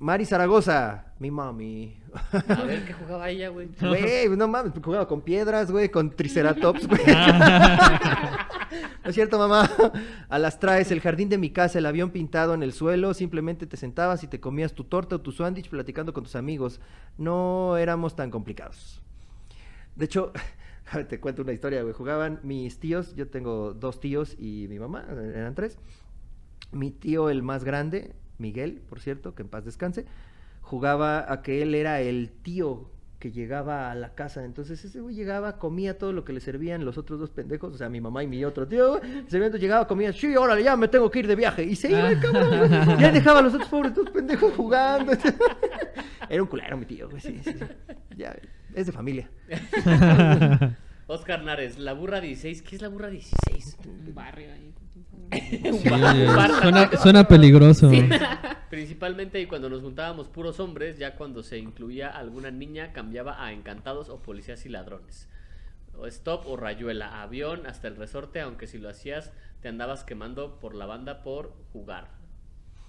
Mari 0.00 0.24
Zaragoza, 0.24 1.06
mi 1.18 1.30
mami. 1.30 2.00
A 2.48 2.62
ver 2.62 2.84
qué 2.84 2.92
jugaba 2.92 3.28
ella, 3.28 3.48
güey. 3.48 3.68
Güey, 3.80 4.28
no 4.36 4.46
mames, 4.46 4.72
jugaba 4.82 5.08
con 5.08 5.20
piedras, 5.22 5.70
güey, 5.70 5.88
con 5.90 6.10
triceratops, 6.10 6.86
güey. 6.86 7.00
No 9.02 9.10
es 9.10 9.14
cierto, 9.14 9.38
mamá. 9.38 9.70
A 10.28 10.38
las 10.38 10.60
traes, 10.60 10.90
el 10.90 11.00
jardín 11.00 11.30
de 11.30 11.38
mi 11.38 11.50
casa, 11.50 11.78
el 11.78 11.86
avión 11.86 12.10
pintado 12.10 12.52
en 12.52 12.62
el 12.62 12.74
suelo, 12.74 13.14
simplemente 13.14 13.66
te 13.66 13.78
sentabas 13.78 14.22
y 14.22 14.28
te 14.28 14.40
comías 14.40 14.74
tu 14.74 14.84
torta 14.84 15.16
o 15.16 15.20
tu 15.22 15.32
sándwich 15.32 15.70
platicando 15.70 16.12
con 16.12 16.24
tus 16.24 16.36
amigos. 16.36 16.80
No 17.16 17.78
éramos 17.78 18.14
tan 18.14 18.30
complicados. 18.30 19.00
De 19.98 20.04
hecho, 20.04 20.32
te 21.08 21.20
cuento 21.20 21.42
una 21.42 21.52
historia, 21.52 21.82
güey. 21.82 21.92
Jugaban 21.92 22.40
mis 22.44 22.78
tíos, 22.78 23.14
yo 23.16 23.28
tengo 23.28 23.74
dos 23.74 24.00
tíos 24.00 24.36
y 24.38 24.66
mi 24.68 24.78
mamá, 24.78 25.04
eran 25.34 25.54
tres. 25.54 25.76
Mi 26.70 26.90
tío, 26.90 27.28
el 27.30 27.42
más 27.42 27.64
grande, 27.64 28.14
Miguel, 28.38 28.80
por 28.88 29.00
cierto, 29.00 29.34
que 29.34 29.42
en 29.42 29.48
paz 29.48 29.64
descanse, 29.64 30.06
jugaba 30.60 31.30
a 31.30 31.42
que 31.42 31.62
él 31.62 31.74
era 31.74 32.00
el 32.00 32.30
tío 32.30 32.90
que 33.18 33.32
llegaba 33.32 33.90
a 33.90 33.96
la 33.96 34.14
casa. 34.14 34.44
Entonces 34.44 34.84
ese 34.84 35.00
güey 35.00 35.16
llegaba, 35.16 35.58
comía 35.58 35.98
todo 35.98 36.12
lo 36.12 36.24
que 36.24 36.32
le 36.32 36.38
servían 36.38 36.84
los 36.84 36.96
otros 36.96 37.18
dos 37.18 37.30
pendejos, 37.30 37.74
o 37.74 37.76
sea, 37.76 37.88
mi 37.88 38.00
mamá 38.00 38.22
y 38.22 38.28
mi 38.28 38.44
otro 38.44 38.68
tío. 38.68 39.00
Servían, 39.26 39.50
llegaba, 39.54 39.88
comía, 39.88 40.12
sí, 40.12 40.36
órale, 40.36 40.62
ya 40.62 40.76
me 40.76 40.86
tengo 40.86 41.10
que 41.10 41.18
ir 41.18 41.26
de 41.26 41.34
viaje. 41.34 41.64
Y 41.64 41.74
se 41.74 41.90
iba 41.90 42.08
el 42.08 42.20
cabrón, 42.20 42.68
güey. 42.68 43.00
Y 43.00 43.04
ahí 43.04 43.12
dejaba 43.12 43.40
a 43.40 43.42
los 43.42 43.54
otros 43.54 43.68
pobres 43.68 43.94
dos 43.94 44.10
pendejos 44.10 44.52
jugando. 44.54 45.12
Era 46.28 46.42
un 46.42 46.48
culero 46.48 46.76
mi 46.76 46.84
tío, 46.86 47.08
güey, 47.08 47.20
sí, 47.20 47.40
sí. 47.42 47.52
sí. 47.52 47.64
Ya, 48.16 48.36
es 48.74 48.86
de 48.86 48.92
familia. 48.92 49.30
Oscar 51.06 51.42
Nares, 51.42 51.78
la 51.78 51.94
burra 51.94 52.20
16. 52.20 52.62
¿Qué 52.62 52.76
es 52.76 52.82
la 52.82 52.88
burra 52.88 53.08
16? 53.08 53.78
Un 53.86 54.14
barrio 54.14 54.52
ahí. 54.52 54.74
Sí, 55.30 55.60
Un 55.62 55.82
bar- 55.90 56.14
oye, 56.14 56.28
un 56.28 56.36
bar 56.36 56.98
suena, 56.98 57.28
peligroso. 57.28 57.90
Principalmente 58.70 59.40
y 59.40 59.46
cuando 59.46 59.68
nos 59.68 59.82
juntábamos 59.82 60.28
puros 60.28 60.58
hombres, 60.60 60.98
ya 60.98 61.16
cuando 61.16 61.42
se 61.42 61.58
incluía 61.58 62.08
alguna 62.08 62.50
niña 62.50 62.92
cambiaba 62.92 63.42
a 63.44 63.52
encantados 63.52 64.08
o 64.08 64.22
policías 64.22 64.64
y 64.66 64.68
ladrones. 64.70 65.28
O 65.98 66.06
stop 66.06 66.46
o 66.46 66.56
rayuela, 66.56 67.20
avión 67.22 67.66
hasta 67.66 67.88
el 67.88 67.96
resorte, 67.96 68.40
aunque 68.40 68.66
si 68.66 68.78
lo 68.78 68.88
hacías 68.88 69.32
te 69.60 69.68
andabas 69.68 70.04
quemando 70.04 70.58
por 70.60 70.74
la 70.74 70.86
banda 70.86 71.22
por 71.22 71.52
jugar. 71.72 72.08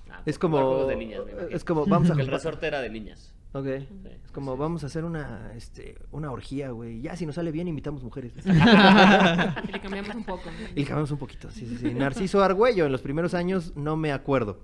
Ah, 0.09 0.21
Es 0.25 0.37
como, 0.39 0.57
juegos 0.57 0.87
de 0.89 0.95
niñas, 0.95 1.21
es 1.49 1.63
como, 1.65 1.85
vamos 1.85 2.09
a 2.09 2.13
el 2.13 2.27
resorte 2.27 2.67
era 2.67 2.79
de 2.81 2.89
niñas. 2.89 3.33
Ok. 3.51 3.65
Es 3.65 4.31
como 4.31 4.53
sí. 4.53 4.59
vamos 4.59 4.83
a 4.83 4.87
hacer 4.87 5.03
una, 5.03 5.51
este, 5.55 5.97
una 6.11 6.31
orgía, 6.31 6.69
güey. 6.69 7.01
Ya 7.01 7.15
si 7.15 7.25
nos 7.25 7.35
sale 7.35 7.51
bien 7.51 7.67
invitamos 7.67 8.03
mujeres. 8.03 8.33
Y 8.45 9.71
le 9.71 9.79
cambiamos 9.81 10.15
un 10.15 10.23
poco. 10.23 10.43
¿no? 10.51 10.67
y 10.75 10.79
le 10.79 10.85
cambiamos 10.85 11.11
un 11.11 11.17
poquito, 11.17 11.49
sí, 11.49 11.65
sí, 11.65 11.77
sí. 11.77 11.93
Narciso 11.93 12.43
Argüello, 12.43 12.85
en 12.85 12.91
los 12.91 13.01
primeros 13.01 13.33
años 13.33 13.73
no 13.75 13.97
me 13.97 14.11
acuerdo. 14.11 14.59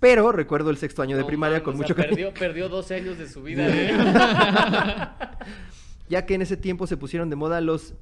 Pero 0.00 0.30
recuerdo 0.32 0.70
el 0.70 0.76
sexto 0.76 1.02
año 1.02 1.16
de 1.16 1.22
No 1.22 1.28
primaria 1.28 1.62
con 1.62 1.74
o 1.74 1.76
mucho 1.78 1.94
cariño. 1.94 2.14
perdió, 2.16 2.34
perdió 2.34 2.68
12 2.68 2.94
años 2.94 3.18
de 3.18 3.28
su 3.28 3.42
vida. 3.42 3.66
¿eh? 3.68 3.92
Ya 6.08 6.24
que 6.24 6.34
en 6.34 6.42
ese 6.42 6.56
tiempo 6.56 6.86
se 6.86 6.96
pusieron 6.96 7.30
de 7.30 7.36
moda 7.36 7.60
los 7.60 7.94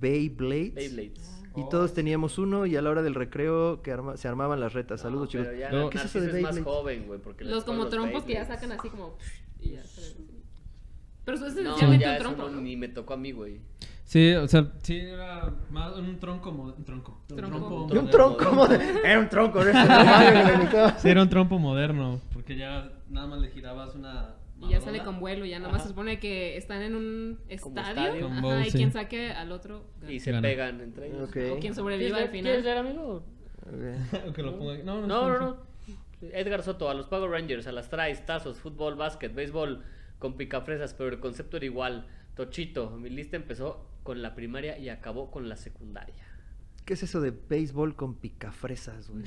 Beyblades. 0.00 0.74
Beyblades. 0.74 1.37
Y 1.60 1.68
todos 1.70 1.94
teníamos 1.94 2.38
uno 2.38 2.66
y 2.66 2.76
a 2.76 2.82
la 2.82 2.90
hora 2.90 3.02
del 3.02 3.14
recreo 3.14 3.82
que 3.82 3.92
arma- 3.92 4.16
se 4.16 4.28
armaban 4.28 4.60
las 4.60 4.72
retas. 4.72 5.00
Saludos, 5.00 5.22
No, 5.26 5.30
chicos. 5.30 5.46
pero 5.48 5.58
ya 5.58 5.70
No. 5.70 5.90
¿Qué 5.90 5.98
es 5.98 6.04
eso 6.04 6.20
de 6.20 6.36
es 6.38 6.42
más 6.42 6.58
joven, 6.60 7.06
güey. 7.06 7.18
porque 7.20 7.44
Los 7.44 7.64
como 7.64 7.86
trompos 7.88 8.24
que 8.24 8.34
ya 8.34 8.44
sacan 8.46 8.72
así 8.72 8.88
como. 8.88 9.16
Y 9.60 9.70
ya. 9.72 9.82
Pero 11.24 11.36
eso 11.36 11.46
es 11.46 11.54
No, 11.56 11.60
esencialmente 11.60 12.04
ya 12.04 12.10
un 12.10 12.16
eso 12.16 12.24
trompo. 12.24 12.42
no, 12.44 12.50
¿no? 12.50 12.60
ni 12.60 12.76
me 12.76 12.88
tocó 12.88 13.14
a 13.14 13.16
mí, 13.16 13.32
güey. 13.32 13.60
Sí, 14.04 14.32
o 14.32 14.48
sea, 14.48 14.72
sí 14.82 14.96
era 14.98 15.52
más 15.70 15.94
un 15.96 16.18
tronco, 16.18 16.48
un 16.50 16.82
tronco. 16.84 17.20
Un 17.28 17.36
Tronco. 17.36 17.56
un 17.58 17.80
moderno. 17.88 18.08
tronco, 18.10 18.44
moder- 18.52 19.00
era 19.04 19.20
un 19.20 19.28
tronco, 19.28 19.62
¿no? 19.62 19.72
No. 20.72 20.98
Sí, 20.98 21.08
era 21.10 21.20
un 21.22 21.28
trompo 21.28 21.58
moderno, 21.58 22.18
porque 22.32 22.56
ya 22.56 22.90
nada 23.10 23.26
más 23.26 23.40
le 23.40 23.50
girabas 23.50 23.94
una 23.94 24.36
Y 24.60 24.70
ya 24.70 24.80
sale 24.80 25.02
con 25.04 25.20
vuelo, 25.20 25.44
ya 25.44 25.58
nada 25.60 25.70
más 25.72 25.82
se 25.82 25.88
supone 25.88 26.18
que 26.18 26.56
están 26.56 26.82
en 26.82 26.96
un 26.96 27.38
Como 27.60 27.78
estadio. 27.78 28.02
estadio. 28.06 28.22
Con 28.24 28.32
Ajá, 28.32 28.40
bowl, 28.42 28.60
y 28.62 28.70
sí. 28.70 28.78
quien 28.78 28.92
saque 28.92 29.30
al 29.30 29.52
otro. 29.52 29.84
gana. 30.00 30.12
Y 30.12 30.18
se 30.20 30.32
Gana. 30.32 30.42
pegan 30.42 30.80
entre 30.80 31.06
ellos. 31.08 31.28
Ok. 31.28 31.36
O 31.52 31.58
quien 31.60 31.74
sobreviva 31.74 32.18
al 32.18 32.30
¿Quieres 32.30 32.62
final. 32.62 32.62
ser 32.64 32.76
amigo? 32.78 33.22
Lo 34.36 34.58
ponga- 34.58 34.82
No, 34.82 35.00
no, 35.02 35.06
No, 35.06 35.28
no, 35.28 35.38
no. 35.38 35.56
Edgar 36.32 36.62
Soto, 36.62 36.90
a 36.90 36.94
los 36.94 37.06
Power 37.06 37.30
Rangers, 37.30 37.66
a 37.68 37.72
las 37.72 37.88
traes, 37.90 38.26
tazos, 38.26 38.58
fútbol, 38.58 38.96
básquet, 38.96 39.32
béisbol, 39.32 39.84
con 40.18 40.36
picafresas, 40.36 40.92
pero 40.94 41.10
el 41.10 41.20
concepto 41.20 41.58
era 41.58 41.66
igual. 41.66 42.06
Tochito, 42.34 42.90
mi 42.90 43.08
lista 43.10 43.36
empezó 43.36 43.86
con 44.02 44.20
la 44.22 44.34
primaria 44.34 44.78
y 44.78 44.88
acabó 44.88 45.30
con 45.30 45.48
la 45.48 45.56
secundaria. 45.56 46.14
¿Qué 46.88 46.94
es 46.94 47.02
eso 47.02 47.20
de 47.20 47.34
béisbol 47.50 47.94
con 47.96 48.14
picafresas, 48.14 49.10
güey? 49.10 49.22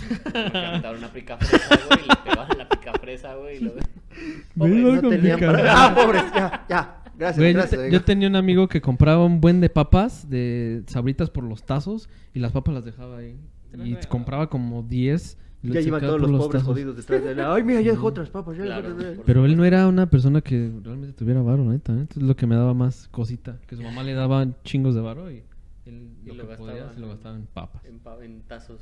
Me 0.52 0.66
aventaron 0.66 0.98
una 0.98 1.14
picafresa, 1.14 1.80
güey, 1.88 2.00
y 2.06 2.08
le 2.10 2.16
pegaban 2.26 2.58
la 2.58 2.68
picafresa, 2.68 3.36
güey. 3.36 3.58
y 3.58 3.60
lo- 3.60 3.74
Béisbol 4.56 5.02
no 5.04 5.10
tenían 5.10 5.40
para... 5.40 5.86
Ah, 5.86 5.94
pobres, 5.96 6.24
ya, 6.34 6.66
ya. 6.68 6.98
Gracias, 7.20 7.38
Güey, 7.38 7.54
yo, 7.54 7.60
gracias. 7.60 7.82
te- 7.82 7.92
yo 7.92 8.02
tenía 8.02 8.28
un 8.30 8.36
amigo 8.36 8.68
que 8.68 8.82
compraba 8.82 9.24
un 9.24 9.42
buen 9.42 9.62
de 9.62 9.70
papas, 9.70 10.28
de 10.28 10.82
sabritas 10.88 11.30
por 11.30 11.44
los 11.44 11.64
tazos, 11.64 12.10
y 12.34 12.40
las 12.40 12.52
papas 12.52 12.74
las 12.74 12.84
dejaba 12.84 13.18
ahí. 13.18 13.38
Y 13.86 13.94
compraba 14.08 14.50
como 14.50 14.82
10. 14.82 15.38
y 15.62 15.72
Ya 15.72 15.82
llevan 15.82 16.02
todos 16.02 16.20
los 16.20 16.32
pobres 16.32 16.62
tazos. 16.64 16.68
jodidos 16.74 16.98
detrás 16.98 17.24
de 17.24 17.36
la... 17.36 17.54
Ay, 17.54 17.62
mira, 17.64 17.80
ya 17.82 17.92
dejó 17.92 18.08
otras 18.08 18.32
papas. 18.32 18.58
Ya 18.58 18.64
Claro, 18.64 18.96
dejó 18.96 19.12
otras- 19.12 19.26
Pero 19.28 19.46
él 19.46 19.56
no 19.56 19.66
era 19.66 19.88
una 19.88 20.10
persona 20.10 20.42
que 20.42 20.72
realmente 20.84 21.14
tuviera 21.14 21.44
varo, 21.44 21.64
neta. 21.64 21.94
¿eh? 21.94 21.98
Entonces 22.00 22.24
lo 22.24 22.36
que 22.36 22.48
me 22.48 22.56
daba 22.56 22.74
más 22.74 23.08
cosita. 23.10 23.60
Que 23.68 23.76
su 23.76 23.84
mamá 23.84 24.02
le 24.02 24.16
daba 24.16 24.48
chingos 24.64 24.96
de 24.96 25.02
varo 25.02 25.30
y 25.30 25.44
Y 25.86 25.92
lo, 25.92 26.36
lo 26.36 26.48
que 26.50 26.56
podía 26.58 26.74
gastaba 26.86 26.94
se 26.94 27.00
lo 27.00 27.06
en- 27.08 27.12
gastaba 27.14 27.36
en 27.36 27.46
papas. 27.48 27.86
En, 27.86 28.00
pa- 28.00 28.24
en 28.24 28.42
tazos. 28.44 28.82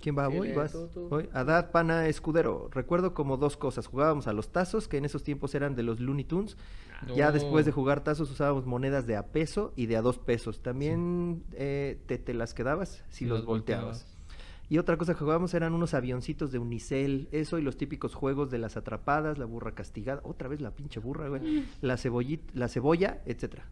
¿Quién 0.00 0.16
va? 0.16 0.28
Voy, 0.28 0.52
vas. 0.52 0.74
Voy. 1.10 1.28
Adad 1.32 1.72
Pana 1.72 2.06
Escudero. 2.06 2.68
Recuerdo 2.72 3.12
como 3.12 3.36
dos 3.36 3.56
cosas. 3.56 3.86
Jugábamos 3.86 4.28
a 4.28 4.32
los 4.32 4.50
tazos, 4.50 4.88
que 4.88 4.96
en 4.96 5.04
esos 5.04 5.22
tiempos 5.24 5.54
eran 5.54 5.74
de 5.74 5.82
los 5.82 6.00
Looney 6.00 6.24
Tunes. 6.24 6.56
Ya 7.16 7.28
Oh. 7.28 7.32
después 7.32 7.66
de 7.66 7.72
jugar 7.72 8.02
tazos 8.02 8.30
usábamos 8.30 8.64
monedas 8.66 9.06
de 9.06 9.16
a 9.16 9.26
peso 9.26 9.72
y 9.76 9.86
de 9.86 9.96
a 9.96 10.02
dos 10.02 10.18
pesos. 10.18 10.62
También 10.62 11.42
eh, 11.52 12.00
te, 12.06 12.16
te 12.18 12.32
las 12.32 12.54
quedabas 12.54 13.04
si 13.10 13.24
Y 13.24 13.28
los 13.28 13.44
volteabas. 13.44 13.84
volteabas. 14.04 14.16
Y 14.70 14.78
otra 14.78 14.96
cosa 14.96 15.14
que 15.14 15.18
jugábamos 15.20 15.52
eran 15.54 15.74
unos 15.74 15.94
avioncitos 15.94 16.52
de 16.52 16.58
unicel, 16.60 17.28
eso 17.32 17.58
y 17.58 17.62
los 17.62 17.76
típicos 17.76 18.14
juegos 18.14 18.50
de 18.50 18.58
las 18.58 18.76
atrapadas, 18.76 19.36
la 19.36 19.44
burra 19.44 19.72
castigada, 19.74 20.20
otra 20.24 20.46
vez 20.48 20.60
la 20.60 20.70
pinche 20.70 21.00
burra, 21.00 21.28
güey, 21.28 21.66
la 21.80 21.96
cebollita, 21.96 22.52
la 22.54 22.68
cebolla, 22.68 23.20
etcétera. 23.26 23.66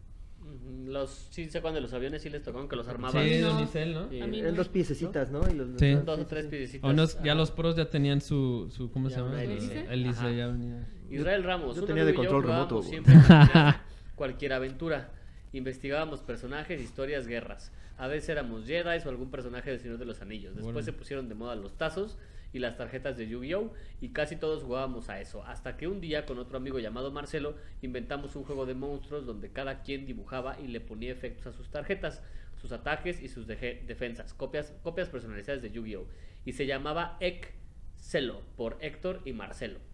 Los, 0.85 1.27
sí, 1.31 1.49
sé 1.49 1.61
cuando 1.61 1.79
los 1.81 1.93
aviones 1.93 2.21
sí 2.21 2.29
les 2.29 2.43
tocaban 2.43 2.67
que 2.67 2.75
los 2.75 2.85
Sí, 2.85 2.91
armaban. 2.91 3.23
de 3.23 3.41
No. 3.41 3.55
Unicel, 3.57 3.93
¿no? 3.93 4.09
Sí. 4.09 4.19
En 4.19 4.43
no. 4.43 4.51
dos 4.53 4.69
piececitas, 4.69 5.31
¿no? 5.31 5.41
Y 5.49 5.53
los- 5.55 5.67
Sí. 5.79 5.93
Dos 5.95 6.19
o 6.19 6.25
tres 6.25 6.45
sí. 6.45 6.49
piececitas. 6.51 6.87
O 6.89 6.93
unos- 6.93 7.15
ya 7.23 7.31
Ajá. 7.31 7.35
los 7.35 7.51
pros 7.51 7.75
ya 7.75 7.89
tenían 7.89 8.21
su, 8.21 8.69
su 8.75 8.91
¿cómo 8.91 9.09
Ya 9.09 9.15
se 9.15 9.21
llama? 9.21 9.33
Ajá. 9.35 10.31
ya 10.31 10.47
venía. 10.47 10.87
Israel 11.09 11.43
Ramos, 11.43 11.75
Yo 11.75 11.83
tenía 11.85 12.05
de 12.05 12.11
y 12.11 12.15
control 12.15 12.43
remoto, 12.43 12.83
siempre 12.83 13.13
cualquier 14.15 14.53
aventura. 14.53 15.11
Investigábamos 15.51 16.21
personajes, 16.21 16.79
historias, 16.79 17.27
guerras. 17.27 17.71
A 17.97 18.07
veces 18.07 18.29
éramos 18.29 18.65
Jedi 18.65 18.99
o 19.05 19.09
algún 19.09 19.31
personaje 19.31 19.71
del 19.71 19.79
Señor 19.79 19.97
de 19.97 20.05
los 20.05 20.21
Anillos. 20.21 20.55
Después 20.55 20.85
se 20.85 20.93
pusieron 20.93 21.27
de 21.27 21.35
moda 21.35 21.55
los 21.55 21.77
tazos 21.77 22.17
y 22.53 22.59
las 22.59 22.77
tarjetas 22.77 23.17
de 23.17 23.27
Yu-Gi-Oh! 23.27 23.73
y 24.01 24.09
casi 24.09 24.35
todos 24.35 24.63
jugábamos 24.63 25.09
a 25.09 25.19
eso. 25.19 25.43
Hasta 25.43 25.77
que 25.77 25.87
un 25.87 26.01
día 26.01 26.25
con 26.25 26.39
otro 26.39 26.57
amigo 26.57 26.79
llamado 26.79 27.11
Marcelo 27.11 27.55
inventamos 27.81 28.35
un 28.35 28.43
juego 28.43 28.65
de 28.65 28.73
monstruos 28.73 29.25
donde 29.25 29.51
cada 29.51 29.81
quien 29.81 30.05
dibujaba 30.05 30.59
y 30.59 30.67
le 30.67 30.81
ponía 30.81 31.11
efectos 31.11 31.47
a 31.47 31.57
sus 31.57 31.69
tarjetas, 31.69 32.21
sus 32.61 32.71
ataques 32.71 33.21
y 33.21 33.27
sus 33.27 33.47
defensas, 33.47 34.33
copias, 34.33 34.73
copias 34.83 35.09
personalizadas 35.09 35.61
de 35.61 35.71
Yu-Gi-Oh! 35.71 36.07
Y 36.45 36.53
se 36.53 36.65
llamaba 36.65 37.17
Excelo 37.19 38.41
por 38.55 38.77
Héctor 38.81 39.21
y 39.25 39.33
Marcelo. 39.33 39.88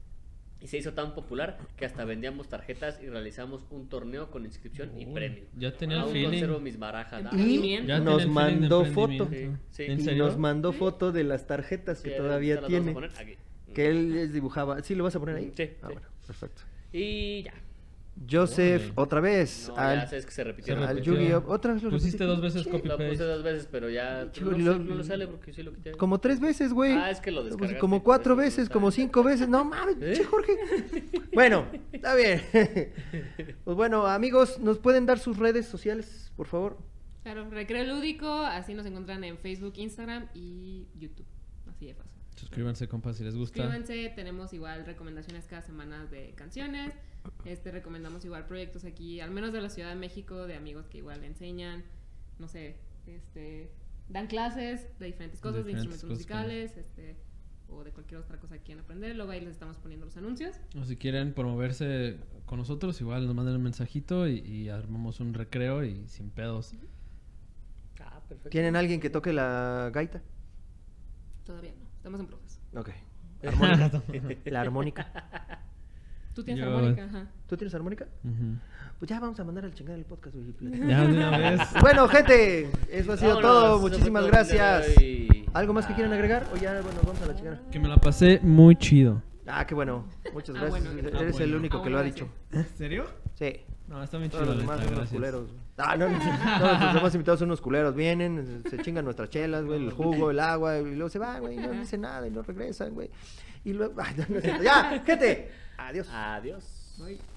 Y 0.62 0.68
se 0.68 0.78
hizo 0.78 0.94
tan 0.94 1.14
popular 1.14 1.60
que 1.78 1.86
hasta 1.86 2.06
vendíamos 2.06 2.48
tarjetas 2.50 3.00
y 3.04 3.08
realizamos 3.10 3.66
un 3.70 3.88
torneo 3.88 4.32
con 4.32 4.46
inscripción 4.46 5.00
y 5.00 5.06
premio. 5.06 5.44
ya 5.58 5.72
tenía 5.76 5.98
el 5.98 6.04
Aún 6.04 6.12
feeling. 6.14 6.30
conservo 6.30 6.60
mis 6.60 6.80
barajas. 6.80 7.34
Y- 7.36 7.78
Nos 7.86 8.26
mandó 8.28 8.86
foto. 8.86 9.28
Sí, 9.32 9.50
sí. 9.72 9.84
¿En 9.84 10.00
y 10.00 10.04
serio? 10.04 10.26
nos 10.26 10.38
mandó 10.38 10.72
foto 10.74 11.12
de 11.12 11.24
las 11.24 11.46
tarjetas 11.46 12.00
sí, 12.00 12.10
que 12.10 12.16
todavía 12.16 12.62
tiene. 12.66 12.94
poner 12.94 13.12
aquí. 13.18 13.36
Que 13.74 13.90
él 13.90 14.14
les 14.16 14.34
dibujaba. 14.34 14.82
¿Sí 14.82 14.96
lo 14.96 15.04
vas 15.04 15.16
a 15.16 15.20
poner 15.20 15.36
ahí? 15.36 15.52
Sí, 15.56 15.64
Ah, 15.82 15.88
sí. 15.88 15.94
bueno, 15.94 16.08
perfecto. 16.26 16.62
Y 16.94 17.44
ya. 17.44 17.54
Joseph, 18.30 18.92
otra 18.96 19.20
vez. 19.20 19.68
No, 19.70 19.76
al 19.78 20.00
ya 20.00 20.08
sabes 20.08 20.26
que 20.26 20.32
se 20.32 20.36
Se 20.38 20.44
repitieron. 20.46 20.84
al 20.84 20.90
repitió. 20.98 21.14
Yu-Gi-Oh! 21.16 21.44
Otra 21.48 21.74
vez 21.74 21.84
lo 21.84 21.90
Pusiste 21.90 22.18
repetí. 22.20 22.30
dos 22.30 22.42
veces 22.42 22.64
Sí. 22.64 22.70
copy 22.70 22.88
Lo 22.88 22.96
puse 22.98 23.10
paste. 23.10 23.24
dos 23.26 23.44
veces, 23.44 23.68
pero 23.70 23.90
ya 23.90 24.32
Chico, 24.32 24.52
no, 24.52 24.58
lo- 24.58 24.74
sé, 24.74 24.80
no 24.80 24.96
lo 24.96 25.04
sale 25.04 25.28
porque 25.28 25.54
sí 25.54 25.64
lo 25.64 25.74
quité. 25.74 25.92
Como 25.92 26.20
tres 26.20 26.40
veces, 26.40 26.72
güey. 26.72 26.94
Ah, 26.94 27.12
es 27.12 27.20
que 27.20 27.32
lo 27.32 27.44
descargaste, 27.44 27.78
Como 27.80 28.04
cuatro 28.04 28.36
veces, 28.36 28.70
como 28.70 28.90
cinco 28.92 29.22
veces. 29.24 29.50
No 29.50 29.66
mames, 29.66 29.96
¿Eh? 29.98 30.06
pinche 30.06 30.24
Jorge. 30.24 30.54
Bueno, 31.34 31.68
está 31.92 32.16
bien. 32.16 32.42
Pues 33.66 33.76
bueno, 33.76 34.06
amigos, 34.08 34.60
¿nos 34.60 34.80
pueden 34.80 35.06
dar 35.06 35.20
sus 35.20 35.38
redes 35.38 35.66
sociales, 35.66 36.32
por 36.38 36.48
favor? 36.48 36.78
Claro, 37.24 37.50
Recreo 37.50 37.84
Lúdico, 37.96 38.30
así 38.32 38.74
nos 38.76 38.86
encuentran 38.86 39.24
en 39.24 39.38
Facebook, 39.40 39.74
Instagram 39.78 40.28
y 40.34 40.88
YouTube. 40.98 41.26
Así 41.68 41.88
de 41.88 41.96
fácil. 41.96 42.22
Suscríbanse, 42.36 42.88
compas, 42.88 43.18
si 43.18 43.24
les 43.24 43.36
gusta. 43.36 43.64
Suscríbanse, 43.64 44.14
tenemos 44.16 44.54
igual 44.54 44.86
recomendaciones 44.86 45.46
cada 45.48 45.62
semana 45.64 46.06
de 46.06 46.34
canciones. 46.36 46.94
Este 47.46 47.72
recomendamos 47.72 48.24
igual 48.26 48.46
proyectos 48.46 48.86
aquí, 48.86 49.20
al 49.22 49.32
menos 49.32 49.54
de 49.54 49.62
la 49.62 49.70
Ciudad 49.70 49.90
de 49.90 49.96
México, 49.96 50.48
de 50.48 50.56
amigos 50.56 50.88
que 50.88 50.98
igual 51.00 51.24
enseñan, 51.24 51.84
no 52.40 52.48
sé, 52.48 52.76
este 53.08 53.72
dan 54.10 54.28
clases 54.28 54.88
de 55.00 55.06
diferentes 55.08 55.40
cosas, 55.42 55.64
de, 55.66 55.70
diferentes 55.72 56.04
instrumentos 56.04 56.26
cosas 56.26 56.26
que- 56.28 56.34
musicales, 56.34 56.78
este 56.78 57.16
o 57.68 57.84
de 57.84 57.92
cualquier 57.92 58.20
otra 58.22 58.38
cosa 58.40 58.58
que 58.58 58.64
quieran 58.64 58.84
aprender. 58.84 59.16
Luego 59.16 59.32
ahí 59.32 59.42
les 59.42 59.50
estamos 59.50 59.78
poniendo 59.78 60.06
los 60.06 60.16
anuncios. 60.18 60.56
O 60.80 60.86
si 60.86 60.98
quieren 60.98 61.34
promoverse 61.34 62.18
con 62.46 62.60
nosotros, 62.60 63.02
igual 63.02 63.26
nos 63.26 63.34
mandan 63.36 63.56
un 63.56 63.64
mensajito 63.64 64.28
y, 64.28 64.40
y 64.40 64.70
armamos 64.70 65.20
un 65.20 65.34
recreo 65.34 65.84
y 65.84 66.08
sin 66.08 66.30
pedos. 66.30 66.74
Ah, 68.00 68.22
perfecto. 68.28 68.50
¿Tienen 68.50 68.76
alguien 68.76 69.00
que 69.00 69.10
toque 69.10 69.34
la 69.34 69.90
gaita? 69.92 70.22
Todavía 71.44 71.72
no, 71.72 71.86
estamos 71.98 72.20
en 72.20 72.28
proceso. 72.28 72.60
Ok. 72.76 72.90
Armónica. 73.44 74.04
la 74.46 74.62
armónica. 74.62 75.62
Tú 76.36 76.44
tienes 76.44 76.64
Yo- 76.66 76.70
armónica, 76.76 77.04
ajá. 77.06 77.28
¿Tú 77.48 77.58
tienes 77.58 77.74
armónica? 77.74 78.06
Ujú. 78.24 78.60
Pues 79.00 79.10
ya 79.10 79.20
vamos 79.20 79.40
a 79.40 79.44
mandar 79.44 79.66
al 79.66 79.74
chingar 79.74 79.98
el 79.98 80.06
podcast. 80.06 80.36
güey. 80.36 80.54
Ya 80.88 81.02
de 81.02 81.14
una 81.18 81.38
vez. 81.38 81.62
Bueno, 81.82 82.08
gente, 82.08 82.70
eso 82.92 83.14
ha 83.14 83.18
sido 83.18 83.36
Vámonos, 83.36 83.42
todo. 83.64 83.80
Muchísimas 83.80 84.26
gracias. 84.28 84.88
¿Algo 85.54 85.74
más 85.74 85.86
que 85.88 85.94
quieran 85.94 86.12
Ah. 86.12 86.16
agregar? 86.16 86.48
O 86.54 86.58
ya, 86.58 86.74
bueno, 86.82 87.00
vamos 87.06 87.22
a 87.22 87.26
la 87.26 87.36
chingada. 87.36 87.62
Que 87.72 87.80
me 87.80 87.88
la 87.88 87.98
pasé 87.98 88.40
muy 88.44 88.76
chido. 88.76 89.24
Ah, 89.48 89.66
qué 89.66 89.74
bueno. 89.76 90.06
Muchas 90.34 90.56
Ah, 90.56 90.60
gracias. 90.66 90.84
bueno, 90.84 91.02
que- 91.02 91.08
Eres 91.24 91.36
Ah, 91.40 91.44
el 91.44 91.50
bueno. 91.52 91.58
único 91.58 91.78
Ah, 91.78 91.84
que 91.84 91.90
lo 91.90 91.98
ha 91.98 92.02
bueno, 92.02 92.14
dicho. 92.14 92.30
¿En 92.52 92.66
serio? 92.78 93.06
Sí. 93.36 93.62
No, 93.88 94.04
está 94.04 94.18
bien 94.18 94.32
Todos 94.32 94.44
chido. 94.44 94.56
los 94.56 94.64
demás 94.64 94.84
son 94.84 94.94
unos 94.96 95.10
culeros. 95.10 95.50
Ah, 95.78 95.96
no, 95.96 96.10
no, 96.10 96.18
no, 96.18 96.24
nuestros 96.26 96.94
demás 96.96 97.14
invitados 97.16 97.40
son 97.40 97.50
unos 97.50 97.62
culeros. 97.62 97.96
Vienen, 97.96 98.64
se 98.70 98.78
chingan 98.80 99.06
nuestras 99.06 99.30
chelas, 99.30 99.64
güey, 99.64 99.86
el 99.86 99.92
jugo, 99.92 100.32
el 100.32 100.40
agua, 100.40 100.80
y 100.80 100.96
luego 100.96 101.10
se 101.10 101.20
van, 101.20 101.42
güey, 101.42 101.56
y 101.56 101.60
no 101.62 101.72
dicen 101.72 102.02
nada 102.02 102.26
y 102.28 102.32
no 102.32 102.42
regresan, 102.42 102.94
güey. 102.94 103.10
Y 103.64 103.74
luego, 103.74 103.94
ay, 104.02 104.16
no, 104.18 104.26
no 104.30 104.38
es 104.38 104.44
cierto. 104.44 104.64
ya, 104.64 105.04
gente. 105.06 105.52
Adiós. 105.78 106.08
Adiós. 106.10 106.64
Bye. 106.98 107.35